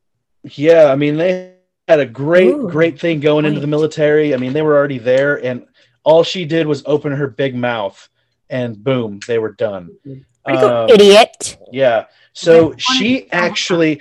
Yeah, 0.45 0.87
I 0.91 0.97
mean 0.97 1.17
they 1.17 1.55
had 1.87 2.01
a 2.01 2.07
great, 2.07 2.49
Ooh, 2.49 2.69
great 2.71 2.99
thing 3.01 3.21
going 3.21 3.45
into 3.45 3.61
the 3.61 3.67
military. 3.67 4.35
I 4.35 4.37
mean 4.39 4.53
they 4.53 4.63
were 4.63 4.77
already 4.77 4.99
there, 4.99 5.43
and 5.45 5.67
all 6.05 6.23
she 6.23 6.45
did 6.45 6.67
was 6.67 6.83
open 6.87 7.13
her 7.13 7.27
big 7.29 7.55
mouth, 7.55 8.09
and 8.49 8.83
boom, 8.83 9.21
they 9.27 9.39
were 9.39 9.53
done. 9.53 9.91
Pretty 10.03 10.25
cool. 10.61 10.69
Um, 10.69 10.89
Idiot. 10.91 11.59
yeah. 11.73 12.07
So 12.33 12.75
she 12.79 13.15
wanted 13.15 13.29
to 13.31 13.35
actually, 13.35 14.01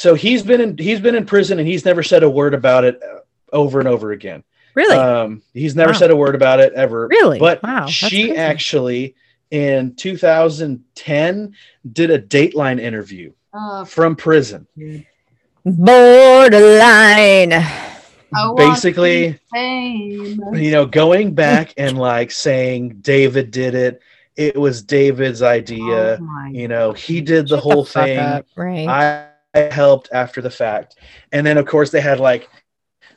so 0.00 0.14
he's 0.14 0.42
been 0.42 0.60
in 0.62 0.78
he's 0.78 0.98
been 0.98 1.14
in 1.14 1.26
prison, 1.26 1.58
and 1.58 1.68
he's 1.68 1.84
never 1.84 2.02
said 2.02 2.22
a 2.22 2.30
word 2.30 2.54
about 2.54 2.84
it 2.84 2.98
uh, 3.02 3.18
over 3.52 3.80
and 3.80 3.86
over 3.88 4.12
again. 4.12 4.42
Really? 4.74 4.96
Um, 4.96 5.42
he's 5.52 5.76
never 5.76 5.92
Wow. 5.92 5.98
said 5.98 6.10
a 6.10 6.16
word 6.16 6.34
about 6.34 6.58
it 6.60 6.72
ever. 6.72 7.06
really? 7.08 7.38
But 7.38 7.62
wow. 7.62 7.86
she 7.86 8.28
crazy. 8.28 8.36
actually 8.38 9.14
in 9.50 9.94
2010 9.96 11.54
did 11.92 12.10
a 12.10 12.18
Dateline 12.18 12.80
interview 12.80 13.32
Uh, 13.52 13.84
from 13.84 14.16
prison. 14.16 14.66
dude. 14.78 15.04
borderline. 15.64 17.52
I 18.32 18.54
Basically, 18.56 19.38
you 19.54 20.70
know, 20.70 20.86
going 20.86 21.34
back 21.34 21.74
and 21.76 21.98
like 21.98 22.30
saying 22.30 23.00
David 23.00 23.50
did 23.50 23.74
it. 23.74 24.00
It 24.36 24.56
was 24.56 24.82
David's 24.82 25.42
idea. 25.42 26.18
Oh 26.22 26.46
You 26.50 26.68
know, 26.68 26.92
he 26.92 27.20
did 27.20 27.48
the 27.48 27.56
Shut 27.56 27.64
whole 27.64 27.84
fuck 27.84 28.04
thing. 28.06 28.18
up, 28.20 28.46
right? 28.56 28.86
I 28.88 29.24
I 29.24 29.29
helped 29.54 30.08
after 30.12 30.40
the 30.40 30.50
fact. 30.50 30.96
And 31.32 31.46
then 31.46 31.58
of 31.58 31.66
course 31.66 31.90
they 31.90 32.00
had 32.00 32.20
like, 32.20 32.48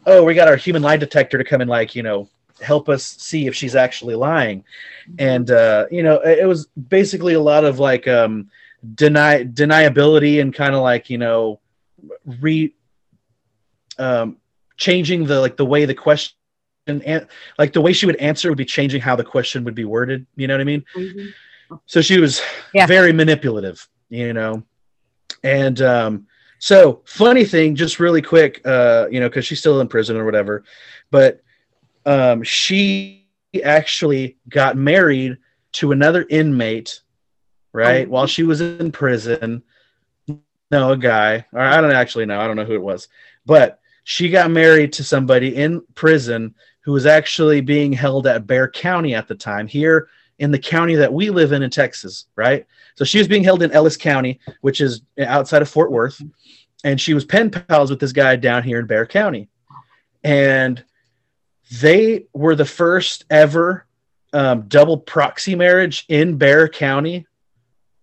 oh, 0.06 0.24
we 0.24 0.34
got 0.34 0.48
our 0.48 0.56
human 0.56 0.82
lie 0.82 0.98
detector 0.98 1.38
to 1.38 1.44
come 1.44 1.62
and 1.62 1.70
like, 1.70 1.96
you 1.96 2.04
know, 2.04 2.30
help 2.62 2.90
us 2.90 3.04
see 3.04 3.48
if 3.48 3.56
she's 3.56 3.76
actually 3.76 4.16
lying. 4.16 4.64
And 5.20 5.50
uh, 5.52 5.86
you 5.92 6.04
know, 6.04 6.16
it, 6.22 6.40
it 6.40 6.46
was 6.46 6.68
basically 6.90 7.34
a 7.34 7.40
lot 7.40 7.66
of 7.66 7.80
like 7.80 8.08
um 8.08 8.50
deny 8.96 9.44
deniability 9.44 10.42
and 10.42 10.54
kind 10.54 10.76
of 10.76 10.82
like, 10.82 11.10
you 11.10 11.18
know, 11.18 11.60
re 12.26 12.74
um 14.00 14.38
changing 14.78 15.26
the 15.26 15.40
like 15.40 15.56
the 15.56 15.66
way 15.66 15.86
the 15.86 15.94
question 15.94 16.36
and 16.88 17.28
like 17.58 17.72
the 17.72 17.80
way 17.82 17.94
she 17.94 18.06
would 18.06 18.16
answer 18.18 18.50
would 18.50 18.58
be 18.58 18.66
changing 18.66 19.02
how 19.02 19.16
the 19.16 19.24
question 19.24 19.64
would 19.64 19.76
be 19.76 19.86
worded. 19.86 20.26
You 20.36 20.48
know 20.48 20.56
what 20.56 20.62
I 20.62 20.66
mean? 20.66 20.84
crazy. 20.94 21.34
so 21.86 22.02
she 22.02 22.20
was 22.20 22.42
Yeah. 22.74 22.86
very 22.88 23.14
manipulative 23.14 23.88
you 24.10 24.34
know 24.34 24.64
and 25.44 25.82
um 25.82 26.28
so 26.60 27.02
funny 27.06 27.44
thing 27.44 27.76
just 27.76 27.99
really 27.99 28.22
quick 28.22 28.61
uh 28.65 29.07
you 29.11 29.20
know 29.20 29.28
because 29.28 29.45
she's 29.45 29.60
still 29.60 29.82
in 29.82 29.88
prison 29.88 30.18
or 30.18 30.26
whatever 30.26 30.64
but 31.11 31.41
um 32.06 32.41
she 32.44 33.24
actually 33.61 34.38
got 34.49 34.78
married 34.78 35.38
to 35.74 35.91
another 35.91 36.26
inmate 36.30 37.02
right 37.74 38.10
while 38.10 38.28
she 38.28 38.44
was 38.44 38.61
in 38.61 38.91
prison. 38.91 39.64
No 40.72 40.91
a 40.94 40.98
guy. 40.98 41.45
Or 41.52 41.60
i 41.60 41.82
don't 41.82 41.91
actually 41.91 42.26
know. 42.26 42.40
I 42.40 42.48
don't 42.48 42.56
know 42.56 42.65
who 42.65 42.76
it 42.76 42.82
was. 42.82 43.07
But 43.45 43.80
she 44.06 44.30
got 44.30 44.52
married 44.52 44.94
to 44.94 45.03
somebody 45.03 45.56
in 45.56 45.82
prison 45.95 46.56
who 46.82 46.94
was 46.94 47.06
actually 47.06 47.61
being 47.61 47.94
held 47.94 48.28
at 48.28 48.48
Bexar 48.48 48.70
county 48.70 49.15
at 49.15 49.28
the 49.28 49.36
time. 49.36 49.68
Here 49.68 50.07
in 50.40 50.52
the 50.52 50.60
county 50.60 50.96
that 50.96 51.14
we 51.14 51.30
live 51.30 51.52
in 51.52 51.64
in 51.64 51.70
Texas, 51.70 52.26
right? 52.36 52.66
So 52.96 53.06
she 53.06 53.18
was 53.18 53.28
being 53.28 53.44
held 53.44 53.62
in 53.64 53.72
Ellis 53.72 53.98
County, 53.98 54.40
which 54.62 54.82
is 54.82 55.02
outside 55.20 55.62
of 55.62 55.70
Fort 55.70 55.92
Worth, 55.92 56.22
and 56.84 57.00
she 57.00 57.14
was 57.14 57.24
pen 57.26 57.50
pals 57.50 57.90
with 57.90 58.00
this 58.00 58.12
guy 58.12 58.36
down 58.36 58.64
here 58.64 58.80
in 58.80 58.86
Bexar 58.86 59.06
County, 59.08 59.48
and 60.24 60.84
they 61.80 62.26
were 62.34 62.56
the 62.56 62.66
first 62.66 63.26
ever 63.30 63.86
um, 64.34 64.64
double 64.68 64.98
proxy 64.98 65.56
marriage 65.56 66.06
in 66.10 66.38
Bexar 66.38 66.70
County 66.70 67.26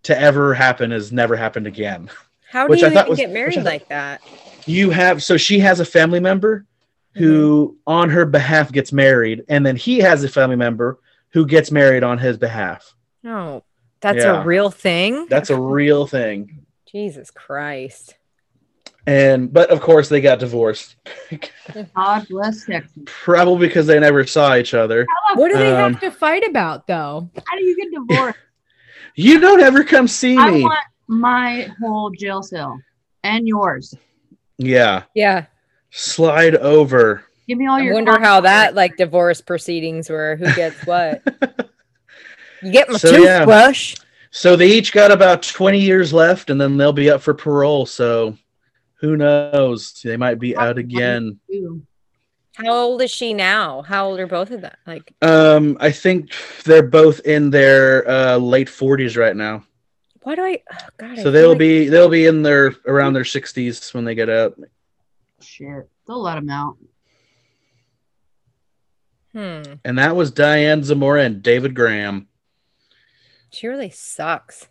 to 0.04 0.18
ever 0.18 0.54
happen. 0.54 0.90
Has 0.92 1.12
never 1.12 1.36
happened 1.36 1.66
again. 1.66 2.10
How 2.48 2.66
do 2.66 2.70
which 2.70 2.80
you 2.80 2.86
I 2.88 2.90
thought 2.90 3.08
was- 3.08 3.18
get 3.18 3.30
married 3.30 3.54
thought- 3.56 3.64
like 3.64 3.88
that? 3.88 4.20
You 4.66 4.90
have 4.90 5.22
so 5.22 5.36
she 5.36 5.58
has 5.60 5.80
a 5.80 5.84
family 5.84 6.20
member 6.20 6.66
who, 7.14 7.76
on 7.88 8.08
her 8.10 8.24
behalf, 8.24 8.70
gets 8.70 8.92
married, 8.92 9.42
and 9.48 9.66
then 9.66 9.74
he 9.74 9.98
has 9.98 10.22
a 10.22 10.28
family 10.28 10.54
member 10.54 10.98
who 11.32 11.46
gets 11.46 11.70
married 11.70 12.02
on 12.02 12.18
his 12.18 12.36
behalf. 12.36 12.94
No, 13.22 13.64
that's 14.00 14.24
Yeah. 14.24 14.42
a 14.42 14.44
real 14.44 14.70
thing. 14.70 15.26
That's 15.28 15.50
a 15.50 15.58
real 15.60 16.06
thing. 16.06 16.64
Jesus 16.90 17.30
Christ. 17.30 18.16
And 19.06 19.52
but 19.52 19.70
of 19.70 19.80
course 19.80 20.08
they 20.08 20.20
got 20.20 20.38
divorced, 20.40 20.96
God 21.94 22.26
bless 22.28 22.66
Texas. 22.66 22.92
probably 23.06 23.66
because 23.68 23.86
they 23.86 23.98
never 23.98 24.26
saw 24.26 24.56
each 24.56 24.74
other. 24.74 25.06
What 25.34 25.48
do 25.48 25.56
they 25.56 25.72
Um, 25.72 25.92
have 25.94 26.02
to 26.02 26.10
fight 26.10 26.46
about 26.46 26.86
though? 26.86 27.30
How 27.46 27.56
do 27.56 27.64
you 27.64 27.76
get 27.76 27.88
divorced? 27.92 28.38
You 29.16 29.40
don't 29.40 29.60
ever 29.60 29.82
come 29.82 30.06
see 30.06 30.36
I 30.38 30.50
me. 30.50 30.62
want 30.62 30.78
my 31.08 31.68
whole 31.80 32.10
jail 32.10 32.42
cell 32.44 32.78
and 33.24 33.46
yours. 33.48 33.92
yeah, 34.58 35.02
Yeah. 35.14 35.46
slide 35.90 36.54
over. 36.56 37.24
Give 37.50 37.58
me 37.58 37.66
all 37.66 37.78
I 37.78 37.80
your. 37.80 37.94
wonder 37.94 38.12
how 38.12 38.36
contact. 38.36 38.44
that 38.44 38.74
like 38.76 38.96
divorce 38.96 39.40
proceedings 39.40 40.08
were. 40.08 40.36
Who 40.36 40.44
gets 40.54 40.76
what? 40.86 41.20
you 42.62 42.70
get 42.70 42.88
my 42.88 42.96
So, 42.96 43.16
yeah. 43.16 43.38
toothbrush. 43.40 43.96
So 44.30 44.54
they 44.54 44.68
each 44.68 44.92
got 44.92 45.10
about 45.10 45.42
twenty 45.42 45.80
years 45.80 46.12
left, 46.12 46.50
and 46.50 46.60
then 46.60 46.76
they'll 46.76 46.92
be 46.92 47.10
up 47.10 47.22
for 47.22 47.34
parole. 47.34 47.86
So 47.86 48.36
who 49.00 49.16
knows? 49.16 50.00
They 50.04 50.16
might 50.16 50.38
be 50.38 50.56
out 50.56 50.78
again. 50.78 51.40
How 52.54 52.70
old 52.72 53.02
is 53.02 53.10
she 53.10 53.34
now? 53.34 53.82
How 53.82 54.06
old 54.06 54.20
are 54.20 54.26
both 54.28 54.52
of 54.52 54.60
them? 54.60 54.74
Like, 54.86 55.12
Um, 55.22 55.76
I 55.80 55.90
think 55.90 56.30
they're 56.64 56.82
both 56.86 57.18
in 57.20 57.50
their 57.50 58.08
uh, 58.08 58.36
late 58.36 58.68
forties 58.68 59.16
right 59.16 59.34
now. 59.34 59.64
why 60.22 60.36
do 60.36 60.42
I? 60.42 60.62
Oh, 60.72 60.76
God, 60.98 61.16
So 61.16 61.22
feel 61.24 61.32
they'll 61.32 61.48
like- 61.50 61.58
be 61.58 61.88
they'll 61.88 62.08
be 62.08 62.26
in 62.26 62.42
their 62.42 62.76
around 62.86 63.14
their 63.14 63.24
sixties 63.24 63.92
when 63.92 64.04
they 64.04 64.14
get 64.14 64.28
out. 64.28 64.56
Shit. 65.40 65.88
They'll 66.06 66.22
let 66.22 66.36
them 66.36 66.50
out. 66.50 66.76
Hmm. 69.32 69.62
And 69.84 69.98
that 69.98 70.16
was 70.16 70.30
Diane 70.30 70.82
Zamora 70.82 71.22
and 71.24 71.42
David 71.42 71.74
Graham. 71.74 72.26
She 73.50 73.66
really 73.68 73.90
sucks. 73.90 74.68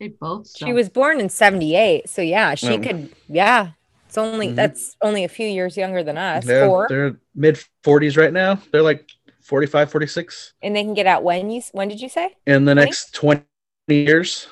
They 0.00 0.08
both. 0.08 0.50
She 0.56 0.72
was 0.72 0.88
born 0.88 1.20
in 1.20 1.28
'78, 1.28 2.08
so 2.08 2.22
yeah, 2.22 2.54
she 2.54 2.74
Oh. 2.74 2.78
could. 2.80 3.10
Yeah, 3.28 3.70
it's 4.06 4.18
only 4.18 4.48
Mhm. 4.48 4.54
that's 4.56 4.96
only 5.00 5.22
a 5.24 5.28
few 5.28 5.46
years 5.46 5.76
younger 5.76 6.02
than 6.02 6.18
us. 6.18 6.44
They're, 6.44 6.66
Four, 6.66 6.86
they're 6.88 7.16
mid 7.34 7.58
40s 7.84 8.16
right 8.16 8.32
now. 8.32 8.60
They're 8.72 8.82
like 8.82 9.08
45, 9.40 9.90
46 9.90 10.54
and 10.62 10.74
they 10.74 10.82
can 10.82 10.94
get 10.94 11.06
out 11.06 11.22
when 11.22 11.50
you? 11.50 11.62
When 11.72 11.88
did 11.88 12.00
you 12.00 12.08
say? 12.08 12.34
in 12.46 12.64
the 12.64 12.74
20? 12.74 12.84
next 12.84 13.14
20 13.14 13.44
years. 13.88 14.48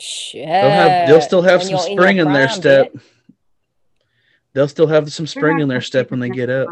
Shit. 0.00 0.46
They'll 0.46 0.70
have 0.70 1.08
they'll 1.08 1.20
still 1.20 1.42
have 1.42 1.60
When 1.60 1.66
some 1.68 1.70
you'll 1.76 1.96
spring 1.98 2.16
your 2.18 2.26
in 2.26 2.32
their 2.32 2.48
step. 2.48 2.92
bitch. 2.92 3.00
They'll 4.52 4.68
still 4.68 4.86
have 4.86 5.12
some 5.12 5.26
spring 5.26 5.58
in 5.58 5.66
their 5.68 5.80
step 5.80 6.12
when 6.12 6.20
they 6.20 6.28
get 6.30 6.48
up. 6.50 6.68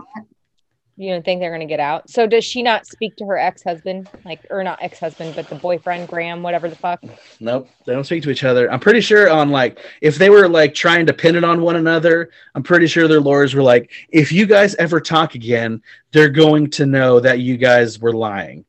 Quiet. 0.94 1.06
You 1.06 1.14
don't 1.14 1.24
think 1.24 1.40
they're 1.40 1.52
gonna 1.52 1.66
get 1.66 1.80
out? 1.80 2.08
So 2.10 2.26
does 2.26 2.44
she 2.44 2.62
not 2.62 2.86
speak 2.86 3.16
to 3.16 3.24
her 3.26 3.38
ex-husband, 3.38 4.08
like, 4.24 4.40
or 4.50 4.62
not 4.62 4.78
ex-husband, 4.82 5.34
but 5.34 5.48
the 5.48 5.54
boyfriend, 5.56 6.08
Graham, 6.08 6.42
whatever 6.42 6.68
the 6.68 6.76
fuck? 6.76 7.02
Nope, 7.40 7.68
they 7.86 7.92
don't 7.92 8.04
speak 8.04 8.22
to 8.24 8.30
each 8.30 8.44
other. 8.44 8.70
I'm 8.70 8.80
pretty 8.80 9.00
sure 9.00 9.30
on 9.30 9.50
like 9.50 9.78
if 10.00 10.16
they 10.16 10.30
were 10.30 10.48
like 10.48 10.74
trying 10.74 11.06
to 11.06 11.12
pin 11.12 11.36
it 11.36 11.44
on 11.44 11.60
one 11.62 11.76
another, 11.76 12.30
I'm 12.54 12.62
pretty 12.62 12.86
sure 12.86 13.08
their 13.08 13.20
lawyers 13.20 13.54
were 13.54 13.62
like, 13.62 13.90
if 14.10 14.32
you 14.32 14.46
guys 14.46 14.74
ever 14.76 15.00
talk 15.00 15.34
again, 15.34 15.82
they're 16.12 16.28
going 16.28 16.70
to 16.70 16.86
know 16.86 17.20
that 17.20 17.40
you 17.40 17.56
guys 17.56 17.98
were 17.98 18.12
lying. 18.12 18.64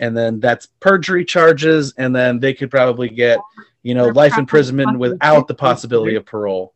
And 0.00 0.16
then 0.16 0.40
that's 0.40 0.66
perjury 0.80 1.24
charges, 1.24 1.94
and 1.96 2.14
then 2.14 2.40
they 2.40 2.52
could 2.52 2.68
probably 2.70 3.08
get, 3.08 3.38
you 3.84 3.94
know, 3.94 4.06
They're 4.06 4.14
life 4.14 4.36
imprisonment 4.36 4.98
without 4.98 5.46
the 5.46 5.54
possibility 5.54 6.16
of 6.16 6.26
parole. 6.26 6.74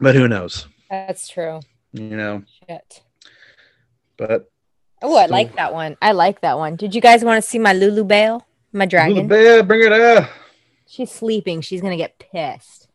But 0.00 0.14
who 0.14 0.28
knows? 0.28 0.68
That's 0.88 1.28
true. 1.28 1.60
You 1.92 2.16
know, 2.16 2.42
Shit. 2.68 3.02
but 4.16 4.48
Oh, 5.04 5.16
I 5.16 5.24
Still- 5.24 5.32
like 5.36 5.56
that 5.56 5.74
one. 5.74 5.96
I 6.00 6.12
like 6.12 6.40
that 6.42 6.58
one. 6.58 6.76
Did 6.76 6.94
you 6.94 7.00
guys 7.00 7.24
want 7.24 7.42
to 7.42 7.48
see 7.48 7.58
my 7.58 7.72
Lulu 7.72 8.04
Bale? 8.04 8.46
My 8.72 8.86
dragon? 8.86 9.26
Bear, 9.26 9.62
bring 9.64 9.84
it 9.84 9.92
up. 9.92 10.30
She's 10.86 11.10
sleeping. 11.10 11.60
She's 11.60 11.80
gonna 11.80 11.96
get 11.96 12.18
pissed. 12.18 12.88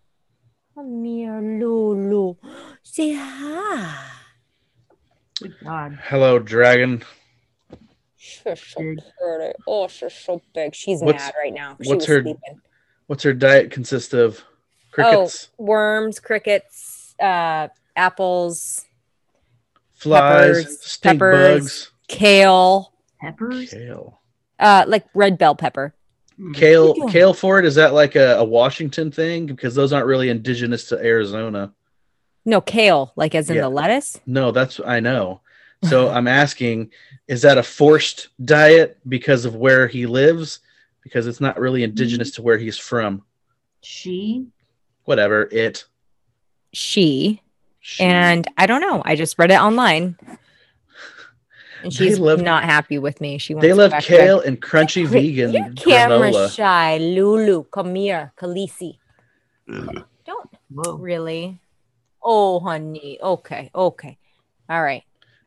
Come 0.73 1.03
here, 1.03 1.39
Lulu. 1.41 2.35
Say 2.81 3.13
hi. 3.13 4.03
Good 5.41 5.55
God. 5.63 5.99
Hello, 6.05 6.39
dragon. 6.39 7.03
She's 8.15 8.43
so 8.61 8.79
pretty. 8.81 9.53
Oh, 9.67 9.87
she's 9.87 10.13
so 10.13 10.41
big. 10.53 10.73
She's 10.73 11.01
What's- 11.01 11.19
mad 11.19 11.33
right 11.41 11.53
now. 11.53 11.77
She 11.81 11.89
what's 11.89 12.01
was 12.01 12.05
her- 12.07 12.21
sleeping. 12.23 12.61
What's 13.07 13.23
her 13.23 13.33
diet 13.33 13.69
consist 13.71 14.13
of? 14.13 14.43
Crickets, 14.91 15.49
Worms, 15.57 16.19
crickets, 16.19 17.13
uh, 17.21 17.67
apples, 17.95 18.85
flies, 19.97 20.63
peppers, 20.63 20.81
stink 20.85 21.19
peppers. 21.19 21.59
bugs, 21.61 21.91
kale, 22.07 22.93
Peppers? 23.19 23.69
kale. 23.71 24.21
uh, 24.59 24.85
like 24.87 25.05
red 25.13 25.37
bell 25.37 25.55
pepper. 25.55 25.93
Mm. 26.39 26.53
Kale, 26.55 26.93
doing? 26.93 27.09
kale 27.09 27.33
for 27.33 27.59
it. 27.59 27.65
Is 27.65 27.75
that 27.75 27.93
like 27.93 28.15
a, 28.15 28.37
a 28.37 28.43
Washington 28.43 29.11
thing? 29.11 29.47
Because 29.47 29.73
those 29.75 29.91
aren't 29.91 30.05
really 30.05 30.29
indigenous 30.29 30.87
to 30.89 30.97
Arizona. 31.03 31.73
No, 32.45 32.61
kale, 32.61 33.11
like 33.15 33.35
as 33.35 33.49
in 33.49 33.55
Yeah. 33.57 33.63
the 33.63 33.69
lettuce. 33.69 34.19
No, 34.25 34.51
that's 34.51 34.79
I 34.85 34.99
know. 34.99 35.41
So 35.83 36.09
I'm 36.15 36.27
asking, 36.27 36.91
is 37.27 37.41
that 37.41 37.57
a 37.57 37.63
forced 37.63 38.29
diet 38.45 38.97
because 39.09 39.45
of 39.45 39.55
where 39.55 39.87
he 39.87 40.05
lives? 40.05 40.59
Because 41.03 41.25
it's 41.27 41.41
not 41.41 41.59
really 41.59 41.83
indigenous 41.83 42.31
to 42.31 42.41
where 42.41 42.57
he's 42.57 42.77
from. 42.77 43.23
She? 43.81 44.45
Whatever 45.05 45.43
it. 45.51 45.85
She 46.73 47.41
she- 47.88 48.03
and 48.03 48.45
I 48.57 48.65
don't 48.65 48.81
know. 48.81 49.01
I 49.05 49.15
just 49.15 49.39
read 49.39 49.49
it 49.49 49.59
online. 49.61 50.18
And 51.84 51.93
she's 51.93 52.19
love- 52.19 52.41
not 52.41 52.64
happy 52.64 52.97
with 52.97 53.22
me. 53.22 53.38
She 53.38 53.53
wants 53.53 53.61
they 53.64 53.69
to 53.69 53.76
go 53.76 53.81
love 53.84 53.91
back 53.91 54.03
kale 54.03 54.41
and 54.41 54.59
crunchy 54.61 55.05
vegan 55.07 55.53
You're 55.53 55.69
camera 55.73 56.31
granola. 56.31 56.53
shy, 56.55 56.97
Lulu. 56.97 57.64
Come 57.65 57.95
here, 57.95 58.34
Khaleesi. 58.38 58.97
Don't 59.68 60.49
Whoa. 60.69 60.97
really. 60.97 61.59
Oh, 62.22 62.59
honey. 62.59 63.19
Okay, 63.22 63.69
okay. 63.73 64.18
All 64.69 64.84
right. 64.84 65.03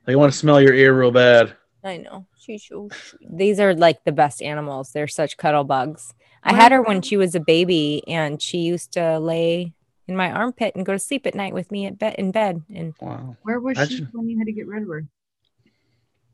They 0.06 0.16
want 0.16 0.32
to 0.32 0.38
smell 0.38 0.60
your 0.62 0.72
ear 0.72 0.98
real 0.98 1.10
bad. 1.10 1.52
I 1.84 1.98
know. 1.98 2.26
She's 2.38 2.64
so 2.64 2.88
sweet. 2.92 3.36
These 3.36 3.60
are 3.60 3.74
like 3.74 4.04
the 4.04 4.12
best 4.12 4.40
animals. 4.40 4.92
They're 4.92 5.08
such 5.08 5.36
cuddle 5.36 5.64
bugs. 5.64 6.14
I 6.42 6.54
had 6.54 6.72
her 6.72 6.80
when 6.80 7.02
she 7.02 7.18
was 7.18 7.34
a 7.34 7.40
baby, 7.40 8.02
and 8.06 8.40
she 8.40 8.58
used 8.58 8.92
to 8.92 9.18
lay 9.18 9.74
in 10.10 10.16
my 10.16 10.30
armpit 10.30 10.74
and 10.74 10.84
go 10.84 10.92
to 10.92 10.98
sleep 10.98 11.26
at 11.26 11.34
night 11.34 11.54
with 11.54 11.70
me 11.70 11.86
at 11.86 11.98
bed 11.98 12.16
in 12.18 12.32
bed. 12.32 12.62
And 12.74 12.94
Wow. 13.00 13.36
Where 13.42 13.60
was 13.60 13.78
I 13.78 13.86
she 13.86 14.02
when 14.12 14.28
you 14.28 14.36
had 14.36 14.46
to 14.46 14.52
get 14.52 14.66
rid 14.66 14.82
of 14.82 14.88
her? 14.88 15.06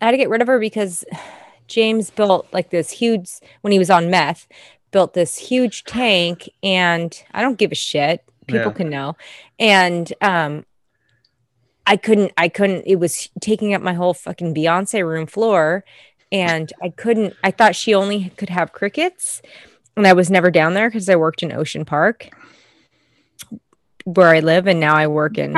I 0.01 0.07
had 0.07 0.11
to 0.13 0.17
get 0.17 0.29
rid 0.29 0.43
of 0.43 0.49
her 0.49 0.59
because 0.59 1.05
James 1.69 2.11
built 2.11 2.49
like 2.53 2.71
this 2.71 2.91
huge 2.91 3.31
when 3.61 3.73
he 3.73 3.79
was 3.79 3.91
on 3.91 4.11
meth, 4.11 4.49
built 4.91 5.15
this 5.15 5.37
huge 5.37 5.85
tank, 5.85 6.49
and 6.63 7.23
I 7.33 7.43
don't 7.43 7.59
give 7.59 7.73
a 7.73 7.77
shit. 7.77 8.25
People 8.47 8.71
Yeah. 8.71 8.77
can 8.77 8.89
know. 8.91 9.17
And 9.59 10.13
um 10.21 10.65
I 11.87 11.97
couldn't 11.97 12.33
I 12.37 12.49
couldn't 12.49 12.85
it 12.87 12.97
was 12.97 13.29
taking 13.41 13.75
up 13.75 13.83
my 13.83 13.95
whole 13.95 14.15
fucking 14.15 14.55
Beyonce 14.55 15.07
room 15.07 15.27
floor 15.27 15.85
and 16.33 16.73
I 16.83 16.89
couldn't 16.89 17.35
I 17.45 17.51
thought 17.51 17.77
she 17.77 17.95
only 17.95 18.31
could 18.37 18.49
have 18.49 18.73
crickets 18.73 19.43
and 19.97 20.07
I 20.07 20.13
was 20.13 20.31
never 20.31 20.51
down 20.51 20.75
there 20.75 20.89
because 20.89 21.09
I 21.09 21.17
worked 21.17 21.43
in 21.43 21.53
Ocean 21.53 21.85
Park 21.85 22.29
where 24.07 24.29
I 24.29 24.39
live 24.41 24.67
and 24.69 24.79
now 24.79 24.95
I 24.95 25.09
work 25.09 25.37
in 25.37 25.57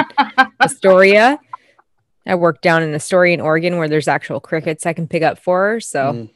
Astoria. 0.61 1.39
I 2.27 2.35
work 2.35 2.61
down 2.63 2.83
in 2.83 2.95
Astoria 2.95 3.35
in 3.35 3.41
Oregon 3.41 3.77
where 3.79 3.89
there's 3.89 4.09
actual 4.09 4.41
crickets 4.41 4.87
I 4.87 4.93
can 4.95 5.07
pick 5.07 5.23
up 5.23 5.39
for 5.39 5.73
her. 5.73 5.81
So 5.81 6.13
Mm. 6.13 6.31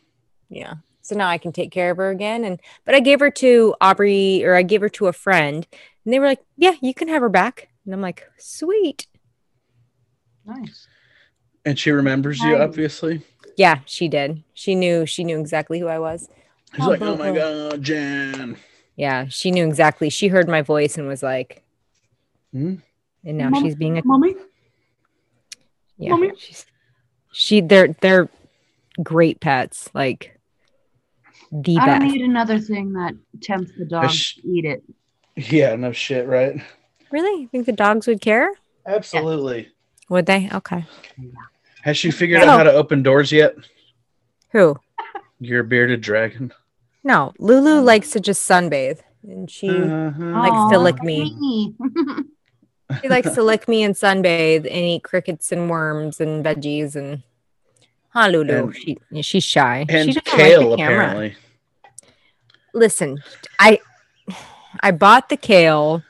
yeah. 0.50 0.74
So 1.00 1.16
now 1.16 1.28
I 1.28 1.38
can 1.38 1.52
take 1.52 1.70
care 1.72 1.90
of 1.90 1.96
her 1.96 2.10
again. 2.10 2.44
And 2.44 2.60
but 2.84 2.94
I 2.94 3.00
gave 3.00 3.18
her 3.20 3.30
to 3.30 3.74
Aubrey 3.80 4.44
or 4.44 4.54
I 4.54 4.62
gave 4.62 4.80
her 4.82 4.88
to 4.90 5.06
a 5.08 5.12
friend 5.12 5.66
and 6.04 6.12
they 6.14 6.18
were 6.18 6.26
like, 6.26 6.40
Yeah, 6.56 6.74
you 6.82 6.92
can 6.94 7.08
have 7.08 7.22
her 7.22 7.28
back. 7.28 7.68
And 7.84 7.92
I'm 7.94 8.00
like, 8.02 8.22
sweet. 8.38 9.06
Nice. 10.44 10.86
And 11.64 11.78
she 11.78 11.90
remembers 11.92 12.40
you, 12.40 12.56
obviously. 12.56 13.22
Yeah, 13.56 13.80
she 13.86 14.08
did. 14.08 14.42
She 14.54 14.74
knew 14.74 15.06
she 15.06 15.24
knew 15.24 15.38
exactly 15.38 15.78
who 15.78 15.88
I 15.88 15.98
was. 15.98 16.28
She's 16.74 16.86
like, 16.86 17.02
oh 17.02 17.16
my 17.16 17.32
God, 17.32 17.82
Jan. 17.82 18.56
Yeah, 18.96 19.26
she 19.28 19.50
knew 19.50 19.66
exactly. 19.66 20.08
She 20.10 20.28
heard 20.28 20.48
my 20.48 20.62
voice 20.62 20.96
and 20.96 21.06
was 21.06 21.22
like, 21.22 21.62
Hmm? 22.52 22.74
and 23.24 23.38
now 23.38 23.48
Mom- 23.50 23.62
she's 23.62 23.74
being 23.76 23.98
a 23.98 24.02
Mommy? 24.04 24.34
yeah. 25.96 26.10
Mommy? 26.10 26.32
She's 26.38 26.66
she 27.32 27.60
they're 27.60 27.94
they're 28.00 28.28
great 29.02 29.40
pets. 29.40 29.88
Like 29.94 30.38
the 31.50 31.76
I 31.78 31.86
best. 31.86 32.00
don't 32.02 32.10
need 32.12 32.22
another 32.22 32.58
thing 32.58 32.92
that 32.94 33.14
tempts 33.42 33.72
the 33.78 33.84
dog 33.84 34.10
sh- 34.10 34.34
to 34.36 34.48
eat 34.48 34.64
it. 34.64 34.82
Yeah, 35.36 35.76
no 35.76 35.92
shit, 35.92 36.26
right? 36.26 36.60
Really? 37.10 37.42
You 37.42 37.48
think 37.48 37.66
the 37.66 37.72
dogs 37.72 38.06
would 38.06 38.20
care? 38.20 38.50
Absolutely. 38.86 39.68
Would 40.10 40.26
they? 40.26 40.48
Okay. 40.52 40.84
Has 41.82 41.96
she 41.96 42.10
figured 42.10 42.42
So- 42.42 42.48
out 42.48 42.58
how 42.58 42.62
to 42.64 42.72
open 42.72 43.02
doors 43.02 43.32
yet? 43.32 43.54
Who? 44.52 44.76
Your 45.40 45.62
bearded 45.62 46.00
dragon. 46.02 46.52
No. 47.04 47.32
Lulu 47.38 47.80
likes 47.80 48.10
to 48.10 48.20
just 48.20 48.48
sunbathe. 48.48 49.00
And 49.24 49.50
she 49.50 49.68
Uh-huh. 49.70 50.22
Likes 50.22 50.72
to 50.72 50.78
lick 50.78 51.02
me. 51.02 51.34
me. 51.38 51.74
she 53.00 53.08
likes 53.08 53.30
to 53.34 53.42
lick 53.42 53.68
me 53.68 53.82
and 53.82 53.94
sunbathe 53.94 54.64
and 54.66 54.66
eat 54.66 55.02
crickets 55.04 55.52
and 55.52 55.70
worms 55.70 56.20
and 56.20 56.44
veggies 56.44 56.94
and 56.96 57.22
Huh, 58.10 58.28
Lulu. 58.28 58.66
And- 58.66 58.76
she 58.76 58.98
she's 59.22 59.44
shy. 59.44 59.86
And 59.88 60.12
she 60.12 60.20
doesn't 60.20 60.24
kale, 60.26 60.68
like 60.68 60.70
the 60.70 60.76
camera. 60.76 60.96
apparently. 61.06 61.36
Listen, 62.74 63.22
I 63.58 63.80
I 64.80 64.90
bought 64.90 65.28
the 65.28 65.36
kale. 65.36 66.02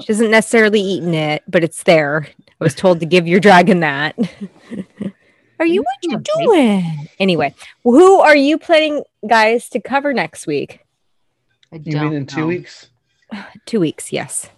She 0.00 0.06
doesn't 0.06 0.30
necessarily 0.30 0.80
eaten 0.80 1.14
it, 1.14 1.42
but 1.48 1.64
it's 1.64 1.82
there. 1.82 2.28
I 2.60 2.64
was 2.64 2.74
told 2.74 3.00
to 3.00 3.06
give 3.06 3.26
your 3.26 3.40
dragon 3.40 3.80
that. 3.80 4.16
are 5.58 5.66
you 5.66 5.82
what 5.82 5.96
you 6.02 6.16
Okay. 6.18 6.44
doing? 6.44 7.08
Anyway, 7.18 7.54
who 7.82 8.20
are 8.20 8.36
you 8.36 8.56
planning, 8.58 9.02
guys, 9.28 9.68
to 9.70 9.80
cover 9.80 10.12
next 10.12 10.46
week? 10.46 10.80
I 11.72 11.76
You 11.76 11.92
don't 11.92 12.04
mean 12.10 12.12
in 12.14 12.26
two 12.26 12.46
weeks? 12.46 12.88
Two 13.66 13.80
weeks, 13.80 14.12
yes. 14.12 14.48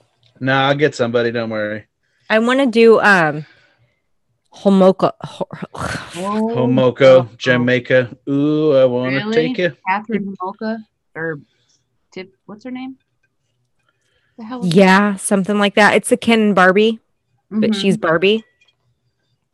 Nah, 0.40 0.68
I'll 0.68 0.74
get 0.74 0.94
somebody. 0.94 1.30
Don't 1.30 1.50
worry. 1.50 1.86
I 2.28 2.38
want 2.40 2.60
to 2.60 2.66
do 2.66 3.00
um 3.00 3.46
Homoka. 4.54 5.12
Ho- 5.22 5.48
Homoko, 5.74 7.00
oh, 7.02 7.30
Jamaica. 7.36 8.16
Ooh, 8.28 8.72
I 8.74 8.84
want 8.86 9.12
to 9.14 9.24
Really? 9.24 9.34
take 9.54 9.58
you. 9.58 9.76
Catherine 9.86 10.34
Homolka 10.40 10.78
or 11.14 11.40
Tip. 12.12 12.32
What's 12.46 12.64
her 12.64 12.70
name? 12.70 12.96
The 14.38 14.44
hell? 14.44 14.64
is- 14.64 14.74
yeah, 14.74 15.16
something 15.16 15.58
like 15.58 15.74
that. 15.74 15.94
It's 15.94 16.10
a 16.12 16.16
Ken 16.16 16.54
Barbie, 16.54 17.00
but 17.50 17.70
Mhm, 17.70 17.74
she's 17.74 17.96
Barbie. 17.96 18.44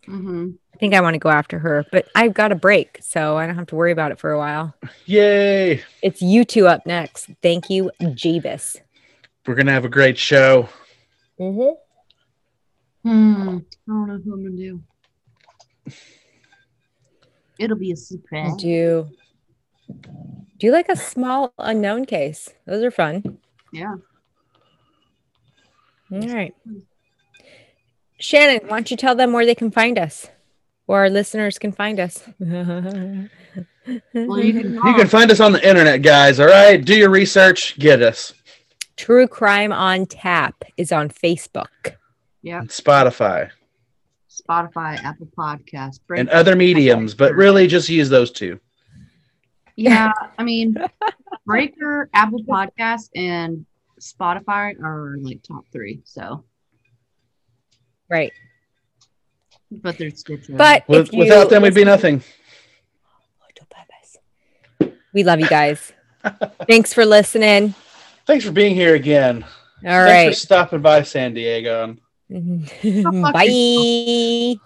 mhm. 0.09 0.55
I 0.75 0.79
think 0.79 0.95
I 0.95 1.01
want 1.01 1.15
to 1.15 1.19
go 1.21 1.29
after 1.29 1.59
her, 1.61 1.85
but 1.93 2.07
I've 2.15 2.35
got 2.35 2.51
a 2.51 2.57
break, 2.57 2.99
so 3.01 3.37
I 3.37 3.47
don't 3.47 3.55
have 3.57 3.67
to 3.69 3.77
worry 3.77 3.93
about 3.93 4.11
it 4.11 4.19
for 4.19 4.31
a 4.33 4.39
while. 4.39 4.75
Yay. 5.07 5.83
It's 6.03 6.23
you 6.23 6.45
two 6.45 6.67
up 6.67 6.87
next. 6.87 7.29
Thank 7.43 7.71
you, 7.71 7.91
Jeebus. 8.01 8.81
We're 9.47 9.55
going 9.55 9.67
to 9.67 9.73
have 9.73 9.85
a 9.85 9.89
great 9.89 10.19
show. 10.19 10.69
Mm-hmm. 11.39 13.09
Hmm. 13.09 13.09
I 13.09 13.61
don't 13.89 14.09
know 14.09 14.21
who 14.25 14.35
I'm 14.35 14.45
gonna 14.45 14.57
do. 14.57 14.83
It'll 17.59 17.77
be 17.77 17.91
a 17.91 17.97
surprise. 17.97 18.55
Do 18.57 19.09
do 19.89 20.67
you 20.67 20.73
like 20.73 20.89
a 20.89 20.95
small 20.95 21.53
unknown 21.59 22.05
case? 22.05 22.51
Those 22.67 22.85
are 22.85 22.93
fun. 22.93 23.39
Yeah. 23.73 23.97
All 26.13 26.21
right. 26.21 26.55
Shannon, 28.21 28.69
why 28.69 28.77
don't 28.77 28.91
you 28.91 28.97
tell 28.97 29.17
them 29.17 29.33
where 29.33 29.45
they 29.45 29.57
can 29.57 29.73
find 29.73 29.99
us? 29.99 30.29
Where 30.87 31.01
our 31.01 31.11
listeners 31.11 31.59
can 31.59 31.73
find 31.73 31.99
us. 31.99 32.23
Well, 32.39 34.39
you 34.39 34.61
can. 34.61 34.75
You 34.75 34.95
can 34.95 35.09
find 35.09 35.31
us 35.33 35.41
on 35.41 35.53
the 35.53 35.69
internet, 35.69 36.03
guys. 36.03 36.39
All 36.39 36.47
right. 36.47 36.83
Do 36.83 36.95
your 36.95 37.11
research. 37.11 37.77
Get 37.81 38.01
us. 38.01 38.33
True 39.03 39.27
Crime 39.27 39.73
on 39.73 40.07
Tap 40.07 40.63
is 40.77 40.93
on 40.93 41.09
Facebook. 41.09 41.97
Yeah. 42.41 42.61
Spotify 42.63 43.51
Spotify, 44.31 45.03
Apple 45.03 45.27
Podcasts, 45.37 45.99
and 46.17 46.29
other 46.29 46.55
mediums, 46.55 47.13
but 47.13 47.35
really 47.35 47.67
just 47.67 47.89
use 47.89 48.09
those 48.09 48.31
two. 48.31 48.61
Yeah, 49.75 50.13
I 50.39 50.45
mean, 50.45 50.77
Breaker, 51.45 52.09
Apple 52.15 52.45
Podcasts, 52.45 53.11
and 53.17 53.67
Spotify 54.01 54.81
are 54.81 55.17
like 55.21 55.43
top 55.43 55.65
three. 55.73 56.01
So, 56.05 56.45
Right. 58.09 58.33
but 59.69 59.99
they're 59.99 60.11
Stitcher. 60.11 60.53
But 60.53 60.89
With, 60.89 61.13
you 61.13 61.19
without 61.19 61.51
them, 61.51 61.63
we'd 61.65 61.75
be 61.75 61.85
nothing. 61.85 62.23
We 65.13 65.25
love 65.25 65.41
you 65.41 65.49
guys. 65.49 65.93
Thanks 66.69 66.95
for 66.95 67.05
listening. 67.05 67.75
Thanks 68.27 68.45
for 68.45 68.53
being 68.53 68.75
here 68.75 68.95
again. 68.95 69.43
All 69.43 69.49
Thanks 69.83 70.11
right. 70.11 70.29
for 70.29 70.35
stopping 70.35 70.81
by 70.81 71.03
San 71.03 71.35
Diego. 71.35 71.97
fuck 72.31 73.33
Bye. 73.35 74.57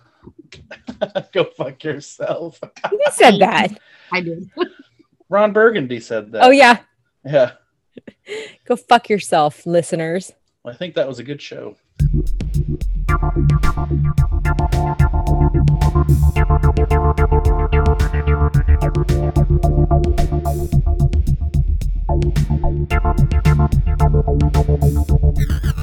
Go 1.32 1.44
fuck 1.56 1.82
yourself. 1.82 2.60
Who 2.90 3.00
said 3.12 3.38
that? 3.40 3.78
I 4.12 4.20
did. 4.20 4.50
Ron 5.28 5.52
Burgundy 5.52 6.00
said 6.00 6.32
that. 6.32 6.44
Oh 6.44 6.50
yeah. 6.50 6.80
Yeah. 7.24 7.52
Go 8.66 8.76
fuck 8.76 9.08
yourself, 9.08 9.66
listeners. 9.66 10.32
I 10.64 10.74
think 10.74 10.94
that 10.94 11.08
was 11.08 11.18
a 11.18 11.24
good 11.24 11.40
show. 11.40 11.76
Thank 22.66 22.92
you. 25.64 25.75